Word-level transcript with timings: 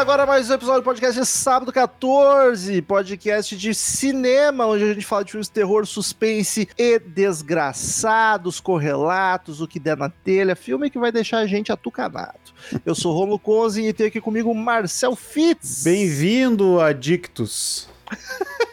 Agora 0.00 0.24
mais 0.24 0.48
um 0.50 0.54
episódio 0.54 0.80
do 0.80 0.84
podcast 0.84 1.20
de 1.20 1.26
sábado 1.26 1.70
14, 1.72 2.80
podcast 2.82 3.54
de 3.56 3.74
cinema, 3.74 4.66
onde 4.66 4.84
a 4.84 4.94
gente 4.94 5.04
fala 5.04 5.24
de 5.24 5.30
filmes 5.32 5.46
de 5.48 5.52
terror, 5.52 5.84
suspense 5.86 6.66
e 6.78 6.98
desgraçados, 6.98 8.60
correlatos, 8.60 9.60
o 9.60 9.68
que 9.68 9.78
der 9.78 9.96
na 9.98 10.08
telha, 10.08 10.56
filme 10.56 10.88
que 10.90 10.98
vai 10.98 11.12
deixar 11.12 11.38
a 11.38 11.46
gente 11.46 11.70
atucanado. 11.70 12.38
Eu 12.84 12.94
sou 12.94 13.12
Romulo 13.14 13.38
Conze 13.38 13.82
e 13.86 13.92
tenho 13.92 14.08
aqui 14.08 14.20
comigo 14.20 14.50
o 14.50 14.54
Marcel 14.54 15.14
Fitz. 15.14 15.84
Bem-vindo, 15.84 16.80
Adictus. 16.80 17.88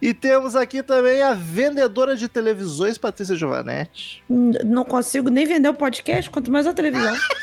E 0.00 0.14
temos 0.14 0.54
aqui 0.54 0.80
também 0.80 1.22
a 1.22 1.34
vendedora 1.34 2.14
de 2.16 2.28
televisões, 2.28 2.96
Patrícia 2.96 3.34
Giovanetti. 3.34 4.22
N- 4.30 4.56
Não 4.64 4.84
consigo 4.84 5.28
nem 5.28 5.44
vender 5.44 5.68
o 5.68 5.74
podcast, 5.74 6.30
quanto 6.30 6.52
mais 6.52 6.68
a 6.68 6.72
televisão. 6.72 7.16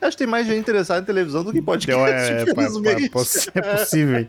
Acho 0.00 0.10
que 0.16 0.24
tem 0.24 0.26
mais 0.26 0.46
gente 0.46 0.58
interessada 0.60 1.00
em 1.00 1.04
televisão 1.04 1.42
do 1.44 1.52
que 1.52 1.60
podcast, 1.62 1.96
Deu, 2.32 2.38
é, 2.38 2.42
infelizmente. 2.42 3.08
poss- 3.10 3.48
é 3.54 3.60
possível. 3.76 4.26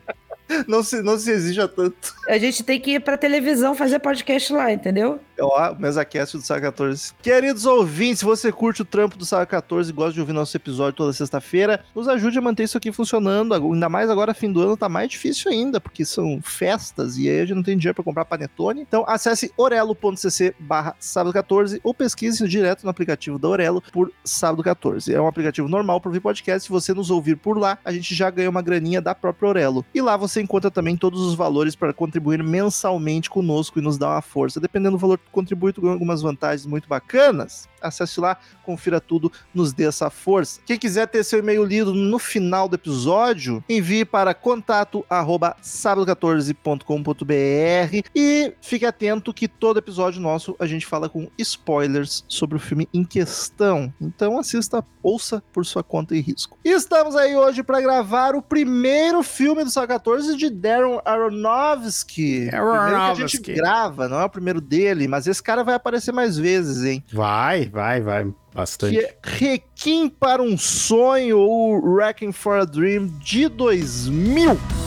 Não 0.68 0.82
se, 0.84 1.02
não 1.02 1.18
se 1.18 1.32
exija 1.32 1.68
tanto. 1.68 2.16
A 2.28 2.38
gente 2.38 2.64
tem 2.64 2.80
que 2.80 2.92
ir 2.92 3.00
pra 3.00 3.18
televisão 3.18 3.76
fazer 3.76 4.00
podcast 4.00 4.52
lá, 4.54 4.72
entendeu? 4.72 5.20
Ó, 5.40 5.72
o 5.72 5.80
MesaCast 5.80 6.38
do 6.38 6.44
Saga 6.44 6.72
14. 6.72 7.14
Queridos 7.22 7.66
ouvintes, 7.66 8.20
se 8.20 8.26
você 8.26 8.52
curte 8.52 8.82
o 8.82 8.86
trampo 8.86 9.18
do 9.18 9.26
Saga 9.26 9.46
14 9.46 9.90
e 9.90 9.94
gosta 9.94 10.14
de 10.14 10.20
ouvir 10.20 10.34
nosso 10.34 10.56
episódio 10.58 10.94
toda 10.94 11.14
sexta-feira, 11.14 11.84
nos 11.94 12.08
ajude 12.08 12.38
a 12.40 12.42
manter 12.42 12.64
isso 12.64 12.78
aqui 12.78 12.92
funcionando. 12.92 13.54
Ainda 13.54 13.90
mais 13.90 14.10
agora, 14.10 14.34
fim 14.34 14.52
do 14.52 14.62
ano, 14.62 14.76
tá 14.76 14.90
mais 14.90 15.10
difícil 15.10 15.52
ainda, 15.52 15.80
porque 15.80 16.04
são 16.04 16.40
festas 16.42 17.18
e 17.18 17.30
aí 17.30 17.42
a 17.42 17.46
gente 17.46 17.56
não 17.56 17.64
tem 17.64 17.78
dinheiro 17.78 17.96
pra 17.96 18.04
comprar 18.04 18.26
panetone. 18.26 18.82
Então 18.82 19.06
acesse 19.08 19.52
orelo.cc 19.58 20.56
barra 20.60 20.96
sábado 21.00 21.34
14 21.34 21.80
ou 21.84 21.94
pesquise 21.94 22.48
direto 22.48 22.84
no 22.84 22.90
aplicativo 22.90 23.38
da 23.38 23.48
Orelo 23.48 23.84
por 23.92 24.12
sábado 24.24 24.64
14. 24.64 25.14
É 25.14 25.22
um 25.22 25.28
aplicativo 25.28 25.68
normal 25.68 26.02
para 26.02 26.10
ouvir 26.10 26.20
podcast. 26.20 26.66
Se 26.66 26.70
você 26.72 26.94
nos 26.94 27.12
ouvir 27.12 27.36
por 27.36 27.58
lá, 27.58 27.78
a 27.84 27.92
gente 27.92 28.16
já 28.16 28.30
ganha 28.30 28.50
uma 28.50 28.62
graninha 28.62 29.02
da 29.02 29.14
própria 29.14 29.50
Orelo. 29.50 29.86
E 29.94 30.02
lá 30.02 30.18
você 30.18 30.37
encontra 30.42 30.72
também 30.72 30.96
todos 30.96 31.22
os 31.22 31.36
valores 31.36 31.76
para 31.76 31.94
contribuir 31.94 32.44
mensalmente 32.44 33.30
conosco 33.30 33.80
e 33.80 33.82
nos 33.82 33.98
dar 33.98 34.10
uma 34.10 34.22
força. 34.22 34.60
Dependendo 34.60 34.98
do 34.98 35.02
valor 35.02 35.18
que 35.18 35.30
contribui, 35.32 35.74
tu 35.74 35.82
ganha 35.82 35.94
algumas 35.94 36.22
vantagens 36.22 36.66
muito 36.66 36.88
bacanas. 36.88 37.68
Acesse 37.82 38.20
lá, 38.20 38.38
confira 38.64 39.00
tudo, 39.00 39.32
nos 39.54 39.74
dê 39.74 39.86
essa 39.86 40.10
força. 40.10 40.60
Quem 40.66 40.78
quiser 40.78 41.08
ter 41.08 41.24
seu 41.24 41.40
e-mail 41.40 41.64
lido 41.64 41.94
no 41.94 42.20
final 42.20 42.68
do 42.68 42.76
episódio, 42.76 43.64
envie 43.70 44.06
para 44.06 44.34
contato 44.34 45.06
arroba 45.10 45.56
sábado14.com.br 45.62 48.08
e 48.16 48.54
fique 48.62 48.86
atento 48.86 49.34
que 49.34 49.48
todo 49.48 49.80
episódio 49.80 50.22
nosso 50.22 50.56
a 50.60 50.66
gente 50.66 50.86
fala 50.86 51.10
com 51.10 51.30
spoilers 51.38 52.24
sobre 52.28 52.58
o 52.58 52.60
filme 52.60 52.88
em 52.94 53.04
questão. 53.04 53.94
Então 54.00 54.40
assista, 54.40 54.84
ouça 55.02 55.44
por 55.54 55.66
sua 55.66 55.84
conta 55.84 56.16
e 56.16 56.22
risco. 56.22 56.58
E 56.64 56.70
estamos 56.70 57.16
aí 57.16 57.36
hoje 57.36 57.64
para 57.64 57.82
gravar 57.82 58.36
o 58.36 58.42
primeiro 58.42 59.24
filme 59.24 59.64
do 59.64 59.70
Saga 59.70 59.98
14 59.98 60.36
de 60.36 60.50
Darren 60.50 61.00
Aronofsky. 61.06 62.50
Primeiro 62.50 62.50
que 62.50 62.52
a 62.52 63.14
gente 63.14 63.38
Aronofsky. 63.38 63.54
grava, 63.54 64.08
não 64.08 64.20
é 64.20 64.26
o 64.26 64.30
primeiro 64.30 64.62
dele, 64.62 65.08
mas 65.08 65.28
esse 65.28 65.42
cara 65.42 65.64
vai 65.64 65.76
aparecer 65.76 66.12
mais 66.12 66.38
vezes, 66.38 66.84
hein? 66.84 67.04
Vai, 67.12 67.67
vai, 67.68 68.02
vai. 68.02 68.28
Bastante. 68.54 68.98
Que 68.98 69.06
é 69.06 69.18
Requiem 69.24 70.10
para 70.10 70.42
um 70.42 70.58
Sonho 70.58 71.40
ou 71.40 71.80
Wrecking 71.80 72.32
for 72.32 72.60
a 72.60 72.66
Dream 72.66 73.08
de 73.20 73.48
2000. 73.48 74.87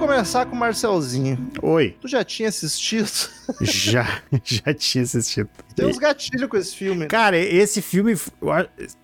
Começar 0.00 0.46
com 0.46 0.56
o 0.56 0.58
Marcelzinho. 0.58 1.50
Oi. 1.60 1.94
Tu 2.00 2.08
já 2.08 2.24
tinha 2.24 2.48
assistido? 2.48 3.10
Já, 3.60 4.22
já 4.44 4.72
tinha 4.72 5.02
assistido. 5.02 5.48
Tem 5.74 5.84
uns 5.84 5.98
gatilhos 5.98 6.48
com 6.48 6.56
esse 6.56 6.74
filme. 6.74 7.06
Cara, 7.06 7.36
esse 7.36 7.82
filme, 7.82 8.14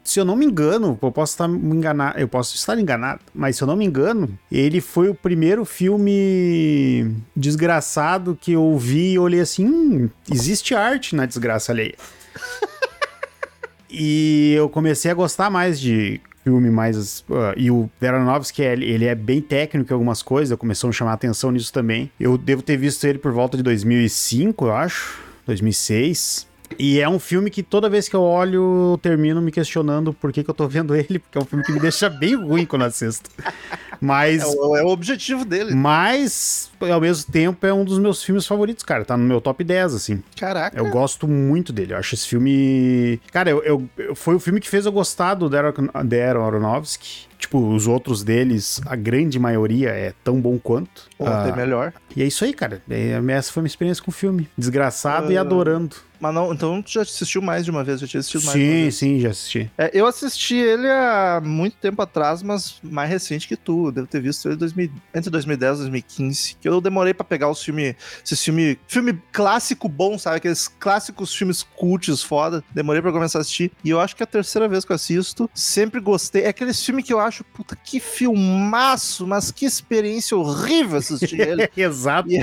se 0.05 0.21
eu 0.21 0.25
não 0.25 0.37
me 0.37 0.47
engano, 0.47 0.97
eu 1.03 1.11
posso 1.11 1.33
estar 1.33 1.49
me 1.49 1.77
enganar, 1.77 2.19
eu 2.19 2.29
posso 2.29 2.55
estar 2.55 2.79
enganado, 2.79 3.21
mas 3.35 3.57
se 3.57 3.63
eu 3.65 3.67
não 3.67 3.75
me 3.75 3.85
engano, 3.85 4.39
ele 4.51 4.81
foi 4.81 5.09
o 5.09 5.15
primeiro 5.15 5.65
filme 5.65 7.13
desgraçado 7.35 8.39
que 8.41 8.53
eu 8.53 8.79
vi 8.79 9.15
e 9.15 9.19
olhei 9.19 9.41
assim, 9.41 9.67
hum, 9.67 10.09
existe 10.33 10.77
arte 10.77 11.17
na 11.17 11.27
desgraça 11.27 11.73
alheia. 11.73 11.97
e 13.91 14.55
eu 14.57 14.69
comecei 14.69 15.11
a 15.11 15.15
gostar 15.15 15.51
mais 15.51 15.81
de 15.81 16.21
filme 16.47 16.71
mais 16.71 17.25
ah, 17.29 17.55
e 17.57 17.73
o 17.73 17.91
Aronofsky 18.01 18.63
ele, 18.63 18.85
ele 18.85 19.05
é 19.05 19.17
bem 19.17 19.41
técnico 19.41 19.93
em 19.93 19.95
algumas 19.95 20.23
coisas, 20.23 20.57
começou 20.57 20.89
a 20.91 20.93
chamar 20.93 21.15
atenção 21.15 21.51
nisso 21.51 21.73
também. 21.73 22.09
Eu 22.21 22.39
devo 22.39 22.63
ter 22.63 22.77
visto 22.77 23.05
ele 23.05 23.19
por 23.19 23.33
volta 23.33 23.57
de 23.57 23.65
2005, 23.65 24.67
eu 24.67 24.73
acho, 24.73 25.21
2006. 25.45 26.47
E 26.79 27.01
é 27.01 27.09
um 27.09 27.19
filme 27.19 27.51
que 27.51 27.65
toda 27.65 27.91
vez 27.91 28.09
que 28.09 28.15
eu 28.15 28.23
olho, 28.23 28.93
eu 28.93 28.99
termino 28.99 29.43
me 29.43 29.51
questionando 29.51 30.13
por 30.13 30.33
que, 30.33 30.45
que 30.45 30.51
eu 30.51 30.55
tô 30.55 30.69
vendo 30.69 30.95
ele, 30.97 31.19
porque 31.19 31.37
é 31.37 31.41
um 31.41 31.45
filme 31.45 31.65
que 31.65 31.73
me 31.73 31.81
deixa 31.81 32.09
bem 32.09 32.37
ruim 32.37 32.65
quando 32.65 32.83
assisto. 32.83 33.29
Mas, 34.01 34.43
É, 34.43 34.47
o, 34.47 34.77
é 34.77 34.83
o 34.85 34.89
objetivo 34.89 35.45
dele. 35.45 35.75
mas, 35.75 36.71
ao 36.81 37.01
mesmo 37.01 37.31
tempo, 37.33 37.67
é 37.67 37.73
um 37.73 37.85
dos 37.85 37.99
meus 37.99 38.23
filmes 38.23 38.47
favoritos, 38.47 38.85
cara. 38.85 39.05
Tá 39.05 39.17
no 39.17 39.25
meu 39.25 39.41
top 39.41 39.63
10, 39.65 39.95
assim. 39.95 40.23
Caraca. 40.39 40.79
Eu 40.79 40.91
gosto 40.91 41.27
muito 41.29 41.73
dele. 41.73 41.93
Eu 41.93 41.99
acho 41.99 42.15
esse 42.15 42.27
filme. 42.29 43.21
Cara, 43.33 43.51
eu, 43.51 43.63
eu- 43.63 43.89
eu- 43.99 44.15
foi 44.15 44.35
o 44.35 44.41
filme 44.41 44.61
que 44.61 44.69
fez 44.69 44.87
eu 44.87 44.93
gostar 44.93 45.35
do 45.35 45.49
Darren 45.49 45.73
Aronofsky. 46.45 47.27
Tipo, 47.39 47.59
os 47.75 47.87
outros 47.87 48.25
deles, 48.25 48.81
a 48.87 48.97
grande 48.97 49.39
maioria 49.39 49.91
é 49.91 50.15
tão 50.25 50.41
bom 50.41 50.59
quanto. 50.59 51.03
Ontem 51.19 51.51
Ah, 51.53 51.57
melhor. 51.57 51.93
e 52.17 52.23
é 52.23 52.27
isso 52.27 52.43
aí, 52.45 52.55
cara. 52.55 52.81
É, 52.89 53.21
Essa 53.29 53.53
foi 53.53 53.63
minha 53.63 53.69
experiência 53.69 54.03
com 54.03 54.11
o 54.11 54.15
filme. 54.15 54.49
Desgraçado 54.57 55.31
e 55.31 55.37
Ah, 55.37 55.43
adorando. 55.43 55.97
Mas 56.21 56.35
não, 56.35 56.53
então 56.53 56.81
tu 56.83 56.91
já 56.91 57.03
assistiu 57.03 57.43
mais 57.43 57.65
de 57.65 57.71
uma 57.71 57.85
vez, 57.85 58.01
já 58.01 58.07
tinha 58.07 58.21
assistido 58.21 58.45
mais 58.45 58.59
de 58.59 58.65
uma 58.65 58.71
Sim, 58.75 58.83
vez. 58.83 58.95
sim, 58.95 59.21
já 59.21 59.31
assisti. 59.31 59.71
É, 59.77 59.91
eu 59.93 60.07
assisti 60.07 60.57
ele 60.57 60.89
há 60.89 61.41
muito 61.45 61.77
tempo 61.77 62.01
atrás, 62.03 62.43
mas 62.43 62.77
mais 62.83 63.09
recente 63.11 63.47
que 63.49 63.57
tu. 63.57 63.91
Devo 63.93 64.07
ter 64.07 64.21
visto 64.21 64.47
ele 64.47 64.55
em 64.55 64.59
2000 64.59 64.91
entre 65.15 65.31
2010 65.31 65.75
e 65.77 65.81
2015. 65.83 66.57
Que 66.61 66.69
eu 66.69 66.81
demorei 66.81 67.13
pra 67.15 67.25
pegar 67.25 67.51
os 67.51 67.63
filmes. 67.63 67.95
Esses 68.25 68.43
filme, 68.43 68.79
filme 68.89 69.21
clássico 69.33 69.89
bom, 69.89 70.19
sabe? 70.19 70.37
Aqueles 70.37 70.69
clássicos 70.69 71.35
filmes 71.35 71.63
cults 71.63 72.23
foda. 72.23 72.63
Demorei 72.75 73.01
pra 73.03 73.13
começar 73.13 73.39
a 73.39 73.43
assistir. 73.43 73.71
E 73.85 73.91
eu 73.91 74.01
acho 74.01 74.15
que 74.17 74.23
é 74.23 74.25
a 74.25 74.27
terceira 74.27 74.69
vez 74.69 74.85
que 74.85 74.93
eu 74.93 74.97
assisto. 74.97 75.51
Sempre 75.55 76.01
gostei. 76.01 76.43
É 76.43 76.49
aqueles 76.49 76.83
filmes 76.85 77.05
que 77.05 77.13
eu 77.13 77.21
acho, 77.21 77.45
puta, 77.45 77.77
que 77.77 78.01
filmaço, 78.01 79.27
mas 79.27 79.51
que 79.51 79.65
experiência 79.65 80.37
horrível 80.37 80.99
assistir 80.99 81.41
ele. 81.41 81.69
Exato. 81.77 82.31
E- 82.31 82.39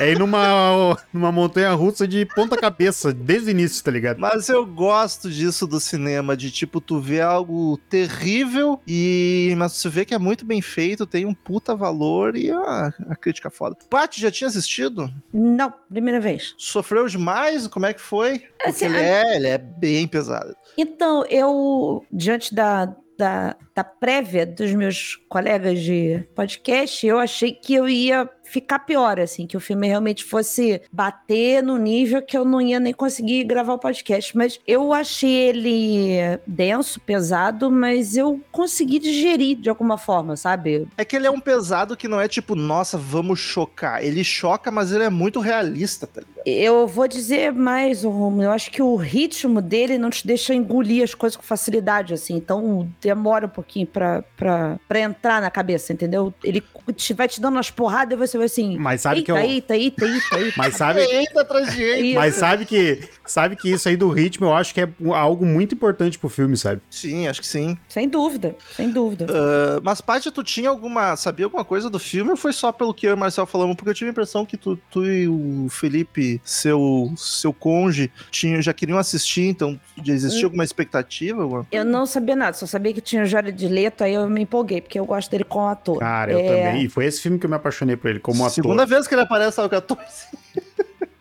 É 0.00 0.10
ir 0.12 0.18
numa, 0.18 0.96
numa 1.12 1.32
montanha 1.32 1.72
russa 1.72 2.06
de 2.06 2.24
ponta 2.26 2.56
cabeça, 2.56 3.12
desde 3.18 3.48
o 3.48 3.50
início, 3.50 3.82
tá 3.84 3.90
ligado? 3.90 4.18
Mas 4.18 4.48
eu 4.48 4.64
gosto 4.64 5.30
disso 5.30 5.66
do 5.66 5.78
cinema, 5.80 6.36
de 6.36 6.50
tipo, 6.50 6.80
tu 6.80 7.00
vê 7.00 7.20
algo 7.20 7.76
terrível 7.88 8.80
e. 8.86 9.54
Mas 9.56 9.72
você 9.72 9.88
vê 9.88 10.04
que 10.04 10.14
é 10.14 10.18
muito 10.18 10.44
bem 10.44 10.60
feito, 10.62 11.06
tem 11.06 11.26
um 11.26 11.34
puta 11.34 11.74
valor 11.74 12.36
e 12.36 12.50
a, 12.50 12.92
a 13.08 13.16
crítica 13.16 13.50
foda. 13.50 13.76
Paty, 13.90 14.20
já 14.20 14.30
tinha 14.30 14.48
assistido? 14.48 15.12
Não, 15.32 15.72
primeira 15.90 16.20
vez. 16.20 16.54
Sofreu 16.56 17.06
demais? 17.08 17.66
Como 17.66 17.86
é 17.86 17.92
que 17.92 18.00
foi? 18.00 18.38
Porque 18.40 18.68
Assim, 18.68 18.86
ele 18.86 18.96
a- 18.96 19.00
é, 19.02 19.36
ele 19.36 19.46
é 19.48 19.58
bem 19.58 20.06
pesado. 20.06 20.54
Então, 20.76 21.24
eu, 21.26 22.04
diante 22.12 22.54
da, 22.54 22.94
da, 23.18 23.56
da 23.74 23.82
prévia 23.84 24.46
dos 24.46 24.72
meus 24.74 25.16
colegas 25.28 25.80
de 25.80 26.24
podcast, 26.34 27.04
eu 27.06 27.18
achei 27.18 27.52
que 27.52 27.74
eu 27.74 27.88
ia 27.88 28.28
ficar 28.48 28.80
pior, 28.80 29.20
assim, 29.20 29.46
que 29.46 29.56
o 29.56 29.60
filme 29.60 29.86
realmente 29.86 30.24
fosse 30.24 30.80
bater 30.90 31.62
no 31.62 31.76
nível 31.76 32.22
que 32.22 32.36
eu 32.36 32.44
não 32.44 32.60
ia 32.60 32.80
nem 32.80 32.92
conseguir 32.92 33.44
gravar 33.44 33.74
o 33.74 33.78
podcast. 33.78 34.36
Mas 34.36 34.60
eu 34.66 34.92
achei 34.92 35.30
ele 35.30 36.38
denso, 36.46 37.00
pesado, 37.00 37.70
mas 37.70 38.16
eu 38.16 38.40
consegui 38.50 38.98
digerir 38.98 39.58
de 39.58 39.68
alguma 39.68 39.98
forma, 39.98 40.36
sabe? 40.36 40.88
É 40.96 41.04
que 41.04 41.16
ele 41.16 41.26
é 41.26 41.30
um 41.30 41.40
pesado 41.40 41.96
que 41.96 42.08
não 42.08 42.20
é 42.20 42.28
tipo, 42.28 42.54
nossa, 42.54 42.96
vamos 42.96 43.38
chocar. 43.38 44.02
Ele 44.02 44.24
choca, 44.24 44.70
mas 44.70 44.92
ele 44.92 45.04
é 45.04 45.10
muito 45.10 45.40
realista, 45.40 46.06
tá 46.06 46.20
ligado? 46.20 46.38
Eu 46.46 46.86
vou 46.86 47.06
dizer 47.06 47.52
mais, 47.52 48.04
Romulo, 48.04 48.44
eu 48.44 48.50
acho 48.50 48.70
que 48.70 48.80
o 48.80 48.96
ritmo 48.96 49.60
dele 49.60 49.98
não 49.98 50.08
te 50.08 50.26
deixa 50.26 50.54
engolir 50.54 51.04
as 51.04 51.14
coisas 51.14 51.36
com 51.36 51.42
facilidade, 51.42 52.14
assim. 52.14 52.36
Então 52.36 52.88
demora 53.00 53.46
um 53.46 53.50
pouquinho 53.50 53.86
pra, 53.86 54.22
pra, 54.36 54.78
pra 54.88 55.00
entrar 55.00 55.42
na 55.42 55.50
cabeça, 55.50 55.92
entendeu? 55.92 56.32
Ele 56.42 56.62
te, 56.94 57.12
vai 57.12 57.28
te 57.28 57.40
dando 57.40 57.56
umas 57.56 57.70
porradas 57.70 58.14
e 58.14 58.16
você 58.16 58.37
assim. 58.44 58.76
Mas 58.78 59.00
sabe 59.02 59.20
eita, 59.20 59.24
que 59.26 59.32
eu- 59.32 59.36
eita, 59.36 59.76
eita, 59.76 60.04
eita, 60.06 60.38
eita. 60.38 60.54
Mas 60.56 60.76
sabe, 60.76 61.00
Eita, 61.00 61.40
atrás 61.40 61.74
de 61.74 61.82
eita. 61.82 62.06
Isso. 62.06 62.14
mas 62.18 62.34
sabe 62.34 62.64
que 62.64 63.00
sabe 63.26 63.56
que 63.56 63.70
isso 63.70 63.88
aí 63.88 63.96
do 63.96 64.08
ritmo 64.08 64.46
eu 64.46 64.54
acho 64.54 64.72
que 64.74 64.80
é 64.80 64.88
algo 65.14 65.44
muito 65.44 65.74
importante 65.74 66.18
pro 66.18 66.28
filme, 66.28 66.56
sabe? 66.56 66.80
Sim, 66.90 67.26
acho 67.28 67.40
que 67.40 67.46
sim. 67.46 67.76
Sem 67.88 68.08
dúvida, 68.08 68.56
sem 68.76 68.90
dúvida. 68.90 69.26
Ah, 69.30 69.80
mas, 69.82 70.00
Paty, 70.00 70.30
tu 70.30 70.42
tinha 70.42 70.68
alguma. 70.70 71.16
Sabia 71.16 71.46
alguma 71.46 71.64
coisa 71.64 71.88
do 71.90 71.98
filme 71.98 72.30
ou 72.30 72.36
foi 72.36 72.52
só 72.52 72.72
pelo 72.72 72.92
que 72.94 73.06
eu 73.06 73.10
e 73.10 73.14
o 73.14 73.18
Marcel 73.18 73.46
falamos? 73.46 73.76
Porque 73.76 73.90
eu 73.90 73.94
tive 73.94 74.08
a 74.08 74.12
impressão 74.12 74.44
que 74.46 74.56
tu, 74.56 74.76
tu 74.90 75.04
e 75.04 75.28
o 75.28 75.66
Felipe, 75.70 76.40
seu, 76.44 77.12
seu 77.16 77.52
conge, 77.52 78.10
tinham, 78.30 78.60
já 78.62 78.72
queriam 78.72 78.98
assistir, 78.98 79.42
então 79.48 79.78
existia 80.06 80.44
alguma 80.44 80.64
expectativa? 80.64 81.42
Alguma... 81.42 81.66
Eu 81.70 81.84
não 81.84 82.06
sabia 82.06 82.34
nada, 82.36 82.52
só 82.56 82.66
sabia 82.66 82.92
que 82.92 83.00
tinha 83.00 83.22
o 83.22 83.26
Jared 83.26 83.66
Leto, 83.68 84.04
aí 84.04 84.14
eu 84.14 84.28
me 84.28 84.42
empolguei, 84.42 84.80
porque 84.80 84.98
eu 84.98 85.04
gosto 85.04 85.30
dele 85.30 85.44
como 85.44 85.66
ator. 85.68 85.98
Cara, 85.98 86.32
eu 86.32 86.38
É, 86.38 86.46
também. 86.66 86.84
E 86.84 86.88
foi 86.88 87.04
esse 87.06 87.20
filme 87.20 87.38
que 87.38 87.46
eu 87.46 87.50
me 87.50 87.56
apaixonei 87.56 87.96
por 87.96 88.08
ele 88.10 88.20
como 88.32 88.44
ator. 88.44 88.54
Segunda 88.54 88.86
vez 88.86 89.06
que 89.06 89.14
ele 89.14 89.22
aparece 89.22 89.60
ao 89.60 89.68
14. 89.68 90.02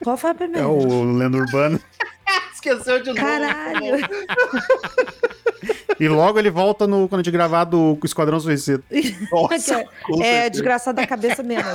Qual 0.04 0.18
foi 0.18 0.30
a 0.30 0.33
É 0.33 0.36
primeira? 0.36 0.68
o 0.68 1.18
Lendo 1.18 1.38
Urbano. 1.38 1.80
Esqueceu 2.54 3.00
de 3.01 3.09
novo. 3.09 3.19
Caralho! 3.21 3.98
E 6.00 6.07
logo 6.07 6.38
ele 6.38 6.50
volta 6.50 6.86
no 6.86 7.07
quando 7.07 7.21
a 7.21 7.24
gente 7.24 7.31
gravar 7.31 7.63
do 7.63 7.98
Esquadrão 8.04 8.39
Suicida. 8.39 8.83
Nossa, 9.31 9.56
é 9.56 9.59
certeza. 9.59 10.50
desgraçado 10.50 10.95
da 10.98 11.07
cabeça 11.07 11.42
mesmo. 11.44 11.69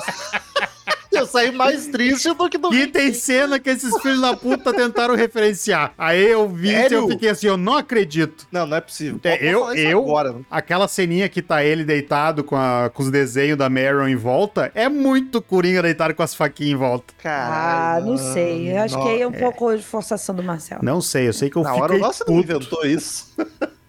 Eu 1.22 1.26
saí 1.26 1.52
mais 1.52 1.86
triste 1.92 2.32
do 2.34 2.48
que 2.48 2.56
do 2.58 2.74
E 2.74 2.86
tem 2.86 3.12
cena 3.12 3.58
que 3.60 3.68
esses 3.70 3.94
filhos 4.00 4.20
da 4.20 4.34
puta 4.36 4.72
tentaram 4.72 5.14
referenciar. 5.14 5.92
Aí 5.98 6.22
eu 6.30 6.48
vi 6.48 6.70
e 6.70 6.92
eu 6.92 7.08
fiquei 7.08 7.28
assim, 7.28 7.46
eu 7.46 7.56
não 7.56 7.76
acredito. 7.76 8.46
Não, 8.50 8.66
não 8.66 8.76
é 8.76 8.80
possível. 8.80 9.20
É, 9.24 9.44
eu- 9.44 9.72
eu- 9.74 9.98
Agora. 10.00 10.36
Aquela 10.50 10.88
ceninha 10.88 11.28
que 11.28 11.42
tá 11.42 11.62
ele 11.62 11.84
deitado 11.84 12.42
com, 12.42 12.56
a- 12.56 12.90
com 12.92 13.02
os 13.02 13.10
desenhos 13.10 13.58
da 13.58 13.68
Marion 13.68 14.08
em 14.08 14.16
volta, 14.16 14.70
é 14.74 14.88
muito 14.88 15.40
Coringa 15.42 15.82
deitado 15.82 16.14
com 16.14 16.22
as 16.22 16.34
faquinhas 16.34 16.72
em 16.72 16.76
volta. 16.76 17.12
Ah, 17.18 17.22
Caralho. 17.22 18.06
não 18.06 18.16
sei. 18.16 18.72
Eu 18.72 18.78
acho 18.82 19.00
que 19.02 19.08
aí 19.08 19.22
é 19.22 19.26
um 19.28 19.34
é. 19.34 19.38
pouco 19.38 19.76
de 19.76 19.82
forçação 19.82 20.34
do 20.34 20.42
Marcel. 20.42 20.78
Não 20.82 21.00
sei, 21.00 21.28
eu 21.28 21.32
sei 21.32 21.50
que 21.50 21.56
eu 21.56 21.62
Na 21.62 21.74
hora, 21.74 21.88
fiquei 21.94 21.98
nossa, 22.00 22.24
não 22.26 22.34
puto. 22.36 22.50
inventou 22.52 22.84
isso. 22.86 23.32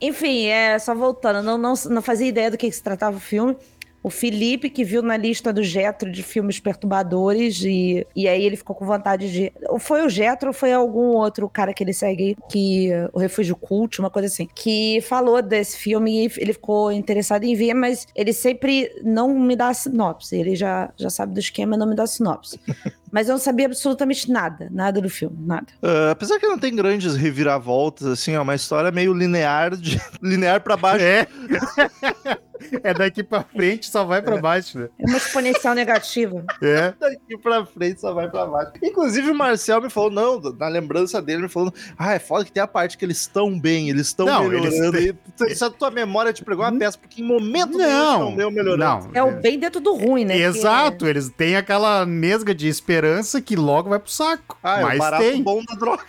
Enfim, 0.02 0.48
é, 0.48 0.78
só 0.80 0.94
voltando, 0.94 1.42
não, 1.42 1.58
não, 1.58 1.74
não 1.90 2.02
fazia 2.02 2.28
ideia 2.28 2.52
do 2.52 2.58
que, 2.58 2.68
que 2.70 2.76
se 2.76 2.84
tratava 2.84 3.16
o 3.16 3.20
filme. 3.22 3.56
O 4.04 4.10
Felipe, 4.10 4.70
que 4.70 4.84
viu 4.84 5.02
na 5.02 5.16
lista 5.16 5.54
do 5.54 5.64
Getro 5.64 6.12
de 6.12 6.22
filmes 6.22 6.60
perturbadores, 6.60 7.64
e, 7.64 8.06
e 8.14 8.28
aí 8.28 8.44
ele 8.44 8.58
ficou 8.58 8.76
com 8.76 8.86
vontade 8.86 9.32
de. 9.32 9.54
ou 9.70 9.80
Foi 9.80 10.06
o 10.06 10.10
Getro 10.10 10.50
ou 10.50 10.54
foi 10.54 10.74
algum 10.74 11.16
outro 11.16 11.50
cara 11.50 11.74
que 11.74 11.82
ele 11.82 11.94
segue, 11.94 12.38
que 12.50 12.90
o 13.14 13.20
Refúgio 13.20 13.56
Cult, 13.56 14.00
uma 14.00 14.10
coisa 14.10 14.28
assim, 14.28 14.48
que 14.54 15.00
falou 15.02 15.42
desse 15.42 15.78
filme 15.78 16.26
e 16.26 16.32
ele 16.38 16.52
ficou 16.52 16.92
interessado 16.92 17.46
em 17.46 17.56
ver, 17.56 17.74
mas 17.74 18.06
ele 18.14 18.34
sempre 18.34 18.92
não 19.04 19.40
me 19.40 19.56
dá 19.56 19.74
sinopse. 19.74 20.36
Ele 20.36 20.56
já, 20.56 20.92
já 20.98 21.10
sabe 21.10 21.34
do 21.34 21.40
esquema, 21.40 21.78
não 21.78 21.88
me 21.88 21.96
dá 21.96 22.06
sinopse. 22.06 22.60
mas 23.14 23.30
eu 23.30 23.34
não 23.34 23.40
sabia 23.40 23.68
absolutamente 23.68 24.30
nada, 24.30 24.68
nada 24.72 25.00
do 25.00 25.10
filme, 25.10 25.38
nada. 25.40 25.68
Ah, 25.82 26.12
apesar 26.12 26.40
que 26.40 26.48
não 26.48 26.58
tem 26.58 26.76
grandes 26.76 27.16
reviravoltas, 27.16 28.08
assim, 28.08 28.34
é 28.34 28.40
uma 28.40 28.56
história 28.56 28.92
meio 28.92 29.14
linear, 29.14 29.78
de, 29.78 30.02
linear 30.22 30.62
pra 30.62 30.76
baixo. 30.76 31.06
É. 31.06 31.28
é 32.84 32.94
daqui 32.94 33.24
pra 33.24 33.44
frente, 33.44 33.90
só 33.90 34.04
vai 34.04 34.22
pra 34.22 34.38
baixo, 34.38 34.78
né? 34.80 34.90
É 35.00 35.06
uma 35.08 35.18
exponencial 35.18 35.74
negativa. 35.76 36.44
É. 36.62 36.94
Daqui 37.00 37.38
pra 37.42 37.66
frente 37.66 38.02
só 38.02 38.14
vai 38.14 38.30
pra 38.30 38.46
baixo. 38.46 38.72
Inclusive 38.82 39.32
o 39.32 39.36
Marcel 39.36 39.82
me 39.82 39.90
falou, 39.90 40.12
não, 40.12 40.40
na 40.54 40.68
lembrança 40.68 41.22
dele, 41.22 41.44
me 41.44 41.50
falando, 41.50 41.74
ah, 41.98 42.14
é 42.14 42.20
foda 42.20 42.46
que 42.46 42.52
tem 42.52 42.62
a 42.64 42.68
parte 42.68 42.98
que 42.98 43.06
eles 43.06 43.18
estão 43.22 43.60
bem, 43.60 43.90
eles 43.90 44.08
estão 44.08 44.26
melhorando. 44.26 44.98
eles 44.98 45.16
E, 45.42 45.56
se 45.56 45.64
a 45.64 45.70
tua 45.70 45.92
memória 45.92 46.32
te 46.34 46.44
pregou 46.44 46.66
uma 46.66 46.78
peça, 46.78 46.98
porque 46.98 47.22
em 47.22 47.26
momento 47.26 47.78
Não, 47.78 48.30
estão 48.32 48.52
melhorando. 48.52 49.08
não. 49.08 49.12
É 49.14 49.24
o 49.24 49.40
bem 49.42 49.60
dentro 49.60 49.80
do 49.82 49.94
ruim, 49.96 50.26
né? 50.26 50.38
Exato, 50.38 51.08
eles 51.08 51.30
têm 51.30 51.56
aquela 51.56 52.06
nesga 52.06 52.54
de 52.54 52.68
esperança 52.68 53.42
que 53.42 53.56
logo 53.56 53.90
vai 53.90 54.00
pro 54.00 54.12
saco. 54.12 54.58
Ah, 54.64 54.82
é 54.82 54.84
o 54.84 54.88
Mas 54.88 54.98
barato 55.00 55.24
tem. 55.24 55.42
bom 55.44 55.62
da 55.64 55.76
droga. 55.76 56.04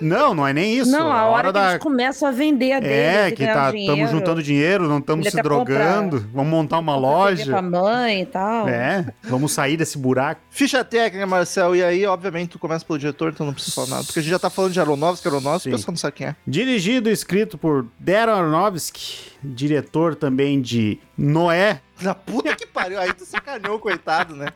Não, 0.00 0.34
não 0.34 0.46
é 0.46 0.52
nem 0.52 0.76
isso. 0.76 0.90
Não, 0.90 1.12
a 1.12 1.24
hora, 1.26 1.48
que 1.48 1.52
da. 1.52 1.70
eles 1.70 1.82
começam 1.82 2.28
a 2.28 2.32
vender 2.32 2.72
a 2.72 2.80
deles 2.80 2.96
É, 2.96 3.30
que 3.30 3.46
tá, 3.46 3.74
estamos 3.74 4.10
juntando 4.10 4.42
dinheiro, 4.42 4.88
não 4.88 4.98
estamos 4.98 5.28
se 5.30 5.40
drogando, 5.42 6.26
vamos 6.32 6.50
montar 6.50 6.78
uma 6.78 6.96
loja. 6.96 7.44
Pra 7.46 7.62
mãe 7.62 8.22
e 8.22 8.26
tal. 8.26 8.68
É, 8.68 9.06
vamos 9.22 9.52
sair 9.52 9.76
desse 9.76 9.96
buraco. 9.98 10.40
Ficha 10.50 10.84
técnica, 10.84 11.26
Marcel, 11.26 11.76
e 11.76 11.82
aí, 11.84 12.04
obviamente, 12.06 12.50
tu 12.50 12.58
começa 12.58 12.84
pelo 12.84 12.98
diretor, 12.98 13.32
então 13.32 13.46
não 13.46 13.54
precisa 13.54 13.74
falar 13.74 13.88
nada. 13.88 14.04
Porque 14.04 14.18
a 14.18 14.22
gente 14.22 14.30
já 14.30 14.38
tá 14.38 14.50
falando 14.50 14.72
de 14.72 14.80
Aronofsky, 14.80 15.28
Aronofsky, 15.28 15.62
Sim. 15.64 15.68
o 15.70 15.72
pessoal 15.78 15.92
não 15.92 15.98
sabe 15.98 16.12
quem 16.14 16.26
é. 16.28 16.36
Dirigido 16.46 17.08
e 17.08 17.12
escrito 17.12 17.56
por 17.56 17.86
Darren 17.98 18.34
Aronofsky, 18.34 19.33
diretor 19.44 20.14
também 20.14 20.60
de 20.60 20.98
Noé. 21.16 21.80
Na 22.02 22.12
puta 22.12 22.56
que 22.56 22.66
pariu, 22.66 22.98
aí 22.98 23.12
tu 23.12 23.24
sacaneou, 23.24 23.78
coitado, 23.78 24.34
né? 24.34 24.48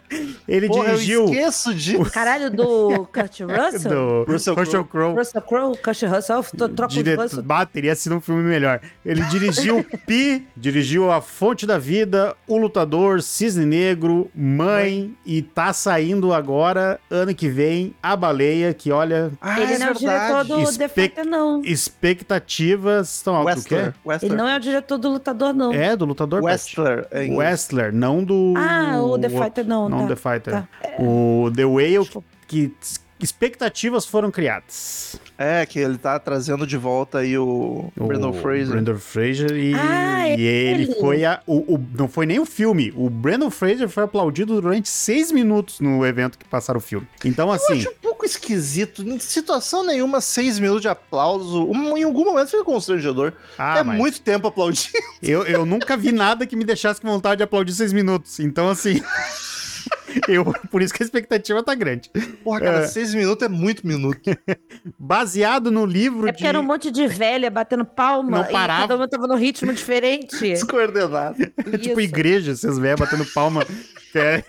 Ele 0.49 0.67
Porra, 0.67 0.87
dirigiu 0.90 1.20
eu 1.20 1.25
esqueço 1.26 1.73
disso. 1.73 2.11
Caralho, 2.11 2.50
do 2.50 3.06
Kurt 3.06 3.40
Russell? 3.46 3.90
do 4.25 4.32
Russell 4.32 4.55
Russell 4.56 4.85
Crowe. 4.85 5.14
Russell 5.17 5.43
Crowe, 5.43 5.76
Kurt 5.79 6.02
Russell, 6.02 6.43
troca 6.75 6.87
os 6.88 6.94
Diretor, 6.94 7.23
Russell. 7.23 7.43
bah, 7.44 7.64
teria 7.64 7.94
sido 7.94 8.17
um 8.17 8.20
filme 8.20 8.43
melhor. 8.43 8.81
Ele 9.06 9.23
dirigiu 9.26 9.85
Pi, 10.05 10.49
dirigiu 10.56 11.12
A 11.12 11.20
Fonte 11.20 11.64
da 11.64 11.79
Vida, 11.79 12.35
O 12.49 12.58
Lutador, 12.58 13.23
Cisne 13.23 13.64
Negro, 13.64 14.29
Mãe, 14.35 15.14
e 15.25 15.40
tá 15.40 15.73
saindo 15.73 16.32
agora, 16.35 16.99
ano 17.08 17.32
que 17.32 17.49
vem, 17.49 17.94
A 18.02 18.17
Baleia, 18.17 18.75
que 18.75 18.90
olha, 18.90 19.31
Ah, 19.40 19.61
Ele 19.61 19.79
não 19.79 19.87
é 19.87 19.90
o 19.93 19.94
diretor 19.94 20.44
do 20.44 20.56
The 20.56 20.62
Espe- 20.64 20.88
Fighter, 20.88 21.25
não. 21.25 21.62
expectativas 21.64 23.14
estão? 23.14 23.44
Westler. 23.44 23.94
Ele 24.23 24.35
não 24.35 24.49
é 24.49 24.56
o 24.56 24.61
diretor 24.61 24.77
do 24.80 25.08
Lutador, 25.08 25.52
não. 25.54 25.72
É, 25.72 25.96
do 25.96 26.04
Lutador. 26.04 26.40
Paty. 26.40 26.52
Westler. 26.52 27.06
é 27.10 27.25
em- 27.25 27.36
Wrestler, 27.36 27.92
não 27.92 28.22
do. 28.22 28.54
Ah, 28.56 29.00
o 29.02 29.19
The. 29.19 29.28
Fighter 29.28 29.66
não, 29.66 29.88
Não 29.88 30.00
tá. 30.06 30.06
The 30.08 30.16
Fighter. 30.16 30.52
Tá. 30.54 30.69
O 30.98 31.50
The 31.54 31.64
Whale, 31.64 32.08
que 32.46 32.72
expectativas 33.20 34.04
foram 34.06 34.30
criadas. 34.30 35.16
É, 35.36 35.64
que 35.66 35.78
ele 35.78 35.96
tá 35.98 36.18
trazendo 36.18 36.66
de 36.66 36.76
volta 36.76 37.18
aí 37.18 37.38
o, 37.38 37.92
Brandon 37.96 38.32
Fraser. 38.32 38.68
Brandon 38.68 38.96
Fraser 38.98 39.52
e, 39.52 39.72
Ah, 39.74 40.28
e 40.30 40.40
ele 40.42 40.82
ele. 40.84 40.94
foi 40.96 41.24
a, 41.24 41.40
o, 41.46 41.74
o- 41.74 41.86
não 41.96 42.08
foi 42.08 42.26
nem 42.26 42.38
o 42.40 42.44
filme. 42.44 42.92
O 42.96 43.08
Brandon 43.08 43.50
Fraser 43.50 43.88
foi 43.88 44.02
aplaudido 44.04 44.60
durante 44.60 44.88
seis 44.88 45.30
minutos 45.30 45.78
no 45.80 46.04
evento 46.04 46.37
que 46.38 46.44
passaram 46.44 46.78
o 46.78 46.80
filme. 46.80 47.06
Então 47.25 47.48
Eu 47.48 47.52
assim, 47.54 47.78
acho 47.80 47.90
um 47.90 47.94
pouco 48.02 48.25
esquisito. 48.26 49.02
Em 49.02 49.18
situação 49.20 49.84
nenhuma, 49.84 50.20
seis 50.20 50.58
minutos 50.58 50.82
de 50.82 50.88
aplauso. 50.88 51.64
Um- 51.70 51.96
em 51.96 52.02
algum 52.02 52.25
momento 52.25 52.50
fica 52.50 52.64
constrangedor. 52.64 53.32
ah, 53.56 53.78
é 53.78 53.82
mas 53.84 53.96
muito 53.96 54.20
tempo 54.20 54.48
aplaudindo. 54.48 54.92
eu, 55.22 55.44
eu 55.44 55.64
nunca 55.64 55.96
vi 55.96 56.10
nada 56.10 56.46
que 56.46 56.56
me 56.56 56.64
deixasse 56.64 57.00
com 57.00 57.08
vontade 57.08 57.37
de 57.38 57.42
aplaudir 57.44 57.72
seis 57.72 57.92
minutos. 57.92 58.40
Então 58.40 58.68
assim, 58.68 59.00
eu 60.28 60.44
por 60.70 60.82
isso 60.82 60.92
que 60.94 61.02
a 61.02 61.06
expectativa 61.06 61.62
tá 61.62 61.75
grande. 61.75 62.11
Porra, 62.42 62.61
cara, 62.61 62.78
É. 62.78 62.87
seis 62.87 63.14
minutos 63.14 63.44
é 63.44 63.49
muito 63.49 63.87
minuto. 63.87 64.20
Baseado 64.99 65.70
no 65.70 65.85
livro 65.87 66.26
É 66.28 66.32
porque 66.32 66.42
de 66.44 66.49
era 66.49 66.61
um 66.61 66.62
monte 66.62 66.90
de 66.90 67.06
velha 67.06 67.50
batendo 67.50 67.85
palma 67.85 68.38
Não 68.38 68.44
e 68.49 68.52
parava. 68.52 68.88
cada 68.88 69.04
um 69.04 69.08
tava 69.08 69.26
num 69.26 69.37
ritmo 69.37 69.73
diferente. 69.75 70.38
Descoordenado. 70.40 71.37
tipo 71.80 72.00
Isso. 72.00 72.00
igreja, 72.00 72.54
vocês 72.56 72.78
vêm 72.78 72.97
batendo 72.97 73.25
palma. 73.26 73.64
que 74.12 74.18
é- 74.18 74.44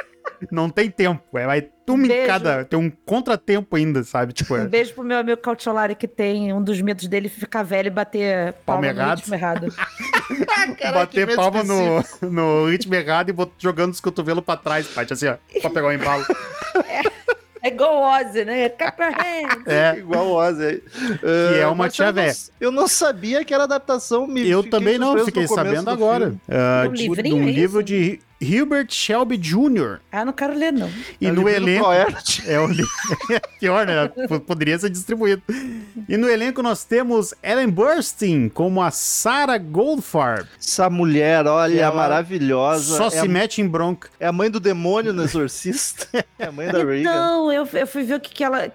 não 0.52 0.70
tem 0.70 0.90
tempo. 0.90 1.38
É, 1.38 1.46
vai 1.46 1.68
uma 1.88 2.06
em 2.06 2.08
Beijo. 2.08 2.28
cada. 2.28 2.64
Tem 2.66 2.78
um 2.78 2.90
contratempo 3.06 3.76
ainda, 3.76 4.04
sabe? 4.04 4.32
Tipo, 4.32 4.56
é- 4.56 4.62
Um 4.62 4.68
beijo 4.68 4.94
pro 4.94 5.04
meu 5.04 5.18
amigo 5.18 5.42
Cautiolari 5.42 5.96
que 5.96 6.08
tem 6.08 6.54
um 6.54 6.62
dos 6.62 6.80
medos 6.82 7.08
dele 7.08 7.28
ficar 7.30 7.64
velho 7.64 7.88
e 7.88 7.90
bater 7.90 8.54
Palma 8.66 8.84
palma 8.84 8.94
no 8.94 9.00
errado. 9.00 9.18
ritmo 9.18 9.36
errado. 9.36 9.68
bater 10.94 11.28
que 11.28 11.36
palma 11.36 11.64
no, 11.64 12.04
no 12.30 12.66
ritmo 12.70 12.94
errado 12.96 13.30
e 13.30 13.34
bot- 13.34 13.52
jogando 13.58 13.92
os 13.92 14.00
cotovelos 14.02 14.44
pra 14.44 14.56
trás, 14.58 14.88
Paty, 14.88 15.14
assim, 15.14 15.28
ó, 15.28 15.36
pra 15.62 15.70
pegar 15.70 15.88
o 15.88 15.92
embalo. 15.94 16.24
É 17.62 17.68
igual 17.68 17.98
o 17.98 18.02
Ozzy, 18.18 18.46
né? 18.46 18.72
É. 19.68 19.98
Igual 19.98 20.28
o 20.28 20.32
Ozzy 20.36 20.64
aí. 20.66 20.82
Que 21.52 21.60
é 21.60 21.66
uma 21.68 21.76
mas 21.76 21.94
tia 21.94 22.06
eu 22.06 22.14
não- 22.14 22.14
véia. 22.24 22.34
Eu 22.62 22.72
não 22.72 22.88
sabia 22.88 23.44
que 23.44 23.54
era 23.54 23.64
adaptação. 23.66 24.26
Me 24.26 24.48
Eu 24.50 24.64
também 24.64 24.98
não, 24.98 25.26
fiquei 25.26 25.46
sabendo 25.46 25.84
do 25.84 25.90
agora. 25.92 26.26
filme. 26.28 26.42
Ah, 26.50 26.86
Um 26.88 26.94
de, 26.94 27.08
livrinho, 27.10 27.36
de 27.36 27.42
um 27.42 27.50
é 27.50 27.52
livro 27.52 27.80
isso? 27.82 27.84
de 27.84 28.20
Hubert 28.42 28.92
Shelby 28.94 29.38
Jr. 29.38 30.00
Ah, 30.12 30.24
não 30.24 30.32
quero 30.32 30.54
ler, 30.58 30.72
não. 30.72 30.90
E 31.20 31.28
É 31.28 31.32
no 31.32 31.48
elenco. 31.50 31.88
É 32.48 32.60
o 32.60 32.68
li- 32.68 32.86
pior, 33.60 33.86
né? 33.86 34.08
Poderia 34.48 34.80
ser 34.80 34.90
distribuído. 34.90 35.42
E 36.08 36.16
no 36.16 36.30
elenco 36.30 36.62
nós 36.64 36.84
temos 36.86 37.34
Ellen 37.44 37.70
Burstyn 37.70 38.48
como 38.50 38.82
a 38.82 38.92
Sarah 38.92 39.58
Goldfarb. 39.58 40.48
Essa 40.58 40.90
mulher, 40.90 41.46
olha, 41.48 41.82
Ela 41.82 41.96
maravilhosa. 41.96 42.98
Só 42.98 43.08
é, 43.08 43.10
se 43.10 43.18
a, 43.20 43.26
mete 43.26 43.62
em 43.62 43.68
bronca. 43.68 44.10
é 44.20 44.28
a 44.28 44.32
mãe 44.32 44.50
do 44.50 44.60
demônio 44.60 45.12
no 45.14 45.24
Exorcista. 45.24 46.08
É 46.40 46.46
a 46.46 46.52
mãe 46.52 46.68
da 46.72 46.84
Reagan. 46.84 47.04
Não, 47.04 47.52
eu, 47.52 47.68
eu 47.74 47.86
fui 47.88 48.04
ver 48.04 48.16
o 48.16 48.20
que, 48.20 48.34
que 48.34 48.44
ela. 48.44 48.72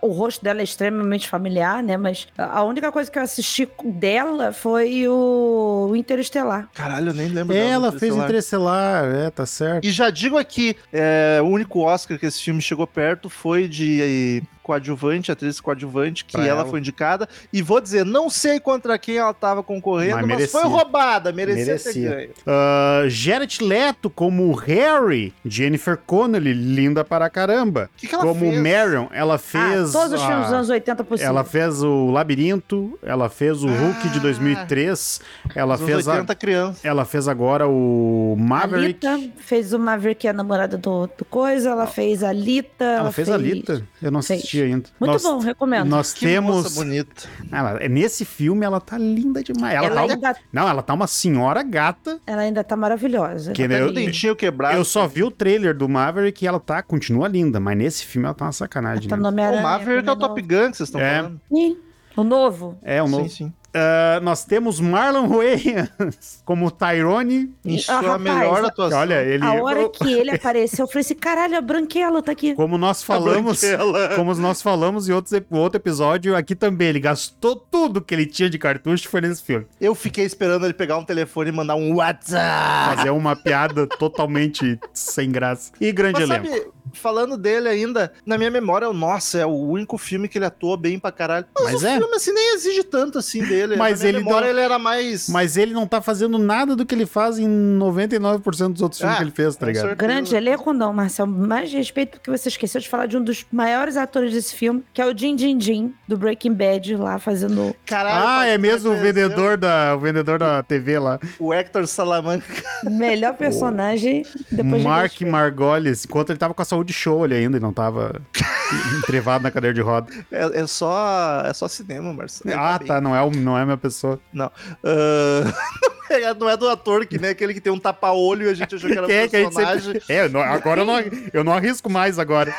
O 0.00 0.08
rosto 0.08 0.44
dela 0.44 0.60
é 0.60 0.64
extremamente 0.64 1.28
familiar, 1.28 1.82
né? 1.82 1.96
Mas 1.96 2.28
a 2.38 2.62
única 2.62 2.92
coisa 2.92 3.10
que 3.10 3.18
eu 3.18 3.22
assisti 3.22 3.68
dela 3.84 4.52
foi 4.52 5.08
o 5.08 5.92
Interestelar. 5.96 6.68
Caralho, 6.74 7.10
eu 7.10 7.14
nem 7.14 7.28
lembro. 7.28 7.56
Ela 7.56 7.90
fez 7.90 8.14
Interestelar. 8.14 9.04
Interestelar, 9.04 9.26
é, 9.26 9.30
tá 9.30 9.46
certo. 9.46 9.84
E 9.84 9.90
já 9.90 10.10
digo 10.10 10.38
aqui, 10.38 10.76
é, 10.92 11.40
o 11.42 11.46
único 11.46 11.80
Oscar 11.80 12.18
que 12.18 12.26
esse 12.26 12.42
filme 12.42 12.60
chegou 12.62 12.86
perto 12.86 13.28
foi 13.28 13.66
de 13.66 14.42
coadjuvante, 14.66 15.30
atriz 15.30 15.60
coadjuvante, 15.60 16.24
que 16.24 16.36
ela, 16.36 16.46
ela. 16.48 16.64
foi 16.66 16.80
indicada. 16.80 17.28
E 17.52 17.62
vou 17.62 17.80
dizer, 17.80 18.04
não 18.04 18.28
sei 18.28 18.58
contra 18.58 18.98
quem 18.98 19.16
ela 19.16 19.32
tava 19.32 19.62
concorrendo, 19.62 20.26
Mas 20.26 20.40
mas, 20.40 20.50
foi 20.52 20.64
roubada, 20.64 21.30
merecia, 21.32 21.64
Merecia. 21.66 22.10
ter 22.10 22.16
ganho. 22.16 22.30
Ah, 22.44 23.04
Jared 23.06 23.62
Leto 23.62 24.10
como 24.10 24.52
Harry. 24.54 25.32
Jennifer 25.44 25.96
Connelly, 25.96 26.52
linda 26.52 27.04
para 27.04 27.30
caramba. 27.30 27.88
O 27.94 27.98
que, 27.98 28.08
que 28.08 28.14
ela 28.14 28.24
como 28.24 28.40
fez? 28.40 28.60
Marion, 28.60 29.06
ela 29.12 29.38
fez. 29.38 29.94
ah, 29.94 29.98
todos 30.00 30.14
os 30.14 30.20
filmes 30.26 30.38
a- 30.38 30.42
dos 30.44 30.52
anos 30.52 30.70
80 30.70 31.04
possível. 31.04 31.30
Ela 31.30 31.44
fez 31.44 31.82
o 31.82 32.10
Labirinto, 32.10 32.98
ela 33.02 33.28
fez 33.28 33.62
o 33.62 33.68
Hulk 33.68 34.08
de 34.08 34.18
Ah. 34.18 34.22
2003, 34.22 35.20
ela 35.54 35.78
fez, 35.78 36.08
a, 36.08 36.12
80 36.14 36.34
criança. 36.34 36.80
ela 36.82 37.04
fez 37.04 37.28
agora 37.28 37.68
o 37.68 38.34
Maverick. 38.38 39.06
A 39.06 39.16
Lita 39.16 39.32
fez 39.38 39.72
o 39.72 39.78
Maverick, 39.78 40.22
que 40.22 40.26
é 40.26 40.30
a 40.30 40.32
namorada 40.32 40.76
do, 40.76 41.06
do 41.06 41.24
Coisa. 41.24 41.70
Ela 41.70 41.86
fez 41.86 42.22
a 42.24 42.32
Lita. 42.32 42.84
Ela 42.84 43.12
fez 43.12 43.28
a 43.28 43.36
Lita? 43.36 43.82
Eu 44.02 44.10
não 44.10 44.22
fez. 44.22 44.42
Assisti 44.58 44.72
ainda. 44.74 44.88
Muito 45.00 45.12
nós, 45.12 45.22
bom, 45.22 45.38
recomendo. 45.38 45.88
Nós 45.88 46.12
Que 46.14 46.26
temos. 46.26 46.56
moça 46.64 46.70
bonita. 46.84 47.22
Ela, 47.50 47.82
é, 47.82 47.88
nesse 47.88 48.24
filme 48.24 48.64
ela 48.64 48.80
tá 48.80 48.96
linda 48.98 49.42
demais. 49.42 49.74
Ela, 49.74 49.86
Ela, 49.86 49.94
tá 49.94 50.04
uma- 50.04 50.12
ainda, 50.14 50.36
Não, 50.52 50.68
ela 50.68 50.82
tá 50.82 50.94
uma 50.94 51.06
senhora 51.06 51.62
gata. 51.62 52.18
ela 52.26 52.42
ainda 52.42 52.62
tá 52.64 52.76
maravilhosa. 52.76 53.52
Que 53.52 53.62
eu- 53.62 53.88
o 53.88 53.92
dentinho 53.92 54.34
quebrado. 54.36 54.76
Eu 54.76 54.84
só 54.84 55.06
vi 55.06 55.22
o 55.22 55.30
trailer 55.30 55.74
do 55.76 55.88
Maverick 55.88 56.44
e 56.44 56.48
ela 56.48 56.60
tá, 56.60 56.82
continua 56.82 57.28
linda, 57.28 57.58
mas 57.60 57.76
nesse 57.76 58.04
filme 58.04 58.26
ela 58.26 58.34
tá 58.34 58.44
uma 58.46 58.52
sacanagem. 58.52 59.08
Tá 59.08 59.16
né? 59.16 59.28
O. 59.28 59.62
Maverick 59.62 60.08
é 60.08 60.12
o 60.12 60.16
também 60.16 60.28
Top 60.28 60.42
Gun 60.42 60.70
que 60.70 60.76
vocês 60.76 60.88
estão 60.88 61.00
É. 61.00 61.16
falando. 61.16 61.40
Sim, 61.52 61.76
o 62.16 62.24
novo. 62.24 62.78
É, 62.82 63.02
o 63.02 63.08
novo. 63.08 63.28
Sim, 63.28 63.46
sim. 63.46 63.52
Ah, 63.78 64.20
nós 64.22 64.44
temos 64.44 64.80
Marlon 64.80 65.28
Wayans 65.28 66.40
como 66.44 66.70
Tyrone. 66.70 67.54
Isso 67.64 67.92
Ah, 67.92 67.94
é 67.94 67.98
a 67.98 68.00
rapaz, 68.00 68.20
melhor 68.22 68.64
atuação. 68.64 68.98
Olha, 68.98 69.22
ele. 69.22 69.44
A 69.44 69.52
hora 69.62 69.88
que 69.90 70.12
ele 70.12 70.30
apareceu, 70.30 70.84
eu 70.84 70.88
falei 70.88 71.02
assim: 71.02 71.14
caralho, 71.14 71.56
a 71.56 71.60
Branquela 71.60 72.22
tá 72.22 72.32
aqui. 72.32 72.54
Como 72.54 72.78
nós 72.78 73.02
falamos, 73.02 73.60
como 74.16 74.34
nós 74.36 74.62
falamos 74.62 75.08
em 75.08 75.12
outros, 75.12 75.38
outro 75.50 75.78
episódio, 75.78 76.34
aqui 76.34 76.54
também 76.54 76.88
ele 76.88 77.00
gastou 77.00 77.56
tudo 77.56 78.00
que 78.00 78.14
ele 78.14 78.26
tinha 78.26 78.48
de 78.48 78.58
cartucho 78.58 79.08
foi 79.08 79.20
nesse 79.20 79.42
filme. 79.42 79.66
Eu 79.80 79.94
fiquei 79.94 80.24
esperando 80.24 80.64
ele 80.64 80.74
pegar 80.74 80.96
um 80.96 81.04
telefone 81.04 81.50
e 81.50 81.52
mandar 81.52 81.74
um 81.76 81.94
WhatsApp. 81.96 82.96
Fazer 82.96 83.10
uma 83.10 83.36
piada 83.36 83.86
totalmente 83.86 84.78
sem 84.94 85.30
graça. 85.30 85.72
E 85.80 85.92
grande 85.92 86.20
Mas 86.20 86.30
elenco. 86.30 86.46
sabe, 86.46 86.66
falando 86.96 87.36
dele 87.36 87.68
ainda, 87.68 88.12
na 88.24 88.36
minha 88.38 88.50
memória, 88.50 88.92
nossa, 88.92 89.38
é 89.38 89.46
o 89.46 89.50
único 89.54 89.96
filme 89.98 90.28
que 90.28 90.38
ele 90.38 90.44
atua 90.44 90.76
bem 90.76 90.98
pra 90.98 91.12
caralho. 91.12 91.46
Mas, 91.54 91.72
Mas 91.74 91.82
o 91.82 91.86
é. 91.86 91.98
filme, 91.98 92.14
assim, 92.16 92.32
nem 92.32 92.54
exige 92.54 92.82
tanto 92.84 93.18
assim 93.18 93.42
dele. 93.44 93.76
Mas 93.78 94.00
na 94.00 94.04
minha 94.06 94.08
ele 94.18 94.24
memória, 94.24 94.46
dá- 94.46 94.50
ele 94.52 94.60
era 94.60 94.78
mais... 94.78 95.28
Mas 95.28 95.56
ele 95.56 95.72
não 95.72 95.86
tá 95.86 96.00
fazendo 96.02 96.38
nada 96.38 96.74
do 96.76 96.84
que 96.86 96.94
ele 96.94 97.06
faz 97.06 97.38
em 97.38 97.46
99% 97.78 98.72
dos 98.72 98.82
outros 98.82 99.00
filmes 99.00 99.14
Ah, 99.14 99.18
que 99.18 99.24
ele 99.24 99.30
fez, 99.30 99.56
tá 99.56 99.66
ligado? 99.66 99.86
certeza. 99.88 100.06
Grande 100.06 100.34
elenco 100.36 100.72
não, 100.72 100.92
Marcel. 100.92 101.26
Mais 101.26 101.72
respeito 101.72 102.12
porque 102.18 102.30
você 102.30 102.48
esqueceu 102.48 102.80
de 102.80 102.88
falar 102.88 103.06
de 103.06 103.16
um 103.16 103.22
dos 103.22 103.44
maiores 103.52 103.96
atores 103.96 104.32
desse 104.32 104.54
filme, 104.54 104.84
que 104.92 105.00
é 105.00 105.06
o 105.06 105.16
Jin 105.16 105.36
Jin 105.38 105.60
Jin, 105.60 105.94
do 106.08 106.16
Breaking 106.16 106.52
Bad, 106.54 106.96
lá 106.96 107.18
fazendo. 107.18 107.74
Caralho, 107.84 108.26
Ah, 108.26 108.46
é 108.46 108.58
mesmo 108.58 108.90
o 108.92 108.96
vendedor 108.96 109.56
da, 109.56 109.94
o 109.96 110.00
vendedor 110.00 110.38
da 110.38 110.62
TV 110.62 110.98
lá. 110.98 111.18
O 111.38 111.52
Hector 111.52 111.86
Salamanca. 111.86 112.46
melhor 112.84 113.34
personagem 113.36 114.24
depois 114.50 114.82
de 114.82 114.86
Mark. 114.88 115.20
Margolis, 115.22 116.04
enquanto 116.04 116.30
ele 116.30 116.38
tava 116.38 116.54
com 116.54 116.62
a 116.62 116.64
saúde 116.64 116.85
show 116.92 117.24
ele 117.24 117.34
ainda, 117.34 117.58
não 117.60 117.72
tava 117.72 118.20
entrevado 118.98 119.42
na 119.42 119.50
cadeira 119.50 119.74
de 119.74 119.80
roda. 119.80 120.12
É, 120.30 120.60
é 120.60 120.66
só, 120.66 121.42
é 121.44 121.52
só 121.52 121.66
cinema, 121.68 122.12
Marcelo. 122.12 122.54
Ah, 122.58 122.78
bem. 122.78 122.86
tá, 122.88 123.00
não 123.00 123.14
é, 123.14 123.22
o- 123.22 123.30
não 123.30 123.56
é 123.56 123.62
a 123.62 123.64
minha 123.64 123.76
pessoa. 123.76 124.18
Ah, 124.38 124.50
não 126.38 126.48
é 126.48 126.56
do 126.56 126.68
ator, 126.68 127.06
que 127.06 127.18
nem 127.18 127.30
aquele 127.30 127.52
que 127.54 127.60
tem 127.60 127.72
um 127.72 127.78
tapa-olho 127.78 128.46
e 128.46 128.50
a 128.50 128.54
gente 128.54 128.74
achou 128.74 128.88
que 128.90 128.96
era 128.98 129.06
um 129.08 129.10
é 129.10 129.28
que 129.28 129.36
a 129.36 129.40
gente 129.40 129.54
personagem. 129.54 129.92
sempre... 130.00 130.14
É, 130.14 130.28
não- 130.28 130.40
agora 130.40 130.80
eu 130.82 130.84
não, 130.86 130.94
eu 131.32 131.44
não 131.44 131.52
arrisco 131.52 131.90
mais 131.90 132.18
agora. 132.18 132.54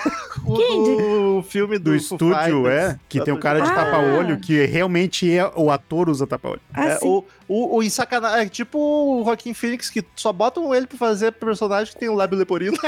O 0.46 0.56
do 0.56 1.44
filme 1.50 1.78
do, 1.78 1.86
Do 1.92 1.96
estúdio, 1.96 2.36
Fighters. 2.64 2.68
é, 2.94 3.00
que 3.10 3.22
tem 3.22 3.34
o 3.34 3.40
cara 3.40 3.60
de 3.62 3.70
Ah! 3.70 3.74
tapa-olho, 3.76 4.40
que 4.40 4.66
realmente 4.66 5.32
é 5.32 5.50
o 5.56 5.70
ator 5.72 6.10
usa 6.10 6.26
tapa-olho. 6.28 6.62
Ah, 6.74 6.86
É, 6.88 7.00
o, 7.02 7.24
o, 7.48 7.78
o 7.78 7.84
em 7.84 7.90
sacanagem, 7.90 8.46
é 8.46 8.50
tipo 8.50 8.78
o 8.80 9.24
Joaquim 9.26 9.54
Phoenix, 9.54 9.90
que 9.90 10.04
só 10.16 10.32
botam 10.32 10.74
ele 10.74 10.88
pra 10.88 10.98
fazer 10.98 11.32
personagem 11.34 11.94
que 11.94 12.00
tem 12.00 12.10
o 12.10 12.16
lábio 12.16 12.38
leporino. 12.38 12.78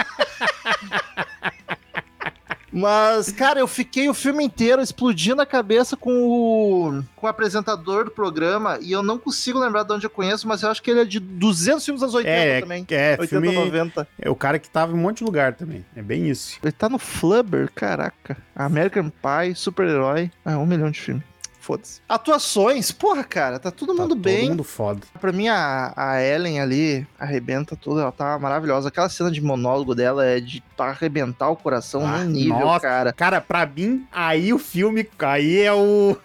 Mas, 2.72 3.32
cara, 3.32 3.60
eu 3.60 3.68
fiquei 3.68 4.10
o 4.10 4.14
filme 4.14 4.44
inteiro 4.44 4.82
explodindo 4.82 5.42
a 5.42 5.46
cabeça 5.46 5.98
com 5.98 6.12
o, 6.12 7.04
com 7.16 7.26
o 7.26 7.30
apresentador 7.30 8.06
do 8.06 8.12
programa 8.12 8.78
e 8.82 8.92
eu 8.92 9.02
não 9.04 9.18
consigo 9.18 9.60
lembrar 9.60 9.84
de 9.84 9.94
onde 9.94 10.06
eu 10.06 10.10
conheço, 10.10 10.48
mas 10.48 10.62
eu 10.64 10.70
acho 10.70 10.82
que 10.82 10.92
ele 10.92 11.02
é 11.02 11.06
de 11.06 11.20
200 11.20 11.84
filmes 11.84 12.04
anos 12.04 12.16
80 12.16 12.32
É, 12.32 12.62
também. 12.62 12.86
é, 12.90 13.12
80, 13.20 13.28
filme... 13.28 13.52
90. 13.54 14.08
É 14.20 14.30
o 14.30 14.36
cara 14.36 14.60
que 14.60 14.70
tava 14.70 14.92
em 14.92 14.96
um 14.96 15.00
monte 15.02 15.20
de 15.20 15.24
lugar 15.24 15.54
também. 15.54 15.86
É 15.96 16.02
bem 16.02 16.30
isso. 16.30 16.60
Ele 16.64 16.72
tá 16.72 16.88
no 16.90 17.00
Flubber, 17.00 17.70
caraca. 17.74 18.38
American 18.56 19.10
Pie, 19.10 19.56
super-herói. 19.56 20.32
Ah, 20.46 20.58
um 20.58 20.66
milhão 20.66 20.92
de 20.92 21.00
filmes. 21.00 21.24
Foda-se. 21.70 22.02
Atuações, 22.10 22.92
porra, 22.92 23.24
cara, 23.24 23.60
tá 23.60 23.70
todo 23.70 23.96
Tá 23.96 24.02
mundo 24.02 24.16
bem. 24.16 24.40
Todo 24.42 24.50
mundo 24.50 24.64
foda. 24.64 25.02
Pra 25.22 25.32
mim, 25.32 25.48
a, 25.50 25.94
a 25.96 26.20
Ellen 26.20 26.60
ali 26.60 27.06
arrebenta 27.20 27.76
tudo, 27.76 28.00
ela 28.00 28.12
tá 28.12 28.40
maravilhosa. 28.40 28.88
Aquela 28.88 29.08
cena 29.08 29.30
de 29.30 29.40
monólogo 29.40 29.94
dela 29.94 30.26
é 30.26 30.40
de 30.40 30.64
pra 30.76 30.88
arrebentar 30.88 31.48
o 31.50 31.56
coração 31.56 32.04
Ah, 32.08 32.24
num 32.24 32.32
nível, 32.32 32.60
nossa. 32.60 32.80
cara. 32.80 33.14
Cara, 33.14 33.40
pra 33.40 33.68
mim, 33.68 34.04
aí 34.12 34.52
o 34.52 34.58
filme, 34.58 35.08
aí 35.20 35.60
é 35.60 35.72
o... 35.72 36.18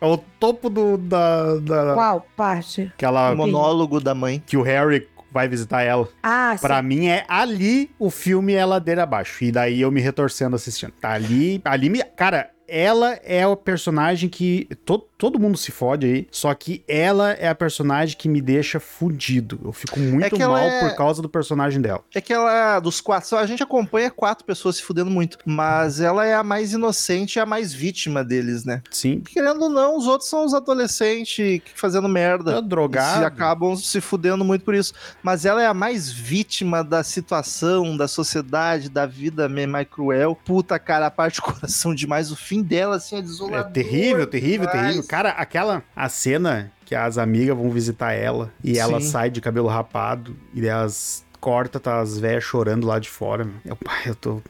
É 0.00 0.06
o 0.06 0.16
topo 0.16 0.68
do, 0.68 0.96
da, 0.96 1.56
da... 1.56 1.94
Qual 1.94 2.26
parte? 2.36 2.90
Aquela... 2.94 3.30
O 3.32 3.36
monólogo 3.36 4.00
da 4.00 4.14
mãe. 4.14 4.42
Que 4.44 4.56
o 4.56 4.62
Harry 4.62 5.08
vai 5.30 5.46
visitar 5.48 5.82
ela. 5.82 6.08
Ah, 6.22 6.54
sim. 6.56 6.62
Pra 6.66 6.82
mim 6.82 7.06
é 7.06 7.24
ali 7.28 7.90
o 7.98 8.10
filme 8.10 8.54
é 8.54 8.64
ladeira 8.64 9.02
abaixo. 9.04 9.44
E 9.44 9.52
daí 9.52 9.80
eu 9.80 9.90
me 9.92 10.00
retorcendo 10.00 10.56
assistindo. 10.56 10.92
Tá 11.00 11.10
ali, 11.12 11.60
ali 11.64 11.88
me, 11.88 12.02
cara, 12.02 12.50
ela 12.68 13.18
é 13.24 13.46
o 13.46 13.56
personagem 13.56 14.28
que 14.28 14.68
to, 14.84 14.98
todo 15.18 15.38
mundo 15.38 15.58
se 15.58 15.70
fode 15.72 16.06
aí, 16.06 16.28
só 16.30 16.54
que 16.54 16.82
ela 16.88 17.32
é 17.32 17.48
a 17.48 17.54
personagem 17.54 18.16
que 18.16 18.28
me 18.28 18.40
deixa 18.40 18.78
fudido. 18.80 19.60
Eu 19.64 19.72
fico 19.72 19.98
muito 19.98 20.40
ela 20.40 20.58
mal 20.58 20.68
é- 20.68 20.80
por 20.88 20.96
causa 20.96 21.20
do 21.20 21.28
personagem 21.28 21.80
dela. 21.80 22.00
É 22.14 22.20
que 22.20 22.32
ela, 22.32 22.78
dos 22.80 23.00
quatro, 23.00 23.36
a 23.36 23.44
gente 23.46 23.62
acompanha 23.62 24.10
quatro 24.10 24.44
pessoas 24.44 24.76
se 24.76 24.82
fudendo 24.82 25.10
muito, 25.10 25.36
mas 25.44 26.00
ela 26.00 26.24
é 26.24 26.34
a 26.34 26.42
mais 26.44 26.72
inocente 26.72 27.36
e 27.36 27.40
a 27.40 27.44
mais 27.46 27.72
vítima 27.72 28.24
deles, 28.24 28.64
né? 28.64 28.80
Sim. 28.90 29.20
Querendo 29.20 29.62
ou 29.62 29.68
não, 29.68 29.96
os 29.98 30.06
outros 30.06 30.30
são 30.30 30.44
os 30.44 30.54
adolescentes 30.54 31.34
que 31.62 31.72
fazendo 31.74 32.08
merda. 32.08 32.56
É 32.58 32.62
drogado. 32.62 33.18
Se 33.18 33.24
acabam 33.24 33.76
se 33.76 34.00
fudendo 34.00 34.44
muito 34.44 34.64
por 34.64 34.74
isso. 34.74 34.92
Mas 35.22 35.44
ela 35.44 35.62
é 35.62 35.66
a 35.66 35.74
mais 35.74 36.10
vítima 36.10 36.84
da 36.84 37.02
situação, 37.02 37.96
da 37.96 38.06
sociedade, 38.06 38.88
da 38.88 39.06
vida 39.06 39.48
meio 39.48 39.68
mais 39.68 39.86
cruel. 39.88 40.38
Puta, 40.44 40.78
cara, 40.78 41.06
a 41.06 41.10
parte 41.18 41.36
do 41.36 41.42
coração 41.42 41.94
demais. 41.94 42.30
O 42.30 42.36
fim 42.36 42.62
dela, 42.62 42.96
assim, 42.96 43.16
é 43.16 43.18
É 43.18 43.22
desolador. 43.22 43.72
terrível, 43.72 44.26
terrível, 44.26 44.66
demais. 44.68 44.86
terrível. 44.88 45.07
Cara, 45.08 45.30
aquela 45.30 45.82
a 45.96 46.08
cena 46.08 46.70
que 46.84 46.94
as 46.94 47.18
amigas 47.18 47.56
vão 47.56 47.70
visitar 47.70 48.12
ela 48.12 48.52
e 48.62 48.78
ela 48.78 49.00
Sim. 49.00 49.06
sai 49.08 49.30
de 49.30 49.40
cabelo 49.40 49.68
rapado 49.68 50.36
e 50.54 50.66
elas 50.66 51.24
corta, 51.40 51.78
tá 51.80 52.00
as 52.00 52.18
velhas 52.18 52.44
chorando 52.44 52.86
lá 52.86 52.98
de 52.98 53.08
fora. 53.08 53.44
meu. 53.44 53.54
Eu, 53.64 53.76
pai, 53.76 54.02
eu 54.06 54.14
tô 54.14 54.42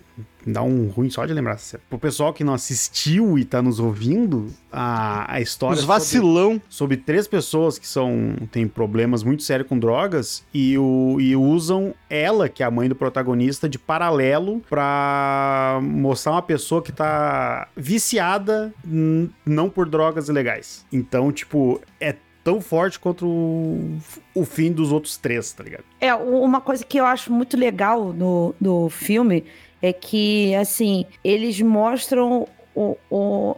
dá 0.52 0.62
um 0.62 0.88
ruim 0.88 1.10
só 1.10 1.24
de 1.26 1.32
lembrar. 1.32 1.58
Pro 1.88 1.98
pessoal 1.98 2.32
que 2.32 2.42
não 2.44 2.54
assistiu 2.54 3.38
e 3.38 3.44
tá 3.44 3.60
nos 3.62 3.78
ouvindo, 3.80 4.46
a, 4.72 5.32
a 5.34 5.40
história 5.40 5.74
Os 5.74 5.80
sobre- 5.80 5.94
vacilão. 5.98 6.62
sobre 6.68 6.96
três 6.96 7.26
pessoas 7.28 7.78
que 7.78 7.86
são 7.86 8.34
têm 8.50 8.66
problemas 8.68 9.22
muito 9.22 9.42
sérios 9.42 9.68
com 9.68 9.78
drogas 9.78 10.44
e, 10.54 10.76
o, 10.78 11.16
e 11.20 11.34
usam 11.36 11.94
ela, 12.08 12.48
que 12.48 12.62
é 12.62 12.66
a 12.66 12.70
mãe 12.70 12.88
do 12.88 12.94
protagonista, 12.94 13.68
de 13.68 13.78
paralelo 13.78 14.60
pra 14.68 15.78
mostrar 15.82 16.32
uma 16.32 16.42
pessoa 16.42 16.82
que 16.82 16.92
tá 16.92 17.68
viciada 17.76 18.72
não 19.44 19.68
por 19.68 19.88
drogas 19.88 20.28
ilegais. 20.28 20.84
Então, 20.92 21.30
tipo, 21.32 21.80
é 22.00 22.14
tão 22.44 22.60
forte 22.60 22.98
quanto 22.98 23.26
o, 23.26 23.98
o 24.34 24.44
fim 24.44 24.72
dos 24.72 24.90
outros 24.90 25.16
três, 25.18 25.52
tá 25.52 25.62
ligado? 25.62 25.84
É, 26.00 26.14
uma 26.14 26.60
coisa 26.60 26.82
que 26.84 26.96
eu 26.98 27.04
acho 27.04 27.30
muito 27.32 27.56
legal 27.58 28.12
no, 28.12 28.54
no 28.58 28.88
filme 28.88 29.44
é 29.82 29.92
que, 29.92 30.54
assim, 30.54 31.04
eles 31.22 31.60
mostram 31.60 32.46
o, 32.74 32.96
o- 33.10 33.56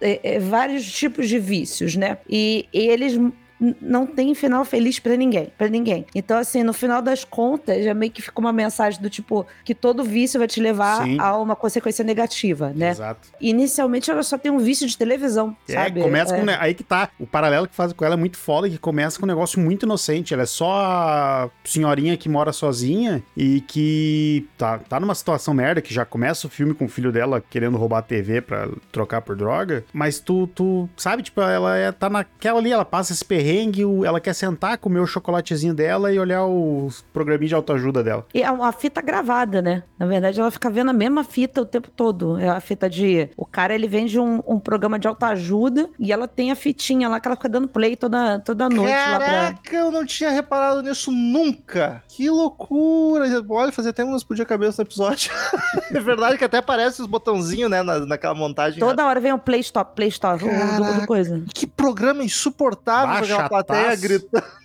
é, 0.00 0.34
é, 0.36 0.38
vários 0.38 0.90
tipos 0.92 1.28
de 1.28 1.38
vícios, 1.38 1.96
né? 1.96 2.18
E 2.28 2.68
eles 2.72 3.14
n- 3.14 3.32
não 3.80 4.06
tem 4.06 4.34
final 4.34 4.64
feliz 4.64 4.98
pra 4.98 5.16
ninguém, 5.16 5.52
para 5.58 5.68
ninguém. 5.68 6.06
Então 6.14 6.38
assim, 6.38 6.62
no 6.62 6.72
final 6.72 7.02
das 7.02 7.24
contas, 7.24 7.84
já 7.84 7.92
meio 7.94 8.10
que 8.12 8.22
ficou 8.22 8.44
uma 8.44 8.52
mensagem 8.52 9.00
do 9.00 9.10
tipo 9.10 9.46
que 9.64 9.74
todo 9.74 10.02
vício 10.02 10.38
vai 10.38 10.48
te 10.48 10.60
levar 10.60 11.04
Sim. 11.04 11.18
a 11.20 11.36
uma 11.36 11.54
consequência 11.54 12.04
negativa, 12.04 12.72
né? 12.74 12.90
Exato. 12.90 13.28
Inicialmente 13.40 14.10
ela 14.10 14.22
só 14.22 14.38
tem 14.38 14.50
um 14.50 14.58
vício 14.58 14.86
de 14.86 14.96
televisão, 14.96 15.56
É, 15.68 15.72
sabe? 15.74 16.00
começa 16.02 16.34
É. 16.36 16.40
com. 16.40 16.46
Aí 16.60 16.74
que 16.74 16.82
tá. 16.84 17.10
O 17.18 17.26
paralelo 17.26 17.68
que 17.68 17.74
faz 17.74 17.92
com 17.92 18.04
ela 18.04 18.14
é 18.14 18.18
muito 18.18 18.36
foda, 18.36 18.68
que 18.68 18.78
começa 18.78 19.18
com 19.18 19.26
um 19.26 19.28
negócio 19.28 19.60
muito 19.60 19.84
inocente. 19.84 20.32
Ela 20.32 20.44
é 20.44 20.46
só 20.46 20.72
a 20.80 21.50
senhorinha 21.64 22.16
que 22.16 22.28
mora 22.28 22.52
sozinha 22.52 23.22
e 23.36 23.60
que 23.62 24.46
tá, 24.56 24.78
tá 24.78 24.98
numa 25.00 25.14
situação 25.14 25.52
merda, 25.54 25.80
que 25.82 25.92
já 25.92 26.04
começa 26.04 26.46
o 26.46 26.50
filme 26.50 26.74
com 26.74 26.84
o 26.86 26.88
filho 26.88 27.12
dela 27.12 27.42
querendo 27.50 27.76
roubar 27.76 27.98
a 27.98 28.02
TV 28.02 28.40
pra 28.40 28.68
trocar 28.92 29.20
por 29.20 29.36
droga. 29.36 29.84
Mas 29.92 30.18
tu, 30.18 30.46
tu 30.48 30.88
sabe, 30.96 31.22
tipo, 31.22 31.40
ela 31.40 31.76
é, 31.76 31.92
tá 31.92 32.08
naquela 32.08 32.58
ali, 32.58 32.72
ela 32.72 32.84
passa 32.84 33.12
esse 33.12 33.24
perrengue, 33.24 33.49
o- 33.84 34.04
ela 34.04 34.20
quer 34.20 34.34
sentar, 34.34 34.78
comer 34.78 35.00
o 35.00 35.06
chocolatezinho 35.06 35.74
dela 35.74 36.12
e 36.12 36.18
olhar 36.18 36.44
os 36.46 37.02
programinha 37.12 37.48
de 37.48 37.54
autoajuda 37.54 38.02
dela. 38.02 38.26
E 38.34 38.42
é 38.42 38.50
uma 38.50 38.72
fita 38.72 39.00
gravada, 39.02 39.60
né? 39.62 39.82
Na 39.98 40.06
verdade, 40.06 40.40
ela 40.40 40.50
fica 40.50 40.70
vendo 40.70 40.90
a 40.90 40.94
mesma 40.94 41.24
fita 41.24 41.60
o 41.62 41.66
tempo 41.66 41.90
todo. 41.90 42.38
É 42.38 42.48
a 42.48 42.60
fita 42.60 42.88
de. 42.88 43.28
O 43.36 43.44
cara, 43.46 43.74
ele 43.74 43.88
vende 43.88 44.18
um, 44.18 44.42
um 44.46 44.58
programa 44.58 44.98
de 44.98 45.08
autoajuda 45.08 45.88
e 45.98 46.12
ela 46.12 46.26
tem 46.28 46.50
a 46.50 46.56
fitinha 46.56 47.08
lá 47.08 47.18
que 47.20 47.26
ela 47.28 47.36
fica 47.36 47.48
dando 47.48 47.68
play 47.68 47.96
toda, 47.96 48.38
toda 48.40 48.68
noite 48.68 48.90
lá 48.92 49.16
pra. 49.18 49.26
Caraca, 49.26 49.76
eu 49.76 49.90
não 49.90 50.04
tinha 50.06 50.30
reparado 50.30 50.82
nisso 50.82 51.10
nunca. 51.10 52.02
Que 52.08 52.28
loucura. 52.30 53.24
Olha, 53.48 53.72
fazia 53.72 53.92
tempo 53.92 54.06
que 54.08 54.10
não 54.10 54.16
explodia 54.18 54.44
a 54.44 54.46
cabeça 54.46 54.82
no 54.82 54.86
episódio. 54.88 55.30
é 55.92 56.00
verdade 56.00 56.38
que 56.38 56.44
até 56.44 56.58
aparece 56.58 57.00
os 57.00 57.06
botãozinhos, 57.06 57.70
né, 57.70 57.82
na, 57.82 58.00
naquela 58.00 58.34
montagem. 58.34 58.78
Toda 58.80 59.06
hora 59.06 59.20
vem 59.20 59.32
um 59.32 59.38
play 59.38 59.60
stop, 59.60 59.94
play 59.94 60.08
stop, 60.08 60.44
um- 60.44 60.48
do, 60.48 60.76
do 60.76 60.82
Caraca. 60.84 61.06
coisa. 61.06 61.42
Que 61.54 61.66
programa 61.66 62.22
insuportável 62.22 63.26
pra 63.26 63.26
aquela 63.44 63.64
plateia 63.64 63.96
gritando. 63.96 64.44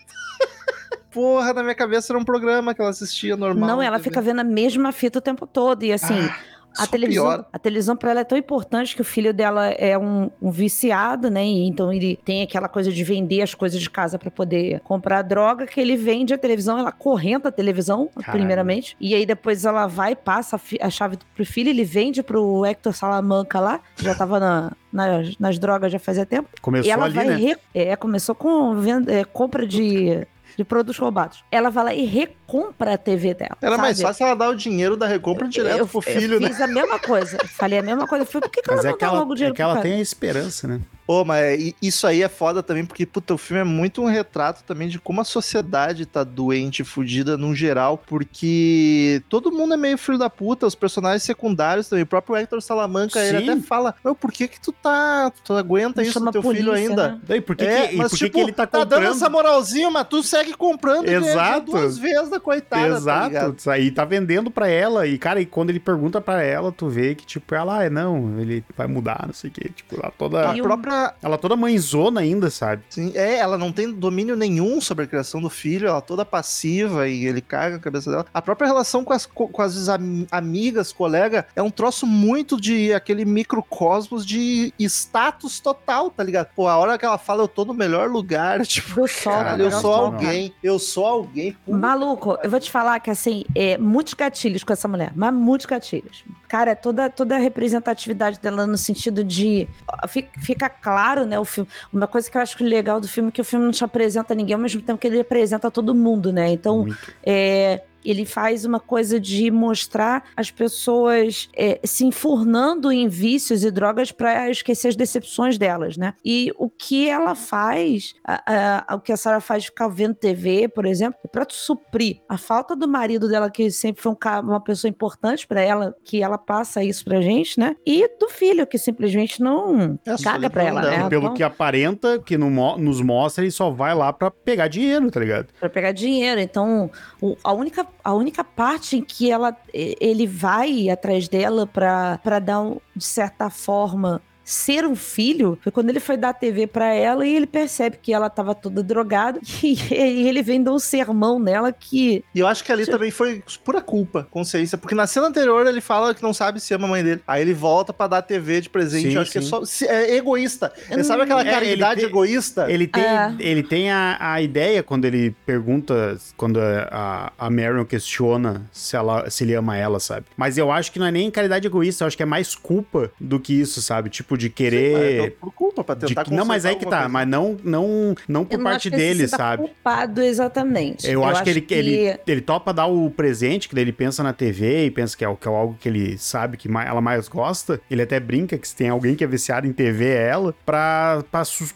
Porra, 1.12 1.54
na 1.54 1.64
minha 1.64 1.76
cabeça 1.76 2.12
era 2.12 2.20
um 2.20 2.26
programa 2.26 2.74
que 2.76 2.82
ela 2.82 2.90
assistia 2.90 3.38
normal. 3.38 3.70
Não, 3.70 3.82
ela 3.82 3.96
entendeu? 3.96 4.04
fica 4.04 4.22
vendo 4.22 4.42
a 4.42 4.44
mesma 4.44 4.92
fita 4.92 5.20
o 5.20 5.22
tempo 5.22 5.48
todo. 5.48 5.84
E 5.84 5.94
assim, 5.94 6.30
a 6.78 6.88
televisão, 6.88 7.24
piora. 7.26 7.46
a 7.52 7.60
televisão 7.60 7.96
para 7.96 8.12
ela 8.12 8.20
é 8.22 8.24
tão 8.24 8.38
importante 8.38 8.96
que 8.96 9.02
o 9.02 9.06
filho 9.06 9.34
dela 9.34 9.68
é 9.70 9.98
um, 9.98 10.30
um 10.42 10.52
viciado, 10.52 11.30
né? 11.30 11.46
E 11.46 11.68
então 11.68 11.92
ele 11.92 12.20
tem 12.26 12.44
aquela 12.44 12.68
coisa 12.68 12.92
de 12.92 13.04
vender 13.04 13.42
as 13.42 13.54
coisas 13.54 13.80
de 13.82 13.90
casa 13.90 14.18
para 14.20 14.30
poder 14.32 14.80
comprar 14.82 15.22
droga, 15.22 15.66
que 15.68 15.80
ele 15.80 15.96
vende 15.96 16.34
a 16.34 16.38
televisão, 16.38 16.78
ela 16.78 16.92
correnta 16.92 17.50
a 17.50 17.52
televisão, 17.52 18.10
primeiramente. 18.32 18.96
E 19.00 19.14
aí 19.16 19.26
depois 19.26 19.66
ela 19.66 19.88
vai 19.88 20.12
e 20.14 20.16
passa 20.16 20.56
a, 20.82 20.88
a 20.88 20.90
chave 20.90 21.18
pro 21.36 21.46
filho, 21.46 21.70
ele 21.70 21.84
vende 21.84 22.22
pro 22.24 22.66
Hector 22.66 22.94
Salamanca 22.94 23.60
lá, 23.60 23.80
que 23.96 24.04
já 24.04 24.16
tava 24.16 24.40
na- 24.40 24.72
nas, 24.92 25.38
nas 25.38 25.60
drogas 25.60 25.92
já 25.92 26.00
fazia 26.00 26.26
tempo. 26.26 26.48
Começou 26.62 26.88
E 26.88 26.92
ela 26.92 27.06
ali, 27.06 27.14
vai. 27.14 27.26
né? 27.28 27.36
re- 27.36 27.58
É, 27.74 27.96
começou 27.98 28.34
com 28.34 28.74
venda, 28.80 29.12
é, 29.14 29.24
compra 29.26 29.68
de, 29.68 30.26
de 30.58 30.64
produtos 30.64 30.98
roubados. 30.98 31.44
Ela 31.52 31.70
vai 31.70 31.84
lá 31.86 31.94
e 31.94 32.06
recompra 32.06 32.94
a 32.94 32.98
TV 32.98 33.34
dela. 33.34 33.58
Era 33.62 33.78
mais 33.78 33.98
sabe? 33.98 34.08
fácil 34.08 34.26
ela 34.28 34.36
dar 34.36 34.50
o 34.50 34.56
dinheiro 34.56 34.96
da 34.96 35.08
recompra 35.08 35.48
direto 35.48 35.80
eu, 35.80 35.88
pro 35.88 36.02
filho, 36.02 36.36
eu 36.36 36.40
né? 36.40 36.48
fiz 36.48 36.62
a 36.62 36.68
mesma 36.68 37.00
coisa. 37.00 37.38
Falei 37.58 37.80
a 37.80 37.84
mesma 37.84 38.08
coisa. 38.08 38.24
Eu 38.24 38.28
falei, 38.28 38.48
por 38.48 38.52
que, 38.52 38.62
que 38.62 38.72
Mas 38.72 38.80
ela 38.80 38.88
é 38.88 38.92
não 38.92 38.98
que 38.98 39.06
dá 39.06 39.12
ela, 39.12 39.20
logo 39.20 39.32
o 39.32 39.34
é 39.34 39.36
dinheiro 39.36 39.56
que 39.56 39.62
ela 39.62 39.74
cara? 39.74 39.84
tem 39.84 39.94
a 39.94 40.02
esperança, 40.02 40.68
né? 40.68 40.82
Pô, 41.08 41.24
mas 41.24 41.60
i- 41.62 41.76
isso 41.82 42.08
aí 42.08 42.24
é 42.24 42.28
foda 42.30 42.64
também, 42.64 42.84
porque, 42.86 43.06
puta, 43.06 43.34
o 43.34 43.38
filme 43.38 43.62
é 43.62 43.64
muito 43.64 44.02
um 44.02 44.06
retrato 44.06 44.64
também 44.64 44.88
de 44.88 44.98
como 45.00 45.22
a 45.22 45.24
sociedade 45.24 46.06
tá 46.06 46.24
doente, 46.24 46.84
fudida 46.84 47.38
num 47.38 47.54
geral, 47.54 47.98
porque 48.06 49.22
todo 49.30 49.52
mundo 49.52 49.74
é 49.74 49.78
meio 49.78 49.98
filho 49.98 50.18
da 50.18 50.30
puta, 50.30 50.66
os 50.66 50.74
personagens 50.76 51.24
secundários 51.24 51.88
também, 51.88 52.04
o 52.04 52.08
próprio 52.08 52.36
Hector 52.36 52.62
Salamanca, 52.62 53.20
ele 53.24 53.38
Sim. 53.40 53.50
até 53.52 53.62
fala, 53.62 53.94
meu, 54.04 54.16
por 54.16 54.32
que 54.32 54.48
que 54.48 54.60
tu 54.60 54.72
tá, 54.72 55.32
tu 55.44 55.54
aguenta 55.54 56.02
Não 56.02 56.10
isso 56.10 56.20
no 56.20 56.32
teu 56.32 56.42
filho 56.42 56.66
polícia, 56.72 56.90
ainda? 56.90 57.08
né? 57.10 57.20
Daí, 57.24 57.42
por 57.42 57.56
que, 57.56 57.66
é, 57.66 57.88
que, 57.88 57.94
e 57.94 57.98
mas 57.98 58.12
por 58.12 58.18
que 58.18 58.26
tipo, 58.26 58.38
que 58.38 58.44
ele 58.44 58.52
tá 58.52 58.66
tá 58.66 58.80
dando 58.80 58.90
comprando? 58.94 59.16
essa 59.16 59.30
moralzinha, 59.30 59.92
mas 59.92 60.08
tu 60.08 60.24
segue 60.24 60.54
comprando 60.54 61.08
Exato. 61.08 61.72
duas 61.72 61.98
vezes 62.00 62.30
da 62.30 62.40
coitada, 62.40 62.84
tá 63.02 63.28
Exato, 63.28 63.56
isso 63.60 63.70
aí 63.70 63.92
tá 63.92 64.04
vendendo 64.06 64.50
pra 64.50 64.68
ela. 64.68 65.06
E, 65.06 65.18
cara, 65.18 65.40
e 65.40 65.46
quando 65.46 65.70
ele 65.70 65.80
pergunta 65.80 66.20
pra 66.20 66.42
ela, 66.42 66.72
tu 66.72 66.88
vê 66.90 67.14
que, 67.16 67.26
tipo, 67.26 67.54
ela, 67.54 67.78
ah, 67.80 67.84
é, 67.84 67.90
não, 67.90 68.40
ele 68.40 68.64
vai 68.76 68.88
mudar, 68.88 69.24
não 69.28 69.34
sei 69.34 69.50
o 69.50 69.54
quê. 69.54 69.70
Tipo, 69.76 69.96
ela 70.02 70.12
toda. 70.18 70.50
A 70.52 70.58
E 70.58 70.62
própria, 70.62 70.95
Ela 71.22 71.38
toda 71.38 71.56
mãezona 71.56 72.22
ainda, 72.22 72.50
sabe? 72.50 72.84
Sim, 72.90 73.12
é, 73.16 73.38
ela 73.38 73.58
não 73.58 73.72
tem 73.72 73.92
domínio 73.92 74.36
nenhum 74.36 74.80
sobre 74.82 75.06
a 75.06 75.08
criação 75.08 75.42
do 75.42 75.50
filho, 75.50 75.88
ela 75.88 75.98
é 75.98 76.02
toda 76.02 76.24
passiva 76.26 77.08
e 77.08 77.26
ele 77.26 77.42
caga 77.42 77.76
a 77.78 77.80
cabeça 77.80 78.10
dela. 78.12 78.26
A 78.34 78.42
própria 78.42 78.68
relação 78.68 79.04
com 79.04 79.14
as, 79.14 79.26
co- 79.26 79.48
com 79.48 79.62
as 79.62 79.88
am- 79.90 80.26
amigas, 80.32 80.92
colega, 80.94 81.46
é 81.56 81.62
um 81.62 81.70
troço 81.70 82.06
muito 82.06 82.60
de 82.60 82.94
aquele 82.94 83.26
microcosmos 83.26 84.26
de 84.26 84.74
status 84.80 85.60
total, 85.60 86.10
tá 86.10 86.24
ligado? 86.24 86.48
Pô, 86.56 86.68
a 86.68 86.78
hora 86.78 86.98
que 86.98 87.06
ela 87.06 87.18
fala, 87.18 87.44
eu 87.44 87.48
tô 87.48 87.66
no 87.66 87.74
melhor 87.74 88.10
lugar, 88.10 88.64
tipo, 88.66 89.08
sol, 89.08 89.34
caralho, 89.34 89.58
do 89.58 89.64
eu 89.64 89.72
sou 89.82 89.94
alguém, 89.94 90.54
eu 90.64 90.80
sou 90.80 91.06
alguém. 91.06 91.54
Puta 91.66 91.78
Maluco, 91.78 92.38
eu 92.44 92.50
vou 92.50 92.60
te 92.60 92.70
falar 92.72 93.00
que 93.00 93.10
assim, 93.10 93.44
é 93.56 93.78
muitos 93.78 94.14
gatilhos 94.14 94.64
com 94.64 94.74
essa 94.74 94.88
mulher, 94.88 95.12
mas 95.16 95.34
muitos 95.34 95.66
gatilhos. 95.66 96.24
Cara, 96.48 96.72
é 96.72 96.76
toda, 96.76 97.10
toda 97.10 97.36
a 97.36 97.40
representatividade 97.40 98.40
dela 98.40 98.66
no 98.68 98.78
sentido 98.78 99.24
de. 99.24 99.68
fi- 100.08 100.28
Fica 100.40 100.70
claro, 100.70 101.26
né? 101.26 101.40
O 101.40 101.46
filme. 101.46 101.70
Uma 101.92 102.08
coisa 102.08 102.30
que 102.30 102.38
eu 102.38 102.42
acho 102.42 102.64
legal 102.64 103.00
do 103.02 103.08
filme 103.08 103.30
é 103.30 103.32
que 103.32 103.42
o 103.42 103.46
filme 103.46 103.66
não 103.66 103.72
te 103.72 103.84
apresenta 103.84 104.34
ninguém 104.36 104.54
ao 104.54 104.60
mesmo 104.62 104.82
tempo 104.82 105.00
que 105.00 105.08
ele 105.08 105.20
apresenta 105.20 105.72
todo 105.72 105.94
mundo, 105.96 106.32
né? 106.32 106.50
Então, 106.52 106.84
Muito. 106.84 106.98
é, 107.24 107.82
ele 108.06 108.26
faz 108.26 108.66
uma 108.66 108.80
coisa 108.80 109.20
de 109.20 109.50
mostrar 109.52 110.24
as 110.36 110.52
pessoas 110.52 111.50
é, 111.56 111.80
se 111.84 112.06
enfurnando 112.06 112.92
em 112.92 113.08
vícios 113.08 113.64
e 113.64 113.72
drogas 113.72 114.12
para 114.12 114.50
esquecer 114.50 114.90
as 114.90 114.96
decepções 114.96 115.58
delas, 115.58 115.98
né? 115.98 116.14
E 116.24 116.52
o 116.58 116.70
que 116.70 117.08
ela 117.10 117.36
faz, 117.36 118.14
a- 118.26 118.84
a- 118.92 118.96
o 118.96 119.00
que 119.00 119.12
a 119.12 119.18
Sarah 119.18 119.40
faz 119.42 119.64
de 119.64 119.70
ficar 119.70 119.88
vendo 119.88 120.14
TV, 120.16 120.68
por 120.68 120.86
exemplo, 120.86 121.20
é 121.24 121.28
para 121.28 121.46
suprir 121.50 122.22
a 122.30 122.38
falta 122.38 122.76
do 122.76 122.88
marido 122.88 123.28
dela, 123.28 123.50
que 123.50 123.70
sempre 123.72 124.02
foi 124.02 124.12
um 124.12 124.16
uma 124.44 124.60
pessoa 124.60 124.90
importante 124.90 125.46
para 125.48 125.62
ela, 125.62 125.96
que 126.04 126.22
ela 126.24 126.38
passa 126.38 126.84
isso 126.84 127.06
pra 127.06 127.22
gente, 127.22 127.60
né? 127.60 127.76
E 127.86 128.08
do 128.20 128.28
filho, 128.30 128.66
que 128.66 128.78
simplesmente 128.78 129.42
não 129.42 130.00
É 130.06 130.16
caga 130.24 130.50
pra 130.50 130.64
ela, 130.64 130.82
né? 130.82 131.10
Pelo 131.10 131.24
Então, 131.26 131.34
que 131.36 131.44
aparenta, 131.44 132.20
que 132.20 132.38
no 132.38 132.50
nos 132.78 133.02
mostra, 133.02 133.44
ele 133.44 133.52
só 133.52 133.70
vai 133.70 133.94
lá 133.94 134.12
pra 134.12 134.32
pegar 134.32 134.68
dinheiro, 134.68 135.10
tá 135.12 135.20
ligado? 135.20 135.48
Pra 135.60 135.70
pegar 135.70 135.92
dinheiro. 135.92 136.40
Então, 136.42 136.90
o- 137.22 137.36
a, 137.44 137.54
única, 137.54 137.86
a 138.04 138.14
única 138.14 138.44
parte 138.44 138.98
em 138.98 139.04
que 139.04 139.32
ela, 139.32 139.56
ele 139.74 140.28
vai 140.28 140.90
atrás 140.90 141.28
dela 141.28 141.66
pra 141.68 142.40
dar, 142.44 142.62
um, 142.62 142.80
de 142.96 143.04
certa 143.04 143.50
forma, 143.50 144.22
ser 144.46 144.86
um 144.86 144.96
filho, 144.96 145.58
foi 145.62 145.72
quando 145.72 145.90
ele 145.90 146.00
foi 146.00 146.16
dar 146.16 146.30
a 146.30 146.34
TV 146.34 146.68
pra 146.68 146.94
ela 146.94 147.26
e 147.26 147.36
ele 147.36 147.48
percebe 147.48 147.98
que 148.00 148.14
ela 148.14 148.30
tava 148.30 148.54
toda 148.54 148.84
drogada 148.84 149.40
e, 149.64 149.76
ele 149.92 150.44
vem 150.44 150.62
dar 150.62 150.72
um 150.72 150.78
sermão 150.80 151.40
nela 151.40 151.72
que 151.74 152.24
E 152.34 152.40
eu 152.40 152.48
acho 152.48 152.64
que 152.64 152.72
ali 152.72 152.86
também 152.86 153.10
foi 153.10 153.44
pura 153.64 153.82
culpa, 153.82 154.28
consciência. 154.30 154.78
Porque 154.78 154.94
na 154.94 155.08
cena 155.08 155.28
anterior 155.28 155.66
ele 155.66 155.82
fala 155.82 156.14
que 156.14 156.22
não 156.22 156.34
sabe 156.34 156.60
se 156.60 156.74
ama 156.76 156.86
a 156.86 156.90
mãe 156.90 157.04
dele. 157.04 157.22
Aí 157.28 157.42
ele 157.42 157.54
volta 157.56 157.92
pra 157.92 158.06
dar 158.08 158.22
TV 158.22 158.62
de 158.62 158.70
presente. 158.70 159.10
Sim, 159.10 159.16
eu 159.16 159.22
acho 159.22 159.32
que 159.32 159.40
é 159.40 159.42
sim. 159.42 159.48
só. 159.48 159.62
É 159.88 160.16
egoísta. 160.16 160.72
Ele 160.90 161.04
sabe 161.04 161.24
aquela 161.24 161.42
É, 161.42 161.52
caridade 161.52 162.02
ele 162.02 162.08
tem- 162.08 162.10
egoísta? 162.10 162.72
Ele 162.72 162.88
tem, 162.88 163.04
É. 163.04 163.36
ele 163.40 163.64
tem 163.64 163.90
a, 163.92 164.18
a 164.20 164.42
ideia 164.42 164.84
quando 164.84 165.06
ele 165.06 165.32
pergunta, 165.46 166.18
quando 166.38 166.60
a, 166.60 167.34
a 167.38 167.50
Marion 167.50 167.84
questiona 167.86 168.66
se, 168.72 168.96
ela, 168.96 169.30
se 169.30 169.44
ele 169.44 169.56
ama 169.56 169.76
ela, 169.76 170.00
sabe? 170.00 170.28
Mas 170.38 170.58
eu 170.58 170.72
acho 170.72 170.92
que 170.92 171.00
não 171.00 171.08
é 171.08 171.12
nem 171.12 171.32
caridade 171.32 171.66
egoísta, 171.66 172.04
eu 172.04 172.08
acho 172.08 172.16
que 172.18 172.24
é 172.24 172.26
mais 172.28 172.54
culpa 172.56 173.12
do 173.20 173.40
que 173.40 173.54
isso, 173.60 173.82
sabe? 173.82 174.10
Tipo, 174.10 174.35
de 174.38 174.48
Sim, 174.48 174.52
querer. 174.54 175.24
é 175.26 175.30
por 175.30 175.52
culpa, 175.54 175.84
pra 175.84 175.96
de 175.96 176.08
tentar 176.08 176.24
que- 176.26 176.34
não, 176.34 176.46
mas 176.46 176.66
aí 176.66 176.76
que 176.76 176.86
tá, 176.86 177.02
alguma 177.04 177.10
mas 177.10 177.28
não, 177.28 177.58
não, 177.64 178.16
não 178.28 178.46
por 178.46 178.54
eu 178.54 178.58
não 178.58 178.64
parte 178.66 178.88
acho 178.88 178.90
que 178.90 178.96
ele 178.96 179.04
dele, 179.04 179.20
se 179.20 179.26
sinta 179.26 179.38
sabe? 179.38 179.64
culpado 179.64 180.22
exatamente. 180.22 181.10
Eu, 181.10 181.24
acho, 181.26 181.44
que, 181.44 181.50
ele, 181.50 181.66
ele, 181.70 182.20
ele 182.28 182.42
topa 182.42 182.74
dar 182.74 182.86
o 182.88 183.10
presente, 183.10 183.68
que 183.70 183.76
daí 183.76 183.84
ele 183.84 183.92
pensa 183.94 184.22
na 184.24 184.34
TV 184.34 184.86
e 184.86 184.92
pensa 184.92 185.16
que 185.18 185.24
é, 185.24 185.28
o- 185.30 185.36
que 185.36 185.48
é 185.48 185.52
algo 185.52 185.76
que 185.80 185.88
ele 185.90 186.18
sabe 186.18 186.58
que 186.58 186.68
mais- 186.70 186.88
ela 186.90 187.02
mais 187.02 187.28
gosta. 187.28 187.80
Ele 187.90 188.02
até 188.02 188.20
brinca 188.20 188.58
que 188.58 188.68
se 188.68 188.76
tem 188.76 188.90
alguém 188.90 189.16
que 189.16 189.24
é 189.24 189.28
viciado 189.28 189.68
em 189.68 189.74
TV 189.74 190.06
é 190.10 190.28
ela, 190.28 190.54
pra, 190.66 191.24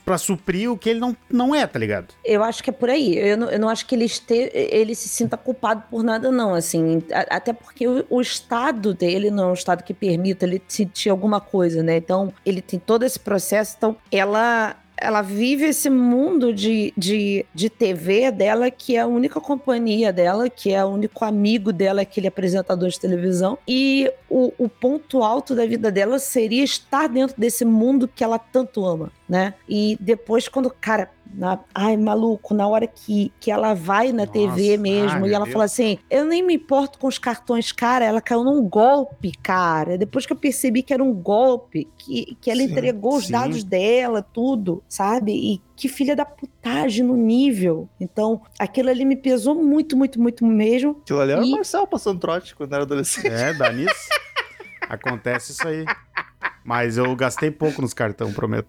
pra 0.05 0.17
suprir 0.17 0.71
o 0.71 0.77
que 0.77 0.89
ele 0.89 0.99
não, 0.99 1.15
não 1.29 1.53
é, 1.55 1.65
tá 1.67 1.77
ligado? 1.79 2.07
Eu 2.23 2.43
acho 2.43 2.63
que 2.63 2.69
é 2.69 2.73
por 2.73 2.89
aí. 2.89 3.17
Eu 3.17 3.37
não, 3.37 3.49
eu 3.49 3.59
não 3.59 3.69
acho 3.69 3.85
que 3.85 3.95
ele, 3.95 4.05
este, 4.05 4.51
ele 4.53 4.95
se 4.95 5.07
sinta 5.09 5.37
culpado 5.37 5.83
por 5.89 6.03
nada, 6.03 6.31
não. 6.31 6.53
Assim, 6.53 7.01
A- 7.11 7.37
até 7.37 7.53
porque 7.53 7.87
o, 7.87 8.05
o 8.09 8.21
estado 8.21 8.93
dele 8.93 9.29
não 9.31 9.45
é 9.45 9.51
um 9.51 9.53
estado 9.53 9.83
que 9.83 9.93
permita 9.93 10.45
ele 10.45 10.61
sentir 10.67 11.09
alguma 11.09 11.39
coisa, 11.41 11.81
né? 11.83 11.97
Então, 11.97 12.33
ele 12.49 12.61
tem 12.61 12.79
todo 12.79 13.03
esse 13.03 13.19
processo. 13.19 13.75
Então, 13.77 13.95
ela. 14.11 14.75
Ela 15.01 15.21
vive 15.21 15.63
esse 15.63 15.89
mundo 15.89 16.53
de, 16.53 16.93
de, 16.97 17.45
de 17.55 17.69
TV 17.69 18.31
dela, 18.31 18.69
que 18.69 18.97
é 18.97 18.99
a 18.99 19.07
única 19.07 19.39
companhia 19.39 20.11
dela, 20.11 20.49
que 20.49 20.73
é 20.73 20.83
o 20.83 20.89
único 20.89 21.23
amigo 21.23 21.71
dela, 21.71 22.01
aquele 22.01 22.27
apresentador 22.27 22.89
de 22.89 22.99
televisão. 22.99 23.57
E 23.65 24.11
o, 24.29 24.51
o 24.57 24.67
ponto 24.67 25.23
alto 25.23 25.55
da 25.55 25.65
vida 25.65 25.89
dela 25.89 26.19
seria 26.19 26.65
estar 26.65 27.07
dentro 27.07 27.33
desse 27.39 27.63
mundo 27.63 28.09
que 28.13 28.25
ela 28.25 28.37
tanto 28.37 28.85
ama. 28.85 29.09
Né? 29.29 29.53
E 29.67 29.95
depois, 30.01 30.47
quando, 30.47 30.69
cara, 30.71 31.11
na, 31.31 31.59
ai, 31.75 31.95
maluco, 31.95 32.55
na 32.55 32.67
hora 32.67 32.87
que, 32.87 33.31
que 33.39 33.51
ela 33.51 33.75
vai 33.75 34.11
na 34.11 34.25
Nossa, 34.25 34.31
TV 34.33 34.77
mesmo 34.77 35.23
ai, 35.25 35.29
e 35.29 35.33
ela 35.35 35.45
meu 35.45 35.53
fala 35.53 35.65
assim: 35.65 35.99
eu 36.09 36.25
nem 36.25 36.41
me 36.41 36.55
importo 36.55 36.97
com 36.97 37.05
os 37.07 37.19
cartões, 37.19 37.71
cara. 37.71 38.03
Ela 38.03 38.19
caiu 38.19 38.43
num 38.43 38.67
golpe, 38.67 39.31
cara. 39.43 39.95
Depois 39.99 40.25
que 40.25 40.33
eu 40.33 40.37
percebi 40.37 40.81
que 40.81 40.91
era 40.91 41.03
um 41.03 41.13
golpe, 41.13 41.87
que, 41.99 42.35
que 42.41 42.49
ela 42.49 42.61
Sim, 42.61 42.71
entregou 42.71 43.17
os 43.17 43.25
sim. 43.27 43.31
dados 43.31 43.63
dela, 43.63 44.23
tudo, 44.23 44.83
sabe? 44.89 45.31
E 45.33 45.61
que 45.75 45.87
filha 45.87 46.15
da 46.15 46.25
putagem 46.25 47.05
no 47.05 47.15
nível. 47.15 47.87
Então, 48.01 48.41
aquilo 48.57 48.89
ali 48.89 49.05
me 49.05 49.15
pesou 49.15 49.53
muito, 49.53 49.95
muito, 49.95 50.19
muito 50.19 50.43
mesmo. 50.45 50.97
Aquilo 51.03 51.19
ali 51.21 51.31
era 51.33 51.41
o 51.41 51.45
E- 51.45 51.51
Marcel 51.51 51.85
passando 51.85 52.19
trote 52.19 52.55
quando 52.55 52.73
era 52.73 52.81
adolescente. 52.83 53.27
É, 53.27 53.53
dá 53.53 53.71
nisso. 53.71 53.93
Acontece 54.89 55.51
isso 55.51 55.67
aí. 55.67 55.85
Mas 56.65 56.97
eu 56.97 57.15
gastei 57.15 57.51
pouco 57.51 57.81
nos 57.81 57.93
cartão, 57.93 58.33
prometo. 58.33 58.67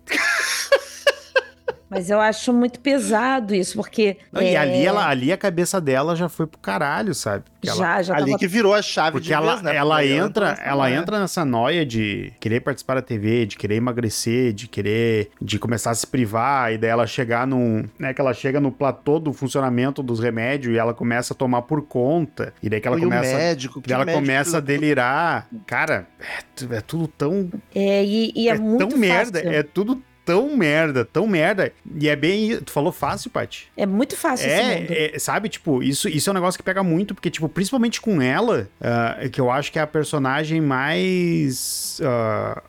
Mas 1.90 2.09
eu 2.09 2.20
acho 2.20 2.53
muito 2.53 2.79
pesado 2.81 3.55
isso, 3.55 3.74
porque. 3.74 4.16
Não, 4.33 4.40
E 4.40 4.46
é, 4.55 4.57
ali, 4.57 4.87
ela, 4.87 5.09
ali 5.09 5.33
a 5.33 5.37
cabeça 5.37 5.81
dela 5.81 6.14
já 6.14 6.29
foi 6.29 6.46
pro 6.46 6.59
caralho, 6.61 7.14
sabe? 7.14 7.44
Porque 7.61 7.68
ela, 7.68 7.79
já, 7.79 8.03
já 8.03 8.14
Ali 8.16 8.26
tava 8.26 8.38
que 8.38 8.46
virou 8.46 8.72
a 8.72 8.81
chave 8.81 9.12
porque 9.12 9.26
de 9.26 9.33
ela, 9.35 9.50
vez, 9.53 9.62
né? 9.62 9.76
ela 9.76 9.96
Porque 9.96 10.12
entra, 10.12 10.48
nessa 10.50 10.62
ela 10.62 10.88
noia. 10.88 10.94
entra 10.96 11.18
nessa 11.20 11.44
noia 11.44 11.85
de 11.85 12.33
querer 12.40 12.61
participar 12.61 12.94
da 12.94 13.03
TV, 13.03 13.44
de 13.44 13.57
querer 13.59 13.74
emagrecer, 13.74 14.53
de 14.53 14.68
querer, 14.68 15.31
de 15.42 15.59
começar 15.59 15.90
a 15.90 15.94
se 15.94 16.07
privar, 16.07 16.72
e 16.72 16.79
daí 16.79 16.90
ela 16.90 17.07
chegar 17.07 17.46
num, 17.46 17.85
né, 17.98 18.14
que 18.14 18.20
ela 18.20 18.33
chega 18.33 18.61
no 18.61 18.70
platô 18.70 19.18
do 19.18 19.33
funcionamento 19.33 20.03
dos 20.03 20.20
remédios 20.20 20.74
e 20.74 20.79
ela 20.79 20.94
começa 20.94 21.35
a 21.35 21.37
tomar 21.37 21.62
por 21.62 21.83
conta, 21.83 22.55
e 22.62 22.68
daí 22.70 22.81
que 22.81 22.87
ela 22.88 22.96
E 22.96 23.00
o 23.00 23.05
começa, 23.05 23.37
médico, 23.37 23.83
que 23.83 23.92
ela 23.92 24.05
médico 24.05 24.20
começa 24.22 24.57
a 24.59 24.61
delirar. 24.61 25.46
Cara, 25.66 26.07
é, 26.20 26.76
é 26.76 26.81
tudo 26.81 27.09
tão 27.09 27.50
É, 27.74 28.05
e, 28.05 28.33
e 28.35 28.48
é, 28.48 28.53
é 28.53 28.59
muito 28.59 28.87
tão 28.88 28.98
merda, 28.98 29.40
fácil. 29.40 29.53
é 29.55 29.62
tudo 29.62 30.03
tão 30.31 30.57
merda, 30.57 31.05
tão 31.05 31.27
merda. 31.27 31.73
E 31.97 32.09
é 32.09 32.14
bem. 32.14 32.61
Tu 32.61 32.71
falou 32.71 32.93
fácil, 32.93 33.31
Paty? 33.31 33.69
É 33.77 33.85
muito 33.85 34.16
fácil. 34.16 34.49
É, 34.49 35.14
é, 35.14 35.19
sabe, 35.19 35.49
tipo, 35.49 35.83
isso, 35.83 36.09
isso 36.09 36.31
é 36.31 36.33
um 36.33 36.35
negócio 36.35 36.57
que 36.57 36.62
pega 36.62 36.85
muito, 36.85 37.14
porque, 37.14 37.31
tipo, 37.31 37.49
principalmente 37.49 38.01
com 38.01 38.23
ela, 38.23 38.69
ah, 38.81 39.16
que 39.31 39.40
eu 39.40 39.51
acho 39.51 39.73
que 39.73 39.79
é 39.79 39.83
a 39.83 39.87
personagem 39.87 40.61
mais. 40.61 42.01
ah, 42.05 42.62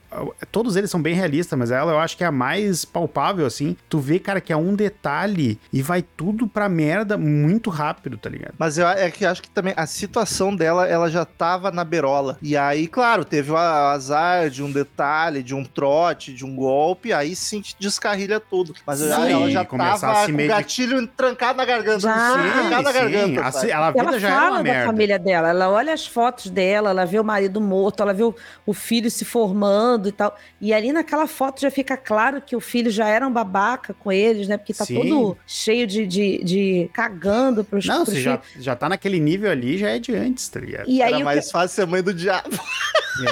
todos 0.51 0.75
eles 0.75 0.89
são 0.89 1.01
bem 1.01 1.13
realistas, 1.15 1.57
mas 1.57 1.71
ela 1.71 1.91
eu 1.91 1.99
acho 1.99 2.17
que 2.17 2.23
é 2.23 2.27
a 2.27 2.31
mais 2.31 2.85
palpável, 2.85 3.45
assim. 3.45 3.75
Tu 3.89 3.99
vê, 3.99 4.19
cara, 4.19 4.41
que 4.41 4.51
é 4.51 4.57
um 4.57 4.75
detalhe 4.75 5.59
e 5.71 5.81
vai 5.81 6.01
tudo 6.01 6.47
pra 6.47 6.67
merda 6.69 7.17
muito 7.17 7.69
rápido, 7.69 8.17
tá 8.17 8.29
ligado? 8.29 8.53
Mas 8.57 8.77
eu 8.77 8.87
é 8.87 9.09
que 9.09 9.25
eu 9.25 9.29
acho 9.29 9.41
que 9.41 9.49
também 9.49 9.73
a 9.77 9.85
situação 9.85 10.55
dela, 10.55 10.87
ela 10.87 11.09
já 11.09 11.23
tava 11.25 11.71
na 11.71 11.83
berola. 11.83 12.37
E 12.41 12.57
aí, 12.57 12.87
claro, 12.87 13.23
teve 13.23 13.51
o 13.51 13.57
azar 13.57 14.49
de 14.49 14.61
um 14.63 14.71
detalhe, 14.71 15.41
de 15.41 15.55
um 15.55 15.63
trote, 15.63 16.33
de 16.33 16.45
um 16.45 16.55
golpe, 16.55 17.13
aí 17.13 17.35
sim 17.35 17.61
te 17.61 17.75
descarrilha 17.79 18.39
tudo. 18.39 18.73
Mas 18.85 18.99
Sim, 18.99 19.11
ela 19.11 19.49
já 19.49 19.65
começar 19.65 19.99
tava 20.07 20.23
a 20.23 20.25
se 20.25 20.33
com 20.33 20.43
o 20.43 20.47
gatilho 20.47 21.07
trancado 21.07 21.57
na 21.57 21.65
garganta. 21.65 21.99
Já. 21.99 22.33
trancado 22.33 22.83
na 22.83 22.91
garganta. 22.91 23.51
sabe? 23.51 23.71
ela, 23.71 23.87
a 23.87 23.91
vida 23.91 24.03
Ela 24.03 24.19
já 24.19 24.27
era 24.29 24.37
fala 24.37 24.49
uma 24.51 24.57
da 24.57 24.63
merda. 24.63 24.85
família 24.85 25.19
dela, 25.19 25.49
ela 25.49 25.69
olha 25.69 25.93
as 25.93 26.05
fotos 26.05 26.49
dela, 26.49 26.89
ela 26.89 27.05
vê 27.05 27.19
o 27.19 27.23
marido 27.23 27.61
morto, 27.61 28.03
ela 28.03 28.13
vê 28.13 28.23
o, 28.23 28.35
o 28.65 28.73
filho 28.73 29.09
se 29.09 29.23
formando 29.25 30.00
e 30.09 30.11
tal. 30.11 30.35
E 30.59 30.73
ali 30.73 30.91
naquela 30.91 31.27
foto 31.27 31.61
já 31.61 31.71
fica 31.71 31.95
claro 31.97 32.41
que 32.41 32.55
o 32.55 32.59
filho 32.59 32.89
já 32.91 33.07
era 33.07 33.27
um 33.27 33.31
babaca 33.31 33.93
com 33.93 34.11
eles, 34.11 34.47
né? 34.47 34.57
Porque 34.57 34.73
tá 34.73 34.85
Sim. 34.85 34.95
todo 34.95 35.37
cheio 35.47 35.85
de, 35.87 36.05
de, 36.07 36.43
de 36.43 36.89
cagando 36.93 37.63
pros, 37.63 37.85
Não, 37.85 38.03
pros 38.03 38.13
você 38.15 38.21
já, 38.21 38.37
filhos. 38.37 38.63
já 38.65 38.75
tá 38.75 38.87
naquele 38.89 39.19
nível 39.19 39.49
ali, 39.51 39.77
já 39.77 39.89
é 39.89 39.99
de 39.99 40.15
antes, 40.15 40.47
tá 40.49 40.59
ligado? 40.59 40.89
E 40.89 41.01
aí, 41.01 41.09
Era 41.09 41.17
que, 41.17 41.23
mais 41.23 41.51
fácil 41.51 41.75
ser 41.75 41.85
mãe 41.87 42.01
do 42.03 42.13
diabo. 42.13 42.49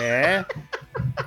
É, 0.01 0.45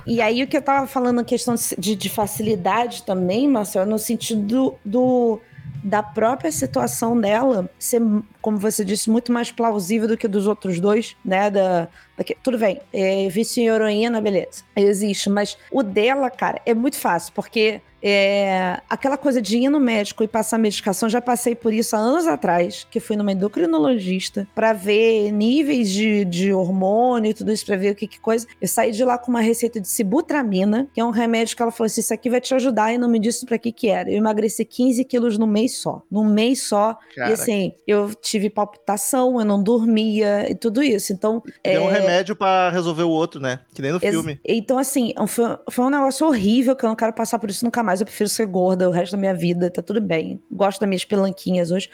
e 0.05 0.21
aí 0.21 0.43
o 0.43 0.47
que 0.47 0.55
eu 0.57 0.61
tava 0.61 0.85
falando, 0.87 1.19
a 1.19 1.23
questão 1.23 1.55
de, 1.77 1.95
de 1.95 2.09
facilidade 2.09 3.03
também, 3.03 3.47
Marcelo, 3.47 3.89
no 3.89 3.97
sentido 3.97 4.41
do, 4.41 4.75
do- 4.85 5.41
da 5.83 6.01
própria 6.01 6.51
situação 6.51 7.19
dela 7.19 7.69
ser, 7.77 8.01
como 8.41 8.57
você 8.57 8.85
disse, 8.85 9.09
muito 9.09 9.31
mais 9.31 9.51
plausível 9.51 10.07
do 10.07 10.17
que 10.17 10.27
dos 10.27 10.47
outros 10.47 10.79
dois, 10.79 11.15
né? 11.23 11.49
Da, 11.49 11.81
da- 12.17 12.23
tudo 12.41 12.57
bem, 12.57 12.79
é, 12.93 13.27
vício 13.29 13.61
em 13.61 13.67
heroína, 13.67 14.21
beleza, 14.21 14.63
existe, 14.75 15.29
mas 15.29 15.57
o 15.71 15.83
dela, 15.83 16.29
cara, 16.29 16.61
é 16.65 16.73
muito 16.73 16.97
fácil, 16.97 17.33
porque 17.33 17.81
é, 18.03 18.81
aquela 18.89 19.17
coisa 19.17 19.41
de 19.41 19.57
ir 19.57 19.69
no 19.69 19.79
médico 19.79 20.23
e 20.23 20.27
passar 20.27 20.57
medicação, 20.57 21.07
já 21.07 21.21
passei 21.21 21.55
por 21.55 21.73
isso 21.73 21.95
há 21.95 21.99
anos 21.99 22.27
atrás, 22.27 22.85
que 22.91 22.99
fui 22.99 23.15
numa 23.15 23.31
endocrinologista 23.31 24.45
para 24.53 24.73
ver 24.73 25.31
níveis 25.31 25.89
de, 25.89 26.25
de 26.25 26.53
hormônio 26.53 27.31
e 27.31 27.33
tudo 27.33 27.51
isso, 27.51 27.65
para 27.65 27.77
ver 27.77 27.91
o 27.91 27.95
que, 27.95 28.07
que 28.07 28.19
coisa. 28.19 28.45
Eu 28.61 28.67
saí 28.67 28.91
de 28.91 29.05
lá 29.05 29.17
com 29.17 29.31
uma 29.31 29.39
receita 29.39 29.79
de 29.79 29.87
sibutramina, 29.87 30.89
que 30.93 30.99
é 30.99 31.05
um 31.05 31.11
remédio 31.11 31.55
que 31.55 31.61
ela 31.61 31.71
falou 31.71 31.85
assim: 31.85 32.01
Isso 32.01 32.13
aqui 32.13 32.29
vai 32.29 32.41
te 32.41 32.53
ajudar, 32.53 32.93
e 32.93 32.97
não 32.97 33.07
me 33.07 33.19
disse 33.19 33.45
para 33.45 33.57
que 33.57 33.71
que 33.71 33.89
era. 33.89 34.09
Eu 34.09 34.17
emagreci 34.17 34.65
15 34.65 35.03
quilos 35.05 35.37
no 35.37 35.47
mês 35.47 35.77
só. 35.77 36.01
Num 36.11 36.25
mês 36.25 36.63
só. 36.63 36.97
E 37.15 37.21
assim, 37.21 37.73
eu 37.87 38.13
tive 38.13 38.49
palpitação, 38.49 39.39
eu 39.39 39.45
não 39.45 39.61
dormia 39.61 40.49
e 40.49 40.55
tudo 40.55 40.83
isso. 40.83 41.13
Então, 41.13 41.41
Tem 41.61 41.77
um 41.77 41.89
é, 41.89 41.99
remédio 41.99 42.35
pra 42.35 42.69
resolver 42.69 43.03
o 43.03 43.09
outro, 43.09 43.39
né? 43.39 43.59
Que 43.73 43.81
nem 43.81 43.91
no 43.91 43.99
filme. 43.99 44.39
Então, 44.45 44.77
assim, 44.77 45.13
foi, 45.27 45.57
foi 45.69 45.85
um 45.85 45.89
negócio 45.89 46.27
horrível 46.27 46.75
que 46.75 46.83
eu 46.83 46.89
não 46.89 46.95
quero 46.95 47.13
passar 47.13 47.39
por 47.39 47.49
isso 47.49 47.63
nunca 47.63 47.81
mais. 47.81 47.92
Eu 48.01 48.05
prefiro 48.05 48.29
ser 48.29 48.45
gorda 48.45 48.87
o 48.89 48.91
resto 48.91 49.13
da 49.13 49.17
minha 49.17 49.33
vida, 49.33 49.69
tá 49.69 49.81
tudo 49.81 50.01
bem. 50.01 50.41
Gosto 50.51 50.79
das 50.79 50.89
minhas 50.89 51.05
pelanquinhas 51.05 51.71
hoje. 51.71 51.89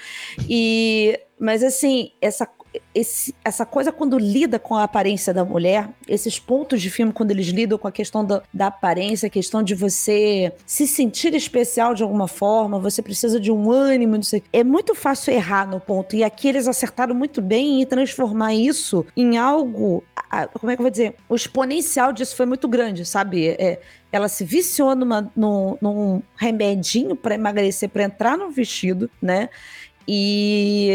E, 0.47 1.19
mas, 1.39 1.63
assim, 1.63 2.12
essa, 2.21 2.47
esse- 2.93 3.33
essa 3.43 3.65
coisa 3.65 3.91
quando 3.91 4.17
lida 4.17 4.59
com 4.59 4.75
a 4.75 4.83
aparência 4.83 5.33
da 5.33 5.43
mulher, 5.43 5.89
esses 6.07 6.38
pontos 6.39 6.81
de 6.81 6.89
filme, 6.89 7.12
quando 7.13 7.31
eles 7.31 7.47
lidam 7.47 7.77
com 7.77 7.88
a 7.88 7.91
questão 7.91 8.23
da, 8.23 8.41
da 8.53 8.67
aparência, 8.67 9.27
a 9.27 9.29
questão 9.29 9.63
de 9.63 9.73
você 9.75 10.53
se 10.65 10.88
sentir 10.88 11.33
especial 11.33 11.93
de 11.93 12.03
alguma 12.03 12.27
forma, 12.27 12.79
você 12.79 13.01
precisa 13.01 13.39
de 13.39 13.51
um 13.51 13.71
ânimo, 13.71 14.15
não 14.15 14.23
sei. 14.23 14.43
É 14.53 14.63
muito 14.63 14.93
fácil 14.95 15.33
errar 15.33 15.67
no 15.67 15.79
ponto. 15.79 16.15
E 16.15 16.23
aqui 16.23 16.47
eles 16.47 16.67
acertaram 16.67 17.15
muito 17.15 17.41
bem 17.41 17.81
em 17.81 17.85
transformar 17.85 18.53
isso 18.53 19.05
em 19.15 19.38
algo. 19.38 20.03
Como 20.59 20.71
é 20.71 20.75
que 20.75 20.81
eu 20.81 20.83
vou 20.83 20.91
dizer? 20.91 21.15
O 21.27 21.35
exponencial 21.35 22.13
disso 22.13 22.35
foi 22.35 22.45
muito 22.45 22.67
grande, 22.67 23.03
sabe? 23.03 23.47
É, 23.49 23.79
ela 24.12 24.28
se 24.28 24.43
viciou 24.43 24.95
numa, 24.95 25.32
num, 25.36 25.78
num 25.82 26.22
remedinho 26.36 27.15
para 27.15 27.36
emagrecer, 27.36 27.89
para 27.89 28.04
entrar 28.04 28.38
no 28.38 28.50
vestido, 28.50 29.10
né? 29.22 29.50
E 30.08 30.89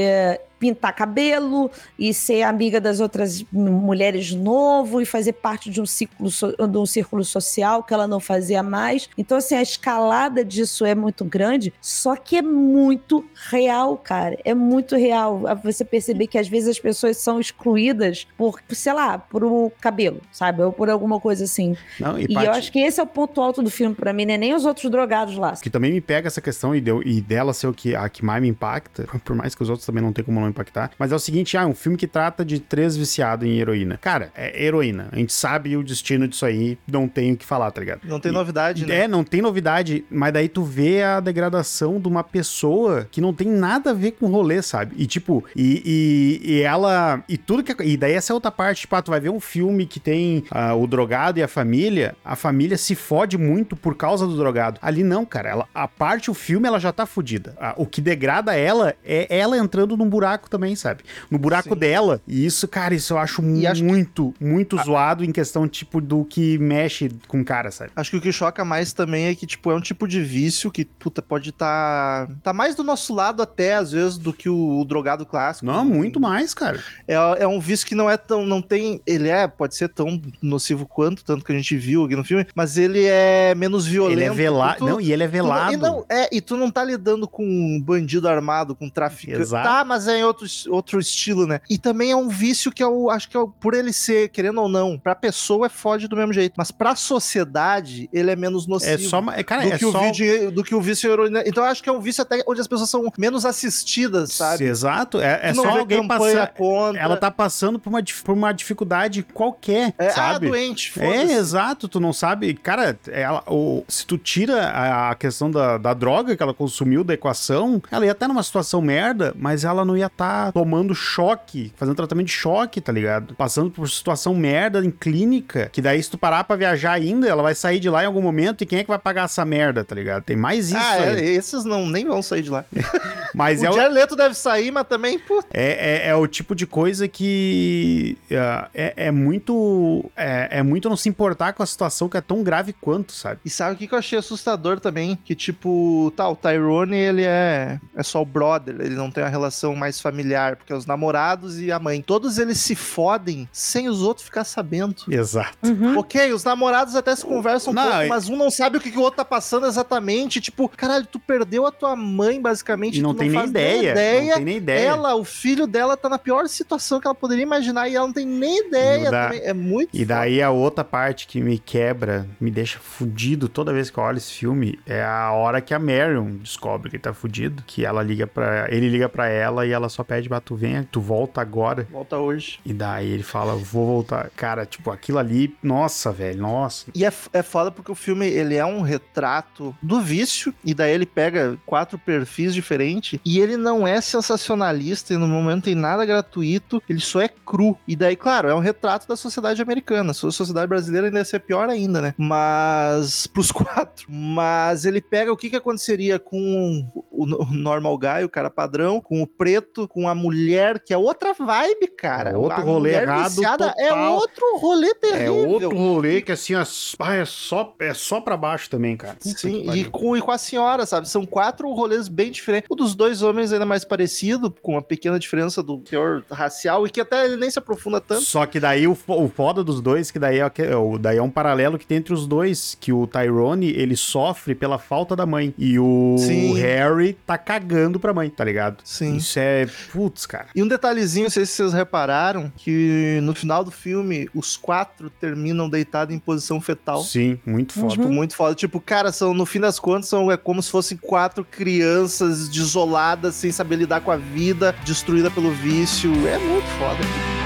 pintar 0.64 0.94
cabelo 0.94 1.70
e 1.98 2.14
ser 2.14 2.42
amiga 2.42 2.80
das 2.80 2.98
outras 2.98 3.44
mulheres 3.52 4.26
de 4.26 4.36
novo 4.38 4.98
e 4.98 5.04
fazer 5.04 5.34
parte 5.34 5.68
de 5.68 5.78
um 5.78 5.84
ciclo 5.84 6.30
de 6.30 6.78
um 6.78 6.86
círculo 6.86 7.22
social 7.22 7.82
que 7.82 7.92
ela 7.92 8.08
não 8.08 8.18
fazia 8.18 8.62
mais. 8.62 9.10
Então 9.18 9.36
assim, 9.36 9.54
a 9.54 9.60
escalada 9.60 10.42
disso 10.42 10.86
é 10.86 10.94
muito 10.94 11.22
grande, 11.22 11.70
só 11.82 12.16
que 12.16 12.36
é 12.36 12.42
muito 12.42 13.22
real, 13.50 13.98
cara. 13.98 14.38
É 14.42 14.54
muito 14.54 14.96
real. 14.96 15.42
Você 15.62 15.84
perceber 15.84 16.28
que 16.28 16.38
às 16.38 16.48
vezes 16.48 16.70
as 16.70 16.78
pessoas 16.78 17.18
são 17.18 17.38
excluídas 17.38 18.26
por, 18.38 18.58
sei 18.70 18.94
lá, 18.94 19.18
por 19.18 19.44
o 19.44 19.70
cabelo, 19.82 20.22
sabe? 20.32 20.62
Ou 20.62 20.72
por 20.72 20.88
alguma 20.88 21.20
coisa 21.20 21.44
assim. 21.44 21.76
não, 22.00 22.18
e, 22.18 22.24
E, 22.24 22.32
Paty, 22.32 22.46
eu 22.46 22.52
acho 22.52 22.72
que 22.72 22.78
esse 22.78 22.98
é 22.98 23.02
o 23.02 23.06
ponto 23.06 23.38
alto 23.38 23.62
do 23.62 23.70
filme 23.70 23.94
pra 23.94 24.14
mim, 24.14 24.24
não 24.24 24.34
é 24.34 24.38
nem 24.38 24.54
os 24.54 24.64
outros 24.64 24.90
drogados 24.90 25.36
lá. 25.36 25.52
que 25.52 25.68
também 25.68 25.92
me 25.92 26.00
pega 26.00 26.26
essa 26.26 26.40
questão 26.40 26.74
e, 26.74 26.80
deu, 26.80 27.02
e 27.02 27.20
dela 27.20 27.52
ser 27.52 27.66
o 27.66 27.74
que, 27.74 27.94
a 27.94 28.08
que 28.08 28.24
mais 28.24 28.40
me 28.40 28.48
impacta, 28.48 29.06
por 29.22 29.36
mais 29.36 29.54
que 29.54 29.62
os 29.62 29.68
outros 29.68 29.84
também 29.84 30.02
não 30.02 30.12
tem 30.12 30.24
como 30.24 30.40
não 30.40 30.48
impactar, 30.54 30.90
mas 30.98 31.12
é 31.12 31.14
o 31.14 31.18
seguinte, 31.18 31.56
ah, 31.56 31.62
é 31.62 31.66
um 31.66 31.74
filme 31.74 31.98
que 31.98 32.06
trata 32.06 32.44
de 32.44 32.58
três 32.60 32.96
viciados 32.96 33.46
em 33.46 33.58
heroína. 33.58 33.98
Cara, 34.00 34.30
é 34.34 34.64
heroína. 34.64 35.08
A 35.12 35.16
gente 35.16 35.32
sabe 35.32 35.76
o 35.76 35.82
destino 35.82 36.26
disso 36.28 36.46
aí, 36.46 36.78
não 36.86 37.08
tem 37.08 37.32
o 37.32 37.36
que 37.36 37.44
falar, 37.44 37.70
tá 37.70 37.80
ligado? 37.80 38.00
Não 38.04 38.20
tem 38.20 38.30
E- 38.30 38.34
novidade, 38.34 38.86
né? 38.86 39.00
É, 39.04 39.08
não 39.08 39.24
tem 39.24 39.42
novidade, 39.42 40.04
mas 40.10 40.32
daí 40.32 40.48
tu 40.48 40.62
vê 40.62 41.02
a 41.02 41.20
degradação 41.20 42.00
de 42.00 42.08
uma 42.08 42.22
pessoa 42.24 43.08
que 43.10 43.20
não 43.20 43.32
tem 43.34 43.48
nada 43.48 43.90
a 43.90 43.94
ver 43.94 44.12
com 44.12 44.26
o 44.26 44.30
rolê, 44.30 44.62
sabe? 44.62 44.94
E 44.98 45.06
tipo, 45.06 45.44
e, 45.56 46.40
e, 46.44 46.52
e 46.52 46.62
ela. 46.62 47.22
E 47.28 47.36
tudo 47.36 47.62
que. 47.62 47.74
E 47.82 47.96
daí 47.96 48.12
essa 48.12 48.32
é 48.32 48.34
outra 48.34 48.50
parte, 48.50 48.82
tipo, 48.82 48.94
ah, 48.96 49.02
tu 49.02 49.10
vai 49.10 49.20
ver 49.20 49.30
um 49.30 49.40
filme 49.40 49.86
que 49.86 49.98
tem 49.98 50.44
ah, 50.50 50.74
o 50.74 50.86
drogado 50.86 51.38
e 51.38 51.42
a 51.42 51.48
família, 51.48 52.14
a 52.24 52.36
família 52.36 52.76
se 52.76 52.94
fode 52.94 53.36
muito 53.38 53.74
por 53.76 53.96
causa 53.96 54.26
do 54.26 54.36
drogado. 54.36 54.78
Ali 54.82 55.02
não, 55.02 55.24
cara. 55.24 55.48
Ela, 55.48 55.68
a 55.74 55.88
parte, 55.88 56.30
o 56.30 56.34
filme, 56.34 56.66
ela 56.68 56.78
já 56.78 56.92
tá 56.92 57.06
fodida. 57.06 57.54
Ah, 57.60 57.74
o 57.76 57.86
que 57.86 58.00
degrada 58.00 58.54
ela 58.54 58.94
é 59.04 59.26
ela 59.28 59.56
entrando 59.58 59.96
num 59.96 60.08
buraco 60.08 60.33
também, 60.38 60.74
sabe? 60.76 61.02
No 61.30 61.38
buraco 61.38 61.70
Sim. 61.74 61.78
dela. 61.80 62.20
E 62.26 62.44
isso, 62.44 62.66
cara, 62.68 62.94
isso 62.94 63.12
eu 63.14 63.18
acho 63.18 63.34
acho 63.34 63.80
que- 63.80 63.82
muito, 63.82 64.34
muito 64.40 64.76
zoado 64.82 65.24
em 65.24 65.32
questão, 65.32 65.66
tipo, 65.66 66.00
do 66.00 66.24
que 66.24 66.58
mexe 66.58 67.10
com 67.26 67.40
o 67.40 67.44
cara, 67.44 67.70
sabe? 67.70 67.90
Acho 67.96 68.10
que 68.10 68.16
o 68.16 68.20
que 68.20 68.30
choca 68.32 68.64
mais 68.64 68.92
também 68.92 69.26
é 69.26 69.34
que, 69.34 69.46
tipo, 69.46 69.70
é 69.70 69.74
um 69.74 69.80
tipo 69.80 70.06
de 70.06 70.22
vício 70.22 70.70
que, 70.70 70.84
puta, 70.84 71.20
pode 71.22 71.50
estar. 71.50 72.28
Tá, 72.42 72.52
mais 72.52 72.74
do 72.74 72.82
nosso 72.84 73.14
lado 73.14 73.42
até, 73.42 73.74
às 73.74 73.92
vezes, 73.92 74.18
do 74.18 74.32
que 74.32 74.48
o, 74.48 74.80
o 74.80 74.84
drogado 74.84 75.24
clássico. 75.26 75.66
Não, 75.66 75.84
muito 75.84 76.20
mais, 76.20 76.54
cara. 76.54 76.80
É, 77.08 77.14
é 77.14 77.46
um 77.46 77.58
vício 77.60 77.86
que 77.86 77.94
não 77.94 78.08
é 78.10 78.16
tão. 78.16 78.44
Não 78.46 78.60
tem. 78.62 79.00
Ele 79.06 79.28
é, 79.28 79.46
pode 79.48 79.74
ser 79.74 79.88
tão 79.88 80.20
nocivo 80.42 80.86
quanto, 80.86 81.24
tanto 81.24 81.44
que 81.44 81.52
a 81.52 81.56
gente 81.56 81.76
viu 81.76 82.04
aqui 82.04 82.14
no 82.16 82.24
filme, 82.24 82.46
mas 82.54 82.76
ele 82.76 83.04
é 83.04 83.54
menos 83.54 83.86
violento. 83.86 84.18
Ele 84.20 84.24
é 84.24 84.30
velado. 84.30 84.78
Tu- 84.78 84.86
Não, 84.86 85.00
e 85.00 85.12
ele 85.12 85.22
é 85.22 85.28
tu 85.28 85.32
velado. 85.32 85.72
E 85.72 85.76
não, 85.76 86.04
é, 86.08 86.28
e 86.34 86.40
tu 86.40 86.56
não 86.56 86.70
tá 86.70 86.84
lidando 86.84 87.26
com 87.26 87.44
um 87.44 87.80
bandido 87.80 88.28
armado, 88.28 88.74
com 88.74 88.88
traficante. 88.88 89.40
Exato. 89.40 89.66
Tá, 89.68 89.84
mas 89.84 90.06
é 90.08 90.23
também 90.24 90.26
outro, 90.26 90.46
outro 90.68 91.00
estilo, 91.00 91.46
né? 91.46 91.60
E 91.68 91.76
também 91.78 92.10
é 92.10 92.16
um 92.16 92.28
vício 92.28 92.72
que 92.72 92.82
eu 92.82 93.10
acho 93.10 93.28
que 93.28 93.36
é, 93.36 93.40
por 93.60 93.74
ele 93.74 93.92
ser, 93.92 94.28
querendo 94.30 94.60
ou 94.60 94.68
não, 94.68 94.98
pra 94.98 95.14
pessoa 95.14 95.66
é 95.66 95.68
foge 95.68 96.08
do 96.08 96.16
mesmo 96.16 96.32
jeito. 96.32 96.54
Mas 96.56 96.70
pra 96.70 96.96
sociedade, 96.96 98.08
ele 98.12 98.30
é 98.30 98.36
menos 98.36 98.66
nocivo. 98.66 98.92
É 98.92 98.98
só. 98.98 99.22
Cara, 99.44 99.62
do, 99.62 99.72
é 99.72 99.78
que 99.78 99.84
o 99.84 99.92
só. 99.92 100.00
vídeo, 100.00 100.50
do 100.50 100.64
que 100.64 100.74
o 100.74 100.80
vício 100.80 101.10
heroína. 101.10 101.42
Então 101.46 101.64
eu 101.64 101.70
acho 101.70 101.82
que 101.82 101.88
é 101.88 101.92
um 101.92 102.00
vício 102.00 102.22
até 102.22 102.42
onde 102.46 102.60
as 102.60 102.66
pessoas 102.66 102.90
são 102.90 103.04
menos 103.18 103.44
assistidas, 103.44 104.32
sabe? 104.32 104.64
Exato. 104.64 105.20
É, 105.20 105.40
é 105.50 105.54
só 105.54 105.68
alguém 105.78 106.06
passar. 106.06 106.48
contra. 106.48 107.00
Ela 107.00 107.16
tá 107.16 107.30
passando 107.30 107.78
por 107.78 107.90
uma, 107.90 108.02
por 108.24 108.32
uma 108.32 108.52
dificuldade 108.52 109.22
qualquer, 109.22 109.94
é, 109.98 110.08
ah, 110.08 110.10
sabe? 110.10 110.48
doente, 110.48 110.92
É, 111.00 111.32
exato, 111.34 111.88
tu 111.88 112.00
não 112.00 112.12
sabe. 112.12 112.54
Cara, 112.54 112.98
ela, 113.10 113.42
o, 113.46 113.84
se 113.88 114.06
tu 114.06 114.16
tira 114.16 114.68
a, 114.68 115.10
a 115.10 115.14
questão 115.14 115.50
da, 115.50 115.78
da 115.78 115.94
droga 115.94 116.36
que 116.36 116.42
ela 116.42 116.54
consumiu 116.54 117.04
da 117.04 117.14
equação, 117.14 117.82
ela 117.90 118.04
ia 118.06 118.12
estar 118.12 118.28
numa 118.28 118.42
situação 118.42 118.80
merda, 118.80 119.34
mas 119.36 119.64
ela 119.64 119.84
não 119.84 119.96
ia 119.96 120.08
estar 120.14 120.52
tomando 120.52 120.94
choque, 120.94 121.72
fazendo 121.76 121.96
tratamento 121.96 122.26
de 122.26 122.32
choque, 122.32 122.80
tá 122.80 122.92
ligado? 122.92 123.34
Passando 123.34 123.70
por 123.70 123.88
situação 123.88 124.34
merda 124.34 124.84
em 124.84 124.90
clínica, 124.90 125.68
que 125.72 125.82
daí 125.82 126.02
se 126.02 126.10
tu 126.10 126.16
parar 126.18 126.44
pra 126.44 126.56
viajar 126.56 126.92
ainda, 126.92 127.28
ela 127.28 127.42
vai 127.42 127.54
sair 127.54 127.78
de 127.78 127.90
lá 127.90 128.02
em 128.02 128.06
algum 128.06 128.22
momento 128.22 128.62
e 128.62 128.66
quem 128.66 128.78
é 128.78 128.82
que 128.82 128.88
vai 128.88 128.98
pagar 128.98 129.24
essa 129.24 129.44
merda, 129.44 129.84
tá 129.84 129.94
ligado? 129.94 130.22
Tem 130.22 130.36
mais 130.36 130.68
isso 130.68 130.78
Ah, 130.78 130.98
é, 130.98 131.20
esses 131.20 131.64
não, 131.64 131.86
nem 131.86 132.06
vão 132.06 132.22
sair 132.22 132.42
de 132.42 132.50
lá. 132.50 132.64
Mas 133.34 133.62
o 133.62 133.66
é 133.66 133.70
o, 133.70 133.92
Leto 133.92 134.14
deve 134.14 134.34
sair, 134.34 134.70
mas 134.70 134.86
também, 134.86 135.18
pô, 135.18 135.42
É, 135.52 136.06
é, 136.06 136.08
é 136.10 136.14
o 136.14 136.24
tipo 136.26 136.54
de 136.54 136.68
coisa 136.68 137.08
que 137.08 138.16
ah, 138.30 138.68
é, 138.72 139.06
é 139.08 139.10
muito 139.10 140.08
é, 140.16 140.58
é 140.58 140.62
muito 140.62 140.88
não 140.88 140.96
se 140.96 141.08
importar 141.08 141.52
com 141.52 141.62
a 141.62 141.66
situação 141.66 142.08
que 142.08 142.16
é 142.16 142.20
tão 142.20 142.44
grave 142.44 142.72
quanto, 142.72 143.12
sabe? 143.12 143.40
E 143.44 143.50
sabe 143.50 143.74
o 143.74 143.76
que 143.76 143.88
que 143.88 143.94
eu 143.94 143.98
achei 143.98 144.18
assustador 144.18 144.78
também? 144.78 145.18
Que, 145.24 145.34
tipo, 145.34 146.12
tá, 146.16 146.28
o 146.28 146.36
Tyrone, 146.36 146.96
ele 146.96 147.24
é, 147.24 147.80
é 147.96 148.02
só 148.02 148.22
o 148.22 148.24
brother, 148.24 148.76
ele 148.80 148.94
não 148.94 149.10
tem 149.10 149.24
uma 149.24 149.30
relação 149.30 149.74
mais 149.74 150.00
familiar, 150.14 150.56
porque 150.56 150.72
é 150.72 150.76
os 150.76 150.84
namorados 150.86 151.58
e 151.58 151.72
a 151.72 151.78
mãe. 151.78 152.02
Todos 152.02 152.38
eles 152.38 152.58
se 152.58 152.74
fodem 152.74 153.48
sem 153.50 153.88
os 153.88 154.02
outros 154.02 154.24
ficar 154.26 154.44
sabendo. 154.44 154.96
Exato. 155.08 155.56
Uhum. 155.62 155.98
Ok, 155.98 156.30
os 156.32 156.44
namorados 156.44 156.94
até 156.94 157.16
se 157.16 157.24
conversam 157.24 157.72
um 157.72 157.74
Não, 157.76 157.82
pouco, 157.90 158.08
mas 158.08 158.28
um 158.28 158.36
não 158.36 158.50
sabe 158.50 158.76
o 158.76 158.80
que, 158.80 158.90
que 158.90 158.98
o 158.98 159.00
outro 159.00 159.16
tá 159.16 159.24
passando 159.24 159.66
exatamente. 159.66 160.40
Tipo, 160.40 160.68
caralho, 160.68 161.06
tu 161.06 161.18
perdeu 161.18 161.66
a 161.66 161.72
tua 161.72 161.96
mãe, 161.96 162.40
basicamente. 162.40 162.98
E 162.98 163.02
não 163.02 163.14
tu 163.14 163.18
tem 163.20 163.30
nem 163.30 163.38
faz 163.38 163.50
ideia. 163.50 163.90
ideia. 163.92 164.26
Não 164.28 164.34
tem 164.36 164.44
nem 164.44 164.56
ideia. 164.58 164.86
Ela, 164.88 165.14
o 165.14 165.24
filho 165.24 165.66
dela, 165.66 165.96
tá 165.96 166.08
na 166.08 166.18
pior 166.18 166.46
situação 166.48 167.00
que 167.00 167.06
ela 167.06 167.14
poderia 167.14 167.42
imaginar 167.42 167.88
e 167.88 167.96
ela 167.96 168.06
não 168.06 168.12
tem 168.14 168.26
nem 168.26 168.66
ideia. 168.66 169.10
Da- 169.10 169.24
também. 169.28 169.40
É 169.42 169.54
muito 169.54 169.88
E 169.94 170.04
daí 170.04 170.42
a 170.42 170.50
outra 170.50 170.84
parte 170.84 171.26
que 171.26 171.40
me 171.40 171.58
quebra, 171.58 172.26
me 172.40 172.50
deixa 172.50 172.78
fudido 172.78 173.48
toda 173.48 173.72
vez 173.72 173.88
que 173.90 173.98
eu 173.98 174.04
olho 174.04 174.18
esse 174.18 174.32
filme, 174.32 174.78
é 174.86 175.02
a 175.02 175.32
hora 175.32 175.60
que 175.60 175.72
a 175.72 175.78
Marion 175.78 176.36
descobre 176.36 176.90
que 176.90 176.96
ele 176.96 177.02
tá 177.02 177.14
fudido, 177.14 177.62
que 177.66 177.84
ela 177.84 178.02
liga 178.02 178.26
para 178.26 178.66
ele 178.70 178.88
liga 178.88 179.08
pra 179.08 179.28
ela 179.28 179.64
e 179.66 179.70
ela 179.70 179.88
só 179.94 180.02
pede, 180.02 180.28
bah, 180.28 180.40
tu 180.40 180.56
vem, 180.56 180.82
tu 180.82 181.00
volta 181.00 181.40
agora. 181.40 181.86
Volta 181.90 182.18
hoje. 182.18 182.58
E 182.64 182.72
daí 182.72 183.10
ele 183.10 183.22
fala, 183.22 183.54
vou 183.54 183.86
voltar. 183.86 184.30
Cara, 184.30 184.66
tipo, 184.66 184.90
aquilo 184.90 185.18
ali, 185.18 185.56
nossa, 185.62 186.10
velho, 186.10 186.40
nossa. 186.40 186.86
E 186.94 187.04
é, 187.04 187.12
é 187.32 187.42
foda 187.42 187.70
porque 187.70 187.92
o 187.92 187.94
filme 187.94 188.26
ele 188.26 188.56
é 188.56 188.64
um 188.64 188.80
retrato 188.80 189.74
do 189.80 190.00
vício, 190.00 190.52
e 190.64 190.74
daí 190.74 190.92
ele 190.92 191.06
pega 191.06 191.56
quatro 191.64 191.98
perfis 191.98 192.54
diferentes, 192.54 193.20
e 193.24 193.38
ele 193.38 193.56
não 193.56 193.86
é 193.86 194.00
sensacionalista, 194.00 195.14
e 195.14 195.16
no 195.16 195.28
momento 195.28 195.64
tem 195.64 195.74
nada 195.74 196.04
gratuito, 196.04 196.82
ele 196.88 197.00
só 197.00 197.20
é 197.20 197.28
cru. 197.28 197.76
E 197.86 197.94
daí, 197.94 198.16
claro, 198.16 198.48
é 198.48 198.54
um 198.54 198.60
retrato 198.60 199.06
da 199.06 199.16
sociedade 199.16 199.62
americana. 199.62 200.10
A 200.10 200.14
sociedade 200.14 200.66
brasileira 200.66 201.06
ainda 201.06 201.18
ia 201.18 201.24
ser 201.24 201.40
pior 201.40 201.68
ainda, 201.68 202.00
né? 202.00 202.14
Mas. 202.18 203.26
pros 203.26 203.50
quatro. 203.52 204.06
Mas 204.08 204.84
ele 204.84 205.00
pega 205.00 205.32
o 205.32 205.36
que, 205.36 205.50
que 205.50 205.56
aconteceria 205.56 206.18
com 206.18 206.88
o, 206.94 207.24
o 207.24 207.54
normal 207.54 207.96
guy, 207.96 208.24
o 208.24 208.28
cara 208.28 208.50
padrão, 208.50 209.00
com 209.00 209.22
o 209.22 209.26
preto, 209.26 209.83
com 209.88 210.08
a 210.08 210.14
mulher, 210.14 210.78
que 210.80 210.92
é 210.92 210.98
outra 210.98 211.32
vibe, 211.32 211.88
cara. 211.96 212.30
É 212.30 212.36
outro 212.36 212.60
A 212.60 212.64
rolê 212.64 212.94
errado 212.94 213.28
viciada 213.30 213.74
É 213.78 213.88
total. 213.88 214.14
outro 214.14 214.58
rolê 214.58 214.88
É 214.88 214.94
terrível. 214.94 215.48
outro 215.48 215.76
rolê 215.76 216.20
que 216.22 216.32
assim, 216.32 216.54
é, 216.54 216.62
ah, 216.98 217.14
é 217.14 217.24
só 217.24 217.74
é 217.80 217.94
só 217.94 218.20
para 218.20 218.36
baixo 218.36 218.68
também, 218.70 218.96
cara. 218.96 219.16
Sim, 219.20 219.70
e 219.72 219.84
com, 219.84 220.16
e 220.16 220.20
com 220.20 220.30
a 220.30 220.38
senhora, 220.38 220.86
sabe? 220.86 221.08
São 221.08 221.24
quatro 221.26 221.70
rolês 221.72 222.08
bem 222.08 222.30
diferentes. 222.30 222.68
O 222.70 222.74
dos 222.74 222.94
dois 222.94 223.22
homens 223.22 223.52
ainda 223.52 223.66
mais 223.66 223.84
parecido, 223.84 224.50
com 224.62 224.72
uma 224.72 224.82
pequena 224.82 225.18
diferença 225.18 225.62
do 225.62 225.78
teor 225.78 226.22
racial, 226.30 226.86
e 226.86 226.90
que 226.90 227.00
até 227.00 227.24
ele 227.24 227.36
nem 227.36 227.50
se 227.50 227.58
aprofunda 227.58 228.00
tanto. 228.00 228.22
Só 228.22 228.46
que 228.46 228.58
daí 228.60 228.86
o, 228.86 228.96
o 229.08 229.28
foda 229.28 229.62
dos 229.64 229.80
dois, 229.80 230.10
que 230.10 230.18
daí 230.18 230.38
é, 230.40 230.44
é 230.44 230.98
daí 231.00 231.18
é 231.18 231.22
um 231.22 231.30
paralelo 231.30 231.78
que 231.78 231.86
tem 231.86 231.98
entre 231.98 232.12
os 232.12 232.26
dois, 232.26 232.76
que 232.80 232.92
o 232.92 233.06
Tyrone, 233.06 233.70
ele 233.70 233.96
sofre 233.96 234.54
pela 234.54 234.78
falta 234.78 235.14
da 235.16 235.26
mãe. 235.26 235.54
E 235.58 235.78
o 235.78 236.16
Sim. 236.18 236.54
Harry 236.54 237.14
tá 237.26 237.36
cagando 237.38 237.98
pra 238.00 238.12
mãe, 238.12 238.28
tá 238.30 238.44
ligado? 238.44 238.78
Sim. 238.84 239.16
Isso 239.16 239.38
é. 239.38 239.66
Putz, 239.92 240.26
cara. 240.26 240.46
E 240.54 240.62
um 240.62 240.68
detalhezinho, 240.68 241.24
não 241.24 241.30
sei 241.30 241.46
se 241.46 241.52
vocês 241.52 241.72
repararam, 241.72 242.52
que 242.56 243.18
no 243.22 243.34
final 243.34 243.64
do 243.64 243.70
filme, 243.70 244.28
os 244.34 244.56
quatro 244.56 245.10
terminam 245.10 245.68
deitados 245.68 246.14
em 246.14 246.18
posição 246.18 246.60
fetal. 246.60 247.02
Sim, 247.02 247.38
muito 247.46 247.72
foda. 247.72 247.88
Tipo, 247.88 248.08
muito 248.08 248.34
foda. 248.34 248.54
Tipo, 248.54 248.80
cara, 248.80 249.12
são, 249.12 249.34
no 249.34 249.46
fim 249.46 249.60
das 249.60 249.78
contas, 249.78 250.08
são, 250.08 250.30
é 250.30 250.36
como 250.36 250.62
se 250.62 250.70
fossem 250.70 250.96
quatro 250.96 251.44
crianças 251.44 252.48
desoladas, 252.48 253.34
sem 253.34 253.52
saber 253.52 253.76
lidar 253.76 254.00
com 254.00 254.10
a 254.10 254.16
vida, 254.16 254.74
destruída 254.84 255.30
pelo 255.30 255.50
vício. 255.52 256.10
É 256.26 256.38
muito 256.38 256.66
foda. 256.78 257.43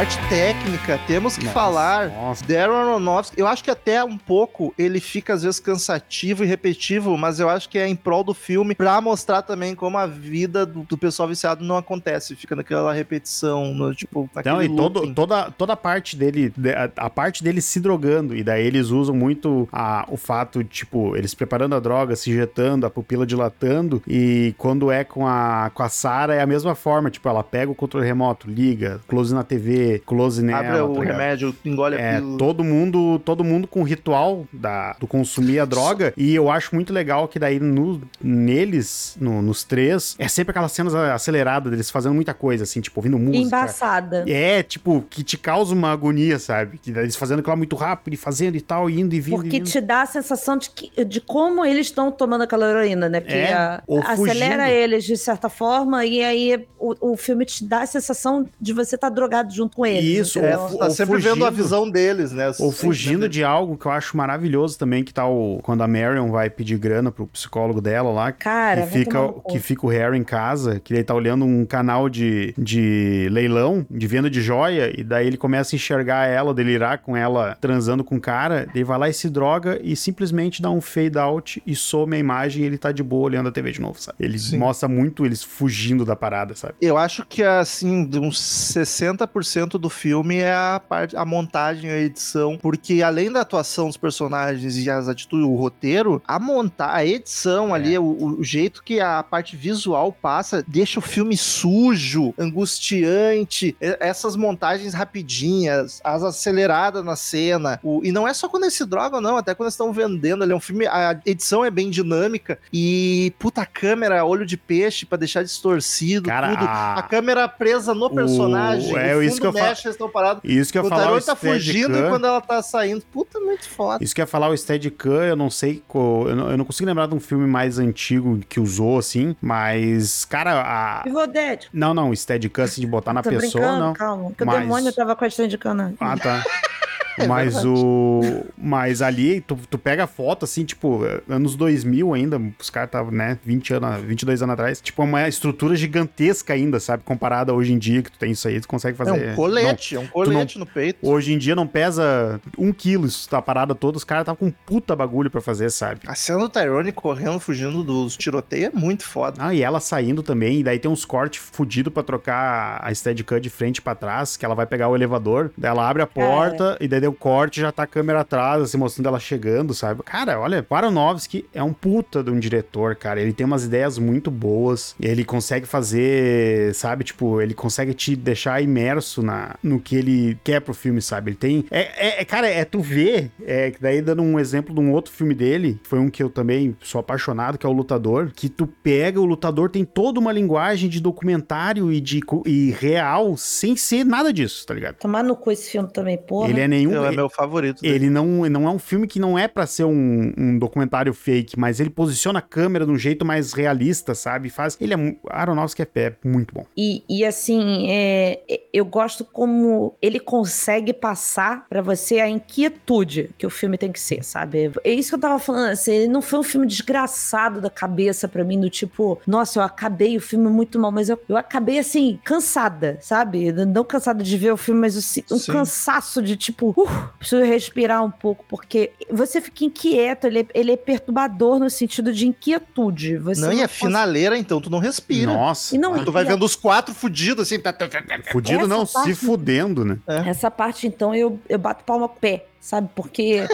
Parte 0.00 0.18
técnica, 0.30 0.98
temos 1.06 1.36
que 1.36 1.44
Nossa, 1.44 1.54
falar 1.54 2.08
nossa. 2.08 2.42
Darren 2.46 2.74
Aronofsky, 2.74 3.38
eu 3.38 3.46
acho 3.46 3.62
que 3.62 3.70
até 3.70 4.02
um 4.02 4.16
pouco 4.16 4.72
ele 4.78 4.98
fica 4.98 5.34
às 5.34 5.42
vezes 5.42 5.60
cansativo 5.60 6.42
e 6.42 6.46
repetitivo, 6.46 7.18
mas 7.18 7.38
eu 7.38 7.50
acho 7.50 7.68
que 7.68 7.78
é 7.78 7.86
em 7.86 7.94
prol 7.94 8.24
do 8.24 8.32
filme 8.32 8.74
pra 8.74 8.98
mostrar 9.02 9.42
também 9.42 9.74
como 9.74 9.98
a 9.98 10.06
vida 10.06 10.64
do, 10.64 10.84
do 10.84 10.96
pessoal 10.96 11.28
viciado 11.28 11.62
não 11.62 11.76
acontece, 11.76 12.34
fica 12.34 12.56
naquela 12.56 12.94
repetição, 12.94 13.74
no, 13.74 13.94
tipo, 13.94 14.26
naquele 14.34 14.54
Não, 14.54 14.62
e 14.62 14.74
todo, 14.74 15.12
toda, 15.12 15.50
toda 15.50 15.74
a 15.74 15.76
parte 15.76 16.16
dele, 16.16 16.50
de- 16.56 16.72
a, 16.72 16.90
a 16.96 17.10
parte 17.10 17.44
dele 17.44 17.60
se 17.60 17.78
drogando, 17.78 18.34
e 18.34 18.42
daí 18.42 18.66
eles 18.66 18.88
usam 18.88 19.14
muito 19.14 19.68
a, 19.70 20.06
o 20.08 20.16
fato, 20.16 20.64
tipo, 20.64 21.14
eles 21.14 21.34
preparando 21.34 21.74
a 21.74 21.78
droga, 21.78 22.16
se 22.16 22.30
injetando, 22.30 22.86
a 22.86 22.90
pupila 22.90 23.26
dilatando, 23.26 24.02
e 24.08 24.54
quando 24.56 24.90
é 24.90 25.04
com 25.04 25.26
a, 25.26 25.70
com 25.74 25.82
a 25.82 25.90
Sarah 25.90 26.34
é 26.34 26.40
a 26.40 26.46
mesma 26.46 26.74
forma, 26.74 27.10
tipo, 27.10 27.28
ela 27.28 27.44
pega 27.44 27.70
o 27.70 27.74
controle 27.74 28.06
remoto, 28.06 28.48
liga, 28.48 28.98
close 29.06 29.34
na 29.34 29.44
TV, 29.44 29.89
close 29.98 30.42
nela, 30.42 30.58
Abre 30.60 30.80
o 30.80 30.94
tá 30.94 31.02
remédio, 31.04 31.54
engole 31.64 31.96
a 31.96 32.00
É, 32.00 32.14
pílula. 32.16 32.38
todo 32.38 32.62
mundo, 32.64 33.18
todo 33.24 33.42
mundo 33.44 33.66
com 33.66 33.80
o 33.80 33.84
ritual 33.84 34.46
da, 34.52 34.94
do 35.00 35.06
consumir 35.06 35.58
a 35.60 35.64
droga. 35.64 36.12
E 36.16 36.34
eu 36.34 36.50
acho 36.50 36.74
muito 36.74 36.92
legal 36.92 37.26
que 37.28 37.38
daí 37.38 37.58
no, 37.60 38.00
neles, 38.22 39.16
no- 39.20 39.42
nos 39.42 39.64
três, 39.64 40.14
é 40.18 40.28
sempre 40.28 40.50
aquelas 40.50 40.72
cenas 40.72 40.94
aceleradas 40.94 41.70
deles 41.70 41.90
fazendo 41.90 42.14
muita 42.14 42.34
coisa, 42.34 42.64
assim, 42.64 42.80
tipo, 42.80 42.98
ouvindo 43.00 43.18
música. 43.18 43.46
Embaçada. 43.46 44.24
É, 44.28 44.62
tipo, 44.62 45.04
que 45.08 45.22
te 45.22 45.36
causa 45.38 45.74
uma 45.74 45.90
agonia, 45.92 46.38
sabe? 46.38 46.78
Que 46.78 46.90
eles 46.90 47.16
fazendo 47.16 47.40
aquilo 47.40 47.56
muito 47.56 47.76
rápido 47.76 48.14
e 48.14 48.16
fazendo 48.16 48.56
e 48.56 48.60
tal, 48.60 48.88
indo 48.88 49.14
e 49.14 49.20
vindo. 49.20 49.34
e 49.34 49.36
Porque 49.42 49.58
vindo. 49.58 49.66
te 49.70 49.80
dá 49.80 50.02
a 50.02 50.06
sensação 50.06 50.56
de, 50.56 50.70
que, 50.70 51.04
de 51.04 51.20
como 51.20 51.64
eles 51.64 51.86
estão 51.86 52.10
tomando 52.12 52.42
aquela 52.42 52.68
heroína, 52.68 53.08
né? 53.08 53.20
Porque 53.20 53.34
É, 53.34 53.52
a- 53.54 53.82
ou 53.86 54.00
acelera 54.00 54.64
fugindo. 54.64 54.76
eles 54.76 55.04
de 55.04 55.16
certa 55.16 55.48
forma 55.48 56.04
e 56.04 56.22
aí 56.22 56.66
o, 56.78 57.12
o 57.12 57.16
filme 57.16 57.44
te 57.44 57.64
dá 57.64 57.82
a 57.82 57.86
sensação 57.86 58.46
de 58.60 58.72
você 58.72 58.94
estar 58.94 59.08
drogado 59.08 59.52
junto 59.52 59.79
com 59.80 59.86
eles. 59.86 60.28
Isso, 60.28 60.38
É, 60.38 60.42
entendeu? 60.52 60.60
ou- 60.60 60.78
tá 60.78 60.84
ou 60.86 60.90
sempre 60.90 61.16
vendo 61.18 61.44
a 61.44 61.48
fugindo. 61.50 61.62
visão 61.62 61.90
deles, 61.90 62.32
né? 62.32 62.50
Ou 62.58 62.70
fugindo 62.72 63.28
de 63.28 63.42
algo 63.44 63.76
que 63.76 63.86
eu 63.86 63.92
acho 63.92 64.16
maravilhoso 64.16 64.78
também, 64.78 65.02
que 65.04 65.12
tá 65.12 65.26
o. 65.26 65.58
Quando 65.62 65.82
a 65.82 65.88
Marion 65.88 66.30
vai 66.30 66.48
pedir 66.50 66.78
grana 66.78 67.10
pro 67.10 67.26
psicólogo 67.26 67.80
dela 67.80 68.10
lá. 68.10 68.32
Cara, 68.32 68.82
que 68.82 68.92
fica, 68.92 69.32
que 69.48 69.58
fica 69.58 69.86
o 69.86 69.88
Harry 69.88 70.18
em 70.18 70.24
casa, 70.24 70.80
que 70.80 70.94
ele 70.94 71.04
tá 71.04 71.14
olhando 71.14 71.44
um 71.44 71.64
canal 71.64 72.08
de, 72.08 72.54
de 72.56 73.28
leilão, 73.30 73.86
de 73.90 74.06
venda 74.06 74.28
de 74.30 74.40
joia, 74.40 74.92
e 74.98 75.02
daí 75.02 75.26
ele 75.26 75.36
começa 75.36 75.74
a 75.74 75.76
enxergar 75.76 76.26
ela, 76.26 76.52
delirar 76.54 76.98
com 76.98 77.16
ela 77.16 77.56
transando 77.60 78.04
com 78.04 78.16
o 78.16 78.20
cara, 78.20 78.66
daí 78.72 78.84
vai 78.84 78.98
lá 78.98 79.08
e 79.08 79.12
se 79.12 79.28
droga 79.28 79.80
e 79.82 79.94
simplesmente 79.96 80.60
dá 80.62 80.70
um 80.70 80.80
fade 80.80 81.18
out 81.18 81.62
e 81.66 81.74
some 81.74 82.14
a 82.16 82.18
imagem 82.18 82.62
e 82.62 82.66
ele 82.66 82.78
tá 82.78 82.92
de 82.92 83.02
boa 83.02 83.24
olhando 83.24 83.48
a 83.48 83.52
TV 83.52 83.72
de 83.72 83.80
novo, 83.80 84.00
sabe? 84.00 84.16
Ele 84.20 84.38
Sim. 84.38 84.58
mostra 84.58 84.88
muito 84.88 85.24
eles 85.24 85.42
fugindo 85.42 86.04
da 86.04 86.14
parada, 86.16 86.54
sabe? 86.54 86.74
Eu 86.80 86.96
acho 86.96 87.24
que, 87.26 87.42
assim, 87.42 88.04
de 88.04 88.18
uns 88.18 88.38
60% 88.40 89.69
90% 89.70 89.78
do 89.78 89.88
filme 89.90 90.36
é 90.38 90.52
a 90.52 90.80
parte, 90.86 91.16
a 91.16 91.24
montagem, 91.24 91.90
a 91.90 91.98
edição, 91.98 92.58
porque 92.60 93.02
além 93.02 93.30
da 93.30 93.40
atuação 93.42 93.86
dos 93.86 93.96
personagens 93.96 94.76
e 94.76 94.90
as 94.90 95.08
atitudes, 95.08 95.46
o 95.46 95.54
roteiro, 95.54 96.22
a 96.26 96.38
montar, 96.38 96.92
a 96.94 97.04
edição 97.04 97.72
ali, 97.74 97.96
o, 97.98 98.36
o 98.38 98.44
jeito 98.44 98.82
que 98.82 99.00
a 99.00 99.22
parte 99.22 99.56
visual 99.56 100.12
passa, 100.12 100.64
deixa 100.66 100.98
o 100.98 101.02
filme 101.02 101.36
sujo, 101.36 102.34
angustiante, 102.38 103.76
essas 103.80 104.36
montagens 104.36 104.94
rapidinhas, 104.94 106.00
as 106.04 106.22
aceleradas 106.22 107.04
na 107.04 107.16
cena, 107.16 107.78
o- 107.82 108.00
e 108.04 108.10
não 108.12 108.26
é 108.26 108.34
só 108.34 108.48
quando 108.48 108.64
eles 108.64 108.74
se 108.74 108.84
drogam, 108.84 109.20
não, 109.20 109.36
até 109.36 109.54
quando 109.54 109.66
eles 109.66 109.74
estão 109.74 109.92
vendendo, 109.92 110.44
ele 110.44 110.52
é 110.52 110.56
um 110.56 110.60
filme, 110.60 110.86
a 110.86 111.18
edição 111.26 111.64
é 111.64 111.70
bem 111.70 111.90
dinâmica, 111.90 112.58
e 112.72 113.32
puta 113.38 113.64
câmera, 113.66 114.24
olho 114.24 114.46
de 114.46 114.56
peixe 114.56 115.04
pra 115.06 115.18
deixar 115.18 115.42
distorcido, 115.42 116.28
Cara, 116.28 116.48
tudo, 116.50 116.64
a- 116.64 116.94
a 116.94 117.02
câmera 117.02 117.48
presa 117.48 117.94
no 117.94 118.10
personagem, 118.10 118.96
é, 118.96 119.14
o 119.16 119.22
isso 119.22 119.36
fundo 119.36 119.40
que 119.40 119.46
eu 119.46 119.52
mexe, 119.68 119.86
eles 119.86 119.94
estão 119.94 120.08
parados, 120.08 120.42
Isso 120.44 120.72
que 120.72 120.78
eu 120.78 120.82
ia 120.82 120.86
o 120.86 120.88
falar 120.90 121.12
o 121.12 121.20
tá 121.20 121.36
fugindo 121.36 121.84
Steadicam. 121.84 122.06
e 122.06 122.10
quando 122.10 122.26
ela 122.26 122.40
tá 122.40 122.62
saindo, 122.62 123.02
puta, 123.12 123.38
muito 123.40 123.68
foda. 123.68 124.02
Isso 124.02 124.14
que 124.14 124.20
eu 124.20 124.24
ia 124.24 124.26
falar 124.26 124.48
o 124.48 124.56
Steadicam, 124.56 125.22
eu 125.24 125.36
não 125.36 125.50
sei, 125.50 125.82
eu 125.94 126.36
não, 126.36 126.50
eu 126.50 126.56
não 126.56 126.64
consigo 126.64 126.86
lembrar 126.86 127.06
de 127.06 127.14
um 127.14 127.20
filme 127.20 127.46
mais 127.46 127.78
antigo 127.78 128.38
que 128.48 128.58
usou, 128.60 128.98
assim, 128.98 129.36
mas, 129.40 130.24
cara, 130.24 130.60
a... 130.60 131.26
Dead. 131.26 131.64
Não, 131.72 131.94
não, 131.94 132.10
o 132.10 132.16
Steadicam, 132.16 132.64
assim, 132.64 132.80
de 132.80 132.86
botar 132.86 133.12
na 133.12 133.22
pessoa, 133.22 133.40
brincando, 133.40 133.80
não. 133.80 133.92
calma. 133.92 134.24
Porque 134.30 134.44
Mas- 134.44 134.56
o 134.56 134.60
demônio 134.60 134.92
tava 134.92 135.14
com 135.14 135.24
a 135.24 135.28
stand 135.28 135.48
de 135.48 135.58
cana. 135.58 135.94
Ah, 136.00 136.16
tá. 136.16 136.42
É 137.24 137.26
mas 137.26 137.54
verdade. 137.54 137.68
o. 137.68 138.46
Mas 138.56 139.02
ali, 139.02 139.40
tu, 139.40 139.58
tu 139.68 139.78
pega 139.78 140.04
a 140.04 140.06
foto, 140.06 140.44
assim, 140.44 140.64
tipo, 140.64 141.02
anos 141.28 141.56
2000 141.56 142.14
ainda, 142.14 142.40
os 142.58 142.70
caras 142.70 142.88
estavam, 142.88 143.10
né, 143.10 143.38
20 143.44 143.74
anos, 143.74 144.02
22 144.02 144.42
anos 144.42 144.52
atrás. 144.54 144.80
Tipo, 144.80 145.02
uma 145.02 145.28
estrutura 145.28 145.74
gigantesca 145.76 146.54
ainda, 146.54 146.80
sabe? 146.80 147.02
Comparada 147.04 147.52
hoje 147.52 147.72
em 147.72 147.78
dia, 147.78 148.02
que 148.02 148.10
tu 148.10 148.18
tem 148.18 148.32
isso 148.32 148.46
aí, 148.46 148.60
tu 148.60 148.68
consegue 148.68 148.96
fazer. 148.96 149.24
É 149.24 149.32
um 149.32 149.34
colete, 149.34 149.96
é 149.96 150.00
um 150.00 150.06
colete 150.06 150.58
no 150.58 150.66
peito. 150.66 150.98
Não, 151.02 151.12
hoje 151.12 151.32
em 151.32 151.38
dia 151.38 151.54
não 151.54 151.66
pesa 151.66 152.40
um 152.58 152.72
quilo, 152.72 153.06
isso 153.06 153.28
tá 153.28 153.40
parada 153.40 153.74
toda, 153.74 153.96
os 153.96 154.04
caras 154.04 154.22
estavam 154.22 154.36
com 154.36 154.46
um 154.46 154.54
puta 154.66 154.94
bagulho 154.94 155.30
pra 155.30 155.40
fazer, 155.40 155.70
sabe? 155.70 156.00
A 156.06 156.14
cena 156.14 156.38
do 156.38 156.48
Tyrone 156.48 156.92
correndo, 156.92 157.38
fugindo 157.40 157.82
dos 157.82 158.16
tiroteios 158.16 158.72
é 158.74 158.78
muito 158.78 159.04
foda. 159.04 159.36
Ah, 159.38 159.54
e 159.54 159.62
ela 159.62 159.80
saindo 159.80 160.22
também, 160.22 160.60
e 160.60 160.62
daí 160.62 160.78
tem 160.78 160.90
uns 160.90 161.04
cortes 161.04 161.42
fudidos 161.52 161.92
pra 161.92 162.02
trocar 162.02 162.80
a 162.82 162.94
Steadicam 162.94 163.40
de 163.40 163.50
frente 163.50 163.80
pra 163.80 163.94
trás, 163.94 164.36
que 164.36 164.44
ela 164.44 164.54
vai 164.54 164.66
pegar 164.66 164.88
o 164.88 164.94
elevador, 164.94 165.50
daí 165.56 165.70
ela 165.70 165.88
abre 165.88 166.02
a 166.02 166.06
porta, 166.06 166.76
e 166.80 166.88
daí 166.88 167.00
deu 167.10 167.12
corte, 167.12 167.60
já 167.60 167.72
tá 167.72 167.82
a 167.82 167.86
câmera 167.86 168.20
atrás, 168.20 168.62
assim, 168.62 168.78
mostrando 168.78 169.08
ela 169.08 169.20
chegando, 169.20 169.74
sabe? 169.74 170.02
Cara, 170.04 170.38
olha, 170.38 170.64
Aronofsky 170.70 171.44
é 171.52 171.62
um 171.62 171.72
puta 171.72 172.22
de 172.22 172.30
um 172.30 172.38
diretor, 172.38 172.94
cara, 172.96 173.20
ele 173.20 173.32
tem 173.32 173.44
umas 173.44 173.64
ideias 173.64 173.98
muito 173.98 174.30
boas, 174.30 174.94
ele 175.00 175.24
consegue 175.24 175.66
fazer, 175.66 176.74
sabe, 176.74 177.04
tipo, 177.04 177.40
ele 177.40 177.52
consegue 177.54 177.92
te 177.92 178.16
deixar 178.16 178.62
imerso 178.62 179.22
na, 179.22 179.56
no 179.62 179.80
que 179.80 179.96
ele 179.96 180.38
quer 180.42 180.60
pro 180.60 180.72
filme, 180.72 181.02
sabe? 181.02 181.30
Ele 181.30 181.36
tem... 181.36 181.64
É, 181.70 181.80
é- 182.08 182.20
é, 182.20 182.24
cara, 182.24 182.48
é 182.48 182.64
tu 182.64 182.80
ver, 182.80 183.30
é, 183.44 183.72
daí 183.80 184.00
dando 184.02 184.22
um 184.22 184.38
exemplo 184.38 184.74
de 184.74 184.80
um 184.80 184.92
outro 184.92 185.12
filme 185.12 185.34
dele, 185.34 185.80
foi 185.84 185.98
um 185.98 186.08
que 186.10 186.22
eu 186.22 186.30
também 186.30 186.76
sou 186.80 186.98
apaixonado, 186.98 187.58
que 187.58 187.66
é 187.66 187.68
o 187.68 187.72
Lutador, 187.72 188.30
que 188.34 188.48
tu 188.48 188.66
pega, 188.66 189.20
o 189.20 189.24
Lutador 189.24 189.70
tem 189.70 189.84
toda 189.84 190.20
uma 190.20 190.32
linguagem 190.32 190.88
de 190.88 191.00
documentário 191.00 191.92
e 191.92 192.00
de 192.00 192.20
e 192.46 192.70
real, 192.78 193.36
sem 193.36 193.76
ser 193.76 194.04
nada 194.04 194.32
disso, 194.32 194.66
tá 194.66 194.74
ligado? 194.74 194.96
Tomar 194.96 195.22
no 195.24 195.34
cu 195.36 195.50
esse 195.50 195.70
filme 195.70 195.88
também, 195.92 196.16
porra. 196.18 196.50
Ele 196.50 196.60
é 196.60 196.68
nenhum... 196.68 196.89
Ele 196.96 197.06
é 197.06 197.10
meu 197.12 197.28
favorito. 197.28 197.80
dele. 197.82 197.94
Ele 197.94 198.10
não, 198.10 198.26
não 198.48 198.68
é 198.68 198.70
um 198.70 198.78
filme 198.78 199.06
que 199.06 199.18
não 199.18 199.38
é 199.38 199.48
pra 199.48 199.66
ser 199.66 199.84
um, 199.84 200.32
um 200.36 200.58
documentário 200.58 201.12
fake, 201.12 201.58
mas 201.58 201.80
ele 201.80 201.90
posiciona 201.90 202.38
a 202.38 202.42
câmera 202.42 202.84
de 202.84 202.92
um 202.92 202.98
jeito 202.98 203.24
mais 203.24 203.52
realista, 203.52 204.14
sabe? 204.14 204.50
Faz. 204.50 204.76
Ele 204.80 204.94
é. 204.94 205.16
Aronofsky 205.28 205.82
é, 205.82 205.88
é 205.94 206.14
muito 206.24 206.54
bom. 206.54 206.66
E, 206.76 207.02
e 207.08 207.24
assim, 207.24 207.90
é, 207.90 208.40
é, 208.48 208.60
eu 208.72 208.84
gosto 208.84 209.24
como 209.24 209.94
ele 210.00 210.20
consegue 210.20 210.92
passar 210.92 211.66
pra 211.68 211.82
você 211.82 212.20
a 212.20 212.28
inquietude 212.28 213.30
que 213.36 213.46
o 213.46 213.50
filme 213.50 213.76
tem 213.78 213.92
que 213.92 214.00
ser, 214.00 214.24
sabe? 214.24 214.72
É 214.84 214.92
isso 214.92 215.10
que 215.10 215.14
eu 215.14 215.20
tava 215.20 215.38
falando, 215.38 215.70
assim, 215.70 215.92
ele 215.92 216.08
não 216.08 216.22
foi 216.22 216.38
um 216.38 216.42
filme 216.42 216.66
desgraçado 216.66 217.60
da 217.60 217.70
cabeça 217.70 218.28
pra 218.28 218.44
mim, 218.44 218.60
do 218.60 218.70
tipo, 218.70 219.20
nossa, 219.26 219.58
eu 219.58 219.62
acabei 219.62 220.16
o 220.16 220.20
filme 220.20 220.48
muito 220.48 220.78
mal, 220.78 220.90
mas 220.90 221.08
eu, 221.08 221.20
eu 221.28 221.36
acabei 221.36 221.78
assim, 221.78 222.18
cansada, 222.24 222.98
sabe? 223.00 223.52
Não 223.52 223.84
cansada 223.84 224.22
de 224.22 224.36
ver 224.36 224.52
o 224.52 224.56
filme, 224.56 224.80
mas 224.80 224.96
assim, 224.96 225.22
um 225.30 225.38
Sim. 225.38 225.52
cansaço 225.52 226.22
de 226.22 226.36
tipo, 226.36 226.72
uh, 226.84 227.08
preciso 227.18 227.42
respirar 227.44 228.04
um 228.04 228.10
pouco, 228.10 228.44
porque 228.48 228.92
você 229.10 229.40
fica 229.40 229.64
inquieto, 229.64 230.26
ele 230.26 230.40
é, 230.40 230.46
ele 230.54 230.72
é 230.72 230.76
perturbador 230.76 231.58
no 231.58 231.68
sentido 231.70 232.12
de 232.12 232.26
inquietude. 232.26 233.16
Você 233.18 233.40
Não, 233.40 233.52
e 233.52 233.60
é 233.60 233.62
consegue- 233.68 233.86
finaleira, 233.86 234.38
então 234.38 234.60
tu 234.60 234.70
não 234.70 234.78
respira. 234.78 235.32
Nossa. 235.32 235.74
E 235.74 235.78
não, 235.78 236.04
tu 236.04 236.12
vai 236.12 236.24
a- 236.24 236.28
vendo 236.28 236.44
os 236.44 236.56
quatro 236.56 236.94
fudidos 236.94 237.46
assim. 237.46 237.58
tá, 237.58 237.72
tá, 237.72 237.88
tá. 237.88 238.00
Fudido 238.30 238.60
essa 238.60 238.68
não, 238.68 238.86
parte- 238.86 239.14
se 239.14 239.26
fudendo, 239.26 239.84
né? 239.84 239.98
Essa 240.26 240.50
parte, 240.50 240.86
então, 240.86 241.14
eu, 241.14 241.38
eu 241.48 241.58
bato 241.58 241.84
palma 241.84 242.08
com 242.08 242.16
o 242.16 242.20
pé, 242.20 242.46
sabe? 242.60 242.88
Porque 242.94 243.46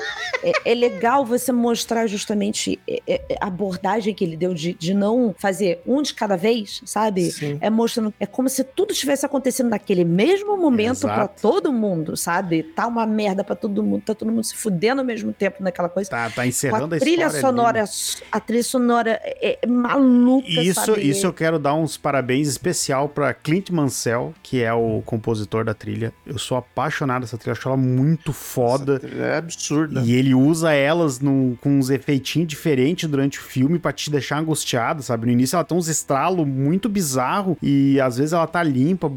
é, 0.42 0.72
é 0.72 0.74
legal 0.74 1.24
você 1.24 1.52
mostrar 1.52 2.06
justamente 2.06 2.78
é, 2.88 3.02
é, 3.06 3.38
a 3.40 3.46
abordagem 3.46 4.12
que 4.12 4.24
ele 4.24 4.36
deu 4.36 4.52
de, 4.52 4.74
de 4.74 4.92
não 4.92 5.34
fazer 5.38 5.80
um 5.86 6.02
de 6.02 6.12
cada 6.12 6.36
vez, 6.36 6.82
sabe? 6.84 7.30
Sim. 7.30 7.58
É 7.60 7.70
mostrando. 7.70 8.12
É 8.18 8.26
como 8.26 8.48
se 8.48 8.64
tudo 8.64 8.92
estivesse 8.92 9.24
acontecendo 9.24 9.70
naquele 9.70 10.04
mesmo 10.04 10.56
momento 10.56 11.02
pra 11.02 11.14
Exato. 11.14 11.42
todo 11.42 11.72
mundo, 11.72 12.16
sabe? 12.16 12.62
Tá 12.62 12.86
uma 12.86 13.06
merda 13.06 13.44
pra 13.44 13.54
todo 13.54 13.82
mundo, 13.82 14.02
tá 14.02 14.14
todo 14.14 14.30
mundo 14.30 14.44
se 14.44 14.56
fudendo 14.56 15.00
ao 15.00 15.06
mesmo 15.06 15.32
tempo 15.32 15.62
naquela 15.62 15.88
coisa. 15.88 16.10
Tá, 16.10 16.28
tá 16.28 16.46
encerrando 16.46 16.94
a 16.94 16.96
a, 16.96 17.00
trilha 17.00 17.26
história 17.26 17.40
sonora, 17.40 17.80
ali. 17.80 17.88
a 18.32 18.40
trilha 18.40 18.62
sonora 18.62 19.20
é, 19.22 19.58
é 19.62 19.66
maluca, 19.66 20.48
Isso, 20.48 20.86
sabe? 20.86 21.08
isso 21.08 21.26
eu 21.26 21.32
quero 21.32 21.58
dar 21.58 21.74
uns 21.74 21.96
parabéns 21.96 22.48
especial 22.48 23.08
pra 23.08 23.32
Clint 23.32 23.70
Mansell, 23.70 24.34
que 24.42 24.62
é 24.62 24.72
o 24.72 25.02
compositor 25.04 25.64
da 25.64 25.74
trilha. 25.74 26.12
Eu 26.26 26.38
sou 26.38 26.56
apaixonado 26.56 27.22
dessa 27.22 27.38
trilha, 27.38 27.52
acho 27.52 27.68
ela 27.68 27.76
muito 27.76 28.32
foda. 28.32 28.95
É 29.04 29.36
absurda. 29.36 30.02
E 30.04 30.12
ele 30.14 30.34
usa 30.34 30.72
elas 30.72 31.20
num- 31.20 31.56
com 31.60 31.78
uns 31.78 31.90
efeitinhos 31.90 32.48
diferentes 32.48 33.08
durante 33.08 33.38
o 33.38 33.42
filme 33.42 33.78
pra 33.78 33.92
te 33.92 34.10
deixar 34.10 34.38
angustiado, 34.38 35.02
sabe? 35.02 35.26
No 35.26 35.32
início 35.32 35.56
ela 35.56 35.64
tem 35.64 35.76
uns 35.76 35.88
estralos 35.88 36.46
muito 36.46 36.88
bizarro 36.88 37.56
e 37.62 38.00
às 38.00 38.16
vezes 38.16 38.32
ela 38.32 38.46
tá 38.46 38.62
limpa, 38.62 39.08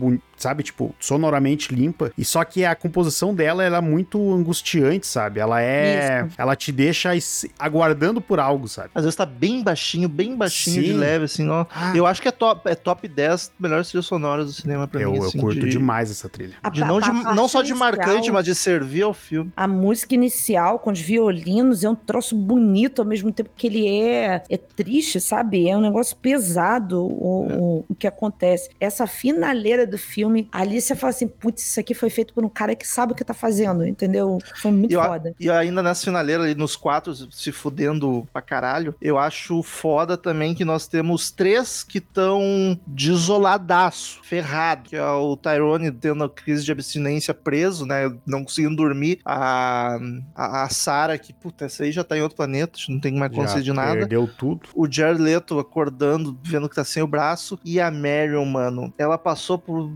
sabe? 0.42 0.64
Tipo, 0.64 0.94
sonoramente 1.00 1.74
limpa. 1.74 2.12
E 2.18 2.24
só 2.26 2.44
que 2.44 2.66
a 2.66 2.76
composição 2.76 3.34
dela 3.34 3.64
ela 3.64 3.78
é 3.78 3.82
muito 3.82 4.34
angustiante, 4.34 5.06
sabe? 5.08 5.40
Ela 5.40 5.62
é. 5.62 6.26
Isso. 6.28 6.36
Ela 6.38 6.56
te 6.56 6.72
deixa 6.72 7.12
aguardando 7.58 8.22
por 8.22 8.40
algo, 8.40 8.68
sabe? 8.68 8.90
Às 8.94 9.04
vezes 9.04 9.16
tá 9.16 9.26
bem 9.26 9.64
baixinho, 9.64 10.08
bem 10.10 10.36
baixinho 10.36 10.82
de 10.84 10.92
Sim. 10.92 10.98
leve, 10.98 11.26
assim, 11.26 11.48
ó. 11.50 11.66
Ah. 11.74 11.94
Eu 11.96 12.06
acho 12.06 12.22
que 12.22 12.28
é 12.28 12.32
top, 12.32 12.70
é 12.70 12.76
top 12.76 13.08
10 13.08 13.52
melhores 13.60 13.88
trilhas 13.90 14.06
sonoras 14.06 14.46
do 14.48 14.52
cinema 14.54 14.88
pra 14.88 15.02
Eu, 15.02 15.12
mim. 15.12 15.18
eu 15.18 15.24
assim, 15.24 15.40
curto 15.40 15.60
de, 15.60 15.70
demais 15.70 16.12
essa 16.12 16.30
trilha. 16.30 16.56
A 16.62 16.70
de 16.70 16.82
não, 16.82 17.00
de, 17.00 17.10
a 17.10 17.34
não 17.34 17.48
só 17.48 17.62
de 17.62 17.74
marcante, 17.74 18.10
inicial- 18.18 18.34
mas 18.36 18.46
de 18.46 18.56
servir 18.56 19.04
ao 19.04 19.14
filme. 19.14 19.52
A 19.56 19.68
música 19.68 20.14
inicial 20.14 20.80
com 20.80 20.92
os 20.92 21.00
violinos 21.00 21.84
é 21.84 21.90
um 21.90 21.96
troço 21.96 22.36
bonito 22.36 23.02
ao 23.02 23.08
mesmo 23.08 23.32
tempo 23.32 23.50
que 23.56 23.68
ele 23.68 23.88
é, 23.88 24.44
é 24.50 24.58
triste, 24.58 25.20
sabe? 25.20 25.68
É 25.68 25.76
um 25.76 25.82
negócio 25.82 26.16
pesado 26.18 27.02
o, 27.02 27.80
o, 27.80 27.86
o 27.90 27.96
que 27.96 28.08
acontece. 28.08 28.70
Essa 28.80 29.08
finaleira 29.08 29.86
do 29.88 29.98
filme, 29.98 30.29
ali 30.52 30.82
você 30.82 30.96
fala 30.96 31.12
assim: 31.12 31.28
putz, 31.28 31.64
isso 31.64 31.80
aqui 31.80 31.94
foi 31.94 32.10
feito 32.10 32.34
por 32.34 32.44
um 32.46 32.50
cara 32.50 32.76
que 32.76 32.88
sabe 32.88 33.14
o 33.14 33.16
que 33.16 33.24
tá 33.24 33.34
fazendo, 33.34 33.86
entendeu? 33.86 34.38
Foi 34.62 34.72
muito 34.72 34.92
E 34.92 34.94
eu, 34.96 35.04
foda. 35.04 35.36
e 35.40 35.50
ainda 35.50 35.82
nessa 35.84 36.04
finaleira 36.06 36.44
ali, 36.44 36.56
nos 36.56 36.76
quatro 36.76 37.14
se 37.16 37.52
fudendo 37.52 38.28
pra 38.32 38.42
caralho, 38.42 38.96
eu 39.02 39.18
acho 39.18 39.62
foda 39.64 40.18
também 40.18 40.54
que 40.56 40.66
nós 40.66 40.88
temos 40.88 41.32
três 41.32 41.84
que 41.84 41.98
estão 42.00 42.80
desoladaço, 42.88 44.20
ferrado. 44.24 44.90
Que 44.90 44.96
é 44.96 45.06
o 45.06 45.36
Tyrone 45.38 45.92
tendo 45.92 46.24
a 46.24 46.30
crise 46.30 46.64
de 46.64 46.72
abstinência 46.72 47.34
preso, 47.34 47.86
né? 47.86 48.12
Não 48.26 48.44
conseguindo 48.44 48.76
dormir. 48.76 49.20
A, 49.26 49.98
a, 50.36 50.64
a 50.64 50.70
Sarah, 50.70 51.18
que, 51.18 51.34
puta, 51.34 51.66
essa 51.66 51.84
aí 51.84 51.92
já 51.92 52.04
tá 52.04 52.18
em 52.18 52.22
outro 52.22 52.36
planeta, 52.38 52.80
não 52.90 53.00
tem 53.00 53.14
mais 53.14 53.32
consciência 53.32 53.62
de 53.62 53.74
nada. 53.74 54.00
Perdeu 54.00 54.28
tudo. 54.38 54.62
o 54.76 54.90
Jared 54.90 55.22
Leto 55.22 55.60
acordando, 55.60 56.38
vendo 56.44 56.68
que 56.70 56.76
tá 56.76 56.84
sem 56.84 57.04
o 57.04 57.08
braço, 57.08 57.60
e 57.64 57.80
a 57.80 57.90
Marion, 57.92 58.46
mano, 58.46 58.94
ela 58.98 59.18
passou 59.18 59.58
por 59.58 59.92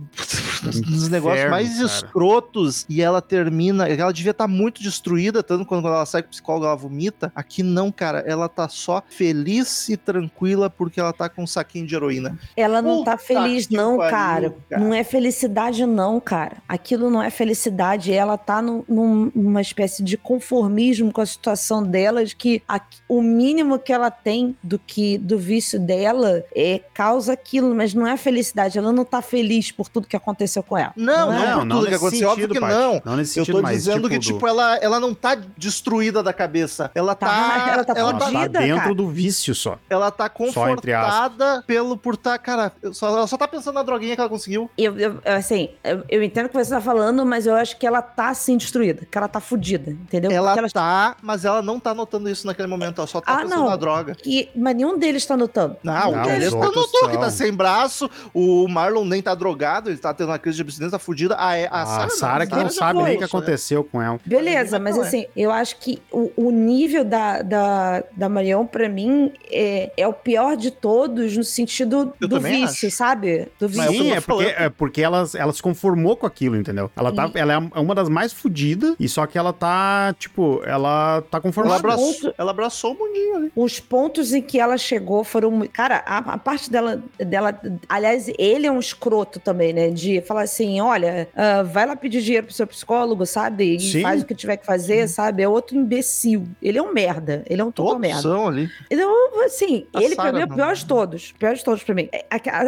uns 0.88 1.10
negócios 1.10 1.50
mais 1.50 1.74
cara. 1.76 1.86
escrotos 1.86 2.86
e 2.90 3.02
ela 3.02 3.22
termina, 3.22 3.88
ela 3.88 4.12
devia 4.12 4.32
estar 4.32 4.48
muito 4.48 4.82
destruída, 4.82 5.44
tanto 5.44 5.66
quando 5.66 5.88
ela 5.88 6.06
sai 6.06 6.22
com 6.22 6.28
o 6.28 6.32
psicólogo 6.32 6.66
ela 6.66 6.76
vomita. 6.76 7.32
Aqui 7.36 7.64
não, 7.64 7.92
cara, 7.92 8.20
ela 8.26 8.48
tá 8.48 8.68
só 8.70 9.02
feliz 9.10 9.90
e 9.90 9.98
tranquila 9.98 10.70
porque 10.70 11.00
ela 11.00 11.14
tá 11.14 11.28
com 11.30 11.44
um 11.44 11.48
saquinho 11.48 11.86
de 11.86 11.96
heroína. 11.96 12.38
Ela 12.56 12.82
não 12.82 13.04
tá 13.04 13.18
Puta 13.18 13.26
feliz, 13.26 13.68
que 13.68 13.76
não, 13.76 13.98
pariu, 13.98 14.12
cara. 14.12 14.56
cara. 14.70 14.82
Não 14.84 14.94
é 14.94 15.04
felicidade, 15.04 15.86
não, 15.86 16.20
cara. 16.20 16.58
Aquilo 16.68 17.10
não 17.10 17.22
é 17.22 17.30
felicidade. 17.30 18.12
Ela 18.14 18.38
tá 18.38 18.62
num- 18.62 18.84
num- 18.88 19.32
numa 19.36 19.62
espécie 19.62 20.04
de 20.04 20.18
conformismo 20.18 21.12
com 21.12 21.22
a 21.22 21.26
situação 21.26 21.84
dela, 21.84 22.26
de 22.26 22.36
que 22.36 22.62
a- 22.68 22.82
o 23.08 23.22
mínimo 23.22 23.78
que 23.80 23.92
ela 23.92 24.10
tem 24.12 24.56
do 24.64 24.80
que 24.80 25.18
do 25.18 25.38
vício 25.38 25.80
dela 25.80 26.44
é 26.56 26.80
causa 26.94 27.34
aquilo, 27.34 27.74
mas 27.76 27.94
não 27.94 28.08
é 28.08 28.16
felicidade. 28.18 28.78
Ela 28.78 28.92
não 28.92 29.06
tá 29.06 29.22
feliz 29.22 29.72
por 29.72 29.90
tudo 29.90 30.08
que 30.08 30.13
aconteceu 30.16 30.34
aconteceu 30.34 30.64
com 30.64 30.78
ela. 30.78 30.94
Não, 30.96 31.32
Não 31.32 31.34
não, 31.34 31.44
é? 31.44 31.54
por 31.54 31.60
tudo 31.60 31.86
que 31.86 31.92
nesse 31.92 31.96
aconteceu, 31.96 32.30
óbvio 32.30 32.48
sentido, 32.48 32.54
que 32.54 32.60
Paty. 32.60 32.74
não. 32.74 33.02
Não 33.06 33.16
nesse 33.18 33.40
Eu 33.40 33.46
sentido, 33.46 33.56
tô 33.58 33.62
mas, 33.62 33.78
dizendo 33.78 34.10
que, 34.10 34.18
do- 34.18 34.22
tipo, 34.22 34.48
ela, 34.48 34.76
ela 34.78 35.00
não 35.00 35.14
tá 35.14 35.36
destruída 35.58 36.24
da 36.24 36.34
cabeça. 36.34 36.92
Ela 36.96 37.14
tá. 37.16 37.28
Tá, 37.28 37.34
ela 37.74 37.84
tá 37.86 37.94
ela 37.96 38.10
ela 38.10 38.20
tá, 38.20 38.48
dentro 38.48 38.78
cara. 38.82 38.96
do 38.96 39.08
vício 39.08 39.54
só. 39.56 39.78
ela 39.90 40.10
tá 40.12 40.28
confortada 40.30 41.64
pelo 41.68 41.96
por 41.98 42.18
tá. 42.18 42.38
Cara, 42.38 42.72
eu 42.82 42.94
só- 42.94 43.08
ela 43.10 43.28
só 43.28 43.38
tá 43.38 43.48
pensando 43.48 43.76
na 43.76 43.84
droguinha 43.84 44.16
que 44.16 44.22
ela 44.22 44.30
conseguiu. 44.30 44.70
Eu, 44.78 44.98
eu- 44.98 45.20
assim, 45.26 45.70
eu, 45.84 46.04
eu 46.10 46.24
entendo 46.24 46.46
o 46.46 46.50
que 46.50 46.56
você 46.56 46.70
tá 46.72 46.82
falando, 46.82 47.26
mas 47.26 47.46
eu 47.46 47.56
acho 47.56 47.78
que 47.78 47.86
ela 47.86 48.02
tá 48.02 48.30
assim 48.30 48.58
destruída, 48.58 49.06
que 49.10 49.18
ela 49.18 49.28
tá 49.28 49.40
fudida, 49.40 49.92
entendeu? 49.92 50.32
Ela 50.32 50.54
Porque 50.56 50.70
tá, 50.74 51.16
mas 51.22 51.46
ela 51.46 51.62
não 51.62 51.80
tá 51.80 51.94
notando 51.94 52.30
isso 52.30 52.46
naquele 52.48 52.68
momento. 52.68 53.00
Ela 53.00 53.08
só 53.08 53.22
tá 53.22 53.34
Ah, 53.34 53.38
pensando 53.38 53.60
não. 53.60 53.70
na 53.70 53.76
droga. 53.76 54.16
que, 54.16 54.50
mas 54.56 54.76
nenhum 54.76 54.98
deles 54.98 55.26
tá 55.26 55.36
notando. 55.38 55.78
Não, 55.84 55.94
Não, 55.94 56.10
o 56.10 56.22
os 56.22 56.54
tá 56.54 56.66
notou 56.82 57.10
que 57.10 57.18
tá 57.18 57.30
sem 57.30 57.54
braço. 57.54 58.10
O 58.34 58.68
Marlon 58.68 59.06
nem 59.06 59.22
tá 59.22 59.34
drogado, 59.36 59.90
ele 59.90 59.98
tá 60.04 60.14
tendo 60.14 60.30
uma 60.30 60.40
crise 60.40 60.58
de 60.58 60.62
abstinência, 60.62 61.00
fudida. 61.00 61.36
A, 61.36 61.52
a, 61.54 61.82
A 61.82 61.86
Sarah 61.86 62.10
Sarah 62.10 62.48
que 62.48 62.56
não 62.56 62.70
sabe 62.70 63.02
nem 63.04 63.16
o 63.16 63.20
que 63.20 63.28
foi. 63.28 63.40
aconteceu 63.40 63.84
com 63.84 64.02
ela. 64.02 64.20
Beleza, 64.26 64.80
mas 64.80 64.96
Não 64.96 65.04
é. 65.04 65.08
assim, 65.08 65.26
eu 65.36 65.52
acho 65.52 65.78
que 65.80 66.02
o, 66.12 66.32
o 66.36 66.52
nível 66.52 67.04
da, 67.04 67.42
da, 67.42 68.04
da 68.16 68.30
Marion, 68.30 68.66
pra 68.66 68.88
mim, 68.90 69.32
é, 69.52 69.92
é 69.98 70.08
o 70.08 70.14
pior 70.14 70.56
de 70.56 70.72
todos 70.72 71.36
no 71.38 71.44
sentido 71.44 72.14
Eu 72.20 72.28
do 72.28 72.40
vício, 72.40 72.88
acho. 72.88 72.92
sabe? 72.92 73.48
Do 73.60 73.66
é 73.66 73.70
vício. 73.70 73.92
Sim, 73.92 74.12
é 74.12 74.22
porque, 74.22 74.44
é 74.46 74.70
porque 74.70 75.02
ela, 75.02 75.24
ela 75.36 75.54
se 75.54 75.62
conformou 75.62 76.16
com 76.18 76.26
aquilo, 76.26 76.56
entendeu? 76.56 76.90
Ela, 76.96 77.14
tá, 77.14 77.30
E- 77.34 77.38
ela 77.40 77.54
é 77.54 77.80
uma 77.80 77.96
das 77.96 78.10
mais 78.10 78.32
fodidas, 78.34 78.96
e 79.00 79.08
só 79.08 79.26
que 79.26 79.38
ela 79.38 79.52
tá, 79.54 80.14
tipo, 80.20 80.62
ela 80.66 81.22
tá 81.30 81.38
Ela 81.38 81.42
conformada. 81.42 81.76
abraçou, 81.80 82.14
ponto- 82.14 82.36
ela 82.38 82.52
abraçou 82.52 82.94
o 82.94 82.98
mundinho 83.00 83.36
ali. 83.36 83.52
Os 83.56 83.80
pontos 83.80 84.34
em 84.34 84.42
que 84.42 84.60
ela 84.60 84.78
chegou 84.78 85.24
foram. 85.24 85.62
Cara, 85.72 86.04
a, 86.06 86.18
a 86.18 86.38
parte 86.38 86.70
dela, 86.72 87.02
dela. 87.18 87.60
Aliás, 87.88 88.30
ele 88.38 88.68
é 88.68 88.72
um 88.72 88.80
escroto 88.80 89.40
também, 89.40 89.74
né? 89.74 89.90
De 89.94 90.22
falar 90.22 90.42
assim: 90.44 90.82
olha, 90.82 91.28
ah, 91.36 91.64
vai 91.64 91.86
lá 91.86 91.96
pedir 91.96 92.22
dinheiro 92.22 92.48
pro 92.48 92.56
seu 92.56 92.68
psicólogo, 92.68 93.26
sabe? 93.26 93.76
E 93.76 93.80
Sim. 93.80 94.02
faz 94.02 94.22
o 94.22 94.26
que 94.26 94.36
tiver 94.36 94.58
que 94.58 94.66
fazer, 94.66 95.08
sabe? 95.08 95.44
É 95.44 95.48
outro 95.48 95.78
imbecil. 95.78 96.44
Ele 96.62 96.78
é 96.78 96.82
um 96.82 96.92
merda. 96.94 97.44
Ele 97.50 97.62
é 97.62 97.64
um 97.66 97.72
total 97.72 98.00
merda. 98.00 98.22
são 98.22 98.48
ali. 98.48 98.70
Então, 98.90 99.44
assim, 99.46 99.86
A 99.94 100.02
ele 100.02 100.16
pra 100.16 100.26
Sarah 100.26 100.38
mim 100.38 100.44
é 100.44 100.46
o 100.46 100.56
pior 100.56 100.74
de 100.76 100.86
todos. 100.86 101.32
Pior 101.34 101.54
de 101.56 101.64
todos 101.64 101.84
pra 101.84 101.96
mim. 101.96 102.10
É, 102.12 102.26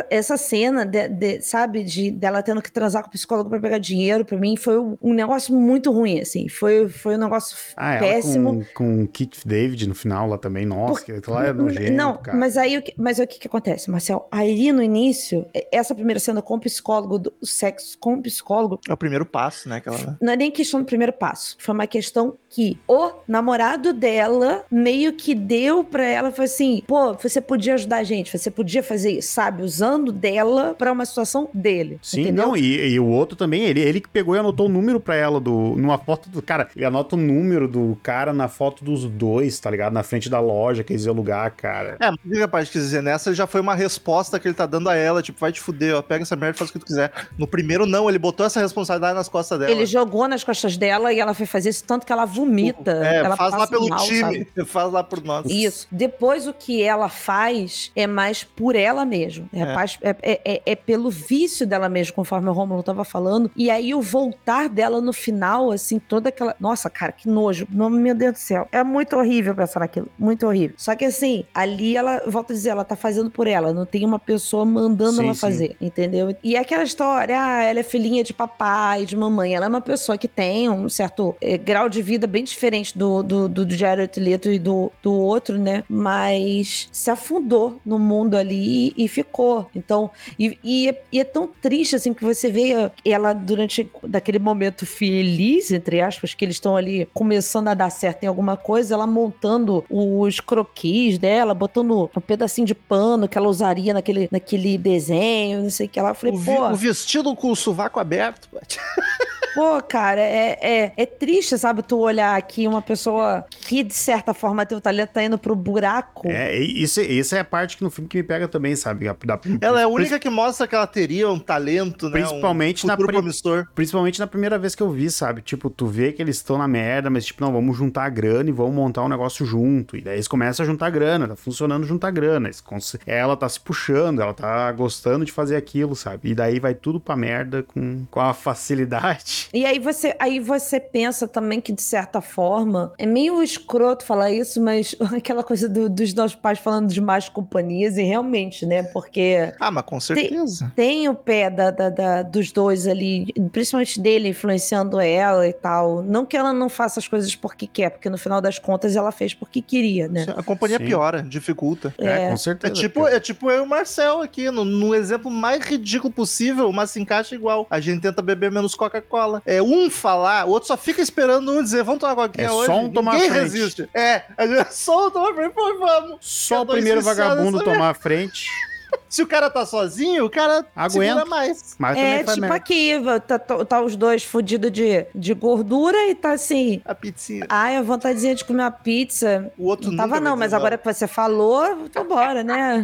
Essa 0.09 0.37
cena, 0.37 0.85
de, 0.85 1.07
de- 1.09 1.41
sabe, 1.41 1.83
de 1.83 2.11
dela 2.11 2.41
tendo 2.43 2.61
que 2.61 2.71
transar 2.71 3.01
com 3.03 3.09
o 3.09 3.11
psicólogo 3.11 3.49
pra 3.49 3.59
pegar 3.59 3.77
dinheiro, 3.77 4.23
pra 4.25 4.37
mim 4.37 4.55
foi 4.55 4.77
um, 4.79 5.13
negócio 5.13 5.53
muito 5.53 5.91
ruim, 5.91 6.19
assim. 6.19 6.47
Foi, 6.47 6.87
foi 6.87 7.15
um 7.15 7.19
negócio 7.19 7.55
Ah, 7.75 7.97
péssimo. 7.99 8.63
com, 8.73 8.85
com 8.85 9.03
o 9.03 9.07
Kit 9.07 9.47
David 9.47 9.87
no 9.87 9.95
final 9.95 10.27
lá 10.27 10.37
também, 10.37 10.65
nossa, 10.65 11.01
aquilo 11.11 11.35
lá 11.35 11.47
é 11.47 11.53
nojento, 11.53 11.91
Não, 11.93 12.17
cara. 12.17 12.37
mas 12.37 12.57
aí 12.57 12.77
o 12.77 12.81
que, 12.81 12.93
mas 12.97 13.19
o 13.19 13.27
que, 13.27 13.39
que 13.39 13.47
acontece, 13.47 13.89
Marcel? 13.89 14.27
Aí 14.31 14.71
no 14.71 14.81
início, 14.81 15.45
essa 15.71 15.93
primeira 15.93 16.19
cena 16.19 16.41
com 16.41 16.55
o 16.55 16.59
psicólogo, 16.59 17.04
do 17.05 17.33
sexo 17.43 17.97
com 17.99 18.15
o 18.15 18.21
psicólogo, 18.21 18.79
É 18.87 18.93
o 18.93 18.97
primeiro 18.97 19.25
passo, 19.25 19.69
né? 19.69 19.79
Que 19.79 19.89
ela... 19.89 20.17
não 20.21 20.33
é 20.33 20.35
nem 20.35 20.51
questão 20.51 20.79
do 20.79 20.85
primeiro 20.85 21.13
passo. 21.13 21.55
Foi 21.59 21.73
uma 21.73 21.87
questão 21.87 22.35
que 22.49 22.77
o 22.87 23.11
namorado 23.27 23.93
dela 23.93 24.63
meio 24.71 25.13
que 25.13 25.35
deu 25.35 25.83
pra 25.83 26.05
ela, 26.05 26.31
foi 26.31 26.45
assim, 26.45 26.83
pô, 26.87 27.13
você 27.13 27.41
podia 27.41 27.73
ajudar 27.73 27.97
a 27.97 28.03
gente, 28.03 28.35
você 28.35 28.49
podia 28.49 28.81
fazer 28.81 29.11
isso, 29.11 29.33
sabe? 29.33 29.63
Usando 29.63 30.11
dela 30.11 30.73
pra 30.77 30.91
uma 30.91 31.05
situação 31.05 31.49
dele. 31.53 31.99
Sim, 32.01 32.21
entendeu? 32.21 32.47
não, 32.47 32.57
e, 32.57 32.93
e 32.93 32.99
o 32.99 33.07
outro 33.07 33.35
também, 33.35 33.63
ele, 33.63 33.81
ele 33.81 34.01
que 34.01 34.09
pegou 34.09 34.35
e 34.35 34.39
anotou 34.39 34.67
o 34.67 34.69
número 34.69 34.99
pra 34.99 35.15
ela 35.15 35.39
do, 35.39 35.75
numa 35.75 35.97
foto 35.97 36.29
do 36.29 36.41
cara. 36.41 36.69
Ele 36.75 36.85
anota 36.85 37.15
o 37.15 37.19
número 37.19 37.67
do 37.67 37.97
cara 38.01 38.33
na 38.33 38.47
foto 38.47 38.83
dos 38.83 39.05
dois, 39.05 39.59
tá 39.59 39.69
ligado? 39.69 39.93
Na 39.93 40.03
frente 40.03 40.29
da 40.29 40.39
loja 40.39 40.83
que 40.83 40.93
eles 40.93 41.05
iam 41.05 41.13
alugar, 41.13 41.53
cara. 41.55 41.97
É, 41.99 42.09
mas 42.09 42.19
o 42.25 42.29
que 42.29 42.39
capaz 42.39 42.69
quis 42.69 42.81
dizer 42.81 43.03
nessa 43.03 43.33
já 43.33 43.45
foi 43.45 43.61
uma 43.61 43.75
resposta 43.75 44.39
que 44.39 44.47
ele 44.47 44.55
tá 44.55 44.65
dando 44.65 44.89
a 44.89 44.95
ela, 44.95 45.21
tipo, 45.21 45.39
vai 45.39 45.51
te 45.51 45.59
fuder, 45.61 45.95
ó, 45.95 46.01
pega 46.01 46.23
essa 46.23 46.35
merda 46.35 46.55
e 46.55 46.59
faz 46.59 46.69
o 46.69 46.73
que 46.73 46.79
tu 46.79 46.85
quiser. 46.85 46.94
No 47.37 47.47
primeiro, 47.47 47.85
não, 47.85 48.09
ele 48.09 48.19
botou 48.19 48.45
essa 48.45 48.59
responsabilidade 48.61 49.15
nas 49.15 49.29
costas 49.29 49.59
dela. 49.59 49.71
Ele 49.71 49.85
jogou 49.85 50.27
nas 50.27 50.43
costas 50.43 50.77
dela 50.77 51.11
e 51.13 51.19
ela 51.19 51.33
foi 51.33 51.45
fazer 51.45 51.69
isso 51.69 51.83
tanto 51.83 52.05
que 52.05 52.11
ela 52.11 52.25
vomita. 52.25 52.91
É, 53.05 53.17
ela 53.17 53.35
faz 53.35 53.53
lá 53.53 53.67
pelo 53.67 53.87
mal, 53.89 53.99
time, 53.99 54.19
sabe? 54.21 54.47
faz 54.65 54.91
lá 54.91 55.03
por 55.03 55.23
nós. 55.23 55.45
Isso. 55.49 55.87
Depois 55.91 56.47
o 56.47 56.53
que 56.53 56.81
ela 56.81 57.09
faz 57.09 57.91
é 57.95 58.07
mais 58.07 58.43
por 58.43 58.75
ela 58.75 59.05
mesma. 59.05 59.45
É, 59.53 59.59
É. 59.61 59.65
é, 60.01 60.15
é- 60.21 60.41
é- 60.55 60.61
é 60.65 60.75
pelo 60.75 61.09
vício 61.09 61.65
dela 61.67 61.89
mesma, 61.89 62.13
conforme 62.13 62.49
o 62.49 62.53
Romulo 62.53 62.83
tava 62.83 63.03
falando. 63.03 63.49
E 63.55 63.69
aí 63.69 63.93
o 63.93 64.01
voltar 64.01 64.69
dela 64.69 65.01
no 65.01 65.11
final, 65.13 65.71
assim, 65.71 65.99
toda 65.99 66.29
aquela. 66.29 66.55
Nossa, 66.59 66.89
cara, 66.89 67.11
que 67.11 67.27
nojo. 67.27 67.67
Meu 67.69 68.15
Deus 68.15 68.33
do 68.33 68.39
céu. 68.39 68.67
É 68.71 68.83
muito 68.83 69.15
horrível 69.15 69.55
pensar 69.55 69.79
naquilo. 69.79 70.07
Muito 70.17 70.45
horrível. 70.45 70.75
Só 70.77 70.95
que 70.95 71.05
assim, 71.05 71.45
ali 71.53 71.95
ela, 71.97 72.21
volta 72.27 72.53
a 72.53 72.55
dizer, 72.55 72.69
ela 72.69 72.83
tá 72.85 72.95
fazendo 72.95 73.29
por 73.29 73.47
ela. 73.47 73.73
Não 73.73 73.85
tem 73.85 74.05
uma 74.05 74.19
pessoa 74.19 74.65
mandando 74.65 75.13
Sim, 75.17 75.23
ela 75.25 75.33
sim. 75.33 75.39
fazer, 75.39 75.75
entendeu? 75.81 76.35
E 76.43 76.55
aquela 76.55 76.84
história, 76.85 77.35
ah, 77.39 77.63
ela 77.63 77.79
é 77.79 77.83
filhinha 77.83 78.23
de 78.23 78.33
papai, 78.33 79.05
de 79.05 79.15
mamãe. 79.15 79.55
Ela 79.55 79.65
é 79.65 79.69
uma 79.69 79.81
pessoa 79.81 80.17
que 80.17 80.27
tem 80.27 80.69
um 80.69 80.87
certo 80.89 81.35
eh, 81.41 81.57
grau 81.57 81.89
de 81.89 82.01
vida 82.01 82.27
bem 82.27 82.43
diferente 82.43 82.97
do, 82.97 83.23
do, 83.23 83.49
do 83.49 83.69
Jared 83.75 84.19
Leto 84.19 84.51
e 84.51 84.59
do, 84.59 84.91
do 85.01 85.13
outro, 85.13 85.57
né? 85.57 85.83
Mas 85.89 86.87
se 86.91 87.09
afundou 87.09 87.79
no 87.85 87.99
mundo 87.99 88.35
ali 88.35 88.93
e, 88.97 89.05
e 89.05 89.07
ficou. 89.07 89.67
Então, 89.75 90.09
e, 90.39 90.57
e 90.63 90.89
é, 90.89 91.01
e 91.11 91.19
é 91.19 91.23
tão 91.23 91.49
triste 91.61 91.95
assim 91.95 92.13
que 92.13 92.23
você 92.23 92.49
vê 92.49 92.91
ela 93.03 93.33
durante 93.33 93.89
daquele 94.03 94.39
momento 94.39 94.85
feliz, 94.85 95.71
entre 95.71 96.01
aspas, 96.01 96.33
que 96.33 96.45
eles 96.45 96.55
estão 96.55 96.75
ali 96.75 97.07
começando 97.13 97.67
a 97.67 97.73
dar 97.73 97.89
certo 97.89 98.23
em 98.23 98.27
alguma 98.27 98.57
coisa, 98.57 98.93
ela 98.93 99.07
montando 99.07 99.83
os 99.89 100.39
croquis 100.39 101.17
dela, 101.17 101.53
botando 101.53 102.09
um 102.15 102.21
pedacinho 102.21 102.67
de 102.67 102.75
pano 102.75 103.27
que 103.27 103.37
ela 103.37 103.47
usaria 103.47 103.93
naquele, 103.93 104.27
naquele 104.31 104.77
desenho, 104.77 105.63
não 105.63 105.69
sei 105.69 105.87
o 105.87 105.89
que 105.89 105.99
lá. 106.01 106.09
Eu 106.09 106.15
falei, 106.15 106.35
O, 106.35 106.43
pô. 106.43 106.74
Vestido 106.75 107.35
com 107.35 107.51
o 107.51 107.55
sovaco 107.55 107.99
aberto. 107.99 108.47
pô. 109.55 109.81
Cara, 109.81 110.19
é, 110.21 110.57
é, 110.61 110.91
é 110.97 111.05
triste, 111.05 111.57
sabe, 111.57 111.81
tu 111.81 111.97
olhar 111.99 112.35
aqui 112.37 112.67
uma 112.67 112.81
pessoa 112.81 113.45
que, 113.49 113.83
de 113.83 113.93
certa 113.93 114.33
forma, 114.33 114.65
teu 114.65 114.79
talento 114.81 115.11
tá 115.11 115.23
indo 115.23 115.37
pro 115.37 115.55
buraco. 115.55 116.27
É, 116.27 116.55
isso, 116.57 117.01
isso 117.01 117.33
é 117.35 117.39
a 117.39 117.45
parte 117.45 117.77
que 117.77 117.83
no 117.83 117.89
filme 117.89 118.07
que 118.09 118.17
me 118.17 118.23
pega 118.23 118.47
também, 118.47 118.75
sabe? 118.75 119.05
Da- 119.25 119.39
Ela 119.61 119.81
é 119.81 119.83
a 119.83 119.87
única 119.87 120.19
que 120.19 120.29
mostra 120.29 120.67
que 120.67 120.75
ela 120.75 120.85
teria 120.87 121.29
um 121.29 121.39
talento, 121.39 122.09
né? 122.09 122.19
Principalmente 122.19 122.85
um 122.85 122.87
na 122.87 122.97
promissor. 122.97 123.67
Principalmente 123.73 124.19
na 124.19 124.27
primeira 124.27 124.57
vez 124.59 124.75
que 124.75 124.83
eu 124.83 124.89
vi, 124.91 125.09
sabe? 125.09 125.41
Tipo, 125.41 125.69
tu 125.69 125.85
vê 125.87 126.11
que 126.11 126.21
eles 126.21 126.35
estão 126.37 126.57
na 126.57 126.67
merda, 126.67 127.09
mas 127.09 127.25
tipo, 127.25 127.41
não, 127.43 127.53
vamos 127.53 127.77
juntar 127.77 128.03
a 128.05 128.09
grana 128.09 128.49
e 128.49 128.53
vamos 128.53 128.73
montar 128.75 129.03
um 129.03 129.09
negócio 129.09 129.45
junto. 129.45 129.95
E 129.95 130.01
daí 130.01 130.15
eles 130.15 130.27
começam 130.27 130.63
a 130.63 130.67
juntar 130.67 130.89
grana, 130.89 131.27
tá 131.27 131.35
funcionando 131.35 131.85
juntar 131.85 132.11
grana. 132.11 132.47
Eles 132.47 132.59
cons- 132.61 132.97
Ela 133.05 133.35
tá 133.37 133.47
se 133.47 133.59
puxando, 133.59 134.21
ela 134.21 134.33
tá 134.33 134.71
gostando 134.71 135.23
de 135.25 135.31
fazer 135.31 135.55
aquilo, 135.55 135.95
sabe? 135.95 136.29
E 136.31 136.35
daí 136.35 136.59
vai 136.59 136.73
tudo 136.73 136.99
pra 136.99 137.15
merda 137.15 137.63
com, 137.63 138.05
com 138.11 138.19
a 138.19 138.33
facilidade. 138.33 139.44
E 139.53 139.65
aí 139.65 139.79
você, 139.79 140.15
aí 140.19 140.39
você 140.39 140.79
pensa 140.79 141.27
também 141.27 141.61
que, 141.61 141.71
de 141.71 141.81
certa 141.81 142.21
forma, 142.21 142.93
é 142.97 143.05
meio 143.05 143.41
escroto 143.41 144.03
falar 144.05 144.31
isso, 144.31 144.61
mas 144.61 144.95
aquela 145.15 145.43
coisa 145.43 145.67
do- 145.69 145.89
dos 145.89 146.13
nossos 146.13 146.35
pais 146.35 146.59
falando 146.59 146.87
de 146.91 146.99
más 147.01 147.29
companhias, 147.29 147.97
e 147.97 148.03
realmente, 148.03 148.65
né? 148.65 148.83
Porque 148.83 149.53
Ah, 149.59 149.71
mas 149.71 149.83
com 149.85 149.99
certeza. 149.99 150.71
tem 150.75 151.07
o 151.09 151.15
pé 151.15 151.49
da, 151.49 151.71
da- 151.71 151.89
da- 151.89 152.21
dos 152.23 152.51
dois 152.51 152.87
ali, 152.87 153.25
principalmente 153.51 153.99
dele 153.99 154.29
influenciando 154.29 154.99
ela 154.99 155.47
e 155.47 155.53
tal. 155.53 156.01
Não 156.03 156.25
que 156.25 156.35
ela 156.37 156.53
não 156.53 156.69
faça 156.69 156.99
as 156.99 157.07
coisas 157.07 157.35
porque 157.35 157.67
quer, 157.67 157.89
porque 157.91 158.09
no 158.09 158.17
final 158.17 158.41
das 158.41 158.59
contas 158.59 158.95
ela 158.95 159.11
fez 159.11 159.33
porque 159.33 159.61
queria, 159.61 160.07
né? 160.07 160.25
A 160.35 160.43
companhia 160.43 160.77
Sim. 160.77 160.85
piora, 160.85 161.21
dificulta. 161.23 161.93
É, 161.97 162.07
É. 162.07 162.27
com 162.27 162.33
É 162.33 162.37
certeza. 162.37 162.73
tipo, 162.73 163.07
é 163.07 163.19
tipo 163.19 163.49
eu 163.49 163.57
e 163.57 163.61
o 163.61 163.67
Marcel 163.67 164.21
aqui, 164.21 164.49
no, 164.51 164.63
no 164.65 164.93
exemplo 164.95 165.29
mais 165.31 165.63
ridículo 165.65 166.11
possível, 166.13 166.71
mas 166.71 166.91
se 166.91 166.99
encaixa 167.01 167.35
igual. 167.35 167.65
A 167.69 167.79
gente 167.79 168.01
tenta 168.01 168.21
beber 168.21 168.51
menos 168.51 168.75
Coca-Cola. 168.75 169.34
É 169.45 169.61
um 169.61 169.89
falar, 169.89 170.45
o 170.45 170.49
outro 170.49 170.67
só 170.67 170.77
fica 170.77 171.01
esperando 171.01 171.51
um 171.51 171.63
dizer, 171.63 171.83
vamos 171.83 171.99
tomar 171.99 172.15
Coquinha 172.15 172.47
É 172.47 172.51
hoje. 172.51 172.65
só 172.67 172.77
um 172.79 172.89
tomar 172.91 173.13
Ninguém 173.13 173.29
a 173.29 173.33
frente. 173.33 173.43
resiste. 173.43 173.89
É, 173.93 174.23
é 174.37 174.63
só 174.65 175.07
um 175.07 175.11
tomar 175.11 175.31
a 175.31 175.33
frente, 175.33 175.53
pô, 175.53 175.77
vamos. 175.79 176.17
Só 176.21 176.61
o 176.61 176.65
primeiro 176.65 177.01
vagabundo 177.01 177.63
tomar 177.63 177.89
a 177.89 177.93
frente, 177.93 178.47
Se 179.09 179.21
o 179.21 179.27
cara 179.27 179.49
tá 179.49 179.65
sozinho, 179.65 180.23
o 180.25 180.29
cara 180.29 180.65
Aguenta. 180.73 181.25
mais. 181.25 181.75
mas 181.77 181.97
É, 181.97 182.19
tipo 182.23 182.39
merda. 182.39 182.55
aqui, 182.55 182.91
tá, 183.27 183.37
tá- 183.39 183.65
tá 183.65 183.81
os 183.81 183.95
dois 183.95 184.23
fudidos 184.23 184.71
de, 184.71 185.05
de 185.13 185.33
gordura 185.33 185.97
e 186.07 186.15
tá 186.15 186.31
assim. 186.31 186.81
A 186.85 186.95
pizzinha. 186.95 187.45
Ai, 187.49 187.75
a 187.75 187.81
vontadezinha 187.81 188.35
de 188.35 188.45
comer 188.45 188.61
uma 188.63 188.71
pizza. 188.71 189.51
O 189.57 189.65
outro 189.67 189.89
Não 189.89 189.97
tava, 189.97 190.21
não, 190.21 190.37
mas 190.37 190.53
agora 190.53 190.77
que 190.77 190.85
você 190.93 191.07
falou, 191.07 191.89
vambora, 191.93 192.41
né? 192.43 192.83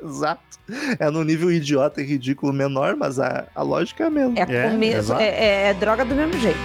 Exato. 0.04 0.42
É 0.98 1.10
no 1.10 1.24
nível 1.24 1.50
idiota 1.50 2.00
e 2.02 2.04
ridículo 2.04 2.52
menor, 2.52 2.94
mas 2.96 3.18
a, 3.18 3.46
a 3.54 3.62
lógica 3.62 4.04
é 4.04 4.06
a 4.06 4.10
mesma. 4.10 4.38
É, 4.38 4.42
É, 4.66 4.84
exato. 4.98 5.20
é, 5.20 5.26
é- 5.28 5.68
é 5.70 5.74
droga 5.74 6.04
do 6.04 6.14
mesmo 6.14 6.38
jeito. 6.40 6.58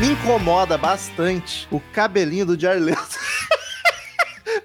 Me 0.00 0.08
incomoda 0.10 0.76
bastante 0.76 1.66
o 1.70 1.80
cabelinho 1.92 2.44
do 2.44 2.58
Jared 2.60 2.84
Leto. 2.84 3.00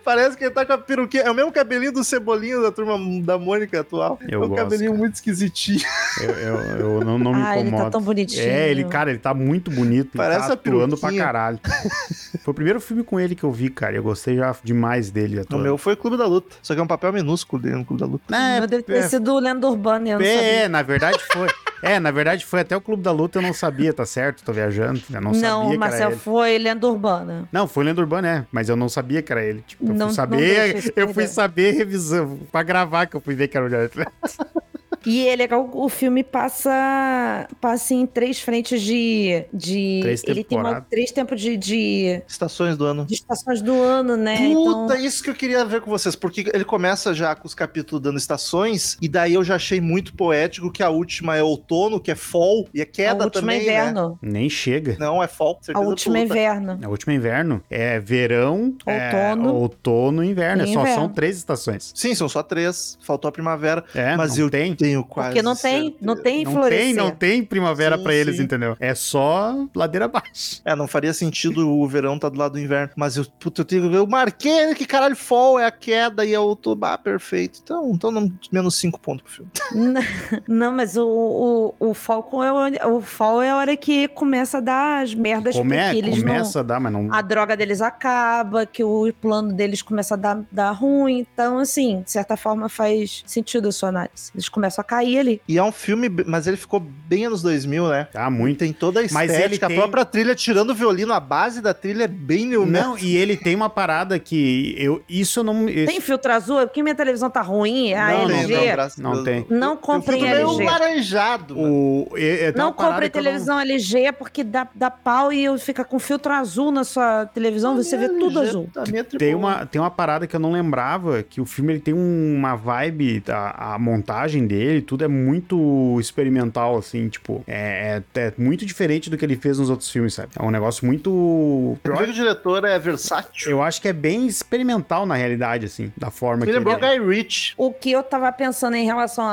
Parece 0.04 0.38
que 0.38 0.44
ele 0.44 0.52
tá 0.52 0.66
com 0.66 0.74
a 0.74 0.78
peruquinha. 0.78 1.24
É 1.24 1.32
o 1.32 1.36
mesmo 1.36 1.52
cabelinho 1.52 1.92
do 1.92 2.04
Cebolinha 2.04 2.60
da 2.60 2.72
turma 2.72 2.98
da 3.24 3.38
Mônica 3.38 3.80
atual. 3.80 4.20
Eu 4.28 4.44
é 4.44 4.46
um 4.46 4.50
gosto, 4.50 4.64
cabelinho 4.64 4.92
cara. 4.92 5.00
muito 5.00 5.16
esquisitinho. 5.16 5.82
Eu, 6.22 6.30
eu, 6.30 6.56
eu 6.80 7.06
não, 7.06 7.18
não 7.18 7.34
me 7.34 7.42
Ah, 7.42 7.60
ele 7.60 7.72
tá 7.72 7.90
tão 7.90 8.02
bonitinho. 8.02 8.44
É, 8.44 8.70
ele, 8.70 8.84
cara, 8.86 9.10
ele 9.10 9.20
tá 9.20 9.34
muito 9.34 9.72
bonito. 9.72 10.12
Parece 10.16 10.48
tá 10.48 10.54
a 10.54 10.54
atuando 10.54 10.98
pra 10.98 11.10
peruquinha. 11.10 11.24
caralho. 11.24 11.60
Foi 12.44 12.52
o 12.52 12.54
primeiro 12.54 12.80
filme 12.80 13.04
com 13.04 13.20
ele 13.20 13.36
que 13.36 13.44
eu 13.44 13.52
vi, 13.52 13.70
cara. 13.70 13.96
Eu 13.96 14.04
gostei 14.04 14.36
já 14.36 14.56
demais 14.64 15.10
dele. 15.10 15.42
O 15.52 15.58
meu 15.58 15.78
foi 15.78 15.94
o 15.94 15.98
Clube 15.98 16.18
da 16.18 16.26
Luta. 16.26 16.56
Só 16.62 16.74
que 16.74 16.80
é 16.80 16.84
um 16.84 16.88
papel 16.88 17.12
minúsculo 17.14 17.62
dele 17.62 17.76
no 17.76 17.86
Clube 17.86 18.00
da 18.00 18.08
Luta. 18.08 18.36
É, 18.36 18.66
deve 18.68 18.84
ter 18.84 18.98
é, 18.98 19.02
sido 19.04 19.38
lenda 19.40 19.68
urbana, 19.68 20.10
eu 20.10 20.20
não 20.20 20.26
é, 20.26 20.36
sabia. 20.36 20.70
na 20.70 20.82
verdade 20.82 21.20
foi. 21.32 21.48
É, 21.82 22.00
na 22.00 22.12
verdade 22.12 22.46
foi 22.46 22.60
até 22.60 22.76
o 22.76 22.82
Clube 22.82 23.02
da 23.02 23.12
Luta, 23.12 23.38
eu 23.38 23.42
não 23.42 23.54
sabia, 23.54 23.94
tá 23.94 24.06
certo? 24.06 24.44
Tô 24.44 24.52
viajando. 24.52 25.02
Eu 25.12 25.22
não, 25.22 25.34
sabia 25.34 25.50
Não, 25.50 25.62
que 25.62 25.70
era 25.70 25.80
Marcel, 25.80 26.12
foi 26.12 26.58
lenda 26.58 26.88
urbana. 26.88 27.48
Não, 27.52 27.68
foi 27.68 27.84
Lenda 27.84 28.02
Urbana, 28.02 28.28
é. 28.28 28.46
Mas 28.52 28.70
eu 28.70 28.76
não 28.76 28.90
sabia 28.90 29.22
que 29.22 29.32
era 29.32 29.44
ele. 29.44 29.64
Tipo, 29.70 29.86
eu 29.88 29.94
Não- 29.94 30.08
fui 30.08 30.16
saber. 30.16 30.92
eu 30.96 31.14
fui 31.14 31.28
saber 31.28 31.72
revisando. 31.76 32.40
Pra 32.52 32.64
gravar 32.64 33.06
que 33.06 33.16
eu 33.16 33.22
fui 33.22 33.36
ver 33.36 33.48
que 33.48 33.56
era 33.56 33.66
o 33.66 33.70
Jared 33.70 33.92
Leto. 33.98 34.12
E 35.10 35.28
é 35.28 35.36
legal, 35.36 35.70
o 35.74 35.90
filme 35.90 36.24
passa, 36.24 37.48
passa 37.60 37.94
em 37.94 38.06
três 38.06 38.40
frentes 38.40 38.82
de. 38.82 39.44
de 39.54 40.00
Três 40.02 40.24
ele 40.26 40.44
tem 40.44 40.58
uma, 40.58 40.82
três 40.82 41.12
tempos 41.12 41.40
de, 41.42 41.58
de, 41.58 42.22
Estações 42.28 42.78
do 42.78 42.86
ano. 42.86 43.06
de 43.06 43.14
estações 43.16 43.62
do 43.62 43.74
ano, 43.82 44.16
né? 44.16 44.38
Puta, 44.54 44.94
Então, 44.94 45.06
isso 45.06 45.24
que 45.24 45.30
eu 45.30 45.34
queria 45.36 45.66
ver 45.66 45.82
com 45.82 45.90
vocês, 45.90 46.16
porque 46.16 46.50
ele 46.54 46.64
começa 46.64 47.14
já 47.14 47.36
com 47.36 47.48
os 47.48 47.54
capítulos 47.54 48.02
dando 48.04 48.18
estações, 48.18 48.98
e 49.02 49.08
daí 49.08 49.34
eu 49.34 49.44
já 49.44 49.56
achei 49.56 49.82
muito 49.82 50.14
poético 50.14 50.72
que 50.72 50.84
a 50.84 50.90
última 50.90 51.36
é 51.36 51.44
outono, 51.44 52.00
que 52.00 52.12
é 52.12 52.16
fall, 52.16 52.68
e 52.74 52.80
é 52.80 52.84
a 52.84 52.86
queda 52.86 53.24
última 53.26 53.54
é 53.54 53.58
também, 53.58 53.58
né? 53.58 53.64
inverno. 53.82 54.20
Nem 54.22 54.50
chega. 54.50 54.96
Não, 55.00 55.24
é 55.24 55.28
fall, 55.28 55.60
A 55.74 55.80
última 55.80 56.20
é 56.20 56.24
inverno. 56.24 56.80
A 56.84 56.88
última 56.90 57.14
é 57.14 57.16
inverno. 57.16 57.64
É 57.70 58.00
verão, 58.00 58.76
é 58.86 59.32
Outono. 59.34 59.54
outono 59.56 60.24
e 60.24 60.30
inverno. 60.30 60.64
E 60.66 60.70
É 60.70 60.74
só 60.74 60.82
inverno. 60.82 61.02
são 61.02 61.10
três 61.10 61.38
estações. 61.38 61.92
Sim, 61.96 62.14
são 62.14 62.30
só 62.30 62.44
três, 62.44 62.98
faltou 63.02 63.30
a 63.30 63.32
primavera, 63.32 63.84
É, 63.96 64.16
mas 64.16 64.38
não 64.38 64.46
eu 64.46 64.50
tem. 64.50 64.76
tenho 64.76 64.99
quase 65.04 65.30
Porque 65.30 65.42
não 65.42 65.56
tem, 65.56 65.84
certeza. 65.84 65.98
não 66.02 66.16
tem 66.16 66.44
Não 66.44 66.52
florescer. 66.52 66.86
tem, 66.86 66.94
não 66.94 67.12
tem 67.12 67.44
primavera 67.44 67.98
pra 67.98 68.14
eles, 68.14 68.40
entendeu? 68.40 68.76
É 68.80 68.94
só 68.96 69.68
ladeira 69.76 70.06
abaixo. 70.06 70.62
É, 70.66 70.76
não 70.76 70.88
faria 70.88 71.14
sentido 71.14 71.68
o 71.68 71.88
verão 71.88 72.18
tá 72.18 72.30
do 72.30 72.38
lado 72.38 72.54
do 72.54 72.60
inverno. 72.60 72.94
Mas 72.96 73.18
eu, 73.18 73.26
puta, 73.40 73.62
eu 73.62 73.66
tenho 73.66 73.94
eu 73.94 74.08
marquei 74.08 74.74
que 74.76 74.86
caralho, 74.86 75.16
fall 75.16 75.60
é 75.60 75.66
a 75.66 75.72
queda 75.72 76.26
e 76.26 76.34
é 76.34 76.40
o 76.40 76.58
ah, 76.82 76.98
perfeito. 76.98 77.60
Então, 77.64 77.92
então 77.92 78.12
não, 78.12 78.32
menos 78.52 78.76
cinco 78.76 79.00
pontos 79.00 79.24
pro 79.24 79.32
filme. 79.32 79.52
Não, 80.48 80.72
mas 80.72 80.98
o, 80.98 81.76
o, 81.80 81.90
o 81.90 81.94
Falcon 81.94 82.44
é 82.44 82.52
o, 82.86 82.98
o 82.98 83.02
Fall 83.02 83.42
é 83.42 83.50
a 83.50 83.56
hora 83.56 83.78
que 83.78 84.08
começa 84.10 84.58
a 84.58 84.62
dar 84.62 85.04
as 85.04 85.14
merdas 85.14 85.56
Come, 85.56 85.76
porque 85.78 85.98
eles 85.98 86.18
não. 86.18 86.22
começa 86.22 86.60
a 86.60 86.64
dar, 86.64 86.80
mas 86.80 86.92
não. 86.92 87.14
A 87.14 87.22
droga 87.22 87.56
deles 87.56 87.82
acaba, 87.82 88.66
que 88.66 88.84
o 88.84 89.12
plano 89.22 89.54
deles 89.54 89.82
começa 89.82 90.16
a 90.16 90.18
dar, 90.18 90.42
dar 90.52 90.72
ruim. 90.72 91.20
Então, 91.20 91.60
assim, 91.60 92.02
de 92.02 92.12
certa 92.12 92.36
forma 92.36 92.70
faz 92.70 93.24
sentido 93.26 93.68
a 93.70 93.72
sua 93.72 93.90
análise. 93.90 94.32
Eles 94.34 94.50
começam 94.50 94.79
a 94.82 94.84
cair 94.84 95.20
ali. 95.20 95.42
E 95.48 95.58
é 95.58 95.64
um 95.64 95.72
filme, 95.72 96.10
mas 96.26 96.48
ele 96.48 96.58
ficou 96.58 96.80
bem 96.80 97.26
anos 97.26 97.42
2000, 97.42 97.88
né? 97.90 98.08
Tá 98.12 98.30
muito. 98.30 98.60
Tem 98.60 98.74
toda 98.74 99.00
a 99.00 99.04
Mas 99.12 99.32
estética, 99.32 99.46
ele 99.46 99.58
tem- 99.60 99.78
a 99.78 99.82
própria 99.82 100.06
trilha 100.06 100.36
tirando 100.36 100.72
o 100.72 100.76
violino, 100.76 101.14
a 101.14 101.20
base 101.20 101.62
da 101.62 101.74
trilha 101.74 102.04
é 102.04 102.08
bem 102.08 102.46
new 102.46 102.66
Não, 102.66 102.98
e 102.98 103.16
ele 103.16 103.36
tem 103.38 103.56
uma 103.56 103.70
parada 103.70 104.18
que 104.20 104.76
eu. 104.78 105.02
Isso 105.10 105.40
eu 105.40 105.44
não. 105.44 105.66
Tem 105.66 106.00
filtro 106.02 106.32
azul? 106.32 106.60
É 106.60 106.66
porque 106.66 106.82
minha 106.84 106.96
televisão 106.96 107.30
tá 107.30 107.42
ruim, 107.42 107.94
a 107.94 108.08
Não, 108.12 108.28
não 108.28 108.36
LG. 108.40 108.70
a 108.72 108.90
não 108.98 109.12
Deus. 109.14 109.24
tem. 109.26 109.46
Não 109.50 109.72
Eu 109.72 109.78
comprem 109.78 110.20
fico 110.22 110.32
meio 110.32 110.48
LG. 110.50 110.64
laranjado. 110.66 111.60
O, 111.60 112.08
é- 112.16 112.46
é- 112.48 112.52
Não 112.54 112.72
compre 112.74 113.06
eu 113.06 113.10
televisão 113.10 113.60
LG 113.60 114.12
porque 114.14 114.44
dá, 114.44 114.68
dá 114.74 114.90
pau 114.92 115.32
e 115.32 115.58
fica 115.60 115.84
com 115.84 116.00
filtro 116.00 116.32
azul 116.34 116.72
na 116.72 116.84
sua 116.84 117.26
televisão, 117.26 117.76
você 117.76 117.98
vê 117.98 118.08
tudo 118.10 118.40
LG 118.40 118.50
azul. 118.50 118.70
tá 118.74 118.84
Tem 118.84 119.04
triple- 119.04 119.36
uma, 119.36 119.66
tem 119.66 119.80
uma 119.82 119.92
parada 119.92 120.28
que 120.28 120.36
eu 120.36 120.40
não 120.40 120.52
lembrava, 120.52 121.24
que 121.24 121.42
o 121.42 121.46
filme 121.46 121.74
ele 121.74 121.80
tem 121.80 121.94
um- 121.94 122.36
uma 122.36 122.56
vibe, 122.56 123.24
a, 123.30 123.76
a 123.76 123.80
montagem 123.80 124.46
dele, 124.48 124.69
tudo 124.82 125.04
é 125.04 125.08
muito 125.08 125.98
experimental, 126.00 126.78
assim, 126.78 127.08
tipo, 127.10 127.44
é, 127.48 128.02
é- 128.16 128.20
é 128.28 128.34
muito 128.38 128.66
diferente 128.66 129.10
do 129.10 129.18
que 129.18 129.26
ele 129.26 129.36
fez 129.36 129.60
nos 129.60 129.70
outros 129.70 129.90
filmes, 129.90 130.14
sabe? 130.14 130.30
É 130.38 130.44
um 130.44 130.52
negócio 130.52 130.86
muito... 130.86 131.10
O 131.12 131.78
diretor 132.14 132.64
é 132.66 132.78
versátil? 132.80 133.52
Eu 133.52 133.62
acho 133.62 133.82
que 133.82 133.88
é 133.88 133.94
bem 133.94 134.26
experimental 134.28 135.06
na 135.06 135.16
realidade, 135.16 135.66
assim, 135.66 135.92
da 135.98 136.10
forma 136.12 136.46
Me 136.46 136.52
que 136.52 136.58
lembrou 136.58 136.78
ele... 136.78 137.00
Guy 137.00 137.16
Ritchie. 137.16 137.54
O 137.58 137.72
que 137.72 137.92
eu 137.92 138.04
tava 138.04 138.32
pensando 138.32 138.76
em 138.76 138.86
relação 138.86 139.26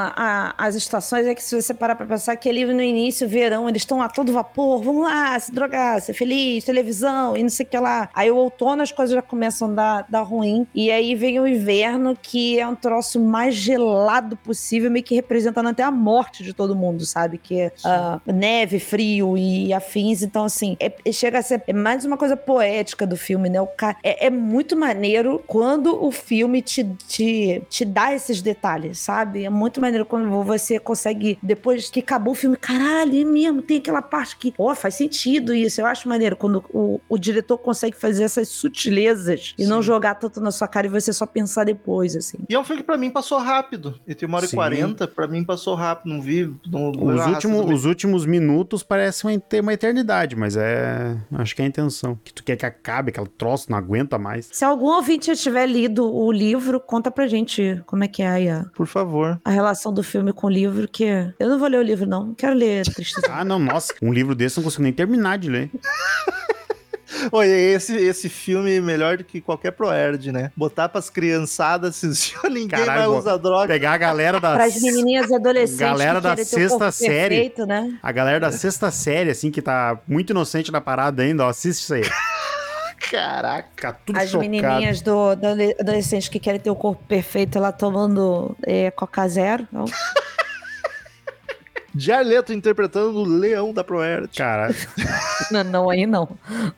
às 0.57 0.74
estações 0.74 1.26
é 1.26 1.34
que 1.34 1.43
se 1.43 1.61
você 1.61 1.72
parar 1.74 1.95
pra 1.97 2.07
pensar 2.07 2.37
que 2.37 2.49
ali 2.49 2.64
no 2.64 2.82
início, 2.82 3.28
verão, 3.28 3.68
eles 3.68 3.82
estão 3.82 4.01
a 4.03 4.09
todo 4.09 4.32
vapor, 4.32 4.82
vamos 4.82 5.05
lá, 5.05 5.39
se 5.39 5.53
drogar, 5.53 6.01
ser 6.01 6.12
feliz, 6.14 6.64
televisão 6.64 7.37
e 7.37 7.43
não 7.43 7.51
sei 7.51 7.64
o 7.66 7.68
que 7.68 7.78
lá. 7.78 8.09
Aí 8.14 8.30
o 8.30 8.37
outono 8.37 8.82
as 8.82 8.93
coisas 8.93 9.14
já 9.14 9.22
começam 9.22 9.70
a 9.70 9.72
dar, 9.72 10.07
dar 10.09 10.22
ruim. 10.22 10.66
E 10.74 10.91
aí 10.91 11.14
vem 11.14 11.41
o 11.41 11.47
inverno, 11.47 12.16
que 12.20 12.59
é 12.59 12.66
um 12.66 12.74
troço 12.74 13.20
mais 13.20 13.55
gelado 13.55 14.37
possível, 14.37 14.91
meio 14.91 15.05
que 15.05 15.14
representando 15.26 15.68
até 15.68 15.82
a 15.82 15.90
morte 15.90 16.44
de 16.44 16.52
todo 16.52 16.76
mundo, 16.76 17.04
sabe? 17.04 17.36
Que 17.36 17.60
é 17.60 17.72
ah, 17.84 18.20
neve, 18.24 18.78
frio 18.78 19.36
e 19.36 19.72
afins. 19.72 20.22
Então, 20.22 20.44
assim, 20.44 20.76
é- 20.78 20.92
é- 21.04 21.12
chega 21.12 21.38
a 21.38 21.42
ser 21.42 21.62
é 21.66 21.72
mais 21.72 22.04
uma 22.04 22.16
coisa 22.16 22.36
poética 22.36 23.06
do 23.06 23.16
filme, 23.16 23.48
né? 23.48 23.60
O 23.60 23.66
ca- 23.66 23.96
é, 24.02 24.26
é 24.26 24.30
muito 24.30 24.76
maneiro 24.76 25.42
quando 25.46 26.02
o 26.02 26.12
filme 26.12 26.62
te, 26.62 26.84
te, 27.08 27.62
te 27.68 27.84
dá 27.84 28.14
esses 28.14 28.40
detalhes, 28.40 28.98
sabe? 28.98 29.44
É 29.44 29.50
muito 29.50 29.80
maneiro 29.80 30.04
quando 30.06 30.30
você 30.44 30.78
consegue, 30.78 31.38
depois 31.42 31.90
que 31.90 32.00
acabou 32.00 32.32
o 32.32 32.36
filme, 32.36 32.56
caralho, 32.56 33.20
é 33.20 33.24
mesmo, 33.24 33.62
tem 33.62 33.78
aquela 33.78 34.02
parte 34.02 34.36
que, 34.36 34.54
ó, 34.56 34.74
faz 34.74 34.94
sentido 34.94 35.52
isso. 35.54 35.80
Eu 35.80 35.86
acho 35.86 36.08
maneiro 36.08 36.36
quando 36.36 36.64
o, 36.72 37.00
o 37.08 37.18
diretor 37.18 37.58
consegue 37.58 37.96
fazer 37.96 38.24
essas 38.24 38.48
sutilezas 38.48 39.54
e 39.58 39.66
não 39.66 39.78
Sim. 39.78 39.86
jogar 39.86 40.14
tanto 40.14 40.40
na 40.40 40.50
sua 40.50 40.68
cara 40.68 40.86
e 40.86 40.90
você 40.90 41.12
só 41.12 41.26
pensar 41.26 41.64
depois, 41.64 42.14
assim. 42.14 42.38
E 42.48 42.54
é 42.54 42.58
um 42.58 42.64
filme 42.64 42.82
que 42.82 42.86
pra 42.86 42.96
mim 42.96 43.10
passou 43.10 43.38
rápido. 43.38 43.98
Ele 44.06 44.14
tem 44.14 44.28
uma 44.28 44.36
hora 44.36 44.46
e 44.46 44.48
Sim. 44.48 44.56
quarenta, 44.56 45.08
pra 45.16 45.26
mim 45.26 45.42
passou 45.42 45.74
rápido. 45.74 46.12
Não 46.12 46.20
vi. 46.20 46.54
Não, 46.70 46.90
Os 46.90 47.24
bem. 47.44 47.74
os 47.74 47.84
últimos 47.86 48.26
minutos 48.26 48.82
parecem 48.82 49.40
ter 49.40 49.60
uma 49.60 49.72
eternidade, 49.72 50.36
mas 50.36 50.56
é. 50.56 51.16
Acho 51.32 51.56
que 51.56 51.62
é 51.62 51.64
a 51.64 51.68
intenção. 51.68 52.18
Que 52.22 52.32
tu 52.32 52.44
quer 52.44 52.56
que 52.56 52.66
acabe, 52.66 53.10
aquele 53.10 53.26
troço, 53.26 53.70
não 53.70 53.78
aguenta 53.78 54.18
mais. 54.18 54.48
Se 54.52 54.64
algum 54.64 54.86
ouvinte 54.86 55.34
tiver 55.36 55.66
lido 55.66 56.04
o 56.14 56.30
livro, 56.30 56.78
conta 56.78 57.10
pra 57.10 57.26
gente 57.26 57.82
como 57.86 58.04
é 58.04 58.08
que 58.08 58.22
é 58.22 58.28
aí 58.28 58.48
a, 58.48 58.64
Por 58.74 58.86
favor. 58.86 59.40
a 59.44 59.50
relação 59.50 59.92
do 59.92 60.02
filme 60.02 60.32
com 60.32 60.46
o 60.46 60.50
livro, 60.50 60.86
que 60.86 61.04
eu 61.38 61.48
não 61.48 61.58
vou 61.58 61.68
ler 61.68 61.78
o 61.78 61.82
livro, 61.82 62.06
não. 62.06 62.34
Quero 62.34 62.54
ler 62.54 62.84
Tristeza. 62.84 63.26
Ah, 63.30 63.44
não, 63.44 63.58
nossa, 63.58 63.94
um 64.02 64.12
livro 64.12 64.34
desse 64.34 64.58
eu 64.58 64.60
não 64.60 64.64
consigo 64.66 64.82
nem 64.82 64.92
terminar 64.92 65.38
de 65.38 65.48
ler. 65.48 65.70
Oi, 67.32 67.48
esse, 67.48 67.96
esse 67.96 68.28
filme 68.28 68.76
é 68.76 68.80
melhor 68.80 69.16
do 69.18 69.24
que 69.24 69.40
qualquer 69.40 69.72
Proerd, 69.72 70.32
né? 70.32 70.50
Botar 70.56 70.88
pras 70.88 71.10
criançadas 71.10 71.96
assistir, 71.96 72.38
ninguém 72.50 72.68
Caralho, 72.68 73.10
vai 73.10 73.18
usar 73.18 73.36
droga. 73.36 73.66
Pegar 73.66 73.92
a 73.92 73.98
galera 73.98 74.40
da. 74.40 74.54
Para 74.54 74.64
as 74.64 74.80
menininhas 74.80 75.30
e 75.30 75.34
adolescentes 75.34 75.78
Galera 75.78 76.16
que 76.16 76.20
da 76.22 76.36
querem 76.36 76.44
ter 76.44 76.56
o 76.56 76.68
corpo 76.68 76.84
sexta 76.84 76.90
série. 76.92 77.34
perfeito, 77.36 77.66
né? 77.66 77.98
A 78.02 78.12
galera 78.12 78.40
da 78.40 78.52
sexta 78.52 78.90
série, 78.90 79.30
assim, 79.30 79.50
que 79.50 79.62
tá 79.62 79.98
muito 80.06 80.30
inocente 80.30 80.70
na 80.70 80.80
parada 80.80 81.22
ainda, 81.22 81.44
ó, 81.44 81.48
assiste 81.48 81.80
isso 81.82 81.94
aí. 81.94 82.02
Caraca. 83.10 83.92
Tudo 84.04 84.18
As 84.18 84.30
chocado. 84.30 84.50
menininhas 84.50 85.00
do, 85.00 85.34
do 85.36 85.46
adolescentes 85.80 86.28
que 86.28 86.40
querem 86.40 86.60
ter 86.60 86.70
o 86.70 86.76
corpo 86.76 87.02
perfeito, 87.06 87.58
ela 87.58 87.70
tomando 87.70 88.56
é, 88.66 88.90
Coca 88.90 89.28
Zero. 89.28 89.66
Então, 89.70 89.84
Jared 91.97 92.28
Leto 92.28 92.53
interpretando 92.53 93.18
o 93.18 93.24
leão 93.24 93.72
da 93.72 93.82
Proerd. 93.84 94.28
Cara, 94.36 94.74
não, 95.51 95.64
não, 95.64 95.90
aí 95.90 96.07
não. 96.07 96.28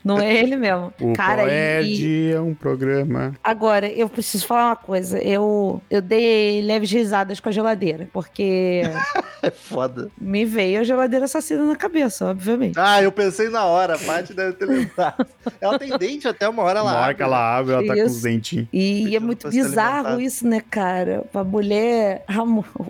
Não 0.04 0.18
é 0.18 0.34
ele 0.38 0.56
mesmo. 0.56 0.92
o 1.00 1.12
Cara, 1.12 1.42
Proerd 1.42 1.88
e, 2.06 2.32
é 2.32 2.40
um 2.40 2.54
programa. 2.54 3.34
agora, 3.42 3.88
eu 3.90 4.08
preciso 4.08 4.46
falar 4.46 4.66
uma 4.66 4.76
coisa. 4.76 5.18
Eu, 5.18 5.80
eu 5.90 6.00
dei 6.02 6.62
leves 6.62 6.90
risadas 6.90 7.40
com 7.40 7.48
a 7.48 7.52
geladeira, 7.52 8.08
porque 8.12 8.82
É 9.42 9.50
foda. 9.50 10.10
me 10.20 10.44
veio 10.44 10.80
a 10.80 10.84
geladeira 10.84 11.24
assassina 11.26 11.64
na 11.64 11.76
cabeça, 11.76 12.26
obviamente. 12.26 12.78
Ah, 12.78 13.02
eu 13.02 13.12
pensei 13.12 13.48
na 13.48 13.64
hora. 13.64 13.94
A 13.94 13.98
Paty 13.98 14.34
deve 14.34 14.52
ter 14.54 14.66
lembrado. 14.66 15.26
Ela 15.60 15.78
tem 15.78 15.96
dente 15.96 16.26
até 16.26 16.48
uma 16.48 16.62
hora 16.62 16.80
Na 16.80 16.84
lá. 16.92 17.00
hora 17.02 17.14
que 17.14 17.22
ela 17.22 17.58
abre, 17.58 17.72
ela 17.74 17.86
tá 17.86 17.94
com 17.94 18.02
os 18.04 18.12
Isso. 18.16 18.22
dentinhos. 18.22 18.68
E 18.72 19.14
é 19.14 19.20
muito 19.20 19.42
pra 19.42 19.50
ser 19.50 19.62
bizarro 19.62 20.20
isso, 20.20 20.46
né, 20.46 20.60
cara? 20.70 21.24
A 21.32 21.44
mulher, 21.44 22.24
a 22.26 22.42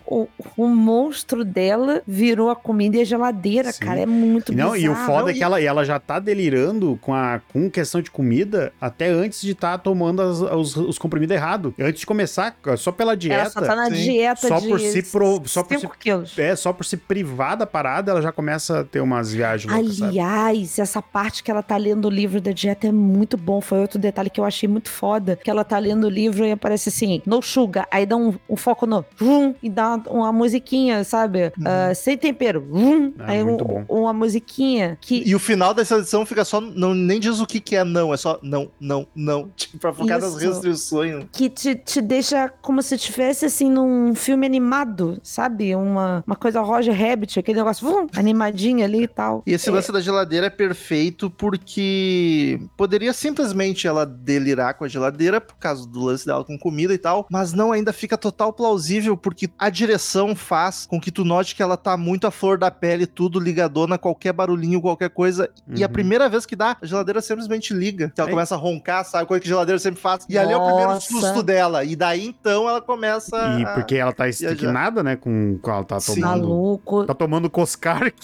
o, 0.06 0.28
o 0.56 0.66
monstro 0.66 1.44
dela 1.44 2.02
virou 2.18 2.50
a 2.50 2.56
comida 2.56 2.96
e 2.96 3.00
a 3.00 3.04
geladeira, 3.04 3.70
Sim. 3.72 3.84
cara. 3.84 4.00
É 4.00 4.06
muito 4.06 4.52
Não, 4.52 4.72
bizarro. 4.72 4.76
e 4.78 4.88
o 4.88 5.06
foda 5.06 5.30
é 5.30 5.34
que 5.34 5.42
ela, 5.42 5.60
e 5.60 5.64
ela 5.66 5.84
já 5.84 6.00
tá 6.00 6.18
delirando 6.18 6.98
com, 7.00 7.14
a, 7.14 7.40
com 7.52 7.70
questão 7.70 8.02
de 8.02 8.10
comida 8.10 8.72
até 8.80 9.08
antes 9.08 9.40
de 9.40 9.52
estar 9.52 9.78
tomando 9.78 10.20
as- 10.22 10.40
os, 10.40 10.76
os 10.76 10.98
comprimidos 10.98 11.34
errados. 11.34 11.72
Antes 11.78 12.00
de 12.00 12.06
começar, 12.06 12.56
só 12.76 12.90
pela 12.90 13.16
dieta. 13.16 13.40
Ela 13.42 13.50
só 13.50 13.60
tá 13.60 13.76
na 13.76 13.86
sim. 13.86 13.92
dieta 14.02 14.48
Só 14.48 14.58
de 14.58 14.68
por 14.68 14.80
si 14.80 15.02
pro- 15.02 15.42
só 15.46 15.62
por 15.62 15.78
5 15.78 15.92
si- 15.94 15.98
quilos. 16.00 16.38
É, 16.38 16.56
só 16.56 16.72
por 16.72 16.84
se 16.84 16.96
privar 16.96 17.56
da 17.56 17.66
parada, 17.66 18.10
ela 18.10 18.20
já 18.22 18.32
começa 18.32 18.80
a 18.80 18.84
ter 18.84 19.00
umas 19.00 19.32
viagens 19.32 19.72
loucas, 19.72 19.96
sabe? 19.98 20.10
Aliás, 20.10 20.78
essa 20.78 21.00
parte 21.00 21.42
que 21.42 21.50
ela 21.50 21.62
tá 21.62 21.76
lendo 21.76 22.06
o 22.06 22.10
livro 22.10 22.40
da 22.40 22.50
dieta 22.52 22.86
é 22.88 22.92
muito 22.92 23.36
bom. 23.36 23.60
Foi 23.60 23.78
outro 23.78 23.98
detalhe 23.98 24.30
que 24.30 24.40
eu 24.40 24.44
achei 24.44 24.68
muito 24.68 24.90
foda. 24.90 25.36
Que 25.36 25.50
ela 25.50 25.64
tá 25.64 25.78
lendo 25.78 26.04
o 26.04 26.10
livro 26.10 26.44
e 26.44 26.52
aparece 26.52 26.88
assim, 26.88 27.22
no 27.26 27.40
sugar. 27.42 27.86
Aí 27.90 28.04
dá 28.06 28.16
um, 28.16 28.34
um 28.48 28.56
foco 28.56 28.86
no 28.86 29.04
rum 29.20 29.54
e 29.62 29.68
dá 29.70 30.00
uma 30.08 30.32
musiquinha, 30.32 31.04
sabe? 31.04 31.44
Uhum. 31.58 31.64
Ah, 31.64 31.94
sem 32.08 32.16
tempero. 32.16 32.62
Vum, 32.70 33.12
Ah, 33.18 33.32
aí 33.32 33.44
muito 33.44 33.62
um- 33.64 33.84
bom. 33.84 33.84
uma 34.00 34.12
musiquinha 34.14 34.96
que. 35.00 35.22
E 35.26 35.34
o 35.34 35.38
final 35.38 35.74
dessa 35.74 35.98
edição 35.98 36.24
fica 36.24 36.42
só. 36.44 36.58
Não, 36.60 36.94
nem 36.94 37.20
diz 37.20 37.38
o 37.38 37.46
que, 37.46 37.60
que 37.60 37.76
é 37.76 37.84
não, 37.84 38.14
é 38.14 38.16
só 38.16 38.38
não, 38.42 38.70
não, 38.80 39.06
não. 39.14 39.50
Tipo, 39.56 39.76
pra 39.78 39.92
focar 39.92 40.18
nas 40.20 40.34
Isso. 40.36 40.38
restrições. 40.48 41.26
que 41.32 41.50
te, 41.50 41.74
te 41.74 42.00
deixa 42.00 42.48
como 42.62 42.80
se 42.82 42.94
estivesse 42.94 43.44
assim 43.44 43.70
num 43.70 44.14
filme 44.14 44.46
animado, 44.46 45.18
sabe? 45.22 45.74
Uma, 45.74 46.24
uma 46.26 46.36
coisa 46.36 46.60
Roger 46.62 46.94
Rabbit, 46.98 47.38
aquele 47.38 47.58
negócio 47.58 47.86
vum, 47.86 48.06
animadinho 48.16 48.82
ali 48.84 49.02
e 49.02 49.08
tal. 49.08 49.42
E 49.46 49.52
esse 49.52 49.70
lance 49.70 49.92
da 49.92 50.00
geladeira 50.00 50.46
é 50.46 50.50
perfeito 50.50 51.28
porque 51.30 52.58
poderia 52.76 53.12
simplesmente 53.12 53.86
ela 53.86 54.06
delirar 54.06 54.74
com 54.74 54.84
a 54.84 54.88
geladeira 54.88 55.40
por 55.40 55.56
causa 55.56 55.86
do 55.86 56.04
lance 56.04 56.24
dela 56.24 56.44
com 56.44 56.58
comida 56.58 56.94
e 56.94 56.98
tal, 56.98 57.26
mas 57.30 57.52
não 57.52 57.72
ainda 57.72 57.92
fica 57.92 58.16
total 58.16 58.52
plausível 58.52 59.16
porque 59.16 59.48
a 59.58 59.68
direção 59.68 60.34
faz 60.34 60.86
com 60.86 61.00
que 61.00 61.10
tu 61.10 61.24
note 61.24 61.54
que 61.54 61.62
ela 61.62 61.76
tá 61.76 61.96
muito 61.98 62.26
à 62.26 62.30
flor 62.30 62.56
da 62.56 62.70
pele, 62.70 63.06
tudo 63.06 63.38
ligadona, 63.40 63.98
qualquer 63.98 64.32
barulhinho, 64.32 64.80
qualquer 64.80 65.10
coisa. 65.10 65.50
E 65.68 65.82
a 65.82 65.86
Uhum. 65.86 65.92
primeira 65.92 66.28
vez 66.28 66.46
que 66.46 66.56
dá, 66.56 66.76
a 66.80 66.86
geladeira 66.86 67.20
simplesmente 67.20 67.74
liga. 67.74 68.10
Que 68.14 68.20
ela 68.20 68.30
É. 68.30 68.32
começa 68.32 68.54
a 68.54 68.58
roncar, 68.58 69.04
sabe? 69.04 69.26
Coisa 69.26 69.40
que 69.42 69.48
a 69.48 69.52
geladeira 69.52 69.78
sempre 69.78 70.00
faz. 70.00 70.24
E 70.28 70.38
ali 70.38 70.52
é 70.52 70.56
o 70.56 70.64
primeiro 70.64 71.00
susto 71.00 71.42
dela. 71.42 71.84
E 71.84 71.94
daí 71.96 72.24
então 72.26 72.68
ela 72.68 72.80
começa. 72.80 73.36
E 73.58 73.64
a- 73.64 73.74
porque 73.74 73.96
ela 73.96 74.12
tá 74.12 74.28
estriquinada, 74.28 75.02
né? 75.02 75.16
Com 75.16 75.58
com 75.60 75.70
ela 75.70 75.84
tá 75.84 75.98
Sim. 76.00 76.20
tomando. 76.20 76.38
Maluco. 76.48 77.04
Tá 77.04 77.14
tomando 77.14 77.50
Coscark. 77.50 78.14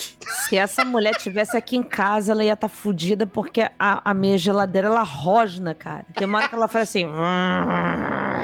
Se 0.49 0.57
essa 0.57 0.85
mulher 0.85 1.15
tivesse 1.17 1.57
aqui 1.57 1.77
em 1.77 1.83
casa, 1.83 2.33
ela 2.33 2.45
ia 2.45 2.53
estar 2.55 2.69
fudida 2.69 3.27
porque 3.27 3.63
a, 3.79 4.11
a 4.11 4.15
minha 4.15 4.39
geladeira, 4.39 4.89
ela 4.89 5.03
rosna, 5.03 5.75
cara. 5.75 6.05
Tem 6.15 6.27
uma 6.27 6.39
hora 6.39 6.49
que 6.49 6.55
ela 6.55 6.69
faz 6.69 6.89
assim. 6.91 7.05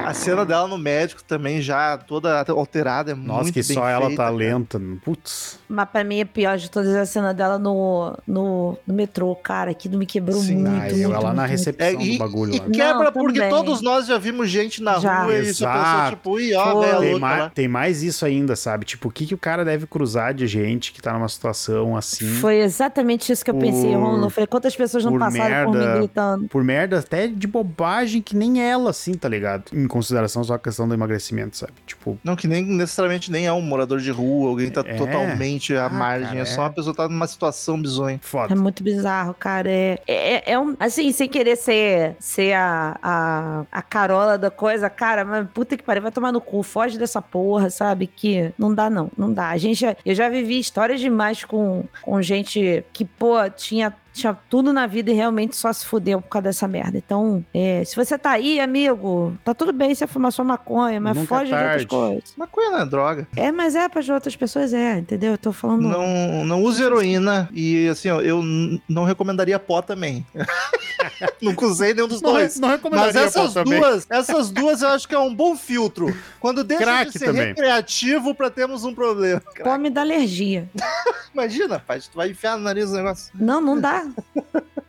A 0.05 0.13
cena 0.13 0.45
dela 0.45 0.67
no 0.67 0.77
médico 0.77 1.23
também 1.23 1.61
já 1.61 1.97
toda 1.97 2.43
alterada. 2.49 3.11
É 3.11 3.15
Nossa, 3.15 3.43
muito 3.43 3.53
que 3.53 3.63
bem 3.63 3.75
só 3.75 3.87
ela 3.87 4.07
feita, 4.07 4.17
tá 4.17 4.23
cara. 4.29 4.35
lenta. 4.35 4.81
Putz. 5.11 5.59
Mas 5.67 5.89
pra 5.89 6.03
mim, 6.03 6.21
a 6.21 6.25
pior 6.25 6.57
de 6.57 6.69
todas 6.69 6.93
é 6.93 6.99
a 7.01 7.05
cena 7.05 7.33
dela 7.33 7.57
no, 7.59 8.17
no, 8.27 8.77
no 8.85 8.93
metrô, 8.93 9.35
cara. 9.35 9.71
Aquilo 9.71 9.97
me 9.97 10.05
quebrou 10.05 10.39
Sim. 10.39 10.57
muito, 10.57 10.95
eu 10.95 11.09
muito, 11.09 11.23
lá 11.23 11.33
na 11.33 11.41
muito, 11.41 11.51
recepção 11.51 11.87
É, 11.87 11.93
e, 11.93 12.11
do 12.13 12.17
bagulho 12.19 12.55
e 12.55 12.59
lá. 12.59 12.65
quebra 12.69 13.03
Não, 13.05 13.11
porque 13.11 13.39
também. 13.39 13.49
todos 13.55 13.81
nós 13.81 14.05
já 14.07 14.17
vimos 14.17 14.49
gente 14.49 14.81
na 14.81 14.99
Já. 14.99 15.23
rua 15.23 15.33
e 15.37 15.45
pensou, 15.45 15.67
Exato. 15.67 16.09
tipo, 16.15 16.39
ih, 16.39 16.53
ó, 16.55 16.81
Tem, 16.81 16.93
louca 17.09 17.19
mais, 17.19 17.51
tem 17.53 17.67
mais 17.67 18.03
isso 18.03 18.25
ainda, 18.25 18.55
sabe? 18.55 18.85
Tipo, 18.85 19.09
o 19.09 19.11
que, 19.11 19.25
que 19.25 19.33
o 19.33 19.37
cara 19.37 19.63
deve 19.65 19.85
cruzar 19.87 20.33
de 20.33 20.47
gente 20.47 20.91
que 20.93 21.01
tá 21.01 21.13
numa 21.13 21.27
situação 21.29 21.95
assim. 21.95 22.27
Foi 22.35 22.57
exatamente 22.59 23.31
isso 23.31 23.43
que 23.43 23.51
eu 23.51 23.55
pensei, 23.55 23.91
Por- 23.91 23.99
Romulo. 23.99 24.25
Eu 24.25 24.29
falei, 24.29 24.47
quantas 24.47 24.75
pessoas 24.75 25.03
não 25.03 25.11
por 25.11 25.19
passaram 25.19 25.65
por 25.71 25.77
merda. 25.77 25.93
mim 25.93 25.97
gritando? 25.99 26.47
Por 26.47 26.63
merda 26.63 26.99
até 26.99 27.27
de 27.27 27.47
bobagem 27.47 28.21
que 28.21 28.35
nem 28.35 28.61
ela, 28.61 28.89
assim, 28.91 29.13
tá 29.13 29.27
ligado? 29.29 29.63
Em 29.73 29.87
consideração 29.87 30.43
só 30.43 30.53
a 30.55 30.59
questão 30.59 30.87
do 30.87 30.93
emagrecimento, 30.93 31.57
sabe? 31.57 31.73
Tipo, 31.85 32.17
Não, 32.23 32.35
que 32.35 32.47
nem 32.47 32.63
necessariamente 32.63 33.31
nem 33.31 33.45
é 33.47 33.53
um 33.53 33.61
morador 33.61 33.99
de 33.99 34.11
rua, 34.11 34.49
alguém 34.49 34.69
tá 34.69 34.81
É. 34.85 34.97
totalmente 35.05 35.75
à 35.75 35.85
Ah, 35.85 35.89
margem. 35.89 36.27
cara, 36.29 36.39
é 36.39 36.45
só 36.45 36.61
é. 36.61 36.63
uma 36.65 36.71
pessoa 36.71 36.95
tá 36.95 37.07
numa 37.07 37.27
situação 37.27 37.81
bizonha. 37.81 38.15
É 38.15 38.19
foda. 38.21 38.55
muito 38.55 38.83
bizarro, 38.83 39.33
cara. 39.33 39.69
É, 39.69 39.99
é, 40.07 40.51
é 40.53 40.59
um. 40.59 40.75
Assim, 40.79 41.11
sem 41.11 41.27
querer 41.29 41.55
ser, 41.55 42.15
ser 42.19 42.53
a, 42.53 42.97
a, 43.01 43.63
a 43.71 43.81
carola 43.81 44.37
da 44.37 44.49
coisa, 44.51 44.89
cara, 44.89 45.23
mas 45.25 45.47
puta 45.53 45.75
que 45.77 45.83
pariu, 45.83 46.01
vai 46.03 46.11
tomar 46.11 46.31
no 46.31 46.41
cu, 46.41 46.63
foge 46.63 46.97
dessa 46.97 47.21
porra, 47.21 47.69
sabe? 47.69 48.07
Que 48.07 48.53
não 48.57 48.73
dá, 48.73 48.89
não. 48.89 49.09
Não 49.17 49.31
dá. 49.33 49.49
A 49.49 49.57
gente, 49.57 49.79
já- 49.81 49.95
eu 50.05 50.15
já 50.15 50.29
vivi 50.29 50.59
histórias 50.59 50.99
demais 50.99 51.43
com, 51.43 51.83
com 52.01 52.21
gente 52.21 52.83
que, 52.93 53.05
pô, 53.05 53.49
tinha. 53.49 53.93
Tinha 54.13 54.33
tudo 54.49 54.73
na 54.73 54.85
vida 54.87 55.09
e 55.11 55.13
realmente 55.13 55.55
só 55.55 55.71
se 55.71 55.85
fudeu 55.85 56.21
por 56.21 56.27
causa 56.29 56.43
dessa 56.49 56.67
merda. 56.67 56.97
Então, 56.97 57.43
é, 57.53 57.83
se 57.85 57.95
você 57.95 58.17
tá 58.17 58.31
aí, 58.31 58.59
amigo, 58.59 59.37
tá 59.43 59.53
tudo 59.53 59.71
bem 59.71 59.95
você 59.95 60.05
fumar 60.05 60.31
sua 60.31 60.43
maconha, 60.43 60.99
mas 60.99 61.15
Nunca 61.15 61.35
é 61.35 61.37
é 61.37 61.39
foge 61.39 61.47
de 61.49 61.53
outras 61.53 61.71
tarde. 61.71 61.87
coisas. 61.87 62.33
Maconha 62.37 62.69
não 62.71 62.79
é 62.79 62.85
droga. 62.85 63.27
É, 63.35 63.51
mas 63.51 63.75
é 63.75 63.87
para 63.87 64.01
outras 64.13 64.35
pessoas, 64.35 64.73
é, 64.73 64.97
entendeu? 64.97 65.31
Eu 65.33 65.37
tô 65.37 65.51
falando. 65.53 65.87
Não, 65.87 66.45
não 66.45 66.61
use 66.63 66.83
heroína. 66.83 67.49
E 67.53 67.87
assim, 67.87 68.09
ó, 68.09 68.19
eu 68.21 68.41
não 68.87 69.03
recomendaria 69.05 69.57
pó 69.59 69.81
também. 69.81 70.25
Nunca 71.41 71.65
usei 71.65 71.93
nenhum 71.93 72.07
dos 72.07 72.21
Não, 72.21 72.33
dois. 72.33 72.59
não 72.59 72.79
Mas 72.91 73.15
essas 73.15 73.53
também. 73.53 73.79
duas, 73.79 74.05
essas 74.09 74.49
duas 74.51 74.81
eu 74.81 74.89
acho 74.89 75.07
que 75.07 75.15
é 75.15 75.19
um 75.19 75.33
bom 75.33 75.55
filtro. 75.55 76.15
Quando 76.39 76.63
deixa 76.63 76.83
Crack 76.83 77.11
de 77.11 77.19
ser 77.19 77.25
também. 77.27 77.47
recreativo 77.47 78.33
pra 78.35 78.49
termos 78.49 78.83
um 78.85 78.93
problema. 78.93 79.41
Pó 79.63 79.77
me 79.77 79.89
dá 79.89 80.01
alergia. 80.01 80.69
Imagina, 81.33 81.79
pai, 81.79 81.99
tu 81.99 82.15
vai 82.15 82.29
enfiar 82.29 82.57
no 82.57 82.63
nariz 82.63 82.89
o 82.89 82.93
negócio. 82.95 83.31
Não, 83.33 83.61
não 83.61 83.79
dá. 83.79 84.05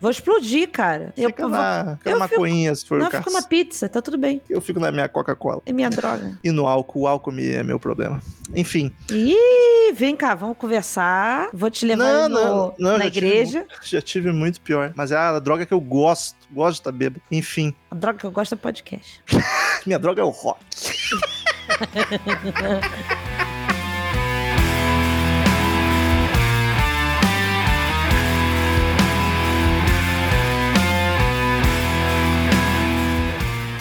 Vou 0.00 0.10
explodir, 0.10 0.68
cara. 0.68 1.12
Eu, 1.16 1.28
Fica 1.28 1.42
eu 1.42 1.48
na, 1.48 1.96
fica 1.98 2.10
eu 2.10 2.18
na 2.18 2.26
fico- 2.26 2.40
maconhinha, 2.40 2.74
se 2.74 2.84
for 2.84 2.98
não, 2.98 3.06
o 3.06 3.08
eu 3.08 3.10
fico 3.12 3.24
caso. 3.24 3.36
na 3.36 3.42
pizza, 3.42 3.88
tá 3.88 4.02
tudo 4.02 4.18
bem. 4.18 4.42
Eu 4.50 4.60
fico 4.60 4.80
na 4.80 4.90
minha 4.90 5.08
Coca-Cola. 5.08 5.62
É 5.64 5.72
minha 5.72 5.88
droga. 5.88 6.36
E 6.42 6.50
no 6.50 6.66
álcool, 6.66 7.02
o 7.02 7.06
álcool 7.06 7.30
me- 7.30 7.52
é 7.52 7.62
meu 7.62 7.78
problema. 7.78 8.20
Enfim. 8.52 8.92
Ih, 9.12 9.92
vem 9.94 10.16
cá, 10.16 10.34
vamos 10.34 10.56
conversar. 10.58 11.48
Vou 11.54 11.70
te 11.70 11.86
levar 11.86 12.02
Não, 12.04 12.28
no- 12.28 12.34
não, 12.40 12.74
não, 12.78 12.98
na 12.98 13.04
já 13.04 13.10
tive 13.12 13.26
igreja. 13.28 13.66
Já 13.84 14.02
tive 14.02 14.32
muito 14.32 14.60
pior. 14.60 14.92
Mas 14.96 15.12
é 15.12 15.16
a 15.16 15.38
droga 15.38 15.64
que 15.64 15.72
eu 15.72 15.80
gosto. 15.80 16.01
Gosto 16.50 16.74
de 16.74 16.80
estar 16.80 16.92
bêbado. 16.92 17.22
Enfim. 17.30 17.74
A 17.90 17.94
droga 17.94 18.18
que 18.18 18.26
eu 18.26 18.30
gosto 18.30 18.54
é 18.54 18.56
podcast. 18.56 19.22
Minha 19.86 19.98
droga 19.98 20.22
é 20.22 20.24
o 20.24 20.30
rock. 20.30 20.60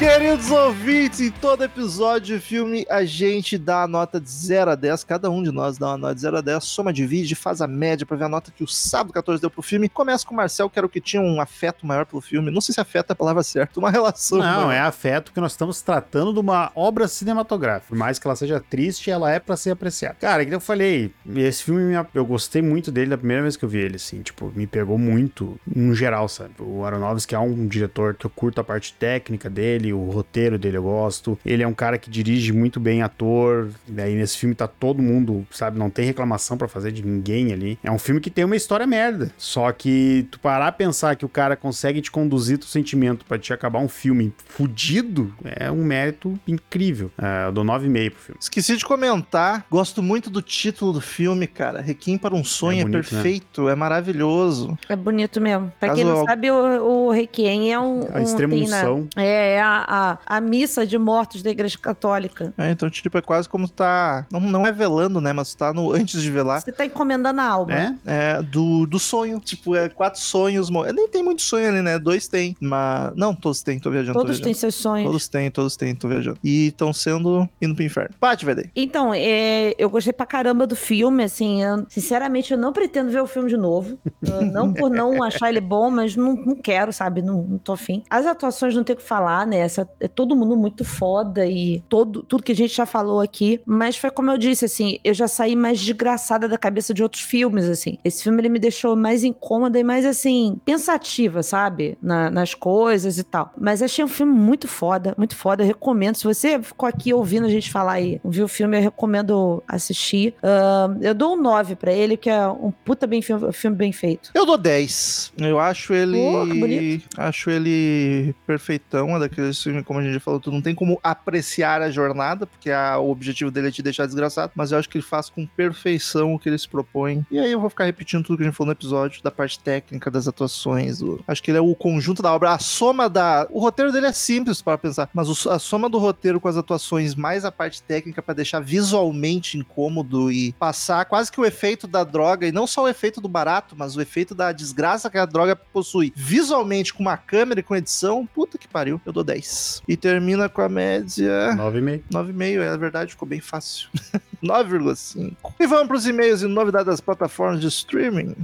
Queridos 0.02 0.50
ouvintes, 0.50 1.20
em 1.22 1.30
todo 1.30 1.64
episódio 1.64 2.36
de 2.36 2.44
filme 2.44 2.84
a 2.90 3.06
gente 3.06 3.56
dá 3.56 3.84
a 3.84 3.88
nota 3.88 4.20
de 4.20 4.28
0 4.32 4.72
a 4.72 4.76
10. 4.76 5.04
Cada 5.04 5.30
um 5.30 5.44
de 5.44 5.52
nós 5.52 5.78
dá 5.78 5.90
uma 5.90 5.98
nota 6.00 6.16
de 6.16 6.22
0 6.22 6.38
a 6.38 6.42
10, 6.42 6.64
soma, 6.64 6.92
divide, 6.92 7.36
faz 7.36 7.62
a 7.62 7.68
média 7.68 8.04
pra 8.04 8.18
ver 8.18 8.24
a 8.24 8.28
nota 8.30 8.50
que 8.52 8.64
o 8.64 8.68
Sábado 8.68 9.14
14 9.14 9.40
deu 9.40 9.52
pro 9.52 9.62
filme. 9.62 9.88
Começa 9.88 10.26
com 10.26 10.34
o 10.34 10.38
Marcel, 10.38 10.72
que 10.72 10.80
era 10.80 10.88
o 10.88 10.90
que 10.90 11.00
tinha 11.00 11.22
um 11.22 11.40
afeto 11.40 11.86
maior 11.86 12.08
pelo 12.08 12.20
filme. 12.20 12.50
Não 12.50 12.62
sei 12.62 12.74
se 12.74 12.82
afeto 12.82 13.12
é 13.12 13.14
a 13.14 13.16
palavra 13.16 13.44
certa, 13.44 13.80
uma 13.80 13.92
relação. 13.92 14.40
Não, 14.40 14.62
maior. 14.66 14.72
é 14.72 14.80
afeto 14.80 15.26
porque 15.26 15.40
nós 15.40 15.52
estamos 15.52 15.84
tratando 15.84 16.34
de 16.34 16.40
uma 16.40 16.72
obra 16.74 17.08
cinematográfica. 17.08 17.90
Por 17.90 17.98
mais 17.98 18.18
que 18.18 18.26
ela 18.26 18.36
seja 18.36 18.60
triste, 18.60 19.12
ela 19.12 19.32
é 19.32 19.40
pra 19.40 19.56
ser 19.56 19.70
apreciada. 19.70 20.16
Cara, 20.20 20.44
que 20.44 20.56
eu 20.56 20.60
falei, 20.60 21.14
esse 21.36 21.62
filme 21.64 21.84
me- 21.96 22.08
eu 22.16 22.26
gostei 22.26 22.64
muito 22.64 22.92
dele 22.92 23.12
da 23.12 23.20
primeira 23.20 23.44
vez 23.44 23.56
que 23.56 23.64
eu 23.64 23.70
vi 23.70 23.78
ele, 23.78 23.98
assim, 23.98 24.24
tipo, 24.24 24.52
me 24.56 24.66
pegou 24.66 24.98
muito 24.98 25.60
no 25.68 25.94
geral, 25.94 26.28
sabe? 26.28 26.56
O 26.58 26.84
Aronofsky 26.84 27.36
é 27.36 27.40
um 27.40 27.68
diretor 27.68 28.16
que 28.16 28.26
eu 28.26 28.32
curto 28.32 28.60
a 28.60 28.64
parte 28.64 28.94
técnica 28.96 29.48
dele, 29.48 29.91
o 29.94 30.10
roteiro 30.10 30.58
dele 30.58 30.78
eu 30.78 30.84
gosto. 30.84 31.38
Ele 31.46 31.64
é 31.64 31.68
um 31.68 31.74
cara 31.74 31.98
que 31.98 32.10
dirige 32.10 32.52
muito 32.52 32.80
bem 32.80 33.02
ator. 33.02 33.70
Daí 33.88 34.16
nesse 34.16 34.38
filme 34.38 34.56
tá 34.56 34.68
todo 34.68 35.02
mundo, 35.02 35.46
sabe, 35.52 35.78
não 35.80 35.90
tem 35.90 36.06
reclamação 36.06 36.58
pra 36.58 36.68
fazer 36.68 36.92
de 36.92 37.06
ninguém 37.06 37.54
ali. 37.54 37.80
É 37.84 37.92
um 37.92 38.00
filme 38.00 38.20
que 38.22 38.30
tem 38.30 38.46
uma 38.46 38.56
história 38.56 38.86
merda. 38.88 39.32
Só 39.38 39.72
que 39.72 40.28
tu 40.32 40.40
parar 40.40 40.68
a 40.68 40.72
pensar 40.72 41.16
que 41.16 41.26
o 41.26 41.30
cara 41.30 41.56
consegue 41.56 42.02
te 42.02 42.12
conduzir 42.12 42.58
teu 42.58 42.68
sentimento 42.68 43.26
pra 43.26 43.38
te 43.38 43.54
acabar 43.54 43.80
um 43.80 43.88
filme 43.90 44.34
fudido, 44.46 45.34
é 45.44 45.72
um 45.72 45.84
mérito 45.84 46.40
incrível. 46.48 47.12
É, 47.22 47.48
eu 47.48 47.52
dou 47.52 47.64
9,5 47.64 48.10
pro 48.12 48.20
filme. 48.22 48.40
Esqueci 48.42 48.78
de 48.78 48.86
comentar, 48.86 49.66
gosto 49.70 50.02
muito 50.04 50.30
do 50.30 50.42
título 50.42 50.94
do 50.94 51.02
filme, 51.02 51.48
cara. 51.48 51.82
Requiem 51.82 52.18
para 52.18 52.36
um 52.36 52.44
sonho 52.44 52.80
é, 52.80 52.82
É 52.82 52.84
bonito, 52.86 52.96
né? 52.96 53.02
perfeito, 53.22 53.70
é 53.70 53.76
maravilhoso. 53.76 54.78
É 54.90 54.96
bonito 54.96 55.42
mesmo. 55.42 55.72
Pra 55.80 55.90
Caso 55.90 56.02
quem 56.02 56.10
não 56.10 56.26
sabe, 56.26 56.52
o, 56.52 57.08
o 57.08 57.12
Requiem 57.12 57.72
é 57.74 57.80
um. 57.80 58.02
A 58.14 58.20
um, 58.20 58.24
extrema 58.24 58.54
tem 58.54 58.68
na- 58.68 58.78
unção. 58.78 59.08
É, 59.16 59.54
é 59.56 59.62
a, 59.62 59.81
a, 59.88 60.18
a 60.26 60.42
missa 60.42 60.86
de 60.86 60.98
mortos 60.98 61.42
da 61.42 61.50
Igreja 61.50 61.78
Católica. 61.78 62.54
É, 62.58 62.72
então, 62.72 62.90
tipo, 62.90 63.18
é 63.18 63.22
quase 63.22 63.48
como 63.48 63.68
tá. 63.68 64.26
Não, 64.32 64.40
não 64.40 64.66
é 64.68 64.72
velando, 64.72 65.20
né? 65.22 65.34
Mas 65.34 65.54
tá 65.56 65.74
no 65.74 65.92
antes 65.94 66.22
de 66.22 66.32
velar. 66.32 66.62
Você 66.62 66.72
tá 66.72 66.86
encomendando 66.86 67.40
a 67.42 67.46
alma. 67.46 67.74
É? 67.74 67.96
É, 68.06 68.42
do, 68.42 68.86
do 68.86 69.00
sonho. 69.00 69.40
Tipo, 69.40 69.76
é 69.76 69.90
quatro 69.90 70.20
sonhos. 70.22 70.70
Nem 70.94 71.08
tem 71.08 71.24
muito 71.24 71.42
sonho 71.42 71.68
ali, 71.70 71.82
né? 71.82 71.98
Dois 72.00 72.28
tem. 72.28 72.56
Mas. 72.60 73.12
Não, 73.16 73.34
todos 73.36 73.62
têm, 73.64 73.80
tô 73.80 73.90
viajando. 73.92 74.18
Todos 74.18 74.40
têm 74.40 74.54
seus 74.54 74.76
sonhos. 74.76 75.06
Todos 75.06 75.28
têm, 75.28 75.52
todos 75.52 75.76
têm, 75.76 75.96
tô 75.96 76.08
viajando. 76.08 76.38
E 76.44 76.68
estão 76.68 76.92
sendo 76.94 77.48
indo 77.62 77.76
pro 77.76 77.84
inferno. 77.84 78.16
Bate, 78.20 78.46
velho. 78.46 78.70
Então, 78.76 79.14
é, 79.14 79.74
eu 79.78 79.90
gostei 79.90 80.14
pra 80.14 80.26
caramba 80.26 80.66
do 80.68 80.76
filme, 80.76 81.24
assim, 81.24 81.64
eu- 81.64 81.86
sinceramente 81.90 82.52
eu 82.54 82.58
não 82.58 82.74
pretendo 82.74 83.12
ver 83.12 83.22
o 83.22 83.28
filme 83.28 83.50
de 83.50 83.58
novo, 83.58 83.98
Eu 84.22 84.42
não 84.46 84.72
por 84.74 84.90
não 84.90 85.22
achar 85.24 85.50
ele 85.50 85.62
bom, 85.62 85.90
mas 85.90 86.16
não, 86.16 86.34
não 86.36 86.56
quero, 86.56 86.92
sabe, 86.94 87.22
não, 87.22 87.42
não 87.44 87.58
tô 87.58 87.74
afim. 87.74 88.04
As 88.10 88.26
atuações 88.26 88.76
não 88.76 88.84
tem 88.84 88.94
o 88.94 88.98
que 88.98 89.04
falar, 89.04 89.46
né, 89.48 89.61
Essa, 89.62 89.88
é 90.00 90.08
todo 90.08 90.36
mundo 90.36 90.56
muito 90.58 90.84
foda 90.84 91.46
e 91.46 91.82
todo, 91.90 92.24
tudo 92.24 92.44
que 92.44 92.52
a 92.52 92.56
gente 92.56 92.76
já 92.76 92.86
falou 92.86 93.20
aqui, 93.22 93.60
mas 93.66 93.98
foi 93.98 94.10
como 94.12 94.32
eu 94.32 94.38
disse, 94.38 94.66
assim, 94.66 95.00
eu 95.04 95.14
já 95.14 95.28
saí 95.28 95.56
mais 95.56 95.80
desgraçada 95.80 96.48
da 96.48 96.58
cabeça 96.58 96.94
de 96.94 97.02
outros 97.04 97.22
filmes, 97.24 97.66
assim. 97.66 97.98
Esse 98.04 98.24
filme, 98.24 98.42
ele 98.42 98.50
me 98.50 98.60
deixou 98.60 98.96
mais 98.96 99.24
incômoda 99.24 99.80
e 99.80 99.84
mais, 99.84 100.06
assim, 100.06 100.58
pensativa, 100.66 101.44
sabe, 101.44 101.98
Na- 102.02 102.30
nas 102.30 102.54
coisas 102.54 103.18
e 103.18 103.24
tal. 103.24 103.54
Mas 103.58 103.82
achei 103.82 104.04
um 104.04 104.08
filme 104.08 104.34
muito 104.34 104.68
foda, 104.68 105.14
muito 105.18 105.36
foda, 105.36 105.64
eu 105.64 105.68
recomendo, 105.68 106.16
se 106.16 106.24
você 106.24 106.62
ficou 106.62 106.88
aqui 106.88 107.14
ouvindo 107.14 107.46
a 107.46 107.50
gente 107.50 107.72
falar 107.72 107.94
aí, 107.94 108.20
viu 108.26 108.46
o 108.46 108.48
filme, 108.48 108.78
eu 108.78 108.82
recomendo 108.82 109.64
assistir. 109.68 110.34
Ahn, 110.44 110.98
eu 111.02 111.14
dou 111.14 111.34
um 111.36 111.42
9 111.42 111.76
pra 111.76 111.92
ele, 111.94 112.18
que 112.18 112.30
é 112.30 112.48
um 112.48 112.72
puta 112.72 113.06
bem 113.08 113.22
filme, 113.22 113.52
filme 113.54 113.76
bem 113.78 113.92
feito. 113.92 114.32
Eu 114.34 114.46
dou 114.46 114.58
10. 114.58 115.34
Eu 115.38 115.60
acho 115.60 115.94
ele. 115.94 116.18
Bonito. 116.60 117.08
acho 117.18 117.50
ele 117.50 118.34
perfeitão. 118.48 119.16
É 119.16 119.20
daquele 119.20 119.51
filme, 119.64 119.84
como 119.84 120.00
a 120.00 120.04
gente 120.04 120.14
já 120.14 120.20
falou, 120.20 120.40
tu 120.40 120.52
não 120.52 120.62
tem 120.62 120.74
como 120.76 121.00
apreciar 121.04 121.82
a 121.82 121.90
jornada, 121.92 122.46
porque 122.46 122.70
a- 122.72 122.98
o 123.00 123.10
objetivo 123.12 123.50
dele 123.52 123.68
é 123.70 123.72
te 123.72 123.82
deixar 123.82 124.06
desgraçado, 124.06 124.52
mas 124.56 124.72
eu 124.72 124.78
acho 124.78 124.90
que 124.90 124.98
ele 124.98 125.06
faz 125.06 125.30
com 125.30 125.46
perfeição 125.46 126.34
o 126.34 126.40
que 126.40 126.50
ele 126.50 126.58
se 126.58 126.68
propõe. 126.68 127.26
E 127.32 127.40
aí 127.40 127.52
eu 127.52 127.60
vou 127.60 127.70
ficar 127.70 127.86
repetindo 127.86 128.24
tudo 128.24 128.38
que 128.38 128.44
a 128.44 128.46
gente 128.48 128.56
falou 128.56 128.68
no 128.68 128.72
episódio, 128.74 129.22
da 129.24 129.32
parte 129.32 129.60
técnica, 129.60 130.10
das 130.12 130.28
atuações. 130.28 131.00
do- 131.00 131.24
Acho 131.28 131.42
que 131.42 131.50
ele 131.52 131.58
é 131.58 131.62
o 131.62 131.74
conjunto 131.76 132.22
da 132.22 132.34
obra, 132.34 132.52
a 132.52 132.60
soma 132.60 133.10
da. 133.10 133.48
O 133.50 133.60
roteiro 133.60 133.92
dele 133.92 134.08
é 134.08 134.12
simples 134.12 134.62
para 134.62 134.78
pensar, 134.78 135.10
mas 135.14 135.28
o- 135.46 135.50
a 135.50 135.58
soma 135.60 135.90
do 135.90 135.98
roteiro 135.98 136.40
com 136.40 136.48
as 136.48 136.58
atuações, 136.58 137.16
mais 137.16 137.46
a 137.46 137.52
parte 137.52 137.82
técnica 137.82 138.22
para 138.22 138.34
deixar 138.36 138.60
visualmente 138.60 139.58
incômodo 139.58 140.32
e 140.32 140.52
passar 140.54 141.06
quase 141.06 141.32
que 141.32 141.40
o 141.40 141.46
efeito 141.46 141.88
da 141.88 142.04
droga, 142.04 142.48
e 142.48 142.52
não 142.52 142.68
só 142.68 142.84
o 142.84 142.88
efeito 142.88 143.22
do 143.22 143.28
barato, 143.30 143.76
mas 143.78 143.96
o 143.96 144.02
efeito 144.02 144.36
da 144.36 144.52
desgraça 144.52 145.10
que 145.10 145.18
a 145.18 145.26
droga 145.26 145.56
possui 145.56 146.12
visualmente 146.16 146.94
com 146.94 147.02
uma 147.02 147.18
câmera 147.18 147.60
e 147.60 147.64
com 147.64 147.76
edição, 147.76 148.26
puta 148.26 148.58
que 148.58 148.68
pariu, 148.68 149.00
eu 149.06 149.14
dou 149.14 149.24
10. 149.24 149.41
E 149.88 149.98
termina 149.98 150.48
com 150.50 150.62
a 150.62 150.70
média 150.70 151.54
9,5. 151.56 152.04
9,5, 152.12 152.62
é 152.62 152.78
verdade, 152.78 153.12
ficou 153.12 153.28
bem 153.28 153.40
fácil. 153.40 153.90
9,5. 154.44 155.36
E 155.60 155.68
vamos 155.68 155.88
pros 155.88 156.08
e-mails 156.08 156.42
e 156.42 156.48
novidades 156.48 156.88
das 156.88 157.02
plataformas 157.02 157.62
de 157.62 157.68
streaming. 157.68 158.36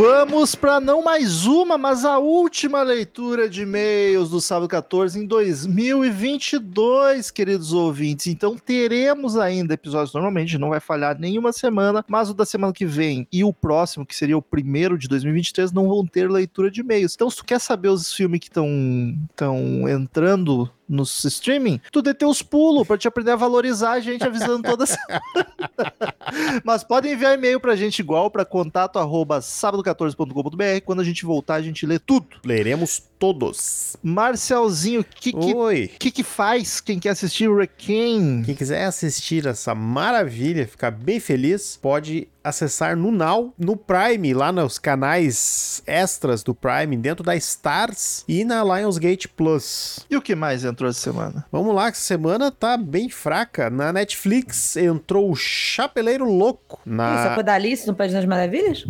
Vamos 0.00 0.54
para 0.54 0.80
não 0.80 1.02
mais 1.02 1.44
uma, 1.44 1.76
mas 1.76 2.06
a 2.06 2.18
última 2.18 2.82
leitura 2.82 3.50
de 3.50 3.64
e-mails 3.64 4.30
do 4.30 4.40
sábado 4.40 4.66
14 4.66 5.18
em 5.18 5.26
2022, 5.26 7.30
queridos 7.30 7.74
ouvintes. 7.74 8.28
Então 8.28 8.56
teremos 8.56 9.36
ainda 9.36 9.74
episódios, 9.74 10.14
normalmente 10.14 10.56
não 10.56 10.70
vai 10.70 10.80
falhar 10.80 11.20
nenhuma 11.20 11.52
semana, 11.52 12.02
mas 12.08 12.30
o 12.30 12.34
da 12.34 12.46
semana 12.46 12.72
que 12.72 12.86
vem 12.86 13.28
e 13.30 13.44
o 13.44 13.52
próximo, 13.52 14.06
que 14.06 14.16
seria 14.16 14.38
o 14.38 14.42
primeiro 14.42 14.96
de 14.96 15.06
2023, 15.06 15.70
não 15.70 15.86
vão 15.86 16.06
ter 16.06 16.30
leitura 16.30 16.70
de 16.70 16.80
e-mails. 16.80 17.14
Então 17.14 17.28
se 17.28 17.36
tu 17.36 17.44
quer 17.44 17.60
saber 17.60 17.88
os 17.88 18.10
filmes 18.10 18.40
que 18.40 18.48
estão 18.48 18.66
entrando 19.86 20.70
nos 20.90 21.24
streaming, 21.24 21.80
tu 21.92 22.02
dê 22.02 22.12
teus 22.12 22.42
pulos 22.42 22.84
pra 22.86 22.98
te 22.98 23.06
aprender 23.06 23.30
a 23.30 23.36
valorizar 23.36 23.92
a 23.92 24.00
gente 24.00 24.24
avisando 24.24 24.68
toda 24.68 24.84
semana. 24.84 25.22
Mas 26.64 26.82
podem 26.82 27.12
enviar 27.12 27.34
e-mail 27.34 27.60
pra 27.60 27.76
gente 27.76 28.00
igual 28.00 28.30
pra 28.30 28.44
contato 28.44 28.98
arroba 28.98 29.38
sábado14.com.br. 29.38 30.84
Quando 30.84 31.00
a 31.00 31.04
gente 31.04 31.24
voltar, 31.24 31.54
a 31.54 31.62
gente 31.62 31.86
lê 31.86 31.98
tudo. 31.98 32.26
Leremos 32.44 33.02
todos. 33.18 33.96
Marcelzinho, 34.02 35.02
o 35.02 35.04
que 35.04 35.32
que, 35.32 35.54
Oi. 35.54 35.90
que 35.98 36.10
que 36.10 36.24
faz 36.24 36.80
quem 36.80 36.98
quer 36.98 37.10
assistir 37.10 37.48
o 37.48 37.56
Requiem? 37.56 38.42
Quem 38.44 38.56
quiser 38.56 38.84
assistir 38.84 39.46
essa 39.46 39.74
maravilha, 39.74 40.66
ficar 40.66 40.90
bem 40.90 41.20
feliz, 41.20 41.78
pode 41.80 42.26
acessar 42.42 42.96
no 42.96 43.10
Now, 43.10 43.52
no 43.58 43.76
Prime, 43.76 44.32
lá 44.34 44.50
nos 44.50 44.78
canais 44.78 45.82
extras 45.86 46.42
do 46.42 46.54
Prime, 46.54 46.96
dentro 46.96 47.24
da 47.24 47.36
Stars 47.36 48.24
e 48.28 48.44
na 48.44 48.62
Lionsgate 48.62 49.28
Plus. 49.28 50.06
E 50.10 50.16
o 50.16 50.22
que 50.22 50.34
mais 50.34 50.64
entrou 50.64 50.88
essa 50.88 51.00
semana? 51.00 51.44
Vamos 51.50 51.74
lá, 51.74 51.90
que 51.90 51.96
essa 51.96 52.06
semana 52.06 52.50
tá 52.50 52.76
bem 52.76 53.08
fraca. 53.08 53.70
Na 53.70 53.92
Netflix 53.92 54.76
entrou 54.76 55.30
o 55.30 55.36
Chapeleiro 55.36 56.24
Louco. 56.24 56.80
Isso 56.86 56.92
é 56.92 56.94
Na... 56.94 57.42
da 57.42 57.54
Alice 57.54 57.86
no 57.86 57.94
País 57.94 58.12
das 58.12 58.24
Maravilhas? 58.24 58.86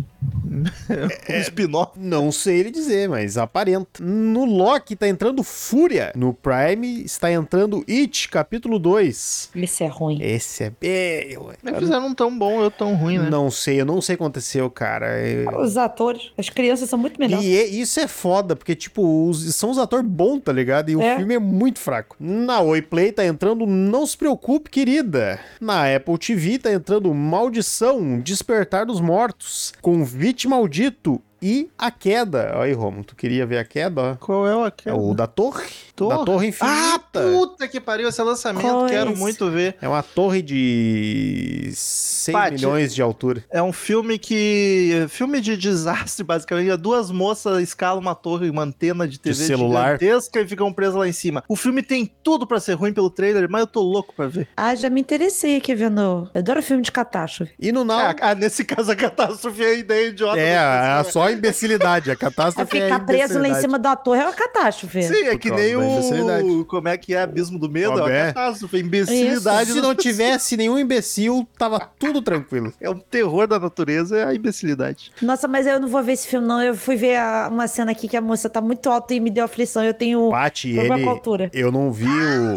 Um 1.29 1.39
spin-off. 1.41 1.91
Não 1.97 2.31
sei 2.31 2.59
ele 2.59 2.71
dizer, 2.71 3.07
mas 3.09 3.37
aparenta. 3.37 4.01
No 4.03 4.45
Loki 4.45 4.95
tá 4.95 5.07
entrando 5.07 5.43
Fúria. 5.43 6.11
No 6.15 6.33
Prime 6.33 7.03
está 7.03 7.31
entrando 7.31 7.83
It, 7.89 8.29
capítulo 8.29 8.77
2. 8.79 9.49
Isso 9.55 9.83
é 9.83 9.87
ruim. 9.87 10.19
Esse 10.21 10.63
é 10.65 10.71
bem. 10.79 11.37
Mas 11.63 11.77
fizeram 11.79 12.13
tão 12.13 12.37
bom 12.37 12.59
ou 12.59 12.71
tão 12.71 12.95
ruim, 12.95 13.17
né? 13.17 13.29
Não 13.29 13.49
sei, 13.49 13.81
eu 13.81 13.85
não 13.85 14.01
sei 14.01 14.15
o 14.15 14.17
que 14.17 14.23
aconteceu, 14.23 14.69
cara. 14.69 15.19
Eu- 15.21 15.59
Os 15.59 15.77
atores, 15.77 16.31
as 16.37 16.49
crianças 16.49 16.89
são 16.89 16.99
muito 16.99 17.19
melhores. 17.19 17.45
E 17.45 17.57
é- 17.57 17.65
isso 17.67 17.99
é 17.99 18.07
foda, 18.07 18.55
porque, 18.55 18.75
tipo, 18.75 19.27
os- 19.29 19.55
são 19.55 19.69
os 19.69 19.77
atores 19.77 20.05
bons, 20.05 20.39
tá 20.41 20.51
ligado? 20.51 20.89
E 20.89 20.95
o 20.95 21.01
É. 21.01 21.17
filme 21.17 21.33
é 21.35 21.39
muito 21.39 21.79
fraco. 21.79 22.15
Na 22.19 22.59
Oi 22.61 22.81
Play 22.81 23.11
tá 23.11 23.25
entrando 23.25 23.65
Não 23.65 24.05
Se 24.05 24.17
Preocupe, 24.17 24.69
Querida. 24.69 25.39
Na 25.59 25.95
Apple 25.95 26.17
TV 26.17 26.57
tá 26.59 26.71
entrando 26.71 27.13
Maldição, 27.13 28.19
Despertar 28.19 28.85
dos 28.85 28.99
Mortos, 29.01 29.73
Convite 29.81 30.47
Maldito 30.51 31.23
e 31.41 31.69
A 31.77 31.89
Queda. 31.91 32.51
Olha 32.55 32.63
aí, 32.63 32.73
Romulo, 32.73 33.03
tu 33.03 33.15
queria 33.15 33.45
ver 33.45 33.57
A 33.57 33.65
Queda? 33.65 34.01
ó? 34.01 34.15
Qual 34.15 34.47
é 34.47 34.55
o 34.55 34.63
É 34.65 34.67
aquele? 34.67 34.95
o 34.95 35.13
da 35.13 35.27
Torre? 35.27 35.65
Torre? 35.95 36.17
Da 36.17 36.23
Torre 36.25 36.53
Ah, 36.61 36.95
Infinita. 36.95 37.21
puta 37.37 37.67
que 37.67 37.79
pariu, 37.79 38.09
esse 38.09 38.21
lançamento, 38.21 38.61
Qual 38.63 38.87
é 38.87 38.89
quero 38.89 39.11
esse? 39.11 39.19
muito 39.19 39.49
ver. 39.51 39.75
é 39.81 39.87
uma 39.87 40.01
torre 40.01 40.41
de 40.41 41.71
6 41.73 42.33
Paty. 42.33 42.55
milhões 42.55 42.93
de 42.93 43.01
altura. 43.01 43.43
É 43.51 43.61
um 43.61 43.73
filme 43.73 44.17
que. 44.17 45.05
Filme 45.09 45.39
de 45.41 45.57
desastre, 45.57 46.23
basicamente. 46.23 46.75
Duas 46.77 47.11
moças 47.11 47.61
escalam 47.61 47.99
uma 47.99 48.15
torre, 48.15 48.49
uma 48.49 48.63
antena 48.63 49.07
de 49.07 49.19
TV 49.19 49.35
celular. 49.35 49.99
gigantesca 49.99 50.41
e 50.41 50.47
ficam 50.47 50.71
presas 50.73 50.95
lá 50.95 51.07
em 51.07 51.11
cima. 51.11 51.43
O 51.47 51.55
filme 51.55 51.81
tem 51.83 52.09
tudo 52.23 52.47
pra 52.47 52.59
ser 52.59 52.73
ruim 52.73 52.93
pelo 52.93 53.09
trailer, 53.09 53.47
mas 53.49 53.61
eu 53.61 53.67
tô 53.67 53.81
louco 53.81 54.13
pra 54.15 54.27
ver. 54.27 54.47
Ah, 54.55 54.73
já 54.75 54.89
me 54.89 55.01
interessei 55.01 55.57
aqui 55.57 55.73
vendo. 55.75 56.01
Eu 56.33 56.39
adoro 56.39 56.61
filme 56.63 56.81
de 56.83 56.91
catástrofe. 56.91 57.51
E 57.59 57.71
no 57.71 57.83
Now... 57.83 57.97
Ah, 57.99 58.15
ah, 58.21 58.35
nesse 58.35 58.63
caso, 58.63 58.91
a 58.91 58.95
catástrofe 58.95 59.63
é 59.63 59.67
a 59.67 59.73
ideia 59.73 60.07
idiota. 60.09 60.39
É, 60.39 60.55
é 60.99 61.03
só 61.03 61.23
a 61.23 61.30
imbecilidade. 61.31 62.09
A 62.09 62.13
É 62.13 62.15
catástrofe 62.15 62.77
é 62.77 62.81
a 62.81 62.83
ficar 62.85 63.05
preso 63.05 63.39
lá 63.39 63.49
em 63.49 63.55
cima 63.55 63.77
da 63.79 63.95
torre 63.95 64.19
é 64.21 64.23
uma 64.23 64.33
catástrofe. 64.33 65.03
Sim, 65.03 65.27
é 65.27 65.37
que 65.37 65.51
nem 65.51 65.75
o. 65.75 66.65
Como 66.65 66.87
é 66.87 66.97
que 66.97 67.13
é? 67.13 67.21
Abismo 67.21 67.57
do 67.59 67.69
Medo? 67.69 67.91
É 67.99 68.03
uma 68.03 68.11
é. 68.11 68.27
catástrofe. 68.33 68.77
Imbecilidade. 68.79 69.69
Se 69.69 69.73
das 69.75 69.83
não 69.83 69.95
tivesse 69.95 70.57
nenhum 70.57 70.77
imbecil, 70.79 71.47
tava 71.57 71.79
tudo 71.99 72.21
tranquilo. 72.21 72.73
É 72.79 72.89
um 72.89 72.99
terror 72.99 73.47
da 73.47 73.59
natureza, 73.59 74.17
é 74.17 74.23
a 74.25 74.33
imbecilidade. 74.33 75.11
Nossa, 75.21 75.47
mas 75.47 75.65
eu 75.67 75.79
não 75.79 75.87
vou 75.87 76.01
ver 76.03 76.13
esse 76.13 76.27
filme, 76.27 76.47
não. 76.47 76.61
Eu 76.61 76.75
fui 76.75 76.95
ver 76.95 77.17
a- 77.17 77.49
uma 77.51 77.67
cena 77.67 77.91
aqui 77.91 78.07
que 78.07 78.17
a 78.17 78.21
moça 78.21 78.49
tá 78.49 78.61
muito 78.61 78.89
alta 78.89 79.13
e 79.13 79.19
me 79.19 79.29
deu 79.29 79.43
aflição. 79.45 79.83
Eu 79.83 79.93
tenho 79.93 80.29
problema 80.29 80.97
ele. 80.97 81.49
Eu 81.53 81.71
não 81.71 81.91
vi 81.91 82.05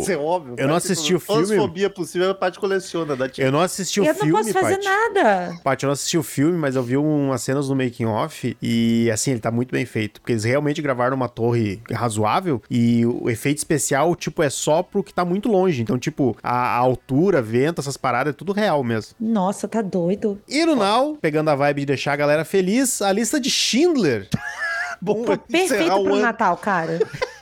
Isso 0.00 0.10
o. 0.10 0.12
é 0.12 0.16
óbvio. 0.16 0.54
Eu 0.58 0.68
não 0.68 0.76
assisti 0.76 1.14
o 1.14 1.20
filme. 1.20 1.56
fobia 1.56 1.90
possível, 1.90 2.30
a 2.30 2.34
parte 2.34 2.58
coleciona. 2.58 3.14
Da 3.16 3.28
Eu 3.38 3.52
não 3.52 3.60
assisti 3.60 4.00
o 4.00 4.04
eu 4.04 4.14
filme, 4.14 4.32
não 4.32 4.38
posso 4.38 4.52
fazer 4.52 4.78
nada. 4.82 5.54
Paty, 5.62 5.84
eu 5.84 5.88
não 5.88 5.92
assisti 5.92 6.18
o 6.18 6.22
filme, 6.22 6.56
mas 6.56 6.76
eu 6.76 6.82
vi 6.82 6.96
umas 6.96 7.42
cenas 7.42 7.68
no 7.68 7.76
making 7.76 8.06
off 8.06 8.56
e 8.66 9.10
assim, 9.10 9.32
ele 9.32 9.40
tá 9.40 9.50
muito 9.50 9.70
bem 9.70 9.84
feito, 9.84 10.22
porque 10.22 10.32
eles 10.32 10.44
realmente 10.44 10.80
gravaram 10.80 11.14
uma 11.14 11.28
torre 11.28 11.82
razoável 11.92 12.62
e 12.70 13.04
o 13.04 13.28
efeito 13.28 13.58
especial, 13.58 14.16
tipo, 14.16 14.42
é 14.42 14.48
só 14.48 14.82
pro 14.82 15.04
que 15.04 15.12
tá 15.12 15.22
muito 15.22 15.50
longe. 15.50 15.82
Então, 15.82 15.98
tipo, 15.98 16.34
a, 16.42 16.50
a 16.50 16.78
altura, 16.78 17.42
vento, 17.42 17.82
essas 17.82 17.98
paradas, 17.98 18.32
é 18.32 18.36
tudo 18.36 18.52
real 18.52 18.82
mesmo. 18.82 19.14
Nossa, 19.20 19.68
tá 19.68 19.82
doido. 19.82 20.40
E 20.48 20.64
no 20.64 20.74
Now, 20.74 21.18
pegando 21.20 21.50
a 21.50 21.54
vibe 21.54 21.80
de 21.80 21.86
deixar 21.86 22.14
a 22.14 22.16
galera 22.16 22.44
feliz, 22.44 23.02
a 23.02 23.12
lista 23.12 23.38
de 23.38 23.50
Schindler. 23.50 24.28
Bom, 24.98 25.24
perfeito 25.36 26.02
pro 26.02 26.14
ano. 26.14 26.22
Natal, 26.22 26.56
cara. 26.56 26.98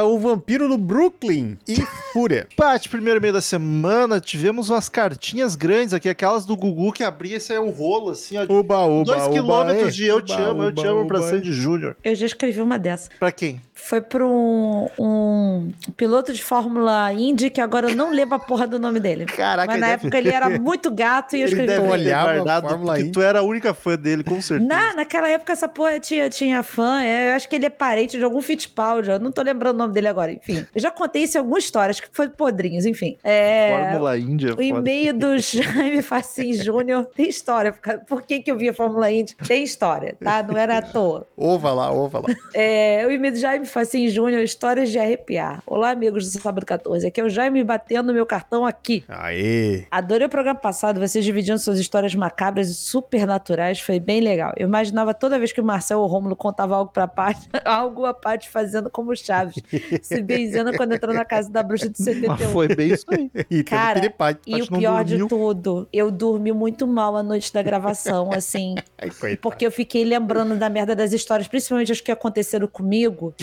O 0.00 0.18
Vampiro 0.18 0.68
do 0.68 0.76
Brooklyn 0.76 1.56
e 1.68 1.76
Fúria. 2.12 2.46
Paty, 2.56 2.88
primeiro 2.88 3.20
meio 3.20 3.32
da 3.32 3.40
semana, 3.40 4.20
tivemos 4.20 4.70
umas 4.70 4.88
cartinhas 4.88 5.54
grandes 5.54 5.94
aqui, 5.94 6.08
aquelas 6.08 6.44
do 6.44 6.56
Gugu 6.56 6.92
que 6.92 7.04
abria 7.04 7.36
esse 7.36 7.52
é 7.52 7.60
um 7.60 7.70
rolo, 7.70 8.10
assim, 8.10 8.36
ó. 8.36 8.42
Uba, 8.44 8.84
uba, 8.84 9.04
Dois 9.04 9.22
uba, 9.24 9.32
quilômetros 9.32 9.88
é. 9.88 9.90
de 9.90 10.06
eu 10.06 10.20
te 10.20 10.32
Uba, 10.32 10.42
amo, 10.42 10.62
eu 10.64 10.72
te 10.72 10.80
uba, 10.80 10.90
amo 10.90 11.06
pra 11.06 11.18
uba, 11.18 11.26
é. 11.26 11.30
Sandy 11.30 11.52
Júnior. 11.52 11.96
Eu 12.02 12.14
já 12.14 12.26
escrevi 12.26 12.60
uma 12.60 12.78
dessa. 12.78 13.10
Pra 13.18 13.30
quem? 13.32 13.60
Foi 13.84 14.00
pra 14.00 14.24
um, 14.26 14.88
um 14.98 15.72
piloto 15.96 16.32
de 16.32 16.42
Fórmula 16.42 17.12
Indy 17.12 17.50
que 17.50 17.60
agora 17.60 17.90
eu 17.90 17.96
não 17.96 18.10
lembro 18.12 18.36
a 18.36 18.38
porra 18.38 18.66
do 18.66 18.78
nome 18.78 19.00
dele. 19.00 19.26
Caraca, 19.26 19.72
Mas 19.72 19.80
na 19.80 19.86
ele 19.88 19.96
deve- 19.96 20.06
época 20.06 20.18
ele 20.18 20.28
era 20.30 20.50
muito 20.58 20.90
gato 20.90 21.34
e 21.36 21.40
eu 21.40 21.46
Ele 21.48 21.60
escrevi. 21.62 21.72
ter 21.82 21.88
olhava 21.90 22.30
a 22.30 22.34
guardado, 22.34 22.68
Fórmula 22.68 22.92
porque 22.92 23.02
Indy. 23.02 23.12
tu 23.12 23.20
era 23.22 23.40
a 23.40 23.42
única 23.42 23.74
fã 23.74 23.96
dele, 23.96 24.22
com 24.24 24.40
certeza. 24.40 24.68
Na, 24.68 24.94
naquela 24.94 25.28
época 25.28 25.52
essa 25.52 25.68
porra 25.68 25.98
tinha, 25.98 26.30
tinha 26.30 26.62
fã, 26.62 27.02
é, 27.02 27.30
eu 27.32 27.34
acho 27.36 27.48
que 27.48 27.56
ele 27.56 27.66
é 27.66 27.70
parente 27.70 28.16
de 28.16 28.24
algum 28.24 28.40
Fittipaldi, 28.40 29.10
eu 29.10 29.18
não 29.18 29.32
tô 29.32 29.42
lembrando 29.42 29.74
o 29.74 29.78
nome 29.78 29.92
dele 29.94 30.08
agora, 30.08 30.32
enfim. 30.32 30.64
Eu 30.74 30.80
já 30.80 30.90
contei 30.90 31.24
isso 31.24 31.36
em 31.36 31.40
algumas 31.40 31.64
histórias, 31.64 31.98
que 32.00 32.08
foi 32.12 32.28
podrinhos, 32.28 32.86
enfim. 32.86 33.16
É, 33.24 33.88
Fórmula 33.90 34.18
Índia. 34.18 34.54
o 34.56 34.62
e-mail 34.62 35.12
do 35.12 35.36
Jaime 35.42 36.02
Facim 36.02 36.52
Júnior 36.54 37.06
tem 37.16 37.28
história. 37.28 37.74
Por 38.08 38.22
que, 38.22 38.40
que 38.40 38.50
eu 38.50 38.56
via 38.56 38.72
Fórmula 38.72 39.10
Indy? 39.10 39.34
Tem 39.46 39.62
história, 39.64 40.16
tá? 40.22 40.42
Não 40.42 40.56
era 40.56 40.78
à 40.78 40.82
toa. 40.82 41.26
Ova 41.36 41.72
lá, 41.72 41.90
ova 41.92 42.20
lá. 42.20 42.26
É, 42.54 43.04
o 43.06 43.10
e-mail 43.10 43.32
do 43.34 43.38
Jaime 43.38 43.66
Facim 43.72 44.06
Júnior, 44.06 44.42
histórias 44.42 44.90
de 44.90 44.98
arrepiar. 44.98 45.62
Olá, 45.66 45.92
amigos 45.92 46.30
do 46.30 46.38
Sábado 46.38 46.66
14. 46.66 47.06
Aqui 47.06 47.22
é 47.22 47.24
o 47.24 47.30
Jaime 47.30 47.64
batendo 47.64 48.12
meu 48.12 48.26
cartão 48.26 48.66
aqui. 48.66 49.02
Aê. 49.08 49.86
Adorei 49.90 50.26
o 50.26 50.28
programa 50.30 50.60
passado, 50.60 51.00
vocês 51.00 51.24
dividindo 51.24 51.58
suas 51.58 51.78
histórias 51.78 52.14
macabras 52.14 52.68
e 52.68 52.74
supernaturais, 52.74 53.80
foi 53.80 53.98
bem 53.98 54.20
legal. 54.20 54.52
Eu 54.58 54.68
imaginava 54.68 55.14
toda 55.14 55.38
vez 55.38 55.52
que 55.52 55.60
o 55.62 55.64
Marcel 55.64 56.00
ou 56.00 56.04
o 56.04 56.06
Rômulo 56.06 56.36
contava 56.36 56.76
algo 56.76 56.92
pra 56.92 57.08
Paty, 57.08 57.48
algo 57.64 58.04
a 58.04 58.12
Paty 58.12 58.50
fazendo 58.50 58.90
como 58.90 59.16
Chaves, 59.16 59.54
se 60.02 60.20
benzendo 60.20 60.76
quando 60.76 60.92
entrou 60.92 61.14
na 61.14 61.24
casa 61.24 61.50
da 61.50 61.62
bruxa 61.62 61.88
de 61.88 61.96
Mas 61.98 62.14
71. 62.14 62.48
foi 62.50 62.68
bem 62.68 62.92
isso 62.92 63.06
aí. 63.08 63.30
E 63.50 63.64
Cara, 63.64 64.00
piripate. 64.00 64.40
E 64.46 64.60
o 64.60 64.66
pior 64.66 65.02
de 65.02 65.26
tudo, 65.26 65.88
eu 65.90 66.10
dormi 66.10 66.52
muito 66.52 66.86
mal 66.86 67.16
a 67.16 67.22
noite 67.22 67.50
da 67.50 67.62
gravação, 67.62 68.32
assim, 68.34 68.74
Ai, 69.00 69.08
porque 69.40 69.66
eu 69.66 69.72
fiquei 69.72 70.04
lembrando 70.04 70.56
da 70.56 70.68
merda 70.68 70.94
das 70.94 71.14
histórias, 71.14 71.48
principalmente 71.48 71.90
as 71.90 72.02
que 72.02 72.12
aconteceram 72.12 72.66
comigo. 72.66 73.34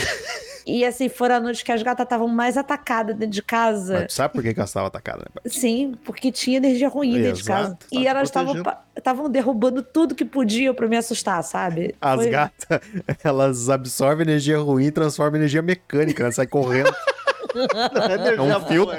E 0.65 0.85
assim, 0.85 1.09
foram 1.09 1.35
a 1.35 1.39
noite 1.39 1.63
que 1.63 1.71
as 1.71 1.81
gatas 1.81 2.03
estavam 2.05 2.27
mais 2.27 2.55
atacadas 2.57 3.15
dentro 3.15 3.33
de 3.33 3.41
casa. 3.41 4.01
Mas 4.01 4.13
sabe 4.13 4.33
por 4.33 4.43
que, 4.43 4.53
que 4.53 4.59
elas 4.59 4.69
estavam 4.69 4.87
atacadas, 4.87 5.23
né? 5.33 5.41
Sim, 5.49 5.95
porque 6.05 6.31
tinha 6.31 6.57
energia 6.57 6.87
ruim 6.87 7.13
dentro 7.19 7.41
de 7.41 7.43
casa. 7.43 7.67
Exato. 7.69 7.85
E 7.91 8.03
Tá 8.03 8.09
elas 8.09 8.31
estavam 8.95 9.29
derrubando 9.29 9.81
tudo 9.81 10.13
que 10.13 10.23
podiam 10.25 10.73
pra 10.75 10.87
me 10.87 10.95
assustar, 10.97 11.43
sabe? 11.43 11.95
As 11.99 12.21
Foi- 12.21 12.29
gatas, 12.29 12.79
elas 13.23 13.69
absorvem 13.69 14.27
energia 14.27 14.59
ruim 14.59 14.85
e 14.85 14.91
transformam 14.91 15.35
em 15.37 15.39
energia 15.39 15.61
mecânica, 15.61 16.23
né? 16.23 16.31
Sai 16.31 16.45
correndo. 16.47 16.93
É 18.29 18.41
um 18.41 18.61
filtro. 18.61 18.95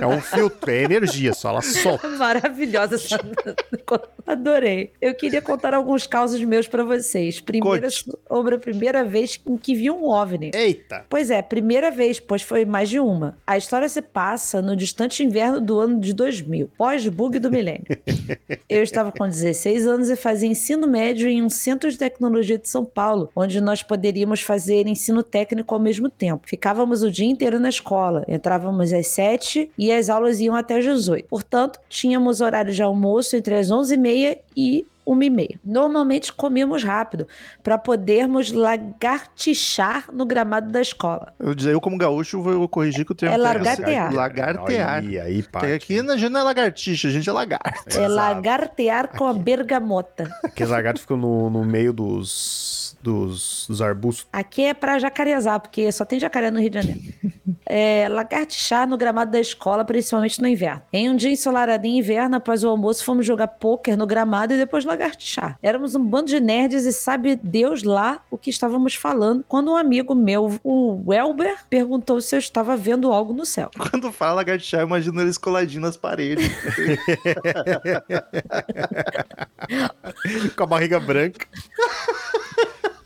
É 0.00 0.06
um 0.06 0.20
filtro, 0.20 0.70
é 0.70 0.82
energia 0.82 1.32
só, 1.32 1.50
ela 1.50 1.62
solta. 1.62 2.08
Maravilhosa 2.08 2.96
essa. 2.96 3.18
Adorei. 4.26 4.92
Eu 5.00 5.14
queria 5.14 5.42
contar 5.42 5.74
alguns 5.74 6.06
causos 6.06 6.42
meus 6.42 6.68
pra 6.68 6.84
vocês. 6.84 7.40
Primeira, 7.40 7.82
Conte. 7.82 8.18
sobre 8.28 8.54
a 8.54 8.58
primeira 8.58 9.04
vez 9.04 9.40
em 9.46 9.56
que 9.56 9.74
vi 9.74 9.90
um 9.90 10.04
OVNI. 10.04 10.52
Eita! 10.54 11.04
Pois 11.08 11.30
é, 11.30 11.42
primeira 11.42 11.90
vez, 11.90 12.20
pois 12.20 12.42
foi 12.42 12.64
mais 12.64 12.88
de 12.88 13.00
uma. 13.00 13.36
A 13.46 13.56
história 13.56 13.88
se 13.88 14.00
passa 14.00 14.62
no 14.62 14.76
distante 14.76 15.22
inverno 15.22 15.60
do 15.60 15.78
ano 15.80 16.00
de 16.00 16.12
2000, 16.12 16.70
pós-bug 16.76 17.38
do 17.38 17.50
milênio. 17.50 17.84
Eu 18.68 18.82
estava 18.82 19.12
com 19.12 19.28
16 19.28 19.86
anos 19.86 20.10
e 20.10 20.16
fazia 20.16 20.48
ensino 20.48 20.86
médio 20.86 21.28
em 21.28 21.42
um 21.42 21.50
centro 21.50 21.90
de 21.90 21.98
tecnologia 21.98 22.58
de 22.58 22.68
São 22.68 22.84
Paulo, 22.84 23.30
onde 23.34 23.60
nós 23.60 23.82
poderíamos 23.82 24.40
fazer 24.40 24.86
ensino 24.86 25.22
técnico 25.22 25.74
ao 25.74 25.80
mesmo 25.80 26.08
tempo. 26.08 26.46
Ficávamos 26.46 27.02
o 27.02 27.10
dia 27.10 27.26
inteiro 27.26 27.58
na 27.58 27.68
escola, 27.68 27.91
entrávamos 28.28 28.92
às 28.92 29.06
7 29.08 29.70
e 29.76 29.92
as 29.92 30.08
aulas 30.08 30.40
iam 30.40 30.54
até 30.54 30.78
às 30.78 30.84
18. 30.84 31.26
Portanto, 31.28 31.78
tínhamos 31.88 32.40
horário 32.40 32.72
de 32.72 32.82
almoço 32.82 33.36
entre 33.36 33.54
as 33.54 33.68
11h30 33.68 34.38
e 34.56 34.86
uma 35.04 35.24
e 35.24 35.30
meia. 35.30 35.58
Normalmente 35.64 36.32
comíamos 36.32 36.84
rápido 36.84 37.26
para 37.62 37.76
podermos 37.76 38.52
lagartixar 38.52 40.04
no 40.12 40.24
gramado 40.24 40.70
da 40.70 40.80
escola. 40.80 41.32
Eu, 41.38 41.54
dizer, 41.54 41.72
eu 41.72 41.80
como 41.80 41.98
gaúcho, 41.98 42.40
vou 42.40 42.68
corrigir 42.68 43.04
que 43.04 43.12
o 43.12 43.14
termo 43.14 43.34
É 43.34 43.38
lagartear. 43.38 44.06
essa. 44.06 44.16
Lagartear. 44.16 45.02
Aí, 45.04 45.18
aí. 45.18 45.42
Tem 45.42 45.72
aqui 45.72 46.02
na 46.02 46.16
gente 46.16 46.30
não 46.30 46.40
é 46.40 46.44
lagartixa, 46.44 47.08
a 47.08 47.10
gente 47.10 47.28
é 47.28 47.32
lagarto. 47.32 47.68
É 47.86 48.04
Exato. 48.04 48.12
lagartear 48.14 49.08
com 49.16 49.26
a 49.26 49.32
bergamota. 49.32 50.30
Aqueles 50.44 50.70
lagartos 50.70 51.02
ficam 51.02 51.16
no, 51.16 51.50
no 51.50 51.64
meio 51.64 51.92
dos, 51.92 52.81
dos, 53.02 53.66
dos 53.68 53.82
arbustos. 53.82 54.26
Aqui 54.32 54.62
é 54.62 54.74
pra 54.74 54.98
jacarezar, 54.98 55.60
porque 55.60 55.90
só 55.90 56.04
tem 56.04 56.20
jacaré 56.20 56.50
no 56.50 56.60
Rio 56.60 56.70
de 56.70 56.80
Janeiro. 56.80 57.02
É, 57.64 58.06
lagartixar 58.08 58.86
no 58.86 58.98
gramado 58.98 59.30
da 59.30 59.40
escola, 59.40 59.84
principalmente 59.84 60.42
no 60.42 60.48
inverno. 60.48 60.82
Em 60.92 61.08
um 61.08 61.16
dia 61.16 61.30
ensolarado 61.30 61.86
em 61.86 61.98
inverno, 61.98 62.36
após 62.36 62.62
o 62.62 62.68
almoço, 62.68 63.02
fomos 63.02 63.24
jogar 63.24 63.46
pôquer 63.46 63.96
no 63.96 64.06
gramado 64.06 64.52
e 64.52 64.58
depois 64.58 64.84
lagartixar. 64.84 65.58
Éramos 65.62 65.94
um 65.94 66.04
bando 66.04 66.26
de 66.26 66.38
nerds 66.38 66.84
e 66.84 66.92
sabe 66.92 67.36
Deus 67.36 67.82
lá 67.82 68.20
o 68.30 68.36
que 68.36 68.50
estávamos 68.50 68.94
falando, 68.94 69.42
quando 69.48 69.70
um 69.70 69.76
amigo 69.76 70.14
meu, 70.14 70.60
o 70.62 71.02
Welber, 71.06 71.64
perguntou 71.70 72.20
se 72.20 72.34
eu 72.34 72.38
estava 72.38 72.76
vendo 72.76 73.10
algo 73.10 73.32
no 73.32 73.46
céu. 73.46 73.70
Quando 73.90 74.12
fala 74.12 74.34
lagartixar, 74.34 74.80
eu 74.80 74.86
imagino 74.86 75.22
eles 75.22 75.38
coladinhos 75.38 75.82
nas 75.82 75.96
paredes. 75.96 76.50
Com 80.56 80.64
a 80.64 80.66
barriga 80.66 81.00
branca. 81.00 81.46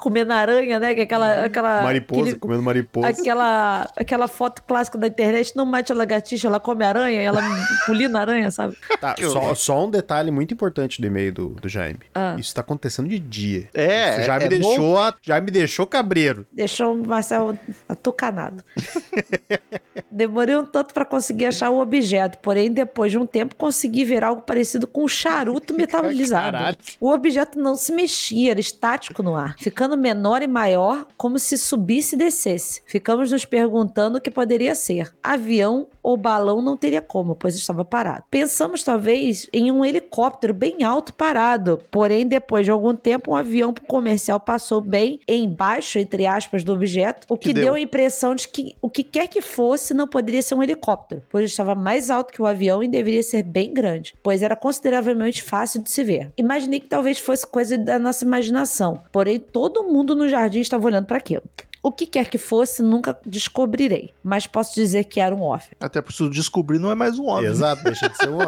Comendo 0.00 0.32
aranha, 0.32 0.78
né? 0.78 0.94
Que 0.94 1.00
é 1.00 1.04
aquela. 1.04 1.44
aquela 1.44 1.82
Mariposa, 1.82 2.20
aquele- 2.22 2.38
comendo 2.38 2.62
mariposa. 2.62 3.08
Aquela, 3.08 3.90
aquela 3.96 4.28
foto 4.28 4.62
clássica 4.62 4.96
da 4.96 5.06
internet, 5.08 5.56
não 5.56 5.66
mate 5.66 5.90
a 5.92 5.94
lagartixa, 5.94 6.46
ela 6.46 6.60
come 6.60 6.84
aranha, 6.84 7.20
ela 7.20 7.40
pulina 7.86 8.20
aranha, 8.20 8.50
sabe? 8.50 8.76
Tá, 9.00 9.14
só, 9.20 9.54
só 9.54 9.84
um 9.86 9.90
detalhe 9.90 10.30
muito 10.30 10.54
importante 10.54 11.00
do 11.00 11.06
e-mail 11.06 11.32
do, 11.32 11.48
do 11.50 11.68
Jaime. 11.68 11.98
Ah. 12.14 12.36
Isso 12.38 12.54
tá 12.54 12.60
acontecendo 12.60 13.08
de 13.08 13.18
dia. 13.18 13.68
É, 13.74 14.18
Isso 14.18 14.22
já 14.26 14.36
é- 14.36 14.38
me 14.38 14.44
é 14.44 14.58
bom. 14.58 14.68
deixou, 14.68 14.98
a- 14.98 15.14
já 15.22 15.40
me 15.40 15.50
deixou 15.50 15.86
cabreiro. 15.86 16.46
Deixou 16.52 16.94
o 16.94 17.06
Marcel 17.06 17.58
atucanado. 17.88 18.62
Demorei 20.10 20.56
um 20.56 20.64
tanto 20.64 20.94
para 20.94 21.04
conseguir 21.04 21.46
achar 21.46 21.70
o 21.70 21.80
objeto, 21.80 22.38
porém, 22.38 22.70
depois 22.72 23.10
de 23.12 23.18
um 23.18 23.26
tempo, 23.26 23.54
consegui 23.56 24.04
ver 24.04 24.24
algo 24.24 24.42
parecido 24.42 24.86
com 24.86 25.04
um 25.04 25.08
charuto 25.08 25.74
metalizado. 25.76 26.52
Caralho. 26.52 26.76
O 27.00 27.10
objeto 27.10 27.58
não 27.58 27.74
se 27.76 27.92
mexia, 27.92 28.52
era 28.52 28.60
estático 28.60 29.22
no 29.22 29.34
ar, 29.36 29.54
ficando 29.58 29.87
menor 29.96 30.42
e 30.42 30.46
maior, 30.46 31.06
como 31.16 31.38
se 31.38 31.56
subisse 31.56 32.14
e 32.14 32.18
descesse. 32.18 32.82
Ficamos 32.86 33.32
nos 33.32 33.44
perguntando 33.44 34.18
o 34.18 34.20
que 34.20 34.30
poderia 34.30 34.74
ser. 34.74 35.14
Avião 35.22 35.88
ou 36.08 36.16
balão 36.16 36.62
não 36.62 36.74
teria 36.74 37.02
como, 37.02 37.34
pois 37.34 37.54
estava 37.54 37.84
parado. 37.84 38.24
Pensamos 38.30 38.82
talvez 38.82 39.46
em 39.52 39.70
um 39.70 39.84
helicóptero 39.84 40.54
bem 40.54 40.82
alto 40.82 41.12
parado, 41.12 41.82
porém 41.90 42.26
depois 42.26 42.64
de 42.64 42.70
algum 42.70 42.96
tempo 42.96 43.32
um 43.32 43.36
avião 43.36 43.74
comercial 43.86 44.40
passou 44.40 44.80
bem 44.80 45.20
embaixo, 45.28 45.98
entre 45.98 46.24
aspas, 46.24 46.64
do 46.64 46.72
objeto, 46.72 47.26
o 47.28 47.36
que, 47.36 47.48
Que 47.48 47.52
deu? 47.52 47.64
deu 47.64 47.74
a 47.74 47.80
impressão 47.80 48.34
de 48.34 48.48
que 48.48 48.74
o 48.80 48.88
que 48.88 49.04
quer 49.04 49.26
que 49.28 49.42
fosse 49.42 49.92
não 49.92 50.08
poderia 50.08 50.40
ser 50.40 50.54
um 50.54 50.62
helicóptero, 50.62 51.22
pois 51.28 51.50
estava 51.50 51.74
mais 51.74 52.08
alto 52.08 52.32
que 52.32 52.40
o 52.40 52.46
avião 52.46 52.82
e 52.82 52.88
deveria 52.88 53.22
ser 53.22 53.42
bem 53.42 53.74
grande, 53.74 54.14
pois 54.22 54.42
era 54.42 54.56
consideravelmente 54.56 55.42
fácil 55.42 55.82
de 55.82 55.90
se 55.90 56.02
ver. 56.02 56.32
Imaginei 56.38 56.80
que 56.80 56.86
talvez 56.86 57.18
fosse 57.18 57.46
coisa 57.46 57.76
da 57.76 57.98
nossa 57.98 58.24
imaginação, 58.24 59.02
porém 59.12 59.38
todo 59.38 59.84
mundo 59.84 60.16
no 60.16 60.26
jardim 60.26 60.60
estava 60.60 60.86
olhando 60.86 61.04
para 61.04 61.18
aquilo. 61.18 61.42
O 61.82 61.92
que 61.92 62.06
quer 62.06 62.28
que 62.28 62.38
fosse, 62.38 62.82
nunca 62.82 63.18
descobrirei, 63.24 64.12
mas 64.22 64.46
posso 64.46 64.74
dizer 64.74 65.04
que 65.04 65.20
era 65.20 65.34
um 65.34 65.42
OVNI. 65.42 65.76
Até 65.80 66.02
por 66.02 66.10
isso 66.10 66.28
descobrir 66.28 66.78
não 66.78 66.90
é 66.90 66.94
mais 66.94 67.18
um 67.18 67.26
homem. 67.26 67.50
Exato, 67.50 67.84
deixa 67.84 68.08
de 68.08 68.16
ser 68.16 68.28
um. 68.28 68.38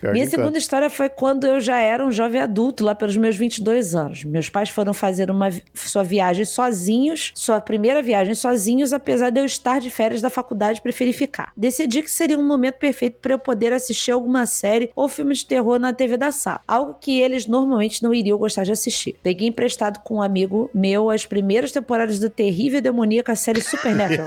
Pior 0.00 0.12
Minha 0.12 0.28
segunda 0.28 0.58
história 0.58 0.88
foi 0.88 1.08
quando 1.08 1.46
eu 1.46 1.60
já 1.60 1.78
era 1.78 2.04
um 2.04 2.10
jovem 2.10 2.40
adulto, 2.40 2.84
lá 2.84 2.94
pelos 2.94 3.16
meus 3.16 3.36
22 3.36 3.94
anos. 3.94 4.24
Meus 4.24 4.48
pais 4.48 4.68
foram 4.70 4.94
fazer 4.94 5.30
uma 5.30 5.50
sua 5.74 6.02
viagem 6.02 6.44
sozinhos, 6.44 7.32
sua 7.34 7.60
primeira 7.60 8.02
viagem 8.02 8.34
sozinhos, 8.34 8.92
apesar 8.92 9.30
de 9.30 9.40
eu 9.40 9.44
estar 9.44 9.80
de 9.80 9.90
férias 9.90 10.20
da 10.20 10.30
faculdade 10.30 10.78
e 10.78 10.82
preferir 10.82 11.14
ficar. 11.14 11.52
Decidi 11.56 12.02
que 12.02 12.10
seria 12.10 12.38
um 12.38 12.46
momento 12.46 12.76
perfeito 12.76 13.18
para 13.20 13.34
eu 13.34 13.38
poder 13.38 13.72
assistir 13.72 14.10
alguma 14.10 14.46
série 14.46 14.90
ou 14.94 15.08
filme 15.08 15.34
de 15.34 15.44
terror 15.44 15.78
na 15.78 15.92
TV 15.92 16.16
da 16.16 16.32
sala, 16.32 16.60
algo 16.66 16.96
que 17.00 17.20
eles 17.20 17.46
normalmente 17.46 18.02
não 18.02 18.14
iriam 18.14 18.38
gostar 18.38 18.64
de 18.64 18.72
assistir. 18.72 19.16
Peguei 19.22 19.48
emprestado 19.48 20.00
com 20.00 20.16
um 20.16 20.22
amigo 20.22 20.70
meu 20.74 21.10
as 21.10 21.26
primeiras 21.26 21.72
temporadas 21.72 22.18
da 22.18 22.30
terrível 22.50 22.78
e 22.78 22.82
demoníaca 22.82 23.36
série 23.36 23.60
Supernatural. 23.60 24.26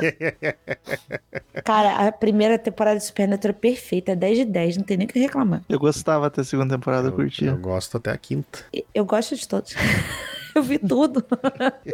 Cara, 1.65 2.07
a 2.07 2.11
primeira 2.11 2.57
temporada 2.57 2.97
de 2.97 3.03
Supernatural 3.05 3.55
é 3.55 3.59
perfeita, 3.59 4.15
10 4.15 4.37
de 4.39 4.45
10, 4.45 4.77
não 4.77 4.83
tem 4.83 4.97
nem 4.97 5.05
o 5.05 5.09
que 5.09 5.19
reclamar. 5.19 5.61
Eu 5.67 5.77
gostava 5.77 6.27
até 6.27 6.41
a 6.41 6.43
segunda 6.43 6.75
temporada, 6.75 7.07
eu 7.07 7.11
Eu, 7.11 7.15
curtia. 7.15 7.49
eu 7.49 7.57
gosto 7.57 7.97
até 7.97 8.11
a 8.11 8.17
quinta. 8.17 8.59
Eu 8.93 9.05
gosto 9.05 9.35
de 9.35 9.47
todos. 9.47 9.73
Eu 10.55 10.63
vi 10.63 10.77
tudo. 10.77 11.23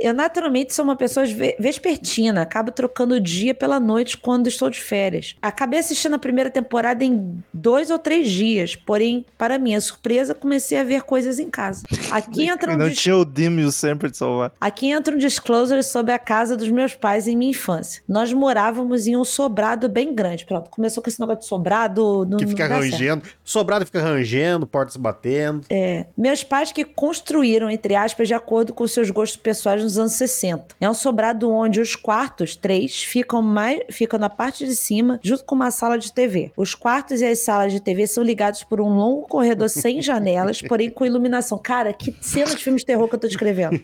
Eu 0.01 0.13
naturalmente 0.13 0.73
sou 0.73 0.83
uma 0.85 0.95
pessoa 0.95 1.25
ve- 1.25 1.55
vespertina, 1.59 2.41
acabo 2.41 2.71
trocando 2.71 3.15
o 3.15 3.19
dia 3.19 3.53
pela 3.53 3.79
noite 3.79 4.17
quando 4.17 4.47
estou 4.47 4.69
de 4.69 4.79
férias. 4.81 5.35
Acabei 5.41 5.79
assistindo 5.79 6.15
a 6.15 6.19
primeira 6.19 6.49
temporada 6.49 7.03
em 7.03 7.43
dois 7.53 7.89
ou 7.89 7.97
três 7.99 8.29
dias, 8.29 8.75
porém, 8.75 9.25
para 9.37 9.57
minha 9.57 9.79
surpresa, 9.79 10.33
comecei 10.35 10.77
a 10.79 10.83
ver 10.83 11.03
coisas 11.03 11.39
em 11.39 11.49
casa. 11.49 11.83
Aqui 12.11 12.43
entra 12.49 12.73
um, 12.73 12.77
Não 12.77 12.89
tinha 12.89 13.15
o 13.17 13.25
Dim 13.25 13.59
e 13.59 13.63
o 13.65 13.71
sempre 13.71 14.09
de 14.11 14.17
salvar. 14.17 14.51
Aqui 14.59 14.87
entra 14.91 15.15
um 15.15 15.17
disclosure 15.17 15.83
sobre 15.83 16.11
a 16.13 16.19
casa 16.19 16.55
dos 16.57 16.69
meus 16.69 16.93
pais 16.95 17.27
em 17.27 17.35
minha 17.35 17.51
infância. 17.51 18.01
Nós 18.07 18.31
morávamos 18.33 19.07
em 19.07 19.15
um 19.15 19.23
sobrado 19.23 19.87
bem 19.87 20.13
grande. 20.13 20.45
Pronto, 20.45 20.69
começou 20.69 21.01
com 21.01 21.09
esse 21.09 21.19
negócio 21.19 21.41
de 21.41 21.45
sobrado. 21.47 22.25
Não, 22.29 22.37
Que 22.37 22.47
fica 22.47 22.67
dá 22.67 22.79
certo. 22.81 22.91
rangendo. 22.91 23.23
Sobrado 23.43 23.85
fica 23.85 24.01
rangendo, 24.01 24.67
portas 24.67 24.95
batendo. 24.97 25.65
É, 25.69 26.05
meus 26.17 26.43
pais 26.43 26.71
que 26.71 26.83
construíram, 26.83 27.69
entre 27.69 27.95
aspas, 27.95 28.27
de 28.27 28.33
acordo 28.49 28.73
com 28.73 28.87
seus 28.87 29.11
gostos 29.11 29.37
pessoais 29.37 29.83
nos 29.83 29.99
anos 29.99 30.13
60. 30.13 30.75
É 30.81 30.89
um 30.89 30.93
sobrado 30.95 31.51
onde 31.51 31.79
os 31.79 31.95
quartos, 31.95 32.55
três, 32.55 33.03
ficam, 33.03 33.43
mais, 33.43 33.81
ficam 33.91 34.17
na 34.17 34.27
parte 34.27 34.65
de 34.65 34.75
cima, 34.75 35.19
junto 35.21 35.43
com 35.43 35.53
uma 35.53 35.69
sala 35.69 35.99
de 35.99 36.11
TV. 36.11 36.51
Os 36.57 36.73
quartos 36.73 37.21
e 37.21 37.25
as 37.25 37.39
salas 37.39 37.71
de 37.71 37.79
TV 37.79 38.07
são 38.07 38.23
ligados 38.23 38.63
por 38.63 38.81
um 38.81 38.89
longo 38.89 39.27
corredor 39.27 39.69
sem 39.69 40.01
janelas, 40.01 40.63
porém 40.63 40.89
com 40.89 41.05
iluminação. 41.05 41.59
Cara, 41.59 41.93
que 41.93 42.15
cena 42.21 42.55
de 42.55 42.63
filme 42.63 42.79
de 42.79 42.85
terror 42.85 43.07
que 43.07 43.13
eu 43.13 43.19
tô 43.19 43.27
descrevendo. 43.27 43.79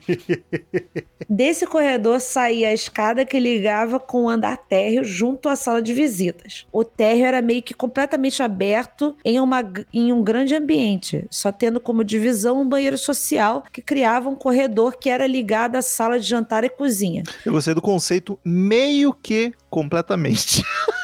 Desse 1.30 1.68
corredor 1.68 2.20
saía 2.20 2.70
a 2.70 2.74
escada 2.74 3.24
que 3.24 3.40
ligava 3.40 4.00
com 4.00 4.24
o 4.24 4.30
andar 4.30 4.58
térreo 4.58 5.04
junto 5.04 5.48
à 5.48 5.56
sala 5.56 5.80
de 5.80 5.94
visitas. 5.94 6.66
O 6.72 6.84
térreo 6.84 7.26
era 7.26 7.42
meio 7.42 7.62
que 7.62 7.74
completamente 7.74 8.42
aberto 8.42 9.16
em, 9.24 9.40
uma, 9.40 9.64
em 9.94 10.12
um 10.12 10.24
grande 10.24 10.56
ambiente, 10.56 11.26
só 11.30 11.52
tendo 11.52 11.80
como 11.80 12.04
divisão 12.04 12.62
um 12.62 12.68
banheiro 12.68 12.98
social 12.98 13.64
que 13.72 13.82
criava 13.82 14.28
um 14.28 14.36
corredor 14.36 14.55
que 15.00 15.10
era 15.10 15.28
ligado 15.28 15.76
à 15.76 15.82
sala 15.82 16.20
de 16.20 16.28
jantar 16.28 16.64
e 16.64 16.70
cozinha. 16.70 17.24
Eu 17.46 17.52
gostei 17.52 17.74
do 17.74 17.82
conceito 17.82 18.40
meio 18.44 19.14
que 19.14 19.54
completamente. 19.70 20.64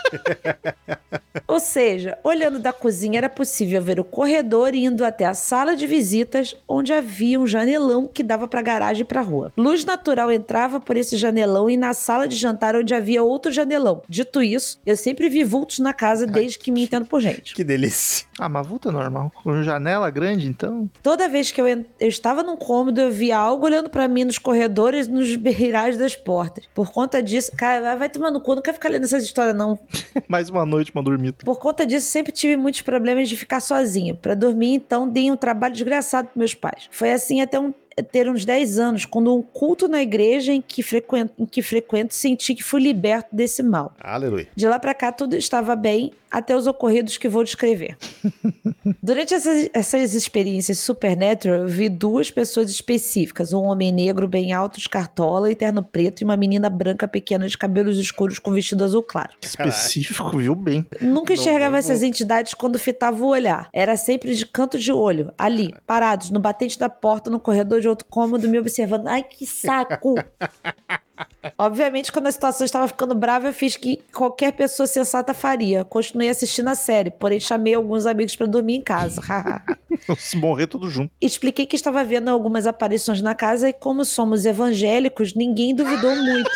Ou 1.48 1.60
seja, 1.60 2.18
olhando 2.24 2.60
da 2.60 2.72
cozinha 2.72 3.18
era 3.18 3.30
possível 3.30 3.82
ver 3.82 4.00
o 4.00 4.04
corredor 4.04 4.74
indo 4.74 5.04
até 5.04 5.26
a 5.26 5.34
sala 5.34 5.76
de 5.76 5.86
visitas, 5.88 6.56
onde 6.68 6.94
havia 6.94 7.40
um 7.40 7.48
janelão 7.48 8.08
que 8.08 8.24
dava 8.24 8.48
para 8.48 8.60
a 8.60 8.64
garagem 8.64 9.02
e 9.02 9.06
para 9.06 9.20
a 9.20 9.24
rua. 9.24 9.52
Luz 9.58 9.84
natural 9.84 10.32
entrava 10.32 10.80
por 10.80 10.96
esse 10.96 11.18
janelão 11.18 11.70
e 11.70 11.78
na 11.78 11.94
sala 11.94 12.28
de 12.28 12.36
jantar 12.36 12.76
onde 12.76 12.94
havia 12.94 13.24
outro 13.24 13.52
janelão. 13.52 14.02
Dito 14.08 14.42
isso, 14.42 14.80
eu 14.86 14.96
sempre 14.96 15.30
vi 15.30 15.44
vultos 15.44 15.80
na 15.80 15.94
casa 15.94 16.26
desde 16.26 16.58
que 16.58 16.72
me 16.72 16.84
entendo 16.84 17.06
por 17.06 17.22
gente. 17.22 17.54
Que 17.54 17.64
delícia. 17.64 18.26
Ah, 18.40 18.50
mas 18.50 18.66
vulto 18.66 18.90
é 18.90 18.92
normal. 18.92 19.32
Com 19.44 19.62
janela 19.64 20.10
grande, 20.10 20.48
então. 20.48 20.90
Toda 21.04 21.30
vez 21.30 21.52
que 21.52 21.62
eu, 21.62 21.68
eu 21.68 21.86
estava 22.00 22.44
num 22.44 22.58
cômodo, 22.58 23.00
eu 23.00 23.12
via 23.12 23.38
algo 23.38 23.66
olhando 23.66 23.90
para 23.90 24.08
mim 24.08 24.24
nos 24.24 24.38
corredores 24.38 25.08
e 25.08 25.12
nos 25.12 25.36
beirais 25.36 25.98
das 25.98 26.16
portas. 26.16 26.66
Por 26.74 26.92
conta 26.92 27.22
disso, 27.22 27.52
cara, 27.56 27.96
vai 27.96 28.10
tomar 28.10 28.32
no 28.32 28.42
cu, 28.42 28.56
não 28.56 28.62
quero 28.62 28.76
ficar 28.76 28.90
lendo 28.90 29.04
essas 29.04 29.24
histórias 29.24 29.56
não. 29.56 29.78
Mais 30.28 30.50
uma 30.50 30.66
noite, 30.66 30.92
uma 30.94 31.04
dormida. 31.04 31.38
Por 31.44 31.60
conta 31.60 31.86
disso, 31.86 32.08
sempre 32.08 32.32
tive 32.32 32.56
muitos 32.58 32.82
problemas 32.82 33.30
de 33.30 33.36
ficar 33.38 33.60
sozinha. 33.60 34.14
Para 34.16 34.36
dormir, 34.36 34.74
então, 34.74 35.08
dei 35.08 35.32
um 35.32 35.38
trabalho 35.38 35.74
desgraçado 35.74 36.28
para 36.30 36.40
meus 36.40 36.54
pais. 36.54 36.88
Foi 36.92 37.12
assim 37.12 37.42
até 37.42 37.60
um- 37.60 37.74
ter 38.12 38.30
uns 38.30 38.46
10 38.46 38.80
anos, 38.80 39.06
quando 39.06 39.36
um 39.36 39.42
culto 39.42 39.88
na 39.88 40.02
igreja 40.02 40.54
em 40.54 40.62
que, 40.62 40.82
frequento, 40.82 41.34
em 41.38 41.46
que 41.46 41.62
frequento 41.62 42.14
senti 42.14 42.56
que 42.56 42.64
fui 42.64 42.82
liberto 42.82 43.36
desse 43.36 43.62
mal. 43.62 43.94
Aleluia. 44.00 44.48
De 44.56 44.66
lá 44.68 44.80
pra 44.80 44.94
cá, 44.94 45.12
tudo 45.12 45.36
estava 45.36 45.76
bem, 45.76 46.12
até 46.32 46.56
os 46.56 46.66
ocorridos 46.66 47.18
que 47.18 47.28
vou 47.28 47.44
descrever. 47.44 47.98
Durante 49.04 49.34
essas, 49.34 49.70
essas 49.74 50.14
experiências 50.14 50.80
supernatural, 50.80 51.60
eu 51.60 51.68
vi 51.68 51.90
duas 51.90 52.32
pessoas 52.32 52.72
específicas: 52.72 53.54
um 53.54 53.64
homem 53.64 53.92
negro 53.92 54.28
bem 54.28 54.54
alto, 54.54 54.80
de 54.80 54.88
cartola 54.88 55.52
e 55.52 55.56
terno 55.56 55.84
preto, 55.84 56.22
e 56.22 56.24
uma 56.24 56.38
menina 56.38 56.70
branca 56.70 57.08
pequena 57.08 57.48
de 57.48 57.58
cabelos 57.58 57.98
escuros 57.98 58.40
com 58.40 58.52
vestido 58.52 58.84
azul 58.84 59.04
claro. 59.04 59.32
Específico, 59.42 60.38
viu 60.38 60.56
bem. 60.56 60.86
Nunca 61.02 61.34
enxergava 61.34 61.72
não 61.72 61.80
essas 61.80 62.02
entidades 62.02 62.54
quando 62.54 62.80
fitava 62.80 63.22
o 63.24 63.28
olhar. 63.28 63.70
Era 63.74 63.98
sempre 63.98 64.34
de 64.34 64.46
canto 64.46 64.80
de 64.80 64.92
olho, 64.92 65.34
ali, 65.38 65.74
parados, 65.86 66.30
no 66.30 66.40
batente 66.40 66.80
da 66.80 66.90
porta, 66.90 67.30
no 67.30 67.40
corredor 67.40 67.82
de 67.82 67.88
outro 67.88 68.08
cômodo, 68.10 68.48
me 68.48 68.60
observando. 68.60 69.08
Ai, 69.08 69.24
que 69.24 69.46
saco! 69.46 70.16
Obviamente, 71.58 72.12
quando 72.12 72.28
a 72.28 72.32
situação 72.32 72.66
estava 72.66 72.88
ficando 72.88 73.16
brava, 73.16 73.48
eu 73.48 73.54
fiz 73.54 73.76
que 73.76 74.00
qualquer 74.14 74.52
pessoa 74.54 74.86
sensata 74.86 75.34
faria. 75.34 75.84
Continuei 75.84 76.30
assistindo 76.30 76.68
a 76.68 76.76
série, 76.76 77.10
porém 77.10 77.40
chamei 77.40 77.74
alguns 77.74 78.06
amigos 78.06 78.36
para 78.36 78.48
dormir 78.48 78.76
em 78.76 78.82
casa. 78.82 79.22
Se 80.18 80.38
morrer 80.38 80.68
tudo 80.68 80.90
junto. 80.90 81.12
Expliquei 81.20 81.66
que 81.66 81.76
estava 81.76 82.04
vendo 82.04 82.30
algumas 82.30 82.68
aparições 82.68 83.22
na 83.22 83.34
casa 83.34 83.70
e, 83.70 83.74
como 83.74 84.06
somos 84.06 84.46
evangélicos, 84.46 85.34
ninguém 85.34 85.74
duvidou 85.74 86.16
muito. 86.16 86.50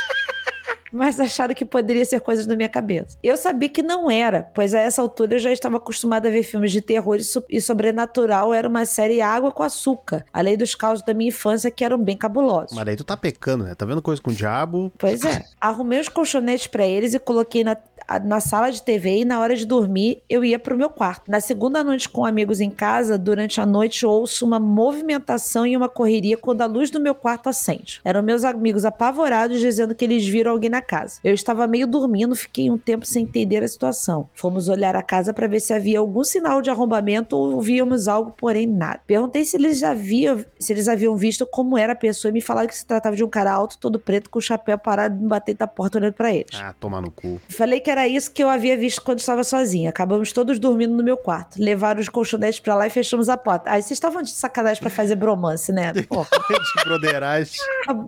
Mas 0.92 1.20
acharam 1.20 1.54
que 1.54 1.66
poderia 1.66 2.06
ser 2.06 2.22
coisas 2.22 2.46
da 2.46 2.56
minha 2.56 2.70
cabeça. 2.70 3.18
Eu 3.22 3.36
sabia 3.36 3.68
que 3.68 3.82
não 3.84 4.10
era, 4.10 4.44
pois 4.54 4.74
a 4.74 4.80
essa 4.80 5.02
altura 5.02 5.36
eu 5.36 5.40
já 5.40 5.52
estava 5.52 5.78
acostumada 5.78 6.28
a 6.28 6.32
ver 6.32 6.44
filmes 6.44 6.72
de 6.72 6.82
terror 6.82 7.16
e, 7.18 7.24
so- 7.24 7.44
e 7.50 7.60
sobrenatural. 7.60 8.54
Era 8.54 8.68
uma 8.68 8.86
série 8.86 9.20
Água 9.22 9.52
com 9.52 9.64
Açúcar, 9.64 10.26
além 10.32 10.56
dos 10.58 10.74
causos 10.76 11.04
da 11.04 11.14
minha 11.14 11.30
infância 11.30 11.70
que 11.72 11.84
eram 11.84 11.98
bem 11.98 12.16
cabulosos. 12.16 12.72
Mas 12.76 12.86
daí 12.86 12.96
tu 12.96 13.04
tá 13.04 13.18
pecando, 13.18 13.64
né? 13.66 13.76
Tá 13.76 13.86
vendo 13.86 14.02
coisa 14.02 14.22
com 14.22 14.32
o 14.32 14.34
diabo? 14.34 14.92
Pois 14.98 15.24
é. 15.26 15.44
Arrumei 15.60 16.00
os 16.00 16.08
colchonetes 16.10 16.68
pra 16.68 16.86
eles 16.86 17.14
e 17.14 17.20
coloquei 17.20 17.64
na, 17.64 17.76
na 18.24 18.40
sala 18.40 18.72
de 18.72 18.82
TV 18.82 19.20
e 19.20 19.26
na 19.26 19.40
hora 19.40 19.56
de 19.56 19.66
dormir 19.66 20.22
eu 20.30 20.44
ia 20.44 20.60
pro 20.60 20.78
meu 20.78 20.90
quarto. 20.90 21.30
Na 21.30 21.40
segunda 21.40 21.84
noite 21.84 22.10
com 22.10 22.26
amigos 22.26 22.60
em 22.60 22.70
casa, 22.70 23.18
durante 23.18 23.60
a 23.60 23.66
noite 23.66 24.06
ouço 24.06 24.46
uma 24.46 24.60
movimentação 24.60 25.66
e 25.66 25.76
uma 25.76 25.90
correria 25.90 26.38
quando 26.38 26.62
a 26.62 26.66
luz 26.66 26.90
do 26.90 27.00
meu 27.00 27.16
quarto 27.16 27.50
acende. 27.50 28.02
Eram 28.04 28.22
meus 28.22 28.44
amigos 28.44 28.86
apavorados 28.86 29.60
dizendo 29.60 29.96
que 29.96 30.06
eles 30.06 30.26
viram 30.28 30.52
alguém 30.52 30.70
na 30.70 30.82
casa. 30.82 31.20
Eu 31.24 31.34
estava 31.34 31.68
meio 31.68 31.88
dormindo, 31.88 32.36
fiquei 32.36 32.70
um 32.70 32.78
tempo 32.78 33.06
sem 33.06 33.24
entender 33.24 33.64
a 33.64 33.68
situação. 33.68 34.30
Fomos 34.34 34.70
olhar 34.70 34.96
a 34.96 35.04
casa 35.04 35.34
para 35.34 35.48
ver 35.48 35.60
se 35.60 35.74
havia 35.74 36.00
algum 36.00 36.24
sinal 36.24 36.62
de 36.62 36.70
arrombamento 36.70 37.36
ou 37.36 37.62
víamos 37.62 38.08
algo, 38.08 38.34
porém 38.38 38.68
nada. 38.68 39.00
Perguntei 39.08 39.46
se 39.46 39.58
eles 39.58 39.80
já 39.80 39.92
haviam, 39.92 40.44
se 40.60 40.74
eles 40.74 40.88
haviam 40.88 41.16
visto 41.16 41.46
como 41.46 41.78
era 41.78 41.94
a 41.94 41.96
pessoa 41.96 42.30
e 42.30 42.34
me 42.34 42.42
falaram 42.42 42.68
que 42.68 42.78
se 42.78 42.86
tratava 42.86 43.16
de 43.16 43.24
um 43.24 43.30
cara 43.30 43.52
alto, 43.52 43.78
todo 43.78 44.00
preto, 44.00 44.30
com 44.30 44.40
o 44.40 44.42
chapéu 44.42 44.78
parado 44.78 45.16
batente 45.16 45.58
da 45.58 45.68
porta 45.68 45.98
olhando 45.98 46.14
para 46.14 46.34
eles. 46.34 46.52
Ah, 46.54 46.74
toma 46.80 47.02
no 47.02 47.12
cu. 47.12 47.40
Falei 47.50 47.80
que 47.80 47.90
era 47.90 47.95
isso 48.08 48.32
que 48.32 48.44
eu 48.44 48.50
havia 48.50 48.78
visto 48.78 49.02
quando 49.02 49.20
estava 49.20 49.44
sozinha. 49.44 49.90
Acabamos 49.90 50.32
todos 50.32 50.60
dormindo 50.60 50.96
no 50.96 51.04
meu 51.04 51.18
quarto. 51.18 51.62
Levaram 51.62 52.02
os 52.02 52.10
colchonetes 52.10 52.60
pra 52.60 52.76
lá 52.76 52.88
e 52.88 52.90
fechamos 52.90 53.30
a 53.30 53.38
porta. 53.38 53.70
Aí 53.70 53.82
vocês 53.82 53.92
estavam 53.92 54.22
de 54.22 54.32
sacanagem 54.32 54.82
pra 54.82 54.90
fazer 54.90 55.16
bromance, 55.16 55.72
né? 55.72 55.94
Porra. 56.10 56.28
de 56.50 56.84
broderagem. 56.84 57.54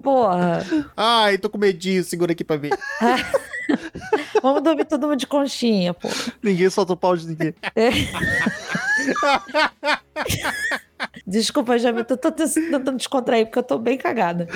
porra. 0.01 0.65
Ai, 0.95 1.37
tô 1.37 1.49
com 1.49 1.57
medinho, 1.57 2.03
segura 2.03 2.31
aqui 2.31 2.43
pra 2.43 2.57
ver. 2.57 2.71
Vamos 4.41 4.63
dormir 4.63 4.85
todo 4.85 5.07
mundo 5.07 5.19
de 5.19 5.27
conchinha, 5.27 5.93
pô. 5.93 6.07
Ninguém 6.41 6.69
solta 6.69 6.93
o 6.93 6.97
pau 6.97 7.15
de 7.17 7.27
ninguém. 7.27 7.53
Desculpa, 11.29 11.77
já 11.77 11.89
eu 11.89 12.05
tô, 12.05 12.15
tô 12.15 12.31
tentando 12.31 12.93
descontrair 12.95 13.45
porque 13.47 13.59
eu 13.59 13.63
tô 13.63 13.77
bem 13.77 13.97
cagada. 13.97 14.47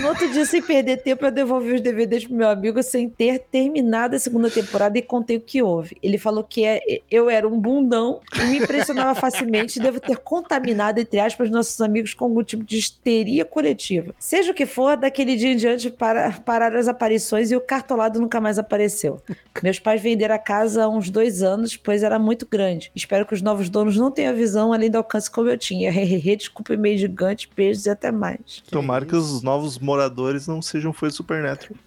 No 0.00 0.08
outro 0.08 0.28
dia, 0.32 0.44
sem 0.44 0.60
perder 0.60 0.96
tempo, 0.96 1.24
eu 1.24 1.30
devolvi 1.30 1.74
os 1.74 1.80
DVDs 1.80 2.24
pro 2.26 2.34
meu 2.34 2.48
amigo 2.48 2.82
sem 2.82 3.08
ter 3.08 3.38
terminado 3.38 4.16
a 4.16 4.18
segunda 4.18 4.50
temporada 4.50 4.98
e 4.98 5.02
contei 5.02 5.36
o 5.36 5.40
que 5.40 5.62
houve. 5.62 5.96
Ele 6.02 6.18
falou 6.18 6.42
que 6.42 6.64
é- 6.64 6.80
eu 7.08 7.30
era 7.30 7.46
um 7.46 7.56
bundão 7.60 8.20
e 8.34 8.44
me 8.46 8.58
impressionava 8.58 9.14
facilmente 9.20 9.78
e 9.78 9.82
devo 9.82 10.00
ter 10.00 10.16
contaminado, 10.16 10.98
entre 10.98 11.20
aspas, 11.20 11.48
nossos 11.50 11.80
amigos 11.80 12.14
com 12.14 12.24
algum 12.24 12.42
tipo 12.42 12.64
de 12.64 12.78
histeria 12.78 13.44
coletiva. 13.44 14.12
Seja 14.18 14.50
o 14.50 14.54
que 14.54 14.66
for, 14.66 14.96
daquele 14.96 15.36
dia 15.36 15.52
em 15.52 15.56
diante 15.56 15.88
para, 15.88 16.32
pararam 16.44 16.80
as 16.80 16.88
aparições 16.88 17.52
e 17.52 17.56
o 17.56 17.60
cartolado 17.60 18.20
nunca 18.20 18.40
mais 18.40 18.58
apareceu. 18.58 19.22
Meus 19.62 19.78
pais 19.78 20.02
venderam 20.02 20.34
a 20.34 20.38
casa 20.38 20.82
há 20.82 20.88
uns 20.88 21.10
dois 21.10 21.44
anos, 21.44 21.76
pois 21.76 22.02
era 22.02 22.18
muito 22.18 22.44
grande. 22.44 22.90
Espero 22.92 23.24
que 23.24 23.34
os 23.34 23.40
novos 23.42 23.68
donos 23.68 23.96
não 23.96 24.10
tenham 24.10 24.32
a 24.32 24.36
visão 24.36 24.72
além 24.72 24.90
do 24.90 24.96
alcance 24.98 25.30
como 25.30 25.48
eu 25.48 25.56
tinha. 25.56 25.75
Hehehe, 25.84 26.36
desculpa 26.36 26.74
e 26.74 26.76
meio 26.76 26.98
gigante, 26.98 27.48
beijos 27.54 27.86
e 27.86 27.90
até 27.90 28.10
mais. 28.10 28.62
Tomara 28.70 29.04
que 29.04 29.14
os 29.14 29.42
novos 29.42 29.78
moradores 29.78 30.46
não 30.46 30.62
sejam 30.62 30.92
foi 30.92 31.10
Supernatural. 31.10 31.78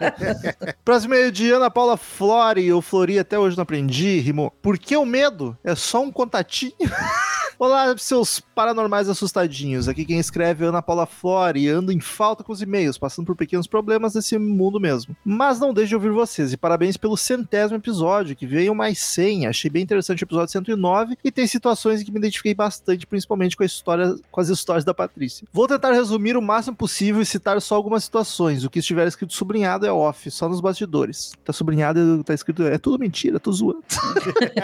Próximo 0.84 1.14
meio-dia, 1.14 1.56
Ana 1.56 1.70
Paula 1.70 1.96
Flori. 1.96 2.66
Eu 2.66 2.80
flori 2.80 3.18
até 3.18 3.38
hoje 3.38 3.56
não 3.56 3.62
aprendi, 3.62 4.18
rimou. 4.18 4.50
Por 4.62 4.78
que 4.78 4.96
o 4.96 5.04
medo? 5.04 5.56
É 5.62 5.74
só 5.74 6.02
um 6.02 6.10
contatinho? 6.10 6.72
Olá, 7.58 7.94
seus 7.98 8.40
paranormais 8.40 9.06
assustadinhos. 9.06 9.86
Aqui 9.86 10.06
quem 10.06 10.18
escreve 10.18 10.64
é 10.64 10.68
Ana 10.68 10.80
Paula 10.80 11.04
Flori. 11.04 11.68
Ando 11.68 11.92
em 11.92 12.00
falta 12.00 12.42
com 12.42 12.52
os 12.52 12.62
e-mails, 12.62 12.96
passando 12.96 13.26
por 13.26 13.36
pequenos 13.36 13.66
problemas 13.66 14.14
desse 14.14 14.38
mundo 14.38 14.80
mesmo. 14.80 15.14
Mas 15.22 15.60
não 15.60 15.74
deixe 15.74 15.90
de 15.90 15.94
ouvir 15.94 16.10
vocês. 16.10 16.54
E 16.54 16.56
parabéns 16.56 16.96
pelo 16.96 17.18
centésimo 17.18 17.76
episódio, 17.76 18.34
que 18.34 18.46
veio 18.46 18.74
mais 18.74 18.98
100. 19.00 19.46
Achei 19.46 19.70
bem 19.70 19.82
interessante 19.82 20.22
o 20.22 20.24
episódio 20.24 20.52
109 20.52 21.18
e 21.22 21.30
tem 21.30 21.46
situações 21.46 22.00
em 22.00 22.04
que 22.06 22.10
me 22.10 22.18
identifiquei 22.18 22.54
bastante, 22.54 23.06
principalmente 23.06 23.19
com, 23.26 23.62
a 23.62 23.66
história, 23.66 24.14
com 24.30 24.40
as 24.40 24.48
histórias 24.48 24.84
da 24.84 24.94
Patrícia. 24.94 25.46
Vou 25.52 25.66
tentar 25.66 25.92
resumir 25.92 26.36
o 26.36 26.42
máximo 26.42 26.76
possível 26.76 27.20
e 27.20 27.26
citar 27.26 27.60
só 27.60 27.74
algumas 27.74 28.04
situações. 28.04 28.64
O 28.64 28.70
que 28.70 28.78
estiver 28.78 29.06
escrito 29.06 29.32
sublinhado 29.32 29.86
é 29.86 29.92
off, 29.92 30.30
só 30.30 30.48
nos 30.48 30.60
bastidores. 30.60 31.32
Tá 31.44 31.52
sublinhado, 31.52 32.22
tá 32.24 32.34
escrito, 32.34 32.62
é 32.62 32.78
tudo 32.78 32.98
mentira, 32.98 33.40
tô 33.40 33.52
zoando. 33.52 33.82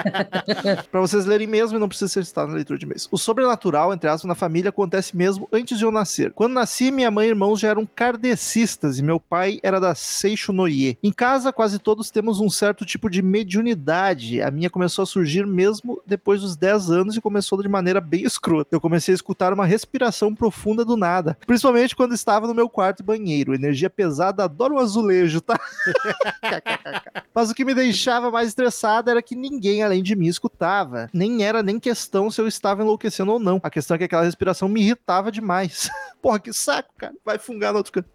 Pra 0.91 1.01
vocês 1.01 1.27
lerem 1.27 1.47
mesmo 1.47 1.77
e 1.77 1.81
não 1.81 1.89
precisa 1.89 2.09
ser 2.09 2.25
citado 2.25 2.49
na 2.49 2.55
leitura 2.55 2.79
de 2.79 2.87
mês. 2.87 3.09
O 3.11 3.19
sobrenatural, 3.19 3.93
entre 3.93 4.09
aspas, 4.09 4.29
na 4.29 4.35
família 4.35 4.71
acontece 4.71 5.17
mesmo 5.17 5.49
antes 5.53 5.79
de 5.79 5.85
eu 5.85 5.91
nascer. 5.91 6.33
Quando 6.33 6.53
nasci, 6.55 6.91
minha 6.91 7.11
mãe 7.11 7.27
e 7.27 7.31
irmãos 7.31 7.61
já 7.61 7.69
eram 7.69 7.87
kardecistas 7.87 8.99
e 8.99 9.03
meu 9.03 9.19
pai 9.19 9.59
era 9.63 9.81
da 9.81 9.95
Seixo 9.95 10.53
Noie. 10.53 10.99
Em 11.03 11.13
casa, 11.13 11.53
quase 11.53 11.79
todos 11.79 12.11
temos 12.11 12.41
um 12.41 12.51
certo 12.51 12.85
tipo 12.85 13.11
de 13.11 13.23
mediunidade. 13.23 14.41
A 14.43 14.51
minha 14.51 14.71
começou 14.71 15.03
a 15.03 15.07
surgir 15.07 15.47
mesmo 15.47 16.01
depois 16.07 16.41
dos 16.41 16.57
10 16.57 16.91
anos 16.91 17.17
e 17.17 17.21
começou 17.21 17.61
de 17.63 17.69
maneira 17.69 18.01
bem 18.01 18.25
escrota. 18.47 18.69
Eu 18.75 18.81
comecei 18.81 19.13
a 19.13 19.17
escutar 19.17 19.53
uma 19.53 19.67
respiração 19.67 20.35
profunda 20.35 20.85
do 20.85 20.97
nada, 20.97 21.37
principalmente 21.47 21.97
quando 21.97 22.15
estava 22.15 22.47
no 22.47 22.55
meu 22.55 22.69
quarto 22.69 23.01
e 23.01 23.03
banheiro. 23.03 23.55
Energia 23.55 23.91
pesada, 23.91 24.45
adoro 24.45 24.75
um 24.75 24.79
azulejo, 24.79 25.41
tá? 25.41 25.59
Mas 27.35 27.51
o 27.51 27.55
que 27.55 27.65
me 27.65 27.75
deixava 27.75 28.31
mais 28.31 28.49
estressada 28.49 29.11
era 29.11 29.23
que 29.23 29.35
ninguém 29.35 29.83
além 29.83 30.03
de 30.03 30.15
mim 30.15 30.29
escutava. 30.29 31.11
Nem 31.13 31.45
era 31.45 31.63
nem 31.63 31.79
questão 31.81 32.31
se 32.31 32.41
eu 32.41 32.47
estava 32.47 32.83
enlouquecendo 32.83 33.33
ou 33.33 33.39
não. 33.39 33.61
A 33.63 33.71
questão 33.71 33.97
é 33.97 33.99
que 33.99 34.05
aquela 34.05 34.23
respiração 34.25 34.69
me 34.69 34.81
irritava 34.81 35.33
demais. 35.33 35.91
Porra, 36.23 36.39
que 36.39 36.53
saco, 36.53 36.93
cara. 36.97 37.15
Vai 37.25 37.39
fungar 37.39 37.73
no 37.73 37.79
outro 37.79 37.93
canto. 37.93 38.09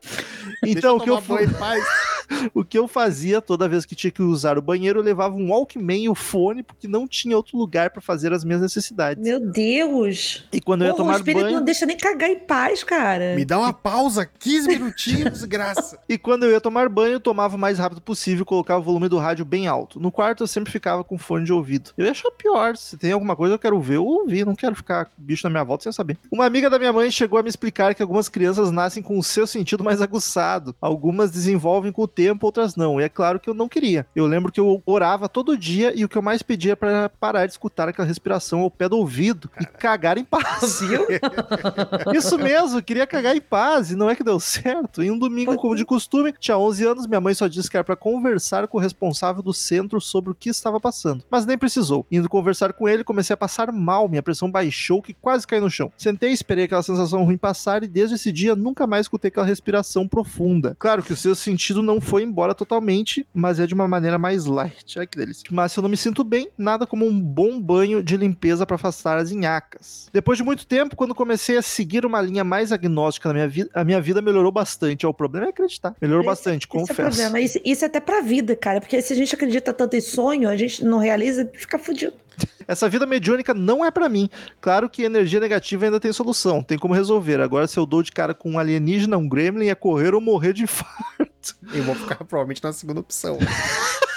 Então, 0.65 0.97
o 0.97 0.99
que, 1.01 1.09
eu, 1.09 1.21
fa- 1.21 1.35
o 2.53 2.63
que 2.63 2.77
eu 2.77 2.87
fazia 2.87 3.41
toda 3.41 3.69
vez 3.69 3.85
que 3.85 3.95
tinha 3.95 4.11
que 4.11 4.21
usar 4.21 4.57
o 4.57 4.61
banheiro, 4.61 4.99
eu 4.99 5.03
levava 5.03 5.35
um 5.35 5.51
Walkman 5.51 6.03
e 6.03 6.09
o 6.09 6.15
fone, 6.15 6.63
porque 6.63 6.87
não 6.87 7.07
tinha 7.07 7.37
outro 7.37 7.57
lugar 7.57 7.89
para 7.91 8.01
fazer 8.01 8.33
as 8.33 8.43
minhas 8.43 8.61
necessidades. 8.61 9.23
Meu 9.23 9.39
Deus! 9.39 10.20
E 10.51 10.61
quando 10.61 10.81
eu 10.81 10.87
ia 10.87 10.93
Porra, 10.93 11.03
o 11.03 11.07
tomar 11.07 11.17
espírito 11.17 11.43
banho. 11.43 11.55
não 11.57 11.63
deixa 11.63 11.85
nem 11.85 11.97
cagar 11.97 12.29
em 12.29 12.39
paz, 12.39 12.83
cara. 12.83 13.35
Me 13.35 13.45
dá 13.45 13.57
uma 13.57 13.73
pausa, 13.73 14.25
15 14.25 14.67
minutinhos, 14.67 15.31
desgraça. 15.31 15.99
E 16.07 16.17
quando 16.17 16.43
eu 16.43 16.51
ia 16.51 16.61
tomar 16.61 16.89
banho, 16.89 17.13
eu 17.13 17.19
tomava 17.19 17.55
o 17.55 17.59
mais 17.59 17.79
rápido 17.79 18.01
possível 18.01 18.43
e 18.43 18.45
colocava 18.45 18.79
o 18.79 18.83
volume 18.83 19.07
do 19.09 19.17
rádio 19.17 19.45
bem 19.45 19.67
alto. 19.67 19.99
No 19.99 20.11
quarto, 20.11 20.43
eu 20.43 20.47
sempre 20.47 20.71
ficava 20.71 21.03
com 21.03 21.17
fone 21.17 21.45
de 21.45 21.53
ouvido. 21.53 21.91
Eu 21.97 22.05
ia 22.05 22.11
achar 22.11 22.31
pior. 22.31 22.75
Se 22.77 22.97
tem 22.97 23.11
alguma 23.11 23.35
coisa 23.35 23.55
eu 23.55 23.59
quero 23.59 23.79
ver, 23.79 23.95
eu 23.95 24.05
ouvi. 24.05 24.43
Não 24.45 24.55
quero 24.55 24.75
ficar 24.75 25.05
com 25.05 25.11
bicho 25.17 25.45
na 25.45 25.49
minha 25.49 25.63
volta 25.63 25.83
sem 25.83 25.91
saber. 25.91 26.17
Uma 26.31 26.45
amiga 26.45 26.69
da 26.69 26.79
minha 26.79 26.93
mãe 26.93 27.09
chegou 27.11 27.39
a 27.39 27.43
me 27.43 27.49
explicar 27.49 27.93
que 27.95 28.01
algumas 28.01 28.29
crianças 28.29 28.71
nascem 28.71 29.01
com 29.03 29.17
o 29.17 29.23
seu 29.23 29.45
sentido 29.47 29.83
mais 29.83 30.01
aguçado. 30.01 30.75
Algumas 30.81 31.31
desenvolvem 31.31 31.91
com 31.91 32.03
o 32.03 32.07
tempo, 32.07 32.45
outras 32.45 32.75
não. 32.75 32.99
E 32.99 33.03
é 33.03 33.09
claro 33.09 33.39
que 33.39 33.49
eu 33.49 33.53
não 33.53 33.67
queria. 33.69 34.05
Eu 34.15 34.25
lembro 34.25 34.51
que 34.51 34.59
eu 34.59 34.81
orava 34.85 35.27
todo 35.29 35.57
dia 35.57 35.93
e 35.95 36.03
o 36.03 36.09
que 36.09 36.17
eu 36.17 36.21
mais 36.21 36.41
pedia 36.41 36.75
para 36.75 37.09
parar 37.09 37.45
de 37.45 37.51
escutar 37.53 37.87
aquela 37.89 38.07
respiração 38.07 38.61
ao 38.61 38.71
pé 38.71 38.87
do 38.87 38.97
ouvido 38.97 39.49
e 39.59 39.65
cagar 39.65 40.10
em 40.17 40.23
paz. 40.23 40.81
Isso 42.13 42.37
mesmo, 42.37 42.81
queria 42.81 43.07
cagar 43.07 43.35
em 43.35 43.41
paz 43.41 43.91
e 43.91 43.95
não 43.95 44.09
é 44.09 44.15
que 44.15 44.23
deu 44.23 44.39
certo. 44.39 45.01
Em 45.03 45.11
um 45.11 45.17
domingo, 45.17 45.55
como 45.55 45.75
de 45.75 45.85
costume, 45.85 46.33
tinha 46.39 46.57
11 46.57 46.85
anos, 46.85 47.07
minha 47.07 47.21
mãe 47.21 47.33
só 47.33 47.47
disse 47.47 47.69
que 47.69 47.77
era 47.77 47.83
para 47.83 47.95
conversar 47.95 48.67
com 48.67 48.77
o 48.77 48.81
responsável 48.81 49.41
do 49.41 49.53
centro 49.53 49.99
sobre 49.99 50.31
o 50.31 50.35
que 50.35 50.49
estava 50.49 50.79
passando. 50.79 51.23
Mas 51.29 51.45
nem 51.45 51.57
precisou. 51.57 52.05
Indo 52.11 52.29
conversar 52.29 52.73
com 52.73 52.87
ele, 52.87 53.03
comecei 53.03 53.33
a 53.33 53.37
passar 53.37 53.71
mal, 53.71 54.07
minha 54.07 54.23
pressão 54.23 54.49
baixou 54.49 55.01
que 55.01 55.13
quase 55.13 55.47
caí 55.47 55.59
no 55.59 55.69
chão. 55.69 55.91
Sentei, 55.97 56.31
esperei 56.31 56.65
aquela 56.65 56.83
sensação 56.83 57.23
ruim 57.23 57.37
passar 57.37 57.83
e 57.83 57.87
desde 57.87 58.15
esse 58.15 58.31
dia 58.31 58.55
nunca 58.55 58.87
mais 58.87 59.05
escutei 59.05 59.29
aquela 59.29 59.45
respiração 59.45 60.07
profunda. 60.07 60.75
Claro 60.79 61.03
que 61.03 61.13
o 61.13 61.17
seu 61.17 61.35
sentido 61.35 61.81
não 61.81 61.99
foi 62.01 62.23
embora 62.23 62.53
totalmente, 62.53 63.25
mas 63.33 63.59
é 63.59 63.67
de 63.67 63.73
uma 63.73 63.87
maneira 63.87 64.17
mais 64.17 64.45
light. 64.45 64.99
Ai 64.99 65.07
que 65.07 65.17
delícia. 65.17 65.43
Mas 65.51 65.71
se 65.71 65.79
eu 65.79 65.81
não 65.81 65.89
me 65.89 65.97
sinto 65.97 66.23
bem, 66.23 66.49
nada 66.57 66.85
como 66.85 67.05
um 67.05 67.19
bom 67.19 67.59
banho 67.59 68.03
de 68.03 68.17
limpeza 68.17 68.65
para 68.65 68.75
afastar 68.75 69.17
as 69.17 69.31
inhacas. 69.31 69.90
Depois 70.13 70.37
de 70.37 70.43
muito 70.43 70.65
tempo, 70.67 70.95
quando 70.95 71.15
comecei 71.15 71.57
a 71.57 71.61
seguir 71.61 72.05
uma 72.05 72.21
linha 72.21 72.43
mais 72.43 72.71
agnóstica 72.71 73.29
na 73.29 73.33
minha 73.33 73.47
vida, 73.47 73.69
a 73.73 73.83
minha 73.83 74.01
vida 74.01 74.21
melhorou 74.21 74.51
bastante. 74.51 75.05
Ó, 75.05 75.09
o 75.09 75.13
problema 75.13 75.47
é 75.47 75.49
acreditar. 75.49 75.95
Melhorou 76.01 76.25
bastante, 76.25 76.67
Esse 76.67 76.75
é 76.75 76.77
o 76.77 76.81
confesso. 76.87 77.01
problema. 77.17 77.39
Isso, 77.39 77.59
isso 77.63 77.83
é 77.85 77.87
até 77.87 77.99
pra 77.99 78.21
vida, 78.21 78.55
cara. 78.55 78.81
Porque 78.81 79.01
se 79.01 79.13
a 79.13 79.15
gente 79.15 79.33
acredita 79.33 79.73
tanto 79.73 79.95
em 79.95 80.01
sonho, 80.01 80.49
a 80.49 80.57
gente 80.57 80.83
não 80.83 80.97
realiza, 80.99 81.49
fica 81.53 81.79
fudido. 81.79 82.13
Essa 82.67 82.87
vida 82.89 83.05
mediúnica 83.05 83.53
não 83.53 83.83
é 83.85 83.91
pra 83.91 84.09
mim. 84.09 84.29
Claro 84.59 84.89
que 84.89 85.03
energia 85.03 85.39
negativa 85.39 85.85
ainda 85.85 85.99
tem 85.99 86.11
solução, 86.11 86.61
tem 86.63 86.77
como 86.77 86.93
resolver. 86.93 87.39
Agora, 87.41 87.67
se 87.67 87.77
eu 87.77 87.85
dou 87.85 88.01
de 88.03 88.11
cara 88.11 88.33
com 88.33 88.51
um 88.51 88.59
alienígena, 88.59 89.17
um 89.17 89.27
gremlin, 89.27 89.67
é 89.67 89.75
correr 89.75 90.13
ou 90.13 90.21
morrer 90.21 90.53
de 90.53 90.63
infarto. 90.63 91.55
Eu 91.73 91.83
vou 91.83 91.95
ficar 91.95 92.15
provavelmente 92.23 92.63
na 92.63 92.73
segunda 92.73 92.99
opção. 92.99 93.37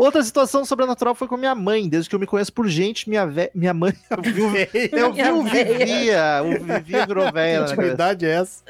Outra 0.00 0.22
situação 0.22 0.64
sobrenatural 0.64 1.14
foi 1.14 1.28
com 1.28 1.36
minha 1.36 1.54
mãe. 1.54 1.86
Desde 1.86 2.08
que 2.08 2.14
eu 2.14 2.18
me 2.18 2.26
conheço 2.26 2.50
por 2.52 2.66
gente, 2.66 3.06
minha, 3.06 3.26
ve... 3.26 3.50
minha 3.54 3.74
mãe. 3.74 3.92
Eu 4.10 4.22
vi 4.22 4.40
o, 4.40 4.56
eu 4.98 5.12
vi 5.12 5.22
o 5.30 5.42
Vivia. 5.42 6.42
O 6.42 6.64
Vivia 6.64 7.06
virou 7.06 7.30
velha. 7.30 7.64
Que 7.64 7.70
cabeça. 7.70 7.74
intimidade 7.74 8.24
é 8.26 8.30
essa? 8.30 8.62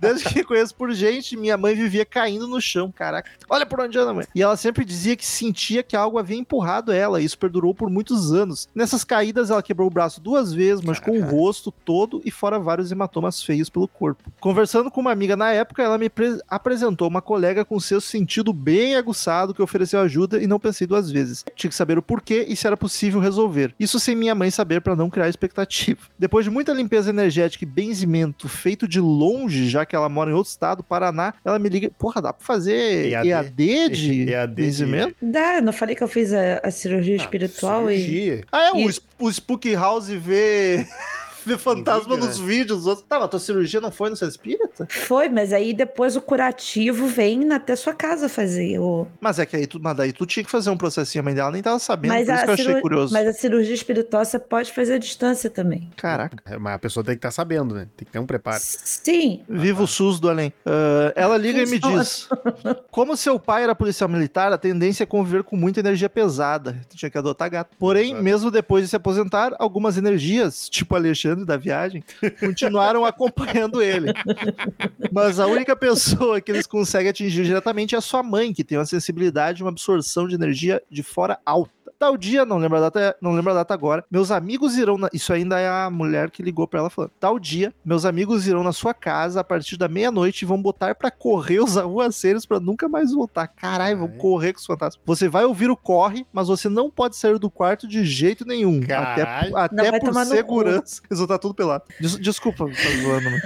Desde 0.00 0.24
que 0.24 0.36
me 0.36 0.44
conheço 0.44 0.74
por 0.74 0.90
gente, 0.92 1.36
minha 1.36 1.56
mãe 1.58 1.74
vivia 1.74 2.04
caindo 2.06 2.48
no 2.48 2.60
chão. 2.60 2.90
Caraca, 2.90 3.30
olha 3.50 3.66
por 3.66 3.80
onde 3.80 3.98
anda, 3.98 4.14
mãe. 4.14 4.24
E 4.34 4.42
ela 4.42 4.56
sempre 4.56 4.84
dizia 4.84 5.14
que 5.14 5.26
sentia 5.26 5.82
que 5.82 5.94
algo 5.94 6.18
havia 6.18 6.36
empurrado 6.38 6.90
ela. 6.90 7.20
E 7.20 7.24
isso 7.24 7.38
perdurou 7.38 7.74
por 7.74 7.90
muitos 7.90 8.32
anos. 8.32 8.68
Nessas 8.74 9.04
caídas, 9.04 9.50
ela 9.50 9.62
quebrou 9.62 9.88
o 9.88 9.92
braço 9.92 10.20
duas 10.20 10.52
vezes, 10.54 10.82
machucou 10.82 11.14
o 11.16 11.22
rosto 11.22 11.70
todo 11.70 12.22
e 12.24 12.30
fora 12.30 12.58
vários 12.58 12.90
hematomas 12.90 13.42
feios 13.42 13.68
pelo 13.68 13.86
corpo. 13.88 14.24
Conversando 14.40 14.90
com 14.90 15.00
uma 15.02 15.12
amiga 15.12 15.36
na 15.36 15.52
época, 15.52 15.82
ela 15.82 15.98
me 15.98 16.08
pre- 16.08 16.40
apresentou 16.48 17.08
uma 17.08 17.20
colega 17.20 17.64
com 17.64 17.78
seu 17.78 18.00
sentido 18.00 18.52
bem 18.52 18.96
aguçado 18.96 19.52
que 19.54 19.62
ofereceu 19.62 20.00
ajuda 20.00 20.42
e 20.42 20.46
não 20.46 20.61
pensei 20.62 20.86
duas 20.86 21.10
vezes. 21.10 21.44
Tinha 21.56 21.68
que 21.68 21.74
saber 21.76 21.98
o 21.98 22.02
porquê 22.02 22.46
e 22.48 22.56
se 22.56 22.66
era 22.66 22.76
possível 22.76 23.20
resolver. 23.20 23.74
Isso 23.78 23.98
sem 24.00 24.14
minha 24.16 24.34
mãe 24.34 24.50
saber 24.50 24.80
para 24.80 24.96
não 24.96 25.10
criar 25.10 25.28
expectativa. 25.28 26.00
Depois 26.18 26.44
de 26.44 26.50
muita 26.50 26.72
limpeza 26.72 27.10
energética 27.10 27.64
e 27.64 27.66
benzimento 27.66 28.48
feito 28.48 28.86
de 28.88 29.00
longe, 29.00 29.68
já 29.68 29.84
que 29.84 29.94
ela 29.96 30.08
mora 30.08 30.30
em 30.30 30.34
outro 30.34 30.50
estado, 30.50 30.82
Paraná, 30.82 31.34
ela 31.44 31.58
me 31.58 31.68
liga, 31.68 31.90
porra, 31.98 32.22
dá 32.22 32.32
pra 32.32 32.44
fazer 32.46 33.10
EAD. 33.10 33.28
EAD, 33.28 33.88
de 33.90 34.30
EAD 34.30 34.54
de- 34.54 34.62
benzimento? 34.62 35.14
Dá, 35.20 35.60
não 35.60 35.72
falei 35.72 35.94
que 35.96 36.02
eu 36.02 36.08
fiz 36.08 36.32
a, 36.32 36.60
a 36.62 36.70
cirurgia 36.70 37.16
espiritual 37.16 37.90
e. 37.90 37.96
Cirurgia. 37.98 38.44
Ah, 38.52 38.62
é, 38.68 38.72
o, 38.72 38.76
E- 38.78 38.86
es- 38.86 39.00
o 39.18 39.30
Spook 39.30 39.74
House 39.74 40.08
vê, 40.08 40.18
vê 40.20 40.86
fantasma 41.58 42.14
vídeo, 42.14 42.26
nos 42.28 42.38
vídeos. 42.38 42.78
dos 42.78 42.86
outros. 42.86 43.06
Tá, 43.08 43.18
mas 43.20 43.28
tua 43.30 43.38
cirurgia 43.40 43.80
não 43.80 43.90
foi 43.90 44.10
no 44.10 44.16
seu 44.16 44.28
espírita? 44.28 44.86
Foi, 44.88 45.28
mas 45.28 45.52
aí 45.52 45.72
depois 45.74 46.16
o 46.16 46.20
curativo 46.20 47.06
vem 47.06 47.52
até 47.52 47.74
sua 47.76 47.92
casa 47.94 48.28
fazer. 48.28 48.78
O... 48.78 49.06
Mas 49.20 49.38
é 49.38 49.46
que 49.46 49.56
aí 49.56 49.66
tu, 49.66 49.78
mas 49.80 49.96
daí 49.96 50.12
tu 50.12 50.24
tinha 50.26 50.44
que 50.44 50.50
fazer 50.50 50.70
um 50.70 50.76
processinho, 50.76 51.20
a 51.22 51.24
mãe 51.24 51.34
dela 51.34 51.50
nem 51.50 51.62
tava 51.62 51.78
sabendo, 51.78 52.12
Mas, 52.14 52.26
por 52.26 52.32
isso 52.34 52.40
a 52.42 52.44
que 52.44 52.50
eu 52.50 52.54
achei 52.54 52.64
cirurgia- 52.64 52.82
curioso. 52.82 53.12
mas 53.12 53.26
a 53.28 53.32
cirurgia 53.32 53.74
espiritual 53.74 54.24
você 54.24 54.38
pode 54.38 54.72
fazer 54.72 54.94
à 54.94 54.98
distância 54.98 55.50
também. 55.50 55.90
Caraca. 55.96 56.36
É, 56.46 56.56
Mas 56.58 56.74
a 56.74 56.78
pessoa 56.78 57.04
tem 57.04 57.14
que 57.14 57.18
estar 57.18 57.30
sabendo, 57.30 57.74
né? 57.74 57.88
Tem 57.96 58.06
que 58.06 58.12
ter 58.12 58.18
um 58.18 58.26
preparo. 58.26 58.60
Sim. 58.62 59.42
Viva 59.48 59.82
o 59.82 59.86
SUS 59.86 60.20
do 60.20 60.28
além. 60.28 60.52
Ah, 60.64 61.12
ela 61.16 61.36
liga 61.36 61.62
e 61.62 61.66
me 61.66 61.78
diz: 61.78 62.28
Como 62.90 63.16
seu 63.16 63.38
pai 63.38 63.64
era 63.64 63.74
policial 63.74 64.08
militar, 64.08 64.52
a 64.52 64.58
tendência 64.58 65.04
é 65.04 65.06
conviver 65.06 65.42
com 65.42 65.56
muita 65.56 65.80
energia 65.80 66.08
pesada. 66.08 66.80
Tinha 66.94 67.10
que 67.10 67.18
adotar 67.18 67.50
gato. 67.50 67.70
Porém, 67.78 68.08
Exato. 68.10 68.22
mesmo 68.22 68.50
depois 68.50 68.84
de 68.84 68.90
se 68.90 68.96
aposentar, 68.96 69.54
algumas 69.58 69.96
energias, 69.96 70.68
tipo 70.68 70.94
Alexandre 70.94 71.31
da 71.36 71.56
viagem, 71.56 72.04
continuaram 72.38 73.04
acompanhando 73.04 73.82
ele. 73.82 74.12
Mas 75.10 75.40
a 75.40 75.46
única 75.46 75.74
pessoa 75.74 76.40
que 76.40 76.50
eles 76.50 76.66
conseguem 76.66 77.10
atingir 77.10 77.44
diretamente 77.44 77.94
é 77.94 77.98
a 77.98 78.02
sua 78.02 78.22
mãe, 78.22 78.52
que 78.52 78.64
tem 78.64 78.78
uma 78.78 78.86
sensibilidade 78.86 79.60
e 79.60 79.64
uma 79.64 79.70
absorção 79.70 80.26
de 80.28 80.34
energia 80.34 80.82
de 80.90 81.02
fora 81.02 81.38
alta. 81.44 81.82
Tal 82.02 82.16
dia, 82.16 82.44
não 82.44 82.58
lembro 82.58 82.78
a 82.78 82.80
data, 82.80 83.16
não 83.20 83.30
lembro 83.30 83.52
a 83.52 83.54
data 83.54 83.72
agora. 83.72 84.04
Meus 84.10 84.32
amigos 84.32 84.76
irão 84.76 84.98
na, 84.98 85.08
isso 85.12 85.32
ainda 85.32 85.60
é 85.60 85.68
a 85.68 85.88
mulher 85.88 86.32
que 86.32 86.42
ligou 86.42 86.66
pra 86.66 86.80
ela 86.80 86.90
falando. 86.90 87.12
Tal 87.20 87.38
dia, 87.38 87.72
meus 87.84 88.04
amigos 88.04 88.44
irão 88.44 88.64
na 88.64 88.72
sua 88.72 88.92
casa 88.92 89.38
a 89.38 89.44
partir 89.44 89.76
da 89.76 89.86
meia-noite 89.86 90.42
e 90.42 90.44
vão 90.44 90.60
botar 90.60 90.96
pra 90.96 91.12
correr 91.12 91.60
os 91.60 91.76
arruaceiros 91.76 92.44
pra 92.44 92.58
nunca 92.58 92.88
mais 92.88 93.12
voltar. 93.12 93.46
Caralho, 93.46 93.98
vão 93.98 94.08
correr 94.08 94.52
com 94.52 94.58
os 94.58 94.66
fantasmas. 94.66 95.00
Você 95.06 95.28
vai 95.28 95.44
ouvir 95.44 95.70
o 95.70 95.76
corre, 95.76 96.26
mas 96.32 96.48
você 96.48 96.68
não 96.68 96.90
pode 96.90 97.14
sair 97.14 97.38
do 97.38 97.48
quarto 97.48 97.86
de 97.86 98.04
jeito 98.04 98.44
nenhum. 98.44 98.80
Até, 98.82 99.24
Caralho. 99.24 99.56
até 99.56 99.76
Não, 99.76 99.90
vai 99.92 100.00
por 100.00 100.24
segurança. 100.24 101.02
Vão 101.22 101.36
estar 101.36 101.38
tudo 101.38 101.54
pelado. 101.54 101.84
Des- 102.00 102.18
desculpa, 102.18 102.66
tá 102.66 103.02
zoando, 103.02 103.24
mano. 103.30 103.42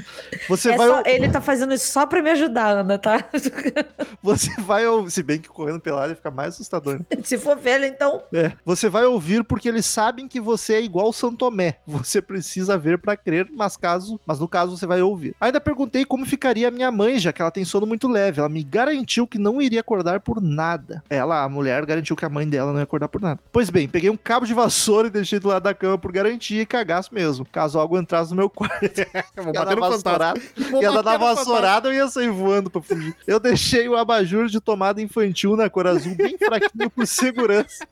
Você 0.49 0.71
É 0.73 0.77
vai 0.77 0.89
só- 0.89 1.03
ele 1.05 1.29
tá 1.31 1.41
fazendo 1.41 1.75
isso 1.75 1.91
só 1.93 2.07
pra 2.07 2.23
me 2.23 2.31
ajudar, 2.31 2.69
Ana, 2.79 2.99
tá? 2.99 3.25
Você 4.23 4.51
vai 4.61 4.87
ouvir, 4.87 5.11
se 5.11 5.23
bem 5.23 5.39
que 5.41 5.49
correndo 5.49 5.81
pelado 5.81 6.11
ia 6.11 6.17
ficar 6.17 6.31
mais 6.31 6.55
assustador. 6.55 6.99
né? 6.99 7.05
Se 7.25 7.39
for 7.39 7.57
velho, 7.57 7.85
então. 7.85 8.23
É, 8.33 8.53
você 8.65 8.89
vai 8.89 9.05
ouvir 9.05 9.45
porque 9.45 9.69
eles 9.69 9.85
sabem 9.87 10.29
que 10.29 10.41
você 10.41 10.75
é 10.75 10.83
igual 10.83 11.13
São 11.13 11.35
Tomé. 11.35 11.79
Você 11.87 12.21
precisa 12.23 12.79
ver 12.79 12.99
pra 12.99 13.17
crer, 13.17 13.49
mas 13.53 13.77
caso, 13.77 14.19
mas 14.27 14.39
no 14.39 14.49
caso 14.49 14.77
você 14.77 14.87
vai 14.87 15.03
ouvir. 15.03 15.35
Ainda 15.41 15.61
perguntei 15.61 16.05
como 16.05 16.25
ficaria 16.25 16.69
a 16.69 16.71
minha 16.71 16.91
mãe, 16.91 17.19
já 17.19 17.33
que 17.33 17.43
ela 17.43 17.51
tem 17.51 17.65
sono 17.65 17.87
muito 17.87 18.09
leve. 18.09 18.39
Ela 18.41 18.49
me 18.49 18.63
garantiu 18.63 19.27
que 19.27 19.39
não 19.39 19.61
iria 19.61 19.81
acordar 19.81 20.21
por 20.21 20.41
nada. 20.41 21.03
Ela, 21.11 21.43
a 21.43 21.49
mulher, 21.49 21.85
garantiu 21.85 22.15
que 22.17 22.25
a 22.25 22.29
mãe 22.29 22.49
dela 22.49 22.71
não 22.73 22.79
ia 22.79 22.85
acordar 22.85 23.09
por 23.09 23.21
nada. 23.21 23.41
Pois 23.53 23.71
bem, 23.71 23.89
peguei 23.89 24.11
um 24.11 24.17
cabo 24.17 24.47
de 24.47 24.55
vassoura 24.55 25.09
e 25.09 25.11
deixei 25.11 25.39
do 25.39 25.49
lado 25.49 25.63
da 25.65 25.75
cama 25.75 25.99
por 25.99 26.13
garantia 26.13 26.63
e 26.63 26.67
cagaço 26.67 27.13
mesmo. 27.15 27.45
Caso 27.51 27.66
algo 27.75 27.99
entrasse 27.99 28.31
no 28.31 28.37
meu 28.37 28.51
quarto. 28.51 28.77
Vou 29.37 29.53
bater 29.53 29.77
no 29.77 29.83
fantasma. 29.83 30.35
vassourada, 30.35 30.41
ia 30.81 30.93
dar 30.93 31.03
na 31.03 31.13
no 31.15 31.19
vassourada, 31.19 31.89
eu 31.89 31.93
ia 31.95 32.09
sair 32.09 32.31
voando 32.31 32.71
pra 32.71 32.81
fugir. 32.83 33.17
Eu 33.27 33.41
deixei 33.41 33.89
o 33.89 33.97
abajur 33.97 34.47
de 34.47 34.61
tomada 34.61 35.01
infantil 35.01 35.57
na 35.57 35.69
cor 35.71 35.87
azul 35.87 36.15
bem 36.15 36.37
fraquinho 36.39 36.91
por 36.91 37.07
segurança. 37.07 37.87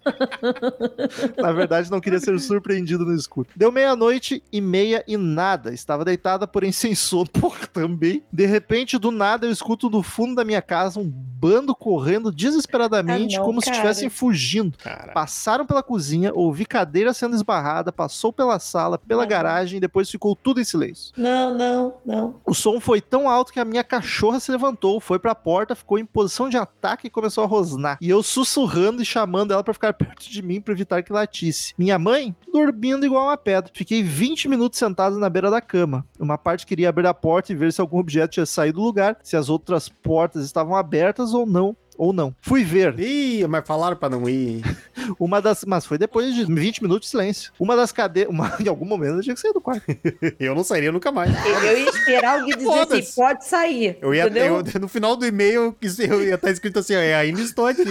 Na 1.36 1.52
verdade, 1.52 1.90
não 1.90 2.00
queria 2.00 2.20
ser 2.20 2.38
surpreendido 2.38 3.04
no 3.04 3.14
escuro. 3.14 3.48
Deu 3.56 3.72
meia-noite 3.72 4.42
e 4.52 4.60
meia 4.60 5.02
e 5.06 5.16
nada. 5.16 5.72
Estava 5.72 6.04
deitada, 6.04 6.46
porém 6.46 6.72
sem 6.72 6.94
sono. 6.94 7.24
Porra, 7.32 7.66
também. 7.66 8.22
De 8.32 8.46
repente, 8.46 8.98
do 8.98 9.10
nada, 9.10 9.46
eu 9.46 9.50
escuto 9.50 9.88
do 9.88 10.02
fundo 10.02 10.34
da 10.34 10.44
minha 10.44 10.60
casa 10.62 11.00
um 11.00 11.08
bando 11.08 11.74
correndo 11.74 12.30
desesperadamente, 12.32 13.36
Ah, 13.36 13.38
não, 13.38 13.46
como 13.46 13.60
se 13.60 13.66
cara. 13.66 13.76
estivessem 13.76 14.08
fugindo. 14.10 14.76
Cara, 14.78 15.12
Passaram 15.12 15.64
pela 15.66 15.82
cozinha, 15.82 16.32
ouvi 16.34 16.64
cadeira 16.66 17.12
sendo 17.12 17.34
esbarrada, 17.36 17.92
passou 17.92 18.32
pela 18.32 18.58
sala, 18.58 18.98
pela 18.98 19.24
garagem 19.26 19.63
e 19.72 19.80
depois 19.80 20.10
ficou 20.10 20.34
tudo 20.34 20.60
em 20.60 20.64
silêncio. 20.64 21.12
Não, 21.16 21.54
não, 21.54 21.94
não. 22.04 22.40
O 22.44 22.54
som 22.54 22.80
foi 22.80 23.00
tão 23.00 23.28
alto 23.28 23.52
que 23.52 23.60
a 23.60 23.64
minha 23.64 23.84
cachorra 23.84 24.40
se 24.40 24.50
levantou, 24.50 25.00
foi 25.00 25.18
pra 25.18 25.34
porta, 25.34 25.74
ficou 25.74 25.98
em 25.98 26.04
posição 26.04 26.48
de 26.48 26.56
ataque 26.56 27.06
e 27.06 27.10
começou 27.10 27.44
a 27.44 27.46
rosnar. 27.46 27.98
E 28.00 28.10
eu 28.10 28.22
sussurrando 28.22 29.02
e 29.02 29.04
chamando 29.04 29.52
ela 29.52 29.64
pra 29.64 29.74
ficar 29.74 29.92
perto 29.94 30.30
de 30.30 30.42
mim 30.42 30.60
pra 30.60 30.74
evitar 30.74 31.02
que 31.02 31.12
latisse. 31.12 31.74
Minha 31.78 31.98
mãe, 31.98 32.34
dormindo 32.52 33.06
igual 33.06 33.26
uma 33.26 33.36
pedra. 33.36 33.70
Fiquei 33.74 34.02
20 34.02 34.48
minutos 34.48 34.78
sentado 34.78 35.18
na 35.18 35.30
beira 35.30 35.50
da 35.50 35.60
cama. 35.60 36.04
Uma 36.18 36.36
parte 36.36 36.66
queria 36.66 36.88
abrir 36.88 37.06
a 37.06 37.14
porta 37.14 37.52
e 37.52 37.56
ver 37.56 37.72
se 37.72 37.80
algum 37.80 37.98
objeto 37.98 38.32
tinha 38.32 38.46
saído 38.46 38.74
do 38.74 38.84
lugar, 38.84 39.16
se 39.22 39.36
as 39.36 39.48
outras 39.48 39.88
portas 39.88 40.44
estavam 40.44 40.74
abertas 40.74 41.32
ou 41.32 41.46
não. 41.46 41.76
Ou 41.96 42.12
não. 42.12 42.34
Fui 42.40 42.64
ver. 42.64 42.98
Ih, 42.98 43.46
mas 43.46 43.66
falaram 43.66 43.96
pra 43.96 44.08
não 44.08 44.28
ir. 44.28 44.62
Uma 45.18 45.40
das. 45.40 45.64
Mas 45.64 45.86
foi 45.86 45.96
depois 45.98 46.34
de 46.34 46.44
20 46.44 46.82
minutos 46.82 47.06
de 47.06 47.10
silêncio. 47.10 47.52
Uma 47.58 47.76
das 47.76 47.92
cadeiras. 47.92 48.32
Uma... 48.32 48.56
Em 48.60 48.68
algum 48.68 48.84
momento 48.84 49.16
eu 49.16 49.22
tinha 49.22 49.34
que 49.34 49.40
sair 49.40 49.52
do 49.52 49.60
quarto. 49.60 49.84
Eu 50.38 50.54
não 50.54 50.64
sairia 50.64 50.90
nunca 50.92 51.10
mais. 51.12 51.30
Eu, 51.46 51.78
ia 51.78 51.88
esperar 51.88 52.40
alguém 52.40 52.56
dizer 52.56 52.98
assim, 53.00 53.14
pode 53.14 53.44
sair. 53.46 53.98
Eu 54.00 54.14
ia, 54.14 54.26
eu- 54.26 54.62
no 54.80 54.88
final 54.88 55.16
do 55.16 55.24
e-mail, 55.26 55.76
eu 56.08 56.22
ia 56.24 56.34
estar 56.34 56.50
escrito 56.50 56.78
assim, 56.78 56.94
ó, 56.94 56.98
"É, 56.98 57.14
ainda 57.14 57.40
estou 57.40 57.66
aqui. 57.66 57.84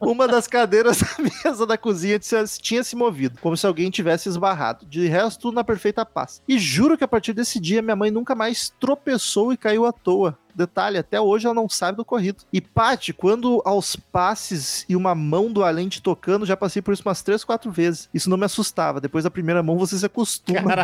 Uma 0.00 0.26
das 0.26 0.46
cadeiras 0.46 0.98
da 1.00 1.08
mesa 1.44 1.66
da 1.66 1.76
cozinha 1.78 2.18
tinha, 2.18 2.44
tinha 2.44 2.84
se 2.84 2.96
movido, 2.96 3.38
como 3.40 3.56
se 3.56 3.66
alguém 3.66 3.90
tivesse 3.90 4.28
esbarrado. 4.28 4.86
De 4.86 5.06
resto, 5.06 5.40
tudo 5.42 5.54
na 5.54 5.64
perfeita 5.64 6.04
paz. 6.04 6.42
E 6.48 6.58
juro 6.58 6.96
que 6.96 7.04
a 7.04 7.08
partir 7.08 7.32
desse 7.32 7.58
dia, 7.60 7.82
minha 7.82 7.96
mãe 7.96 8.10
nunca 8.10 8.34
mais 8.34 8.72
tropeçou 8.80 9.52
e 9.52 9.56
caiu 9.56 9.84
à 9.86 9.92
toa. 9.92 10.38
Detalhe, 10.56 10.96
até 10.96 11.20
hoje 11.20 11.44
ela 11.44 11.54
não 11.54 11.68
sabe 11.68 11.98
do 11.98 12.04
corrido. 12.04 12.42
E 12.50 12.62
Paty, 12.62 13.12
quando 13.12 13.60
aos 13.64 13.94
passes 13.94 14.86
e 14.88 14.96
uma 14.96 15.14
mão 15.14 15.52
do 15.52 15.62
além 15.62 15.88
te 15.88 16.00
tocando, 16.00 16.46
já 16.46 16.56
passei 16.56 16.80
por 16.80 16.94
isso 16.94 17.02
umas 17.04 17.22
três, 17.22 17.44
quatro 17.44 17.70
vezes. 17.70 18.08
Isso 18.14 18.30
não 18.30 18.38
me 18.38 18.46
assustava. 18.46 19.00
Depois 19.00 19.24
da 19.24 19.30
primeira 19.30 19.62
mão 19.62 19.76
você 19.76 19.98
se 19.98 20.06
acostuma. 20.06 20.74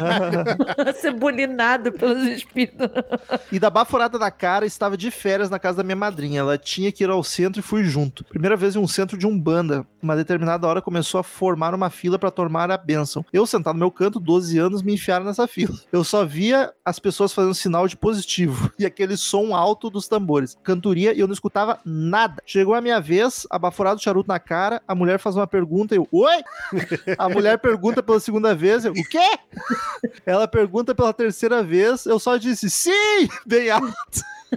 Ser 1.01 1.13
bulinado 1.17 1.91
pelos 1.93 2.23
espíritos. 2.25 2.87
e 3.51 3.59
da 3.59 3.71
baforada 3.71 4.19
na 4.19 4.31
cara, 4.31 4.67
estava 4.67 4.97
de 4.97 5.11
férias 5.11 5.49
na 5.49 5.59
casa 5.59 5.79
da 5.79 5.83
minha 5.83 5.97
madrinha. 5.97 6.41
Ela 6.41 6.59
tinha 6.59 6.93
que 6.93 7.03
ir 7.03 7.09
ao 7.11 7.25
centro 7.25 7.61
e 7.61 7.63
fui 7.63 7.85
junto. 7.85 8.25
Primeira 8.25 8.57
vez 8.57 8.77
em 8.77 8.79
um 8.79 8.89
centro 8.89 9.17
de 9.17 9.27
Umbanda. 9.27 9.87
Uma 10.03 10.17
determinada 10.17 10.67
hora 10.67 10.83
começou 10.83 11.19
a 11.19 11.25
formar 11.25 11.75
uma 11.75 11.89
fila 11.89 12.19
para 12.19 12.31
tomar 12.31 12.71
a 12.71 12.77
bênção. 12.77 13.25
Eu, 13.33 13.47
sentado 13.47 13.75
no 13.75 13.81
meu 13.81 13.91
canto, 13.91 14.21
12 14.21 14.59
anos, 14.59 14.83
me 14.83 14.95
enfiaram 14.95 15.25
nessa 15.25 15.47
fila. 15.47 15.75
Eu 15.91 16.05
só 16.05 16.25
via 16.25 16.73
as 16.85 16.99
pessoas 16.99 17.33
fazendo 17.33 17.55
sinal 17.55 17.89
de 17.89 17.97
positivo 17.97 18.71
e 18.79 18.85
aquele 18.85 19.17
som 19.17 19.55
alto 19.55 19.62
dos 19.91 20.09
tambores. 20.09 20.59
Cantoria 20.63 21.13
e 21.13 21.21
eu 21.21 21.27
não 21.27 21.35
escutava 21.35 21.81
nada. 21.85 22.43
Chegou 22.45 22.75
a 22.75 22.81
minha 22.81 23.01
vez, 23.01 23.47
abaforado 23.51 24.03
charuto 24.03 24.29
na 24.29 24.39
cara, 24.39 24.83
a 24.87 24.95
mulher 24.95 25.19
faz 25.19 25.37
uma 25.37 25.47
pergunta 25.47 25.95
e 25.95 25.99
eu, 25.99 26.09
oi? 26.11 26.43
A 27.19 27.29
mulher 27.29 27.59
pergunta 27.59 28.03
pela 28.03 28.21
segunda 28.21 28.55
vez, 28.55 28.85
eu, 28.85 28.93
o 28.93 29.09
quê? 29.09 29.39
Ela 30.27 30.49
pergunta 30.49 30.95
pela 30.95 31.13
terceira 31.13 31.63
vez, 31.63 32.07
eu 32.07 32.19
só 32.19 32.37
disse, 32.37 32.69
sim! 32.69 33.29
Bem 33.47 33.71
alto. 33.71 33.93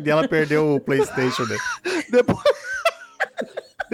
E 0.04 0.10
ela 0.10 0.28
perdeu 0.28 0.76
o 0.76 0.80
PlayStation 0.80 1.46
dele. 1.46 1.62
Depois... 2.10 2.40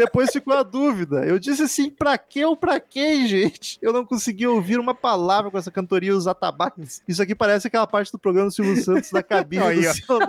Depois 0.02 0.32
ficou 0.32 0.56
a 0.56 0.64
dúvida. 0.64 1.24
Eu 1.26 1.38
disse 1.38 1.62
assim, 1.62 1.92
pra 1.92 2.18
quê 2.18 2.44
ou 2.44 2.58
pra 2.58 2.80
quê, 2.80 3.28
gente? 3.28 3.78
Eu 3.82 3.94
não 3.94 4.04
consegui 4.04 4.48
ouvir 4.48 4.80
uma 4.80 4.96
palavra 4.96 5.52
com 5.52 5.58
essa 5.60 5.70
cantoria 5.70 6.16
os 6.16 6.26
atabaques. 6.28 7.04
Isso 7.08 7.22
aqui 7.22 7.36
parece 7.36 7.68
aquela 7.68 7.86
parte 7.86 8.12
do 8.12 8.18
programa 8.18 8.50
do 8.50 8.54
Silvio 8.54 8.84
Santos 8.84 9.12
da 9.12 9.22
cabine 9.22 9.64
Aí, 9.64 9.82
do 9.82 9.90
ó. 9.90 9.94
seu... 9.94 10.20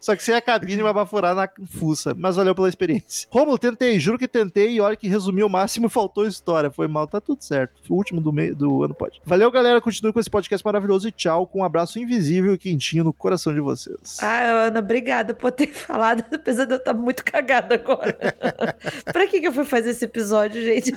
Só 0.00 0.14
que 0.14 0.22
sem 0.22 0.36
a 0.36 0.40
cabine 0.40 0.82
vai 0.82 0.92
baforar 0.92 1.34
na 1.34 1.48
fuça. 1.66 2.14
Mas 2.16 2.36
valeu 2.36 2.54
pela 2.54 2.68
experiência. 2.68 3.28
Romulo, 3.28 3.58
tentei, 3.58 3.98
juro 3.98 4.18
que 4.18 4.28
tentei 4.28 4.74
e 4.74 4.80
olha 4.80 4.94
que 4.94 5.08
resumi 5.08 5.42
o 5.42 5.48
máximo 5.48 5.86
e 5.86 5.90
faltou 5.90 6.24
história. 6.26 6.70
Foi 6.70 6.86
mal, 6.86 7.08
tá 7.08 7.20
tudo 7.20 7.42
certo. 7.42 7.80
O 7.88 7.96
último 7.96 8.20
do, 8.20 8.32
meio, 8.32 8.54
do 8.54 8.84
ano 8.84 8.94
pode. 8.94 9.20
Valeu, 9.24 9.50
galera. 9.50 9.80
Continue 9.80 10.12
com 10.12 10.20
esse 10.20 10.30
podcast 10.30 10.64
maravilhoso 10.64 11.08
e 11.08 11.12
tchau. 11.12 11.44
Com 11.44 11.60
um 11.60 11.64
abraço 11.64 11.98
invisível 11.98 12.54
e 12.54 12.58
quentinho 12.58 13.02
no 13.02 13.12
coração 13.12 13.52
de 13.52 13.60
vocês. 13.60 14.18
Ah, 14.22 14.66
Ana, 14.66 14.78
obrigada 14.78 15.34
por 15.34 15.50
ter 15.50 15.66
falado, 15.74 16.24
apesar 16.32 16.66
de 16.66 16.74
eu 16.74 16.78
estar 16.78 16.94
muito 16.94 17.24
cagada 17.24 17.74
agora. 17.74 18.16
pra 19.04 19.26
que, 19.26 19.40
que 19.40 19.48
eu 19.48 19.52
fui 19.52 19.64
fazer 19.64 19.90
esse 19.90 20.04
episódio, 20.04 20.62
gente? 20.62 20.92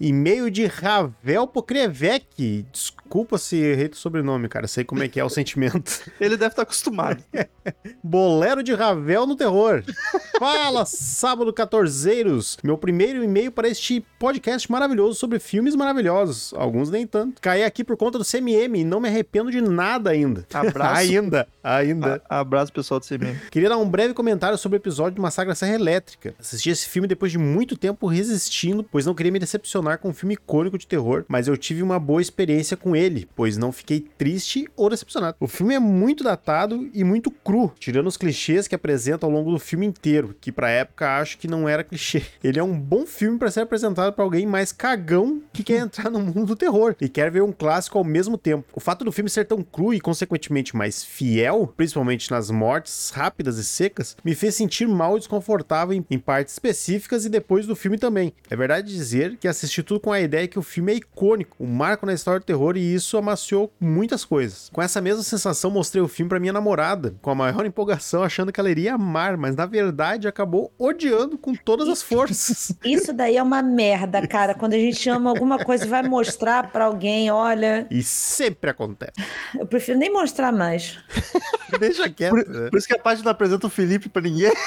E-mail 0.00 0.50
de 0.50 0.66
Ravel 0.66 1.46
Pokrevec. 1.46 2.64
Desculpa 2.72 3.01
se 3.38 3.56
errei 3.56 3.86
o 3.92 3.96
sobrenome, 3.96 4.48
cara. 4.48 4.66
Sei 4.66 4.84
como 4.84 5.02
é 5.02 5.08
que 5.08 5.20
é 5.20 5.24
o 5.24 5.28
sentimento. 5.30 6.00
Ele 6.20 6.36
deve 6.36 6.52
estar 6.52 6.62
acostumado. 6.62 7.22
Bolero 8.02 8.62
de 8.62 8.72
Ravel 8.74 9.26
no 9.26 9.36
terror. 9.36 9.82
Fala, 10.38 10.84
sábado 10.84 11.52
14eiros. 11.52 12.58
Meu 12.62 12.76
primeiro 12.78 13.22
e-mail 13.22 13.52
para 13.52 13.68
este 13.68 14.04
podcast 14.18 14.70
maravilhoso 14.70 15.18
sobre 15.18 15.38
filmes 15.38 15.74
maravilhosos. 15.74 16.52
Alguns 16.56 16.90
nem 16.90 17.06
tanto. 17.06 17.40
Caí 17.40 17.62
aqui 17.64 17.84
por 17.84 17.96
conta 17.96 18.18
do 18.18 18.24
CMM 18.24 18.76
e 18.80 18.84
não 18.84 19.00
me 19.00 19.08
arrependo 19.08 19.50
de 19.50 19.60
nada 19.60 20.10
ainda. 20.10 20.46
Abraço. 20.52 21.00
ainda, 21.12 21.46
ainda. 21.62 22.22
A- 22.28 22.40
abraço, 22.40 22.72
pessoal 22.72 22.98
do 22.98 23.06
CMM. 23.06 23.36
Queria 23.50 23.68
dar 23.68 23.76
um 23.78 23.88
breve 23.88 24.14
comentário 24.14 24.56
sobre 24.58 24.76
o 24.76 24.80
episódio 24.80 25.16
do 25.16 25.22
Massacre 25.22 25.50
da 25.50 25.54
Serra 25.54 25.74
Elétrica. 25.74 26.34
Assisti 26.38 26.70
esse 26.70 26.88
filme 26.88 27.06
depois 27.06 27.30
de 27.30 27.38
muito 27.38 27.76
tempo 27.76 28.06
resistindo, 28.06 28.82
pois 28.82 29.06
não 29.06 29.14
queria 29.14 29.32
me 29.32 29.38
decepcionar 29.38 29.98
com 29.98 30.08
um 30.08 30.14
filme 30.14 30.34
icônico 30.34 30.78
de 30.78 30.86
terror, 30.86 31.24
mas 31.28 31.46
eu 31.48 31.56
tive 31.56 31.82
uma 31.82 31.98
boa 31.98 32.20
experiência 32.22 32.76
com 32.76 32.94
ele, 32.96 33.01
pois 33.34 33.56
não 33.56 33.72
fiquei 33.72 34.00
triste 34.16 34.68
ou 34.76 34.88
decepcionado. 34.88 35.36
O 35.40 35.46
filme 35.46 35.74
é 35.74 35.78
muito 35.78 36.24
datado 36.24 36.88
e 36.92 37.04
muito 37.04 37.30
cru, 37.30 37.72
tirando 37.78 38.06
os 38.06 38.16
clichês 38.16 38.68
que 38.68 38.74
apresenta 38.74 39.26
ao 39.26 39.32
longo 39.32 39.50
do 39.50 39.58
filme 39.58 39.86
inteiro, 39.86 40.34
que 40.40 40.52
pra 40.52 40.70
época 40.70 41.18
acho 41.18 41.38
que 41.38 41.48
não 41.48 41.68
era 41.68 41.84
clichê. 41.84 42.22
Ele 42.42 42.58
é 42.58 42.62
um 42.62 42.78
bom 42.78 43.06
filme 43.06 43.38
para 43.38 43.50
ser 43.50 43.60
apresentado 43.60 44.12
pra 44.12 44.24
alguém 44.24 44.46
mais 44.46 44.72
cagão 44.72 45.42
que 45.52 45.62
quer 45.62 45.78
entrar 45.78 46.10
no 46.10 46.20
mundo 46.20 46.46
do 46.46 46.56
terror 46.56 46.94
e 47.00 47.08
quer 47.08 47.30
ver 47.30 47.42
um 47.42 47.52
clássico 47.52 47.98
ao 47.98 48.04
mesmo 48.04 48.38
tempo. 48.38 48.64
O 48.74 48.80
fato 48.80 49.04
do 49.04 49.12
filme 49.12 49.30
ser 49.30 49.44
tão 49.44 49.62
cru 49.62 49.92
e 49.94 50.00
consequentemente 50.00 50.76
mais 50.76 51.04
fiel, 51.04 51.72
principalmente 51.76 52.30
nas 52.30 52.50
mortes 52.50 53.10
rápidas 53.10 53.58
e 53.58 53.64
secas, 53.64 54.16
me 54.24 54.34
fez 54.34 54.54
sentir 54.54 54.86
mal 54.86 55.16
e 55.16 55.20
desconfortável 55.20 55.96
em, 55.96 56.04
em 56.10 56.18
partes 56.18 56.54
específicas 56.54 57.24
e 57.24 57.28
depois 57.28 57.66
do 57.66 57.76
filme 57.76 57.98
também. 57.98 58.32
É 58.50 58.56
verdade 58.56 58.92
dizer 58.92 59.36
que 59.36 59.48
assisti 59.48 59.82
tudo 59.82 60.00
com 60.00 60.12
a 60.12 60.20
ideia 60.20 60.48
que 60.48 60.58
o 60.58 60.62
filme 60.62 60.92
é 60.92 60.96
icônico, 60.96 61.56
um 61.60 61.66
marco 61.66 62.06
na 62.06 62.14
história 62.14 62.40
do 62.40 62.46
terror 62.46 62.76
e 62.76 62.91
isso 62.94 63.16
amaciou 63.16 63.72
muitas 63.80 64.24
coisas. 64.24 64.70
Com 64.72 64.82
essa 64.82 65.00
mesma 65.00 65.22
sensação 65.22 65.70
mostrei 65.70 66.02
o 66.02 66.08
filme 66.08 66.28
pra 66.28 66.40
minha 66.40 66.52
namorada, 66.52 67.14
com 67.22 67.30
a 67.30 67.34
maior 67.34 67.64
empolgação, 67.66 68.22
achando 68.22 68.52
que 68.52 68.60
ela 68.60 68.70
iria 68.70 68.94
amar, 68.94 69.36
mas 69.36 69.54
na 69.56 69.66
verdade 69.66 70.26
acabou 70.28 70.72
odiando 70.78 71.36
com 71.38 71.54
todas 71.54 71.88
as 71.88 72.02
forças. 72.02 72.72
Isso 72.84 73.12
daí 73.12 73.36
é 73.36 73.42
uma 73.42 73.62
merda, 73.62 74.26
cara. 74.26 74.54
Quando 74.54 74.74
a 74.74 74.78
gente 74.78 75.08
ama 75.08 75.30
alguma 75.30 75.58
coisa 75.64 75.84
e 75.84 75.88
vai 75.88 76.02
mostrar 76.02 76.70
pra 76.70 76.84
alguém, 76.86 77.30
olha, 77.30 77.86
E 77.90 78.02
sempre 78.02 78.70
acontece. 78.70 79.12
eu 79.58 79.66
prefiro 79.66 79.98
nem 79.98 80.12
mostrar 80.12 80.52
mais. 80.52 80.98
Deixa 81.80 82.08
quieto. 82.10 82.34
né? 82.34 82.68
Por 82.70 82.76
isso 82.78 82.86
que 82.86 82.94
a 82.94 82.98
página 82.98 83.24
não 83.24 83.32
apresenta 83.32 83.66
o 83.66 83.70
Felipe 83.70 84.08
pra 84.08 84.20
ninguém. 84.22 84.52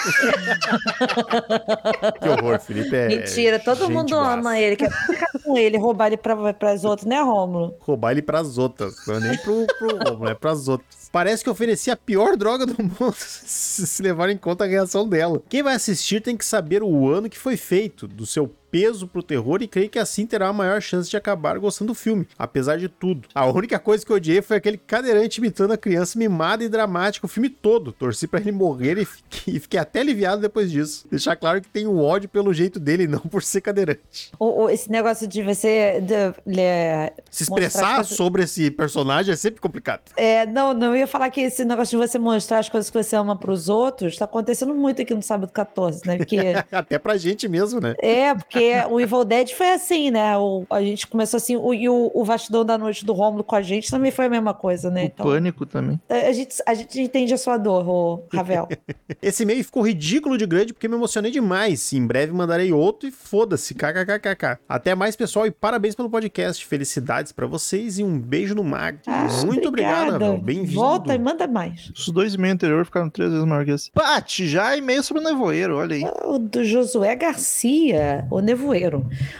Que 2.22 2.30
horror, 2.30 2.60
Felipe. 2.60 2.96
É 2.96 3.08
Mentira, 3.08 3.60
todo 3.60 3.90
mundo 3.90 4.10
boaça. 4.16 4.32
ama 4.34 4.60
ele, 4.60 4.76
quer 4.76 4.92
ficar 4.92 5.28
com 5.44 5.58
ele, 5.58 5.78
roubar 5.78 6.08
ele 6.08 6.18
pra, 6.18 6.54
pras 6.54 6.84
outras, 6.84 7.08
né, 7.08 7.22
Rômulo? 7.22 7.76
roubar 7.80 8.12
ele 8.16 8.22
pras 8.22 8.58
outras. 8.58 9.06
Não 9.06 9.16
é 9.16 9.20
nem 9.20 9.38
pro, 9.38 9.68
pro 9.78 10.28
é 10.28 10.34
pras 10.34 10.68
outras. 10.68 11.10
Parece 11.12 11.44
que 11.44 11.50
oferecia 11.50 11.94
a 11.94 11.98
pior 11.98 12.36
droga 12.36 12.66
do 12.66 12.76
mundo, 12.82 13.16
se 13.16 14.02
levar 14.02 14.30
em 14.30 14.38
conta 14.38 14.64
a 14.64 14.68
reação 14.68 15.08
dela. 15.08 15.42
Quem 15.48 15.64
vai 15.64 15.76
assistir 15.76 16.22
tem 16.22 16.36
que 16.36 16.46
saber 16.46 16.84
o 16.84 17.10
ano 17.10 17.30
que 17.30 17.38
foi 17.38 17.56
feito, 17.56 18.08
do 18.08 18.26
seu 18.26 18.52
peso 18.76 19.08
pro 19.08 19.24
terror 19.24 19.62
e 19.62 19.68
creio 19.70 19.90
que 19.90 19.98
assim 19.98 20.26
terá 20.26 20.50
a 20.50 20.54
maior 20.54 20.82
chance 20.82 21.10
de 21.10 21.16
acabar 21.16 21.58
gostando 21.58 21.94
do 21.94 21.96
filme, 21.96 22.28
apesar 22.38 22.78
de 22.78 22.90
tudo. 22.90 23.26
A 23.34 23.46
única 23.46 23.80
coisa 23.80 24.06
que 24.06 24.12
eu 24.12 24.18
odiei 24.18 24.42
foi 24.42 24.58
aquele 24.58 24.78
cadeirante 24.78 25.38
imitando 25.40 25.72
a 25.72 25.78
criança 25.78 26.20
mimada 26.20 26.62
e 26.62 26.68
dramática 26.68 27.26
o 27.26 27.30
filme 27.30 27.48
todo. 27.48 27.94
Torci 27.94 28.28
pra 28.28 28.40
ele 28.42 28.52
morrer 28.52 28.98
e 28.98 29.06
fiquei, 29.06 29.56
e 29.56 29.60
fiquei 29.62 29.80
até 29.80 30.02
aliviado 30.02 30.42
depois 30.42 30.70
disso. 30.70 31.08
Deixar 31.10 31.38
claro 31.38 31.62
que 31.62 31.70
tenho 31.70 31.98
ódio 31.98 32.28
pelo 32.28 32.54
jeito 32.54 32.78
dele 32.78 33.04
e 33.04 33.08
não 33.08 33.20
por 33.20 33.42
ser 33.44 33.62
cadeirante. 33.62 34.32
O, 34.38 34.64
o- 34.66 34.70
esse 34.70 34.92
negócio 34.92 35.26
de 35.26 35.42
você. 35.42 36.02
de- 36.02 36.34
le- 36.46 37.14
Se 37.32 37.44
expressar 37.44 37.96
coisas- 37.96 38.18
sobre 38.18 38.44
esse 38.44 38.70
personagem 38.72 39.32
é 39.32 39.38
sempre 39.38 39.62
complicado. 39.62 40.02
É, 40.18 40.46
não, 40.46 40.74
não, 40.74 40.88
eu 40.88 40.98
ia 40.98 41.08
falar 41.08 41.30
que 41.30 41.40
esse 41.40 41.64
negócio 41.64 41.98
de 41.98 42.08
você 42.08 42.20
mostrar 42.20 42.60
as 42.60 42.68
coisas 42.68 42.90
que 42.90 43.02
você 43.02 43.16
ama 43.16 43.38
pros 43.38 43.70
outros 43.70 44.18
tá 44.18 44.26
acontecendo 44.26 44.76
muito 44.76 45.02
aqui 45.02 45.14
no 45.14 45.22
sábado 45.24 45.50
14, 45.54 46.02
né? 46.06 46.18
Porque. 46.18 46.36
Até 46.72 47.00
pra 47.00 47.16
gente 47.16 47.48
mesmo, 47.48 47.80
né? 47.80 47.96
É, 48.00 48.34
porque 48.34 48.65
o 48.90 49.00
Evil 49.00 49.24
Dead 49.26 49.50
foi 49.52 49.72
assim, 49.72 50.12
né? 50.12 50.38
O, 50.38 50.66
a 50.70 50.82
gente 50.82 51.08
começou 51.08 51.38
assim, 51.38 51.56
o, 51.56 51.74
e 51.74 51.88
o, 51.90 52.12
o 52.14 52.24
Vastidão 52.24 52.64
da 52.66 52.78
Noite 52.78 53.06
do 53.06 53.14
Rômulo 53.14 53.44
com 53.44 53.56
a 53.56 53.62
gente 53.62 53.90
também 53.90 54.12
foi 54.12 54.26
a 54.26 54.30
mesma 54.30 54.54
coisa, 54.54 54.90
né? 54.90 55.04
O 55.04 55.06
Então, 55.06 55.26
pânico 55.26 55.66
também. 55.66 56.00
a, 56.10 56.32
gente, 56.32 56.56
a 56.66 56.74
gente 56.74 57.02
entende 57.02 57.34
a 57.34 57.38
sua 57.38 57.58
dor, 57.58 57.88
ô 57.88 58.24
Ravel. 58.34 58.68
Esse 59.22 59.44
e-mail 59.44 59.64
ficou 59.64 59.82
ridículo 59.86 60.38
de 60.38 60.46
grande 60.46 60.74
porque 60.74 60.88
me 60.88 60.96
emocionei 60.96 61.32
demais. 61.32 61.92
Em 61.94 62.06
breve 62.06 62.32
mandarei 62.34 62.72
outro 62.72 63.08
e 63.08 63.12
foda-se, 63.12 63.74
kkkk. 63.74 64.58
Até 64.68 64.96
mais, 64.96 65.16
pessoal, 65.16 65.46
e 65.46 65.52
parabéns 65.52 65.96
pelo 65.96 66.10
podcast. 66.10 66.66
Felicidades 66.66 67.32
pra 67.32 67.48
vocês 67.48 68.00
e 68.00 68.04
um 68.04 68.20
beijo 68.20 68.56
no 68.56 68.64
mag. 68.64 69.00
Ah, 69.08 69.28
Muito 69.46 69.68
obrigado, 69.68 70.08
obrigada. 70.10 70.26
Ravel. 70.26 70.38
Bem-vindo. 70.42 70.80
Volta 70.80 71.14
e 71.16 71.20
manda 71.20 71.48
mais. 71.48 71.92
Os 71.98 72.10
dois 72.10 72.34
e-mails 72.36 72.56
anteriores 72.56 72.88
ficaram 72.88 73.10
três 73.10 73.32
vezes 73.32 73.46
maior 73.46 73.66
que 73.66 73.72
esse. 73.72 73.92
Pati, 73.92 74.48
já 74.48 74.76
e-mail 74.78 75.04
sobre 75.04 75.22
o 75.22 75.26
nevoeiro, 75.26 75.78
olha 75.78 75.96
aí. 75.96 76.04
O 76.26 76.38
do 76.38 76.64
Josué 76.64 77.16
Garcia, 77.16 78.28
o 78.32 78.40
nevoeiro. 78.40 78.55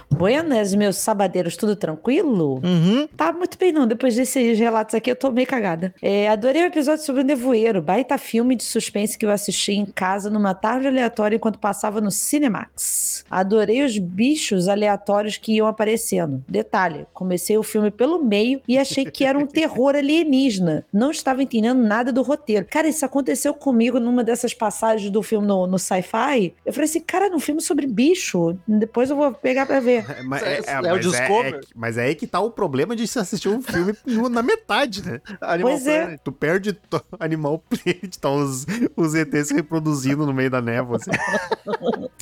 Buenas, 0.10 0.74
meus 0.74 0.98
sabadeiros, 0.98 1.58
tudo 1.58 1.76
tranquilo? 1.76 2.62
Uhum. 2.64 3.08
Tá 3.16 3.32
muito 3.32 3.58
bem, 3.58 3.72
não. 3.72 3.88
Depois 3.88 4.16
desses 4.16 4.58
relatos 4.58 4.96
aqui, 4.96 5.12
eu 5.12 5.16
tô 5.16 5.32
meio 5.32 5.48
cagada. 5.48 5.94
É, 6.02 6.28
adorei 6.28 6.64
o 6.64 6.68
episódio 6.68 7.04
sobre 7.04 7.22
o 7.22 7.26
Nevoeiro. 7.26 7.82
Baita 7.82 8.18
filme 8.18 8.56
de 8.56 8.64
suspense 8.64 9.18
que 9.18 9.26
eu 9.26 9.32
assisti 9.32 9.74
em 9.74 9.86
casa 9.86 10.30
numa 10.30 10.54
tarde 10.54 10.88
aleatória 10.88 11.36
enquanto 11.36 11.60
passava 11.60 12.00
no 12.02 12.12
Cinemax. 12.12 13.26
Adorei 13.30 13.84
os 13.84 13.98
bichos 13.98 14.68
aleatórios 14.68 15.38
que 15.38 15.54
iam 15.54 15.68
aparecendo. 15.68 16.44
Detalhe, 16.48 17.06
comecei 17.14 17.58
o 17.58 17.64
filme 17.64 17.92
pelo 17.92 18.24
meio 18.24 18.62
e 18.68 18.78
achei 18.78 19.06
que 19.06 19.24
era 19.24 19.38
um 19.38 19.46
terror 19.46 19.96
alienígena. 19.96 20.86
Não 20.92 21.12
estava 21.12 21.44
entendendo 21.44 21.82
nada 21.82 22.12
do 22.12 22.22
roteiro. 22.22 22.66
Cara, 22.70 22.88
isso 22.88 23.06
aconteceu 23.06 23.54
comigo 23.54 24.00
numa 24.00 24.24
dessas 24.24 24.54
passagens 24.54 25.10
do 25.10 25.22
filme 25.22 25.48
no, 25.48 25.68
no 25.68 25.80
sci-fi. 25.80 26.54
Eu 26.66 26.74
falei 26.74 26.90
assim, 26.90 27.00
cara, 27.02 27.30
num 27.30 27.40
filme 27.40 27.62
sobre 27.62 27.88
bicho. 27.88 28.58
Depois 28.96 29.10
eu 29.10 29.18
vou 29.18 29.34
pegar 29.34 29.66
pra 29.66 29.82
ver. 29.82 30.10
É, 30.10 30.24
mas, 30.24 30.42
É, 30.42 30.54
é, 30.54 30.72
é 30.72 30.80
o 30.80 30.84
mas, 30.84 30.96
é, 30.96 31.00
Discover. 31.00 31.54
é 31.56 31.60
que- 31.60 31.68
mas 31.76 31.98
é 31.98 32.04
aí 32.06 32.16
que 32.16 32.26
tá 32.26 32.40
o 32.40 32.50
problema 32.50 32.96
de 32.96 33.06
se 33.06 33.20
assistir 33.20 33.50
um 33.50 33.62
filme 33.62 33.94
na 34.32 34.42
metade, 34.42 35.06
né? 35.06 35.20
Animal 35.42 35.74
Pois 35.74 35.86
é. 35.86 36.02
Planet. 36.04 36.22
Tu 36.24 36.32
perde 36.32 36.72
to- 36.74 37.04
Animal 37.20 37.60
Planet, 37.60 38.16
tá 38.16 38.30
os, 38.30 38.66
os 38.96 39.14
ETs 39.14 39.50
se 39.50 39.54
reproduzindo 39.54 40.26
no 40.26 40.34
meio 40.34 40.50
da 40.50 40.62
névoa. 40.62 40.96
Assim. 40.96 41.12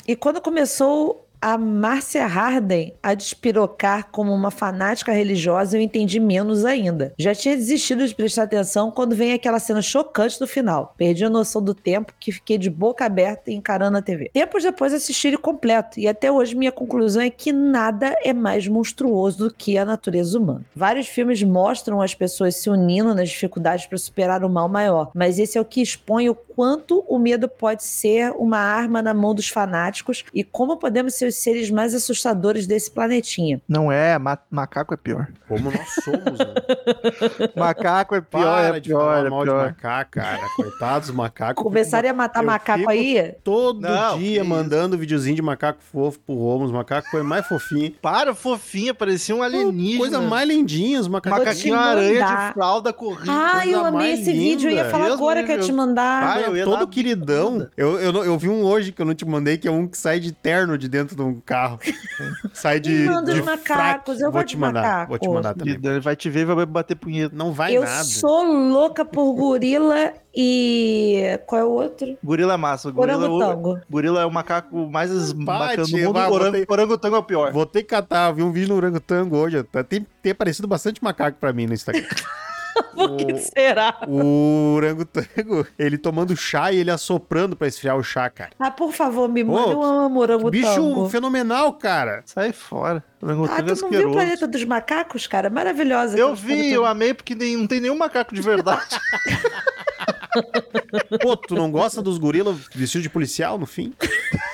E 0.07 0.15
quando 0.15 0.41
começou 0.41 1.27
a 1.43 1.57
Márcia 1.57 2.25
Harden 2.25 2.93
a 3.03 3.13
despirocar 3.13 4.07
como 4.13 4.33
uma 4.33 4.49
fanática 4.49 5.11
religiosa, 5.11 5.77
eu 5.77 5.81
entendi 5.81 6.17
menos 6.17 6.63
ainda. 6.63 7.13
Já 7.19 7.35
tinha 7.35 7.57
desistido 7.57 8.07
de 8.07 8.15
prestar 8.15 8.43
atenção 8.43 8.89
quando 8.89 9.13
vem 9.13 9.33
aquela 9.33 9.59
cena 9.59 9.81
chocante 9.81 10.39
do 10.39 10.47
final. 10.47 10.93
Perdi 10.97 11.25
a 11.25 11.29
noção 11.29 11.61
do 11.61 11.73
tempo 11.73 12.13
que 12.17 12.31
fiquei 12.31 12.57
de 12.57 12.69
boca 12.69 13.03
aberta 13.03 13.51
encarando 13.51 13.97
a 13.97 14.01
TV. 14.01 14.31
Tempos 14.33 14.63
depois 14.63 14.93
assisti 14.93 15.27
ele 15.27 15.37
completo 15.37 15.99
e 15.99 16.07
até 16.07 16.31
hoje 16.31 16.55
minha 16.55 16.71
conclusão 16.71 17.21
é 17.21 17.29
que 17.29 17.51
nada 17.51 18.15
é 18.23 18.31
mais 18.31 18.65
monstruoso 18.65 19.49
do 19.49 19.53
que 19.53 19.77
a 19.77 19.83
natureza 19.83 20.39
humana. 20.39 20.63
Vários 20.73 21.09
filmes 21.09 21.43
mostram 21.43 22.01
as 22.01 22.15
pessoas 22.15 22.55
se 22.55 22.69
unindo 22.69 23.13
nas 23.13 23.27
dificuldades 23.27 23.85
para 23.85 23.97
superar 23.97 24.45
o 24.45 24.49
mal 24.49 24.69
maior, 24.69 25.11
mas 25.13 25.37
esse 25.37 25.57
é 25.57 25.61
o 25.61 25.65
que 25.65 25.81
expõe 25.81 26.29
o 26.29 26.35
quanto 26.35 27.03
o 27.05 27.19
medo 27.19 27.49
pode 27.49 27.83
ser 27.83 28.31
uma 28.31 28.59
arma 28.59 29.01
na 29.01 29.13
mão 29.13 29.35
dos 29.35 29.49
fanáticos 29.49 30.23
e 30.33 30.41
como 30.41 30.77
podemos 30.77 31.15
ser 31.15 31.32
os 31.33 31.41
seres 31.41 31.69
mais 31.69 31.93
assustadores 31.93 32.65
desse 32.67 32.89
planetinha. 32.91 33.61
Não 33.67 33.91
é, 33.91 34.17
ma 34.17 34.37
macaco 34.49 34.93
é 34.93 34.97
pior. 34.97 35.27
Como 35.47 35.71
nós 35.71 35.89
somos, 36.03 36.39
né? 36.39 36.53
macaco 37.55 38.15
é 38.15 38.21
pior, 38.21 38.43
Para 38.43 38.77
é 38.77 38.79
de 38.79 38.89
pior, 38.89 38.99
falar 39.15 39.25
é 39.25 39.29
mal 39.29 39.39
de 39.39 39.45
pior. 39.51 39.65
macaco, 39.65 40.11
cara. 40.11 40.39
Coitados 40.55 41.07
dos 41.07 41.15
macacos. 41.15 41.63
Começarem 41.63 42.09
a 42.09 42.13
matar 42.13 42.41
eu 42.41 42.45
macaco 42.45 42.89
aí? 42.89 43.33
Todo 43.43 43.81
Não, 43.81 44.17
dia 44.17 44.43
mandando 44.43 44.97
videozinho 44.97 45.35
de 45.35 45.41
macaco 45.41 45.79
fofo 45.91 46.19
pro 46.19 46.35
Romulo. 46.35 46.65
Os 46.65 46.71
macacos 46.71 47.09
foi 47.09 47.23
mais 47.23 47.45
fofinho. 47.47 47.91
Para, 48.01 48.33
fofinha, 48.33 48.93
parecia 48.93 49.35
um 49.35 49.41
alienígena. 49.43 49.99
Coisa 49.99 50.21
mais 50.21 50.47
lindinha, 50.47 50.99
os 50.99 51.07
macacos. 51.07 51.39
Macaquinho 51.39 51.75
aranha 51.75 52.25
de 52.25 52.53
fralda 52.53 52.93
corrida. 52.93 53.31
Ah, 53.31 53.65
eu 53.67 53.83
amei 53.85 54.13
esse 54.13 54.31
vídeo, 54.31 54.69
eu 54.69 54.75
ia 54.75 54.83
linda. 54.83 54.91
falar 54.91 55.05
Deus 55.05 55.17
agora 55.17 55.43
que 55.43 55.51
eu 55.51 55.57
ia 55.57 55.61
te 55.63 55.71
mandar. 55.71 56.37
Ah, 56.37 56.41
eu 56.41 56.55
ia 56.55 56.63
todo 56.63 56.79
dar 56.79 56.87
queridão. 56.87 57.67
Eu, 57.75 57.99
eu, 57.99 58.23
eu 58.23 58.37
vi 58.37 58.49
um 58.49 58.63
hoje 58.63 58.91
que 58.91 59.01
eu 59.01 59.05
não 59.05 59.15
te 59.15 59.25
mandei, 59.25 59.57
que 59.57 59.67
é 59.67 59.71
um 59.71 59.87
que 59.87 59.97
sai 59.97 60.19
de 60.19 60.31
terno 60.31 60.77
de 60.77 60.87
dentro 60.87 61.15
de 61.31 61.37
um 61.37 61.41
carro. 61.41 61.79
sai 62.53 62.79
de. 62.79 62.91
Me 62.91 63.05
manda 63.09 63.33
de 63.33 63.39
os 63.39 63.45
macacos, 63.45 64.05
fraque. 64.17 64.21
eu 64.23 64.31
vou 64.31 64.43
te 64.43 64.57
mandar. 64.57 64.81
macaco. 64.81 65.09
Vou 65.09 65.19
te 65.19 65.29
mandar 65.29 65.53
também. 65.53 65.79
Ele 65.83 65.99
vai 65.99 66.15
te 66.15 66.29
ver 66.29 66.41
e 66.41 66.45
vai 66.45 66.65
bater 66.65 66.95
punheta. 66.95 67.35
Não 67.35 67.51
vai 67.51 67.75
eu 67.75 67.81
nada. 67.83 68.03
sou 68.03 68.43
louca 68.45 69.03
por 69.05 69.33
gorila 69.33 70.13
e. 70.35 71.39
Qual 71.45 71.61
é 71.61 71.63
o 71.65 71.69
outro? 71.71 72.17
Gorila 72.23 72.53
é 72.53 72.57
massa. 72.57 72.91
Gorila, 72.91 73.17
Orangotango. 73.29 73.79
gorila 73.89 74.21
é 74.21 74.25
o 74.25 74.31
macaco 74.31 74.89
mais 74.89 75.31
bacana 75.33 75.83
do 75.83 75.91
mundo. 75.97 76.13
vai, 76.13 76.29
Orang- 76.29 76.45
botei- 76.51 76.65
Orangotango 76.67 77.15
é 77.15 77.19
o 77.19 77.23
pior. 77.23 77.51
Vou 77.51 77.65
ter 77.65 77.83
que 77.83 77.89
catar, 77.89 78.29
eu 78.29 78.35
vi 78.35 78.43
um 78.43 78.51
vídeo 78.51 78.69
no 78.69 78.75
orangotango 78.75 79.37
hoje. 79.37 79.63
Tem, 79.87 80.05
tem 80.21 80.31
aparecido 80.31 80.67
bastante 80.67 81.03
macaco 81.03 81.37
pra 81.39 81.53
mim 81.53 81.65
no 81.67 81.73
Instagram. 81.73 82.03
Por 82.93 83.17
que 83.17 83.37
será? 83.37 83.97
o 84.07 84.73
orangotango, 84.75 85.65
ele 85.77 85.97
tomando 85.97 86.35
chá 86.35 86.71
e 86.71 86.77
ele 86.77 86.91
assoprando 86.91 87.55
pra 87.55 87.67
esfriar 87.67 87.97
o 87.97 88.03
chá, 88.03 88.29
cara. 88.29 88.51
Ah, 88.59 88.71
por 88.71 88.91
favor, 88.93 89.27
me 89.29 89.43
manda. 89.43 89.71
Eu 89.71 89.83
amo 89.83 90.19
orangotango. 90.19 90.51
Bicho 90.51 91.09
fenomenal, 91.09 91.73
cara. 91.73 92.21
Sai 92.25 92.51
fora. 92.53 93.03
Ah, 93.21 93.25
Orangotango 93.25 93.71
é 93.71 93.75
tu 93.75 93.81
não 93.81 93.89
viu 93.89 94.09
o. 94.09 94.13
Planeta 94.13 94.47
dos 94.47 94.63
Macacos, 94.65 95.27
cara? 95.27 95.49
Maravilhosa. 95.49 96.17
Eu 96.17 96.35
vi, 96.35 96.71
eu 96.71 96.85
amei, 96.85 97.13
porque 97.13 97.33
nem- 97.35 97.57
não 97.57 97.67
tem 97.67 97.79
nenhum 97.79 97.97
macaco 97.97 98.33
de 98.35 98.41
verdade. 98.41 98.99
Pô, 101.21 101.35
tu 101.37 101.55
não 101.55 101.71
gosta 101.71 102.01
dos 102.01 102.17
gorilas 102.17 102.57
vestidos 102.73 103.03
de 103.03 103.09
policial 103.09 103.57
no 103.57 103.65
fim? 103.65 103.93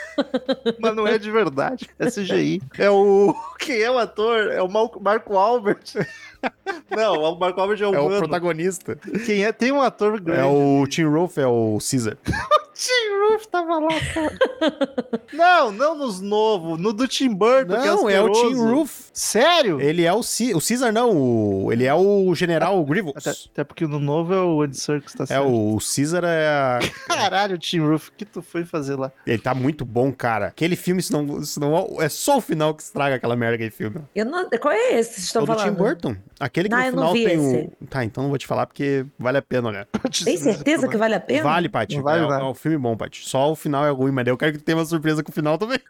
mas 0.79 0.95
não 0.95 1.07
é 1.07 1.17
de 1.17 1.29
verdade. 1.31 1.89
É 1.97 2.09
CGI. 2.09 2.61
É 2.77 2.89
o. 2.89 3.33
Quem 3.59 3.81
é 3.81 3.89
o 3.91 3.97
ator? 3.97 4.51
É 4.51 4.61
o 4.61 4.67
Marco 4.69 5.37
Albert. 5.37 5.93
Não, 6.89 7.15
o 7.15 7.37
Marco 7.39 7.59
Albert 7.59 7.81
é 7.81 7.87
o 7.87 7.93
É 7.93 7.99
o 7.99 8.05
humano. 8.05 8.19
protagonista. 8.19 8.95
Quem 9.25 9.43
é? 9.43 9.51
Tem 9.51 9.71
um 9.71 9.81
ator 9.81 10.19
grande. 10.21 10.39
É 10.41 10.45
o 10.45 10.85
Tim 10.87 11.03
Rolf, 11.03 11.37
é 11.37 11.45
o 11.45 11.77
Caesar. 11.79 12.17
Tim 12.80 13.30
Roof 13.31 13.45
tava 13.47 13.77
lá, 13.80 13.89
cara. 14.14 14.38
não, 15.34 15.72
não 15.72 15.95
nos 15.97 16.22
novos. 16.22 16.80
No 16.80 16.93
do 16.93 17.07
Tim 17.10 17.34
Burton, 17.34 17.73
que 17.81 17.88
é 17.88 17.91
Não, 17.91 18.10
é 18.10 18.22
o 18.22 18.31
Tim. 18.31 18.56
Rolf. 18.56 19.10
Sério? 19.14 19.81
Ele 19.81 20.06
é 20.06 20.14
o, 20.14 20.23
C... 20.23 20.53
o 20.53 20.61
Caesar, 20.65 20.93
não. 20.93 21.11
o- 21.11 21.73
Ele 21.73 21.84
é 21.84 21.93
o 21.93 22.34
General 22.34 22.81
Grievous. 22.85 23.15
Até, 23.18 23.31
até 23.31 23.64
porque 23.65 23.85
no 23.85 23.99
novo 23.99 24.34
é 24.34 24.41
o 24.41 24.61
Andy 24.61 24.80
Serkis, 24.80 25.14
tá 25.14 25.26
É, 25.26 25.27
certo. 25.27 25.47
o 25.47 25.77
Caesar 25.77 26.23
é. 26.23 26.47
a- 26.47 26.80
Caralho, 27.14 27.57
Tim 27.57 27.80
Roof, 27.80 28.07
o 28.07 28.11
que 28.14 28.23
tu 28.23 28.41
foi 28.41 28.64
fazer 28.64 28.95
lá? 28.95 29.11
Ele 29.27 29.39
tá 29.41 29.53
muito 29.53 29.84
bom, 29.84 30.11
cara. 30.14 30.47
Aquele 30.47 30.77
filme, 30.77 31.01
senão, 31.03 31.43
senão 31.43 31.97
é 31.99 32.07
só 32.07 32.38
o 32.38 32.41
final 32.41 32.73
que 32.73 32.81
estraga 32.81 33.15
aquela 33.15 33.35
merda 33.35 33.56
aquele 33.56 33.72
filme. 33.72 34.01
Eu 34.15 34.26
não... 34.26 34.49
Qual 34.51 34.73
é 34.73 34.93
esse 34.99 35.15
que 35.15 35.22
vocês 35.22 35.26
É 35.26 35.27
estão 35.27 35.43
o 35.43 35.45
do 35.45 35.53
falando? 35.53 35.69
Tim 35.69 35.77
Burton. 35.77 36.15
Aquele 36.39 36.69
que 36.69 36.76
Não, 36.76 36.81
no 36.81 36.88
eu 36.88 36.91
não 36.93 37.11
final 37.11 37.14
vi 37.14 37.26
tem 37.26 37.34
esse. 37.35 37.69
o. 37.81 37.88
Tá, 37.88 38.06
então 38.06 38.23
não 38.23 38.30
vou 38.30 38.38
te 38.39 38.47
falar 38.47 38.65
porque 38.65 39.06
vale 39.19 39.38
a 39.38 39.41
pena, 39.41 39.68
olha. 39.68 39.88
Tem 40.23 40.38
certeza 40.38 40.88
que 40.88 40.95
vale 40.95 41.15
a 41.15 41.19
pena? 41.19 41.43
Vale, 41.43 41.68
Paty. 41.68 41.97
Não 41.97 42.03
vale 42.03 42.23
é, 42.23 42.27
nada. 42.27 42.43
é 42.43 42.45
um 42.47 42.53
filme 42.53 42.68
bom, 42.77 42.95
Paty. 42.97 43.27
Só 43.27 43.51
o 43.51 43.55
final 43.55 43.85
é 43.85 43.89
ruim, 43.89 44.11
mas 44.11 44.27
eu 44.27 44.37
quero 44.37 44.53
que 44.53 44.57
tu 44.59 44.63
tenha 44.63 44.77
uma 44.77 44.85
surpresa 44.85 45.23
com 45.23 45.31
o 45.31 45.33
final 45.33 45.57
também. 45.57 45.79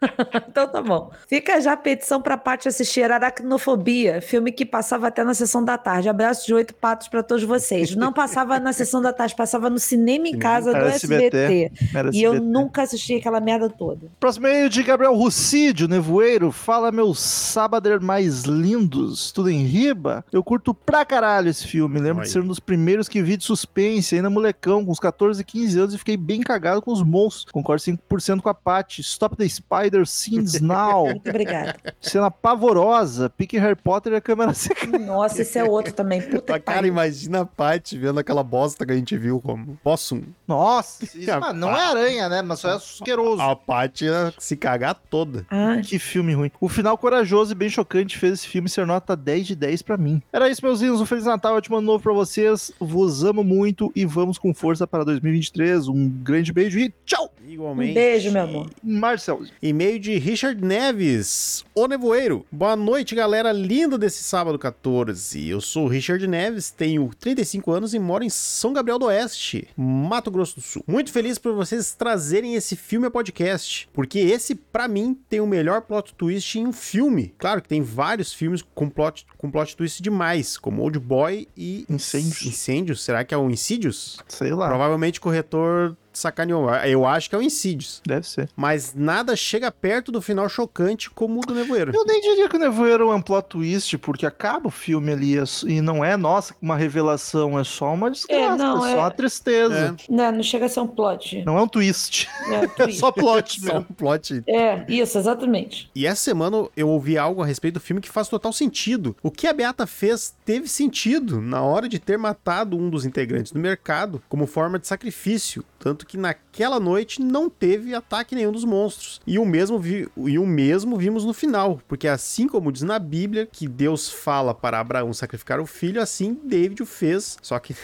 Então 0.50 0.66
tá 0.68 0.82
bom. 0.82 1.10
Fica 1.28 1.60
já 1.60 1.72
a 1.72 1.76
petição 1.76 2.20
pra 2.20 2.36
Paty 2.36 2.68
assistir 2.68 3.10
Aracnofobia, 3.10 4.20
filme 4.20 4.52
que 4.52 4.64
passava 4.66 5.08
até 5.08 5.22
na 5.24 5.34
sessão 5.34 5.64
da 5.64 5.78
tarde. 5.78 6.08
Abraço 6.08 6.46
de 6.46 6.54
oito 6.54 6.74
patos 6.74 7.08
pra 7.08 7.22
todos 7.22 7.44
vocês. 7.44 7.94
Não 7.94 8.12
passava 8.12 8.58
na 8.60 8.72
sessão 8.72 9.00
da 9.00 9.12
tarde, 9.12 9.34
passava 9.34 9.68
no 9.70 9.78
cinema 9.78 10.28
em 10.28 10.38
casa 10.38 10.72
do 10.72 10.78
SBT. 10.86 11.36
SBT. 11.36 11.96
Era 11.96 12.10
E 12.12 12.22
eu 12.22 12.32
SBT. 12.34 12.52
nunca 12.52 12.82
assisti 12.82 13.14
aquela 13.14 13.40
merda 13.40 13.68
toda. 13.68 14.06
Próximo 14.18 14.46
e-mail 14.46 14.68
de 14.68 14.82
Gabriel 14.82 15.14
Rucídio, 15.14 15.88
Nevoeiro. 15.88 16.50
Fala, 16.52 16.90
meus 16.92 17.18
sábader 17.20 18.00
mais 18.00 18.42
lindos. 18.44 19.32
Tudo 19.32 19.50
em 19.50 19.64
riba? 19.64 20.24
Eu 20.32 20.42
curto 20.42 20.72
pra 20.74 21.04
caralho 21.04 21.48
esse 21.48 21.66
filme. 21.66 21.98
Lembro 22.00 22.22
Aí. 22.22 22.26
de 22.26 22.32
ser 22.32 22.40
um 22.40 22.46
dos 22.46 22.60
primeiros 22.60 23.08
que 23.08 23.22
vi 23.22 23.36
de 23.36 23.44
suspense, 23.44 24.14
ainda 24.16 24.30
molecão, 24.30 24.84
com 24.84 24.92
uns 24.92 25.00
14, 25.00 25.42
15 25.44 25.78
anos, 25.78 25.94
e 25.94 25.98
fiquei 25.98 26.16
bem 26.16 26.40
cagado 26.40 26.69
com 26.80 26.92
os 26.92 27.02
monstros. 27.02 27.50
Concordo 27.50 27.82
5% 27.82 28.40
com 28.40 28.48
a 28.48 28.54
Paty. 28.54 29.00
Stop 29.00 29.36
the 29.36 29.48
Spider 29.48 30.06
Scenes 30.06 30.60
Now. 30.60 31.06
Muito 31.06 31.28
obrigada. 31.30 31.76
Cena 32.00 32.30
pavorosa. 32.30 33.30
Pique 33.30 33.58
Harry 33.58 33.74
Potter 33.76 34.12
e 34.12 34.16
a 34.16 34.20
câmera 34.20 34.52
seca. 34.54 34.86
Nossa, 34.98 35.42
esse 35.42 35.58
é 35.58 35.64
outro 35.64 35.92
também. 35.92 36.20
Puta 36.20 36.58
que 36.58 36.66
cara, 36.66 36.86
imagina 36.86 37.40
a 37.40 37.46
Paty 37.46 37.96
vendo 37.96 38.20
aquela 38.20 38.42
bosta 38.42 38.84
que 38.84 38.92
a 38.92 38.96
gente 38.96 39.16
viu 39.16 39.40
como 39.40 39.78
Possum. 39.82 40.22
Nossa, 40.46 41.04
isso, 41.04 41.30
não 41.54 41.70
é 41.70 41.80
aranha, 41.80 42.28
né? 42.28 42.42
Mas 42.42 42.60
só 42.60 42.70
é 42.70 42.74
asqueroso. 42.74 43.40
A 43.40 43.56
Paty 43.56 44.04
ia 44.04 44.34
se 44.38 44.56
cagar 44.56 44.94
toda. 45.08 45.46
Ai, 45.50 45.80
Que 45.82 45.98
filme 45.98 46.34
ruim. 46.34 46.50
O 46.60 46.68
final 46.68 46.98
corajoso 46.98 47.52
e 47.52 47.54
bem 47.54 47.68
chocante 47.70 48.18
fez 48.18 48.34
esse 48.34 48.48
filme 48.48 48.68
ser 48.68 48.86
nota 48.86 49.16
10 49.16 49.46
de 49.46 49.56
10 49.56 49.82
pra 49.82 49.96
mim. 49.96 50.22
Era 50.32 50.48
isso, 50.50 50.64
meus 50.64 50.80
lindos. 50.80 51.00
Um 51.00 51.06
Feliz 51.06 51.24
Natal, 51.24 51.54
ótimo 51.54 51.76
ano 51.76 51.86
novo 51.86 52.02
pra 52.02 52.12
vocês. 52.12 52.72
Vos 52.78 53.24
amo 53.24 53.42
muito 53.42 53.90
e 53.96 54.04
vamos 54.04 54.36
com 54.38 54.52
força 54.52 54.86
para 54.86 55.04
2023. 55.04 55.88
Um 55.88 56.08
grande 56.08 56.52
beijo 56.52 56.59
e 56.68 56.92
tchau! 57.04 57.32
Igualmente. 57.46 57.90
um 57.90 57.94
beijo, 57.94 58.30
meu 58.30 58.42
amor. 58.42 58.70
Marcelo. 58.82 59.46
E-mail 59.62 59.98
de 59.98 60.18
Richard 60.18 60.62
Neves, 60.64 61.64
o 61.74 61.86
Nevoeiro. 61.88 62.44
Boa 62.52 62.76
noite, 62.76 63.14
galera 63.14 63.50
linda 63.52 63.96
desse 63.96 64.22
sábado 64.22 64.58
14. 64.58 65.48
Eu 65.48 65.60
sou 65.60 65.86
o 65.86 65.88
Richard 65.88 66.24
Neves, 66.26 66.70
tenho 66.70 67.10
35 67.18 67.72
anos 67.72 67.94
e 67.94 67.98
moro 67.98 68.22
em 68.22 68.28
São 68.28 68.72
Gabriel 68.72 68.98
do 68.98 69.06
Oeste, 69.06 69.68
Mato 69.76 70.30
Grosso 70.30 70.56
do 70.56 70.60
Sul. 70.60 70.84
Muito 70.86 71.10
feliz 71.10 71.38
por 71.38 71.54
vocês 71.54 71.92
trazerem 71.92 72.54
esse 72.54 72.76
filme 72.76 73.06
a 73.06 73.10
podcast, 73.10 73.88
porque 73.92 74.18
esse, 74.18 74.54
pra 74.54 74.86
mim, 74.86 75.18
tem 75.28 75.40
o 75.40 75.46
melhor 75.46 75.82
plot 75.82 76.14
twist 76.14 76.58
em 76.58 76.66
um 76.66 76.72
filme. 76.72 77.34
Claro 77.38 77.62
que 77.62 77.68
tem 77.68 77.82
vários 77.82 78.32
filmes 78.32 78.62
com 78.74 78.88
plot, 78.88 79.26
com 79.38 79.50
plot 79.50 79.76
twist 79.76 80.02
demais, 80.02 80.56
como 80.58 80.82
Old 80.82 80.98
Boy 80.98 81.48
e 81.56 81.84
Incêndios. 81.88 82.42
Incêndios. 82.46 83.02
Será 83.02 83.24
que 83.24 83.34
é 83.34 83.36
o 83.36 83.50
Insidious? 83.50 84.18
Sei 84.28 84.52
lá. 84.52 84.68
Provavelmente 84.68 85.18
o 85.18 85.22
corretor 85.22 85.96
sacaneou. 86.20 86.68
Eu 86.84 87.06
acho 87.06 87.28
que 87.28 87.34
é 87.34 87.38
o 87.38 87.42
Insidious 87.42 88.00
Deve 88.06 88.26
ser. 88.26 88.48
mas 88.56 88.94
nada 88.94 89.34
chega 89.36 89.70
perto 89.70 90.12
do 90.12 90.20
final 90.22 90.48
chocante 90.48 91.10
como 91.10 91.38
o 91.40 91.46
do 91.46 91.54
Nevoeiro. 91.54 91.92
Eu 91.94 92.04
nem 92.04 92.20
diria 92.20 92.48
que 92.48 92.56
o 92.56 92.58
Nevoeiro 92.58 93.10
é 93.10 93.14
um 93.14 93.22
plot 93.22 93.48
twist, 93.48 93.96
porque 93.98 94.26
acaba 94.26 94.68
o 94.68 94.70
filme 94.70 95.12
ali 95.12 95.38
é 95.38 95.42
e 95.66 95.80
não 95.80 96.04
é, 96.04 96.16
nossa, 96.16 96.54
uma 96.60 96.76
revelação, 96.76 97.58
é 97.58 97.64
só 97.64 97.92
uma 97.94 98.10
desgraça, 98.10 98.54
é, 98.54 98.56
não, 98.56 98.80
só 98.80 98.86
é- 98.88 98.94
uma 98.96 99.10
tristeza. 99.10 99.96
Não, 100.08 100.32
não 100.32 100.42
chega 100.42 100.66
a 100.66 100.68
ser 100.68 100.80
um 100.80 100.86
plot. 100.86 101.42
Não 101.44 101.58
é 101.58 101.62
um 101.62 101.68
twist. 101.68 102.28
É, 102.48 102.54
É 102.64 102.66
twist. 102.68 102.98
só 103.00 103.10
plot 103.12 103.60
Só 103.60 103.70
um 103.72 103.74
mesmo. 103.80 103.86
plot. 103.96 104.42
é 104.46 104.84
isso, 104.88 105.18
exatamente. 105.18 105.90
E 105.94 106.06
essa 106.06 106.20
semana 106.22 106.68
eu 106.76 106.88
ouvi 106.88 107.16
algo 107.18 107.42
a 107.42 107.46
respeito 107.46 107.74
do 107.74 107.80
filme 107.80 108.00
que 108.00 108.08
faz 108.08 108.28
total 108.28 108.52
sentido. 108.52 109.16
O 109.22 109.30
que 109.30 109.46
a 109.46 109.52
Beata 109.52 109.86
fez 109.86 110.34
teve 110.44 110.68
sentido 110.68 111.40
na 111.40 111.62
hora 111.62 111.88
de 111.88 111.98
ter 111.98 112.18
matado 112.18 112.76
um 112.76 112.90
dos 112.90 113.04
integrantes 113.04 113.52
do 113.52 113.58
mercado 113.58 114.22
como 114.28 114.46
forma 114.46 114.78
de 114.78 114.86
sacrifício. 114.86 115.64
Tanto 115.78 116.06
que 116.10 116.18
naquela 116.18 116.80
noite 116.80 117.22
não 117.22 117.48
teve 117.48 117.94
ataque 117.94 118.34
nenhum 118.34 118.50
dos 118.50 118.64
monstros. 118.64 119.20
E 119.24 119.38
o 119.38 119.46
mesmo, 119.46 119.78
vi- 119.78 120.08
e 120.26 120.38
o 120.40 120.44
mesmo 120.46 120.96
vimos 120.96 121.24
no 121.24 121.32
final. 121.32 121.80
Porque 121.86 122.08
assim 122.08 122.48
como 122.48 122.72
diz 122.72 122.82
na 122.82 122.98
Bíblia 122.98 123.46
que 123.46 123.68
Deus 123.68 124.10
fala 124.10 124.52
para 124.52 124.80
Abraão 124.80 125.12
sacrificar 125.12 125.60
o 125.60 125.66
filho, 125.66 126.02
assim 126.02 126.36
David 126.44 126.82
o 126.82 126.86
fez. 126.86 127.36
Só 127.40 127.56
que 127.60 127.76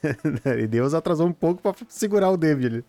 Deus 0.70 0.94
atrasou 0.94 1.26
um 1.26 1.32
pouco 1.32 1.60
para 1.60 1.74
segurar 1.88 2.30
o 2.30 2.38
David. 2.38 2.82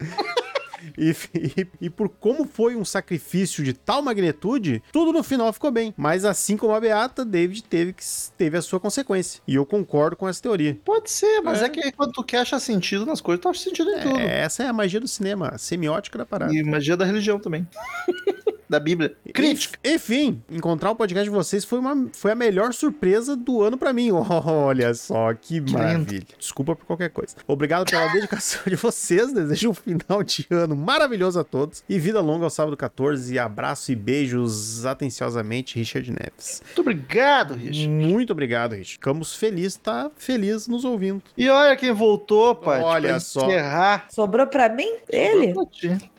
E, 0.98 1.16
e- 1.36 1.68
e 1.82 1.90
por 1.90 2.10
como 2.10 2.46
foi 2.46 2.76
um 2.76 2.86
sacrifício 2.86 3.64
de 3.64 3.74
tal 3.74 4.02
magnitude, 4.02 4.82
tudo 4.92 5.12
no 5.12 5.24
final 5.24 5.52
ficou 5.54 5.72
bem. 5.72 5.94
Mas 5.98 6.26
assim 6.26 6.58
como 6.58 6.74
a 6.74 6.80
Beata, 6.80 7.24
David 7.26 7.64
teve, 7.64 7.94
que, 7.94 8.04
teve 8.38 8.58
a 8.58 8.62
sua 8.62 8.80
consequência. 8.80 9.42
E 9.48 9.56
eu 9.56 9.66
concordo 9.66 10.16
com 10.16 10.28
essa 10.28 10.42
teoria. 10.42 10.78
Pode 10.84 11.10
ser, 11.10 11.42
mas 11.42 11.62
é. 11.62 11.70
que 11.70 11.92
quando 11.92 12.12
tu 12.12 12.24
quer 12.24 12.40
achar 12.40 12.60
sentido 12.60 13.06
nas 13.06 13.22
coisas, 13.22 13.42
tu 13.42 13.50
acha 13.50 13.60
sentido 13.62 13.90
em 13.92 14.00
tudo. 14.00 14.20
É, 14.20 14.42
essa 14.42 14.64
é 14.64 14.68
a 14.68 14.74
magia 14.74 15.00
do 15.00 15.08
cinema, 15.08 15.50
a 15.50 15.58
semiótica 15.58 16.18
da 16.18 16.26
parada. 16.26 16.54
E 16.54 16.64
magia 16.64 16.98
da 16.98 17.06
religião 17.06 17.40
também. 17.40 17.68
da 18.70 18.80
Bíblia. 18.80 19.16
Crítica. 19.34 19.78
Enfim, 19.84 20.42
encontrar 20.50 20.92
o 20.92 20.96
podcast 20.96 21.24
de 21.24 21.36
vocês 21.36 21.64
foi, 21.64 21.80
uma, 21.80 22.10
foi 22.14 22.32
a 22.32 22.36
melhor 22.36 22.74
surpresa 22.74 23.36
do 23.36 23.62
ano 23.62 23.78
pra 23.78 23.94
mim. 23.94 24.10
Olha 24.46 24.94
só, 24.94 25.34
que, 25.34 25.62
Que 25.62 25.74
maravilha. 25.74 26.26
Desculpa 26.38 26.76
por 26.76 26.86
qualquer 26.86 27.10
coisa. 27.10 27.36
Obrigado 27.48 27.90
pela 27.90 28.08
dedicação 28.14 28.62
de 28.68 28.76
vocês. 28.76 29.34
Desejo 29.34 29.70
um 29.70 29.74
final 29.74 30.24
de 30.24 30.46
ano 30.50 30.76
maravilhoso 30.76 31.40
a 31.40 31.44
todos. 31.44 31.84
E 31.88 32.00
vida 32.00 32.22
longa 32.22 32.46
ao 32.46 32.50
sábado 32.50 32.76
14. 32.76 33.38
Abraço 33.38 33.92
e 33.92 33.96
beijos 33.96 34.86
atenciosamente, 34.86 35.78
Richard 35.78 36.10
Neves. 36.12 36.62
Muito 36.66 36.82
obrigado, 36.82 37.54
Richard. 37.54 37.88
Muito 37.88 38.32
obrigado, 38.32 38.72
Richard. 38.72 38.94
Ficamos 38.94 39.36
felizes, 39.36 39.78
tá 39.78 40.12
feliz 40.16 40.68
nos 40.68 40.84
ouvindo. 40.86 41.22
E 41.38 41.50
olha 41.50 41.76
quem 41.76 41.92
voltou, 41.92 42.56
pai. 42.56 42.82
Olha 42.82 43.20
só. 43.20 43.46
Encerrar. 43.46 44.08
Sobrou 44.10 44.48
pra 44.48 44.70
mim? 44.70 44.96
Ele? 45.10 45.54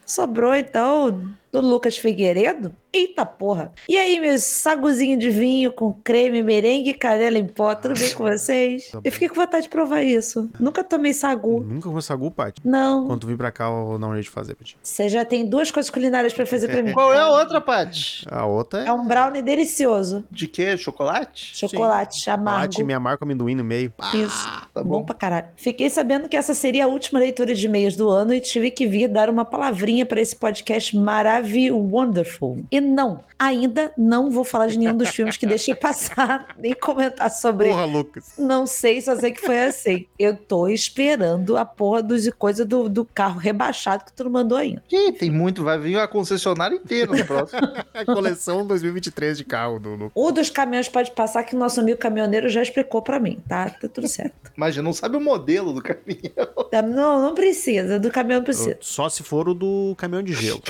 Sobrou, 0.05 0.55
então, 0.55 1.29
do 1.61 1.69
Lucas 1.69 1.97
Figueiredo? 1.97 2.75
Eita 2.93 3.27
porra. 3.27 3.73
E 3.89 3.97
aí, 3.97 4.19
meus 4.19 4.43
saguzinhos 4.43 5.19
de 5.19 5.31
vinho 5.31 5.71
com 5.73 5.93
creme, 5.93 6.43
merengue 6.43 6.91
e 6.91 6.95
canela 6.95 7.39
em 7.39 7.47
pó, 7.47 7.75
tudo 7.75 7.99
bem 7.99 8.13
com 8.15 8.25
vocês? 8.25 8.89
Tá. 8.89 9.01
Eu 9.05 9.13
fiquei 9.13 9.29
com 9.29 9.35
vontade 9.35 9.65
de 9.65 9.69
provar 9.69 10.03
isso. 10.03 10.49
Nunca 10.59 10.83
tomei 10.83 11.13
sagu. 11.13 11.61
Nunca 11.61 11.91
vou 11.91 12.01
sagu, 12.01 12.31
Paty. 12.31 12.61
Não. 12.65 13.07
Quando 13.07 13.21
tu 13.21 13.27
vir 13.27 13.37
pra 13.37 13.53
cá, 13.53 13.65
eu 13.67 13.99
não 13.99 14.13
jeito 14.15 14.25
de 14.25 14.31
fazer 14.31 14.55
pra 14.55 14.65
ti. 14.65 14.79
Você 14.83 15.09
já 15.09 15.25
tem 15.25 15.45
duas 15.45 15.71
coisas 15.71 15.91
culinárias 15.91 16.33
pra 16.33 16.47
fazer 16.47 16.69
pra 16.69 16.83
mim. 16.83 16.93
Qual 16.95 17.13
é 17.13 17.19
a 17.19 17.29
outra, 17.29 17.61
Paty? 17.61 18.25
A 18.31 18.47
outra 18.47 18.85
é 18.85 18.89
É 18.89 18.93
um 18.93 19.07
brownie 19.07 19.43
delicioso. 19.43 20.25
De 20.31 20.49
quê? 20.49 20.77
Chocolate? 20.77 21.57
Chocolate 21.57 22.31
amargo. 22.31 22.73
Paty, 22.73 22.85
minha 22.85 23.01
marca 23.01 23.25
amendoim 23.25 23.55
no 23.55 23.65
meio. 23.65 23.93
Isso. 24.15 24.47
Tá 24.73 24.83
bom 24.83 25.01
bom. 25.01 25.05
pra 25.05 25.15
caralho. 25.15 25.47
Fiquei 25.57 25.91
sabendo 25.91 26.29
que 26.29 26.37
essa 26.37 26.55
seria 26.55 26.85
a 26.85 26.89
última 26.89 27.19
leitura 27.21 27.55
de 27.55 27.67
e-mails 27.67 27.97
do 27.97 28.09
ano 28.09 28.33
e 28.33 28.41
tive 28.41 28.71
que 28.71 28.87
vir 28.87 29.09
dar 29.09 29.29
uma 29.29 29.45
palavrinha 29.45 30.07
para 30.07 30.21
esse 30.21 30.35
podcast 30.35 30.97
maravilhoso, 30.97 31.46
wonderful. 31.71 32.65
E 32.71 32.81
não, 32.81 33.21
ainda 33.39 33.93
não 33.97 34.31
vou 34.31 34.45
falar 34.45 34.67
de 34.69 34.79
nenhum 34.79 34.97
dos 34.97 35.11
filmes 35.11 35.37
que 35.37 35.47
deixei 35.47 35.75
passar, 35.75 36.49
nem 36.59 36.75
comentar 36.75 37.31
sobre. 37.31 37.69
Porra, 37.69 37.85
Lucas. 37.85 38.33
Não 38.39 38.67
sei, 38.67 39.01
só 39.01 39.17
sei 39.17 39.33
que 39.33 39.41
foi 39.41 39.65
assim. 39.65 40.07
Eu 40.19 40.37
tô 40.37 40.69
esperando 40.69 41.57
a 41.57 41.65
porra 41.65 42.03
dos 42.03 42.27
coisa 42.39 42.65
do, 42.65 42.89
do 42.89 43.05
carro 43.05 43.39
rebaixado 43.39 44.05
que 44.05 44.13
tu 44.13 44.25
não 44.25 44.31
mandou 44.31 44.59
ainda. 44.59 44.83
Ih, 44.91 45.13
tem 45.13 45.31
muito. 45.31 45.63
Vai 45.63 45.79
vir 45.79 45.99
a 45.99 46.09
concessionária 46.09 46.75
inteira 46.77 47.13
no 47.13 47.25
próximo. 47.25 47.61
A 47.97 48.05
coleção 48.05 48.67
2023 48.67 49.39
de 49.39 49.45
carro 49.45 49.79
do 49.79 49.91
Lucas. 49.91 50.13
O 50.15 50.31
dos 50.31 50.51
caminhões 50.51 50.89
pode 50.89 51.11
passar 51.13 51.45
que 51.45 51.57
o 51.57 51.59
nosso 51.59 51.81
amigo 51.81 51.99
caminhoneiro 51.99 52.49
já 52.49 52.63
explicou 52.63 53.01
pra 53.01 53.19
mim, 53.19 53.43
tá? 53.49 53.71
Tá 53.71 53.89
tudo 53.89 54.07
certo. 54.07 54.35
Imagina, 54.57 54.83
não 54.83 54.93
sabe 54.93 55.17
o 55.17 55.21
modelo 55.21 55.73
do 55.73 55.83
caminhão. 55.83 56.69
Tá, 56.71 56.83
Não, 56.83 57.23
não 57.23 57.35
precisa, 57.35 57.99
do 57.99 58.11
caminhão 58.11 58.41
não 58.41 58.45
precisa. 58.45 58.77
Só 58.81 59.09
se 59.09 59.23
for 59.23 59.49
o 59.49 59.55
do 59.55 59.95
caminhão 59.97 60.23
de 60.23 60.35
gelo. 60.35 60.63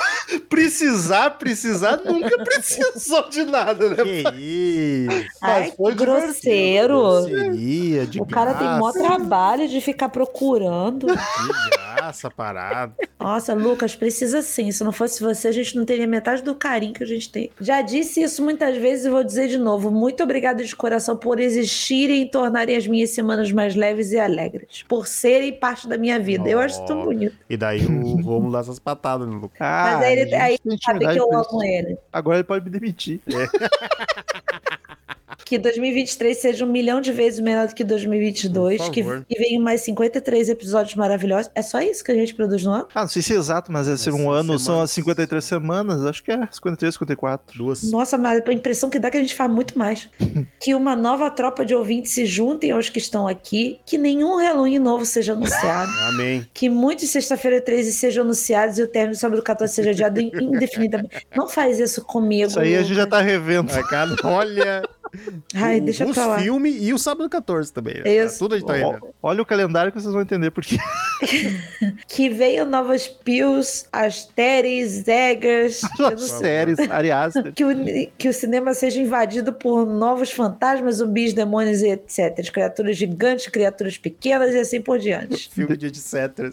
Precisar, 0.49 1.31
precisar, 1.31 1.99
nunca 2.05 2.45
precisou 2.61 3.29
de 3.29 3.45
nada, 3.45 3.91
né? 3.91 3.97
que 3.97 4.29
isso? 4.39 5.27
Ai, 5.41 5.73
foi 5.77 5.93
que 5.93 5.99
grosseiro. 5.99 7.23
Seria 7.23 8.07
de 8.07 8.21
O 8.21 8.27
cara 8.27 8.55
tem 8.55 8.67
mó 8.79 8.93
graça, 8.93 9.07
trabalho 9.17 9.69
de 9.69 9.81
ficar 9.81 10.09
procurando. 10.09 11.07
De 11.07 11.71
graça, 11.71 12.31
parado. 12.31 12.95
Nossa, 13.19 13.55
Lucas, 13.55 13.95
precisa 13.95 14.43
sim. 14.43 14.71
Se 14.71 14.85
não 14.85 14.93
fosse 14.93 15.23
você, 15.23 15.49
a 15.49 15.53
gente 15.53 15.77
não 15.77 15.85
teria 15.85 16.07
metade 16.07 16.43
do 16.43 16.55
carinho 16.55 16.93
que 16.93 17.03
a 17.03 17.07
gente 17.07 17.31
tem. 17.31 17.51
Já 17.61 17.81
disse 17.83 18.23
isso 18.23 18.43
muitas 18.43 18.77
vezes 18.77 19.07
e 19.07 19.11
vou 19.11 19.25
dizer 19.25 19.49
de 19.49 19.59
novo. 19.59 19.91
Muito 19.91 20.23
obrigado 20.23 20.63
de 20.65 20.77
coração 20.77 21.17
por 21.17 21.41
existirem 21.41 22.23
e 22.23 22.31
tornarem 22.31 22.77
as 22.77 22.87
minhas 22.87 23.11
semanas 23.11 23.51
mais 23.53 23.75
leves 23.75 24.13
e 24.13 24.19
alegres. 24.19 24.85
Por 24.89 25.07
serem 25.07 25.53
parte 25.53 25.89
da 25.89 25.97
minha 25.99 26.19
vida. 26.21 26.49
Eu 26.49 26.61
acho 26.61 26.85
tão 26.85 26.97
Oh. 26.97 27.05
bonito. 27.05 27.37
E 27.49 27.57
daí 27.57 27.85
o 27.85 28.21
Romulo 28.23 28.53
dá 28.53 28.61
essas 28.61 28.79
patadas 28.79 29.27
no 29.29 29.35
Lucas. 29.35 29.57
Ah, 29.61 29.93
Mas 29.99 30.03
aí 30.07 30.19
ele, 30.19 30.35
aí 30.35 30.59
sabe 30.83 31.07
que 31.13 31.19
eu 31.21 31.31
amo 31.35 31.63
ele. 31.63 31.99
Agora 32.13 32.39
ele 32.39 32.45
pode 32.47 32.65
me 32.65 32.71
demitir. 32.71 33.21
Que 35.47 35.59
2023 35.59 36.37
seja 36.37 36.65
um 36.65 36.69
milhão 36.73 37.01
de 37.01 37.13
vezes 37.13 37.39
melhor 37.39 37.69
do 37.69 37.75
que 37.75 37.85
2022. 37.85 38.83
Por 38.83 38.91
Que, 38.91 39.03
que 39.05 39.39
venham 39.39 39.63
mais 39.63 39.81
53 39.83 40.49
episódios 40.49 40.97
maravilhosos. 40.97 41.51
É 41.55 41.63
só 41.63 41.81
isso 41.81 42.03
que 42.03 42.11
a 42.11 42.15
gente 42.17 42.35
produz 42.35 42.65
no 42.65 42.73
ano? 42.73 42.89
Ah, 42.93 43.03
não 43.03 43.09
sei 43.09 43.23
se 43.23 43.33
é 43.33 43.37
exato, 43.37 43.71
mas 43.71 43.87
é 43.87 43.97
ser 43.97 44.13
um 44.13 44.29
ano, 44.29 44.59
são 44.59 44.67
semanas. 44.75 44.85
as 44.85 44.91
53 44.91 45.45
semanas. 45.45 46.05
Acho 46.05 46.25
que 46.25 46.33
é 46.33 46.49
53, 46.51 46.95
54. 46.95 47.57
Duas. 47.57 47.83
Nossa, 47.91 48.19
mas 48.19 48.43
a 48.45 48.53
impressão 48.53 48.91
que 48.91 48.99
dá 48.99 49.07
é 49.07 49.11
que 49.13 49.17
a 49.19 49.21
gente 49.21 49.37
faz 49.37 49.49
muito 49.49 49.79
mais. 49.79 50.09
que 50.61 50.75
uma 50.75 50.97
nova 50.97 51.31
tropa 51.31 51.65
de 51.65 51.77
ouvintes 51.77 52.11
se 52.13 52.27
juntem 52.27 52.73
aos 52.73 52.89
que 52.89 52.99
estão 52.99 53.29
aqui, 53.29 53.79
que 53.87 53.97
nenhum 53.97 54.39
Halloween 54.39 54.81
novo 54.81 55.07
seja 55.07 55.33
anunciado, 55.35 55.93
Amém. 56.09 56.45
que 56.53 56.69
muitos 56.69 57.09
Sexta-feira 57.09 57.61
13 57.61 57.93
sejam 57.93 58.25
anunciados 58.25 58.79
e 58.79 58.83
o 58.83 58.89
término 58.89 59.15
sobre 59.15 59.39
o 59.39 59.43
14 59.45 59.73
seja 59.73 59.91
adiado 59.91 60.21
in- 60.21 60.33
indefinidamente. 60.41 61.25
Não 61.37 61.49
faz 61.49 61.79
isso 61.79 62.05
comigo. 62.05 62.49
Isso 62.51 62.59
aí 62.59 62.75
a 62.77 62.83
gente 62.83 62.97
já 62.97 63.07
tá 63.07 63.21
revendo. 63.21 63.71
Olha. 64.25 64.83
Ai, 65.55 65.81
o- 65.81 65.85
deixa 65.85 66.05
os 66.07 66.15
pra 66.15 66.27
lá. 66.27 66.39
filmes 66.39 66.77
e 66.81 66.93
o 66.93 66.99
sábado 66.99 67.29
14 67.29 67.73
também. 67.73 68.03
né? 68.03 68.25
Isso. 68.25 68.39
Tudo 68.39 68.55
a 68.55 68.59
gente 68.59 68.67
tá. 68.67 68.75
Olha 69.23 69.43
o 69.43 69.47
calendário 69.47 69.93
que 69.93 70.01
vocês 70.01 70.13
vão 70.13 70.23
entender 70.23 70.51
por 70.51 70.65
quê. 70.65 70.77
Que 72.09 72.29
venham 72.29 72.67
novas 72.67 73.07
pills, 73.09 73.87
asteres, 73.93 75.05
zegas. 75.05 75.81
Séries, 76.19 76.79
Arias. 76.91 77.35
Que 77.55 77.65
o, 77.65 77.69
que 78.17 78.29
o 78.29 78.33
cinema 78.33 78.73
seja 78.75 79.01
invadido 79.01 79.53
por 79.53 79.85
novos 79.87 80.31
fantasmas, 80.31 80.97
zumbis, 80.97 81.33
demônios 81.33 81.83
e 81.83 81.89
etc. 81.89 82.51
Criaturas 82.53 82.97
gigantes, 82.97 83.47
criaturas 83.49 83.99
pequenas 83.99 84.55
e 84.55 84.59
assim 84.59 84.81
por 84.81 84.99
diante. 84.99 85.51
Filme 85.51 85.77
de 85.77 85.87
etc. 85.87 86.51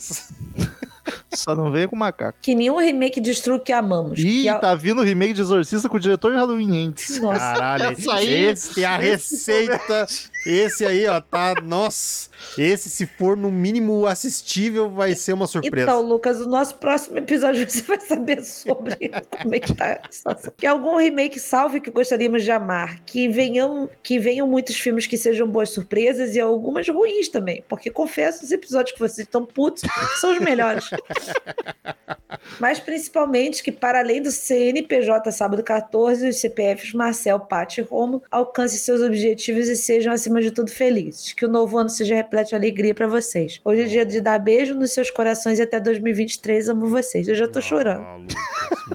Só 1.35 1.55
não 1.55 1.71
venha 1.71 1.87
com 1.87 1.95
macaco. 1.95 2.37
Que 2.41 2.53
nenhum 2.55 2.77
remake 2.77 3.19
destrua 3.19 3.57
o 3.57 3.59
que 3.59 3.71
amamos. 3.73 4.19
Ih, 4.19 4.43
que 4.43 4.49
a- 4.49 4.59
tá 4.59 4.75
vindo 4.75 5.01
o 5.01 5.03
remake 5.03 5.33
de 5.33 5.41
Exorcista 5.41 5.89
com 5.89 5.97
o 5.97 5.99
diretor 5.99 6.31
de 6.31 6.37
Halloween 6.37 6.85
Ends. 6.85 7.19
Nossa. 7.19 7.39
Caralho, 7.39 7.91
Esse 7.93 8.09
aí- 8.11 8.43
esse 8.45 8.83
é 8.83 8.85
a 8.87 8.97
receita. 8.97 10.07
Esse 10.45 10.85
aí, 10.85 11.07
ó, 11.07 11.21
tá. 11.21 11.53
Nossa. 11.63 12.29
Esse, 12.57 12.89
se 12.89 13.05
for 13.05 13.37
no 13.37 13.49
mínimo 13.49 14.05
assistível, 14.05 14.89
vai 14.89 15.15
ser 15.15 15.31
uma 15.33 15.47
surpresa. 15.47 15.87
Então, 15.89 16.01
Lucas, 16.01 16.41
o 16.41 16.47
nosso 16.49 16.75
próximo 16.75 17.17
episódio 17.17 17.63
você 17.69 17.81
vai 17.83 17.99
saber 18.01 18.43
sobre 18.43 19.09
como 19.41 19.55
é 19.55 19.59
que 19.59 19.73
tá. 19.73 20.01
Que 20.57 20.67
algum 20.67 20.97
remake 20.97 21.39
salve 21.39 21.79
que 21.79 21.89
gostaríamos 21.89 22.43
de 22.43 22.51
amar. 22.51 22.99
Que 23.05 23.27
venham, 23.29 23.89
que 24.03 24.19
venham 24.19 24.47
muitos 24.47 24.75
filmes 24.75 25.07
que 25.07 25.17
sejam 25.17 25.47
boas 25.47 25.69
surpresas 25.69 26.35
e 26.35 26.41
algumas 26.41 26.87
ruins 26.89 27.29
também. 27.29 27.63
Porque 27.69 27.89
confesso, 27.89 28.43
os 28.43 28.51
episódios 28.51 28.91
que 28.93 28.99
vocês 28.99 29.19
estão 29.19 29.45
putos 29.45 29.83
são 30.19 30.33
os 30.33 30.39
melhores. 30.39 30.89
Mas 32.59 32.79
principalmente 32.79 33.63
que, 33.63 33.71
para 33.71 33.99
além 33.99 34.21
do 34.21 34.31
CNPJ 34.31 35.31
sábado 35.31 35.63
14, 35.63 36.27
os 36.29 36.37
CPFs 36.37 36.93
Marcel, 36.93 37.39
Pati 37.39 37.81
e 37.81 37.83
Romo 37.83 38.21
alcancem 38.29 38.77
seus 38.77 39.01
objetivos 39.01 39.67
e 39.67 39.75
sejam, 39.75 40.13
acima 40.13 40.41
de 40.41 40.51
tudo, 40.51 40.69
felizes. 40.69 41.33
Que 41.33 41.45
o 41.45 41.49
novo 41.49 41.77
ano 41.77 41.89
seja 41.89 42.15
repleto 42.15 42.49
de 42.49 42.55
alegria 42.55 42.93
para 42.93 43.07
vocês. 43.07 43.59
Hoje 43.65 43.81
é 43.81 43.85
dia 43.85 44.05
de 44.05 44.21
dar 44.21 44.39
beijo 44.39 44.75
nos 44.75 44.91
seus 44.91 45.09
corações 45.09 45.59
e 45.59 45.61
até 45.63 45.79
2023 45.79 46.69
amo 46.69 46.87
vocês. 46.87 47.27
Eu 47.27 47.35
já 47.35 47.47
tô 47.47 47.59
chorando. 47.61 48.03
Lucas, 48.21 48.35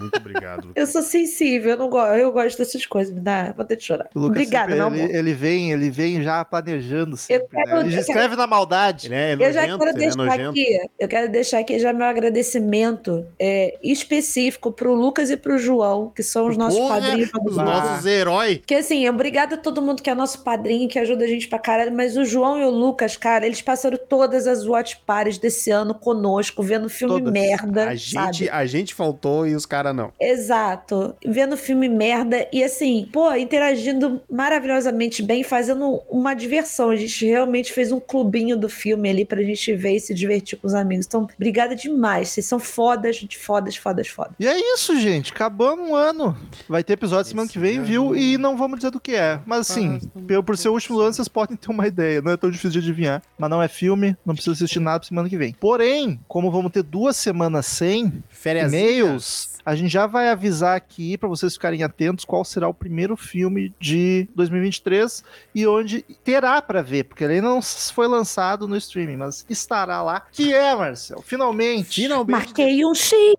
muito 0.00 0.16
obrigado. 0.16 0.66
Lucas. 0.68 0.74
Eu 0.76 0.86
sou 0.86 1.02
sensível, 1.02 1.70
eu, 1.72 1.76
não 1.76 1.88
gosto, 1.90 2.14
eu 2.14 2.32
gosto 2.32 2.58
dessas 2.58 2.86
coisas, 2.86 3.12
me 3.12 3.20
dá 3.20 3.52
vontade 3.56 3.80
de 3.80 3.86
chorar. 3.86 4.08
Lucas 4.14 4.30
Obrigada, 4.30 4.72
sempre- 4.72 4.76
meu 4.76 4.86
amor. 4.86 4.98
ele, 5.10 5.18
ele 5.18 5.34
vem, 5.34 5.72
ele 5.72 5.90
vem 5.90 6.22
já 6.22 6.44
planejando 6.44 7.16
sempre. 7.16 7.48
quero- 7.48 7.76
né? 7.82 7.86
Ele 7.88 7.96
escreve 8.00 8.36
na 8.36 8.46
maldade. 8.46 9.06
Ele 9.08 9.14
é 9.14 9.34
Eu 9.34 9.52
já 9.52 9.62
nojento, 9.62 9.78
quero 9.78 9.90
é 9.90 9.94
deixar 9.94 10.16
nojento. 10.16 10.50
aqui, 10.50 10.80
eu 10.98 11.08
quero 11.08 11.28
deixar 11.32 11.58
aqui 11.58 11.78
já 11.78 11.92
meu 11.92 12.06
agradecimento 12.18 13.26
é, 13.38 13.76
específico 13.82 14.72
pro 14.72 14.94
Lucas 14.94 15.30
e 15.30 15.36
pro 15.36 15.58
João, 15.58 16.12
que 16.14 16.22
são 16.22 16.48
os 16.48 16.56
nossos 16.56 16.78
Porra, 16.78 17.00
padrinhos 17.00 17.30
Os 17.44 17.56
nossos 17.56 18.06
heróis. 18.06 18.60
Que 18.66 18.74
assim, 18.74 19.08
obrigada 19.08 19.54
a 19.54 19.58
todo 19.58 19.80
mundo 19.82 20.02
que 20.02 20.10
é 20.10 20.14
nosso 20.14 20.42
padrinho, 20.42 20.88
que 20.88 20.98
ajuda 20.98 21.24
a 21.24 21.28
gente 21.28 21.48
pra 21.48 21.58
caralho, 21.58 21.94
mas 21.94 22.16
o 22.16 22.24
João 22.24 22.58
e 22.60 22.64
o 22.64 22.70
Lucas, 22.70 23.16
cara, 23.16 23.46
eles 23.46 23.62
passaram 23.62 23.98
todas 24.08 24.46
as 24.46 24.66
watch 24.66 25.00
parties 25.06 25.38
desse 25.38 25.70
ano 25.70 25.94
conosco, 25.94 26.62
vendo 26.62 26.88
filme 26.88 27.20
Todas. 27.20 27.32
merda, 27.32 27.88
A 27.88 27.94
gente, 27.94 28.12
sabe? 28.12 28.50
a 28.50 28.66
gente 28.66 28.94
faltou 28.94 29.46
e 29.46 29.54
os 29.54 29.64
caras 29.66 29.94
não. 29.94 30.12
Exato. 30.20 31.14
Vendo 31.24 31.56
filme 31.56 31.88
merda 31.88 32.48
e 32.52 32.62
assim, 32.62 33.08
pô, 33.12 33.32
interagindo 33.34 34.20
maravilhosamente 34.30 35.22
bem, 35.22 35.42
fazendo 35.42 36.00
uma 36.08 36.34
diversão. 36.34 36.90
A 36.90 36.96
gente 36.96 37.24
realmente 37.26 37.72
fez 37.72 37.92
um 37.92 38.00
clubinho 38.00 38.56
do 38.56 38.68
filme 38.68 39.08
ali 39.08 39.24
pra 39.24 39.42
gente 39.42 39.74
ver 39.74 39.96
e 39.96 40.00
se 40.00 40.14
divertir 40.14 40.58
com 40.58 40.66
os 40.66 40.74
amigos. 40.74 41.06
Então, 41.06 41.28
obrigada 41.34 41.74
demais. 41.74 42.07
Vocês 42.16 42.46
são 42.46 42.58
fodas, 42.58 43.16
gente, 43.16 43.36
fodas, 43.38 43.76
fodas, 43.76 44.08
fodas. 44.08 44.32
E 44.38 44.46
é 44.46 44.58
isso, 44.74 44.98
gente. 45.00 45.32
Acabamos 45.32 45.88
um 45.88 45.94
ano. 45.94 46.36
Vai 46.68 46.82
ter 46.84 46.94
episódio 46.94 47.30
semana 47.30 47.48
que 47.48 47.58
vem, 47.58 47.76
Esse 47.78 47.82
viu? 47.82 48.06
ano. 48.08 48.16
E 48.16 48.38
não 48.38 48.56
vamos 48.56 48.78
dizer 48.78 48.90
do 48.90 49.00
que 49.00 49.12
é. 49.12 49.40
Mas 49.46 49.70
assim, 49.70 49.98
pelo- 50.26 50.42
por 50.42 50.56
ser 50.56 50.68
o 50.68 50.72
último 50.72 50.98
ano, 51.00 51.12
vocês 51.12 51.28
podem 51.28 51.56
ter 51.56 51.70
uma 51.70 51.86
ideia. 51.86 52.20
Não 52.22 52.32
é 52.32 52.36
tão 52.36 52.50
difícil 52.50 52.70
de 52.70 52.78
adivinhar. 52.78 53.22
Mas 53.38 53.50
não 53.50 53.62
é 53.62 53.68
filme, 53.68 54.16
não 54.24 54.34
precisa 54.34 54.54
assistir 54.54 54.80
nada 54.80 55.00
pra 55.00 55.08
semana 55.08 55.28
que 55.28 55.36
vem. 55.36 55.52
Porém, 55.52 56.20
como 56.26 56.50
vamos 56.50 56.72
ter 56.72 56.82
duas 56.82 57.16
semanas 57.16 57.66
sem 57.66 58.22
Férias. 58.28 58.72
e-mails, 58.72 59.57
a 59.68 59.74
gente 59.74 59.90
já 59.92 60.06
vai 60.06 60.30
avisar 60.30 60.74
aqui 60.74 61.18
pra 61.18 61.28
vocês 61.28 61.52
ficarem 61.52 61.82
atentos 61.82 62.24
qual 62.24 62.42
será 62.42 62.66
o 62.66 62.72
primeiro 62.72 63.18
filme 63.18 63.74
de 63.78 64.26
2023 64.34 65.22
e 65.54 65.66
onde 65.66 66.00
terá 66.24 66.62
pra 66.62 66.80
ver, 66.80 67.04
porque 67.04 67.22
ele 67.22 67.34
ainda 67.34 67.48
não 67.48 67.60
foi 67.60 68.08
lançado 68.08 68.66
no 68.66 68.78
streaming, 68.78 69.18
mas 69.18 69.44
estará 69.46 70.02
lá. 70.02 70.22
Que 70.32 70.54
é, 70.54 70.74
Marcel? 70.74 71.20
Finalmente. 71.20 72.00
Finalmente. 72.00 72.46
Marquei 72.46 72.82
um 72.82 72.94
X, 72.94 73.34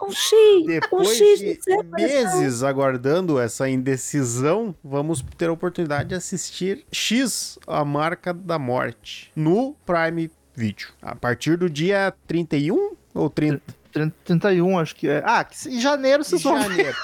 Um 0.00 0.10
X! 0.10 0.32
um 0.62 0.66
Depois 0.68 1.18
X 1.18 1.38
de 1.38 1.82
meses 1.92 2.62
aguardando 2.62 3.38
essa 3.38 3.68
indecisão, 3.68 4.74
vamos 4.82 5.22
ter 5.36 5.50
a 5.50 5.52
oportunidade 5.52 6.08
de 6.08 6.14
assistir 6.14 6.86
X, 6.90 7.58
a 7.66 7.84
marca 7.84 8.32
da 8.32 8.58
morte, 8.58 9.30
no 9.36 9.76
Prime 9.84 10.30
Video. 10.56 10.88
A 11.02 11.14
partir 11.14 11.58
do 11.58 11.68
dia 11.68 12.14
31 12.26 12.94
ou 13.12 13.28
30 13.28 13.83
30, 13.94 14.14
31, 14.24 14.78
acho 14.78 14.96
que 14.96 15.08
é. 15.08 15.22
Ah, 15.24 15.44
que 15.44 15.68
em 15.68 15.80
janeiro 15.80 16.24
vocês 16.24 16.42
vão 16.42 16.60
janeiro. 16.60 16.96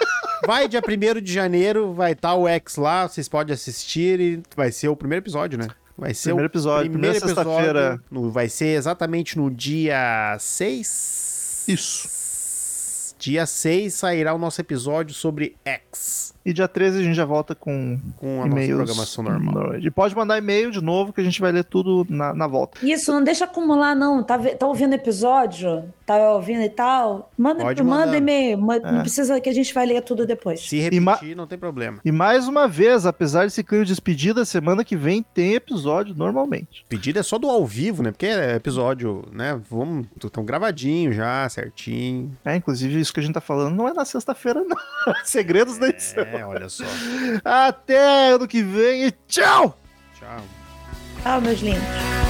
Vai 0.46 0.66
dia 0.66 0.80
1 0.80 1.20
de 1.20 1.32
janeiro, 1.32 1.94
vai 1.94 2.12
estar 2.12 2.34
o 2.34 2.48
X 2.48 2.76
lá, 2.76 3.06
vocês 3.06 3.28
podem 3.28 3.54
assistir 3.54 4.20
e 4.20 4.42
vai 4.56 4.72
ser 4.72 4.88
o 4.88 4.96
primeiro 4.96 5.22
episódio, 5.22 5.58
né? 5.58 5.68
Vai 5.96 6.14
ser 6.14 6.30
Primeiro 6.30 6.48
o 6.48 6.50
episódio, 6.50 6.90
primeiro 6.90 7.18
primeira 7.18 7.42
sexta-feira. 7.42 8.02
Vai 8.10 8.48
ser 8.48 8.76
exatamente 8.76 9.38
no 9.38 9.50
dia 9.50 10.36
6. 10.38 11.64
Isso. 11.68 13.14
Dia 13.18 13.44
6 13.44 13.92
sairá 13.92 14.32
o 14.32 14.38
nosso 14.38 14.60
episódio 14.62 15.14
sobre 15.14 15.56
X. 15.62 16.34
E 16.44 16.52
dia 16.54 16.66
13 16.66 17.00
a 17.00 17.02
gente 17.02 17.14
já 17.14 17.24
volta 17.26 17.54
com 17.54 17.98
Com 18.16 18.42
a 18.42 18.46
nossa 18.46 18.66
programação 18.66 19.24
normal. 19.24 19.78
E 19.78 19.90
pode 19.90 20.16
mandar 20.16 20.38
e-mail 20.38 20.70
de 20.70 20.80
novo 20.80 21.12
que 21.12 21.20
a 21.20 21.24
gente 21.24 21.38
vai 21.40 21.52
ler 21.52 21.64
tudo 21.64 22.06
na, 22.08 22.32
na 22.34 22.46
volta. 22.46 22.78
Isso, 22.84 23.12
não 23.12 23.22
deixa 23.22 23.44
acumular, 23.44 23.94
não. 23.94 24.22
Tá, 24.22 24.38
tá 24.38 24.66
ouvindo 24.66 24.94
episódio? 24.94 25.84
Tá 26.06 26.16
ouvindo 26.32 26.62
e 26.62 26.70
tal? 26.70 27.30
Manda, 27.36 27.62
Pode 27.62 27.82
manda 27.82 28.16
e-mail. 28.16 28.58
ma- 28.58 28.76
É. 28.76 28.92
Não 28.92 29.00
precisa 29.02 29.38
que 29.40 29.48
a 29.48 29.52
gente 29.52 29.72
vai 29.74 29.84
ler 29.86 30.02
tudo 30.02 30.26
depois. 30.26 30.60
Se 30.66 30.78
repetir, 30.78 31.36
não 31.36 31.46
tem 31.46 31.58
problema. 31.58 32.00
E 32.04 32.10
mais 32.10 32.48
uma 32.48 32.66
vez, 32.66 33.04
apesar 33.06 33.44
desse 33.44 33.62
clima 33.62 33.84
de 33.84 33.90
despedida, 33.90 34.44
semana 34.44 34.82
que 34.82 34.96
vem 34.96 35.22
tem 35.22 35.54
episódio 35.54 36.14
normalmente. 36.14 36.84
Pedido 36.88 37.18
é 37.18 37.22
só 37.22 37.38
do 37.38 37.48
ao 37.50 37.66
vivo, 37.66 38.02
né? 38.02 38.10
Porque 38.12 38.26
é 38.26 38.54
episódio, 38.56 39.24
né? 39.30 39.60
Vamos, 39.70 40.06
tão 40.32 40.44
gravadinho 40.44 41.12
já, 41.12 41.48
certinho. 41.48 42.36
É, 42.44 42.56
inclusive, 42.56 42.98
isso 42.98 43.12
que 43.12 43.20
a 43.20 43.22
gente 43.22 43.34
tá 43.34 43.40
falando 43.40 43.74
não 43.76 43.86
é 43.86 43.92
na 43.92 44.04
sexta-feira, 44.04 44.64
não. 44.64 44.76
Segredos 45.24 45.76
da 45.78 45.88
edição. 45.88 46.24
É, 46.32 46.44
olha 46.44 46.69
só. 46.69 46.85
Até 47.44 48.31
ano 48.31 48.47
que 48.47 48.62
vem 48.62 49.07
e 49.07 49.11
tchau! 49.27 49.77
Tchau. 50.19 50.40
Tchau, 51.23 51.40
meus 51.40 51.61
lindos. 51.61 52.30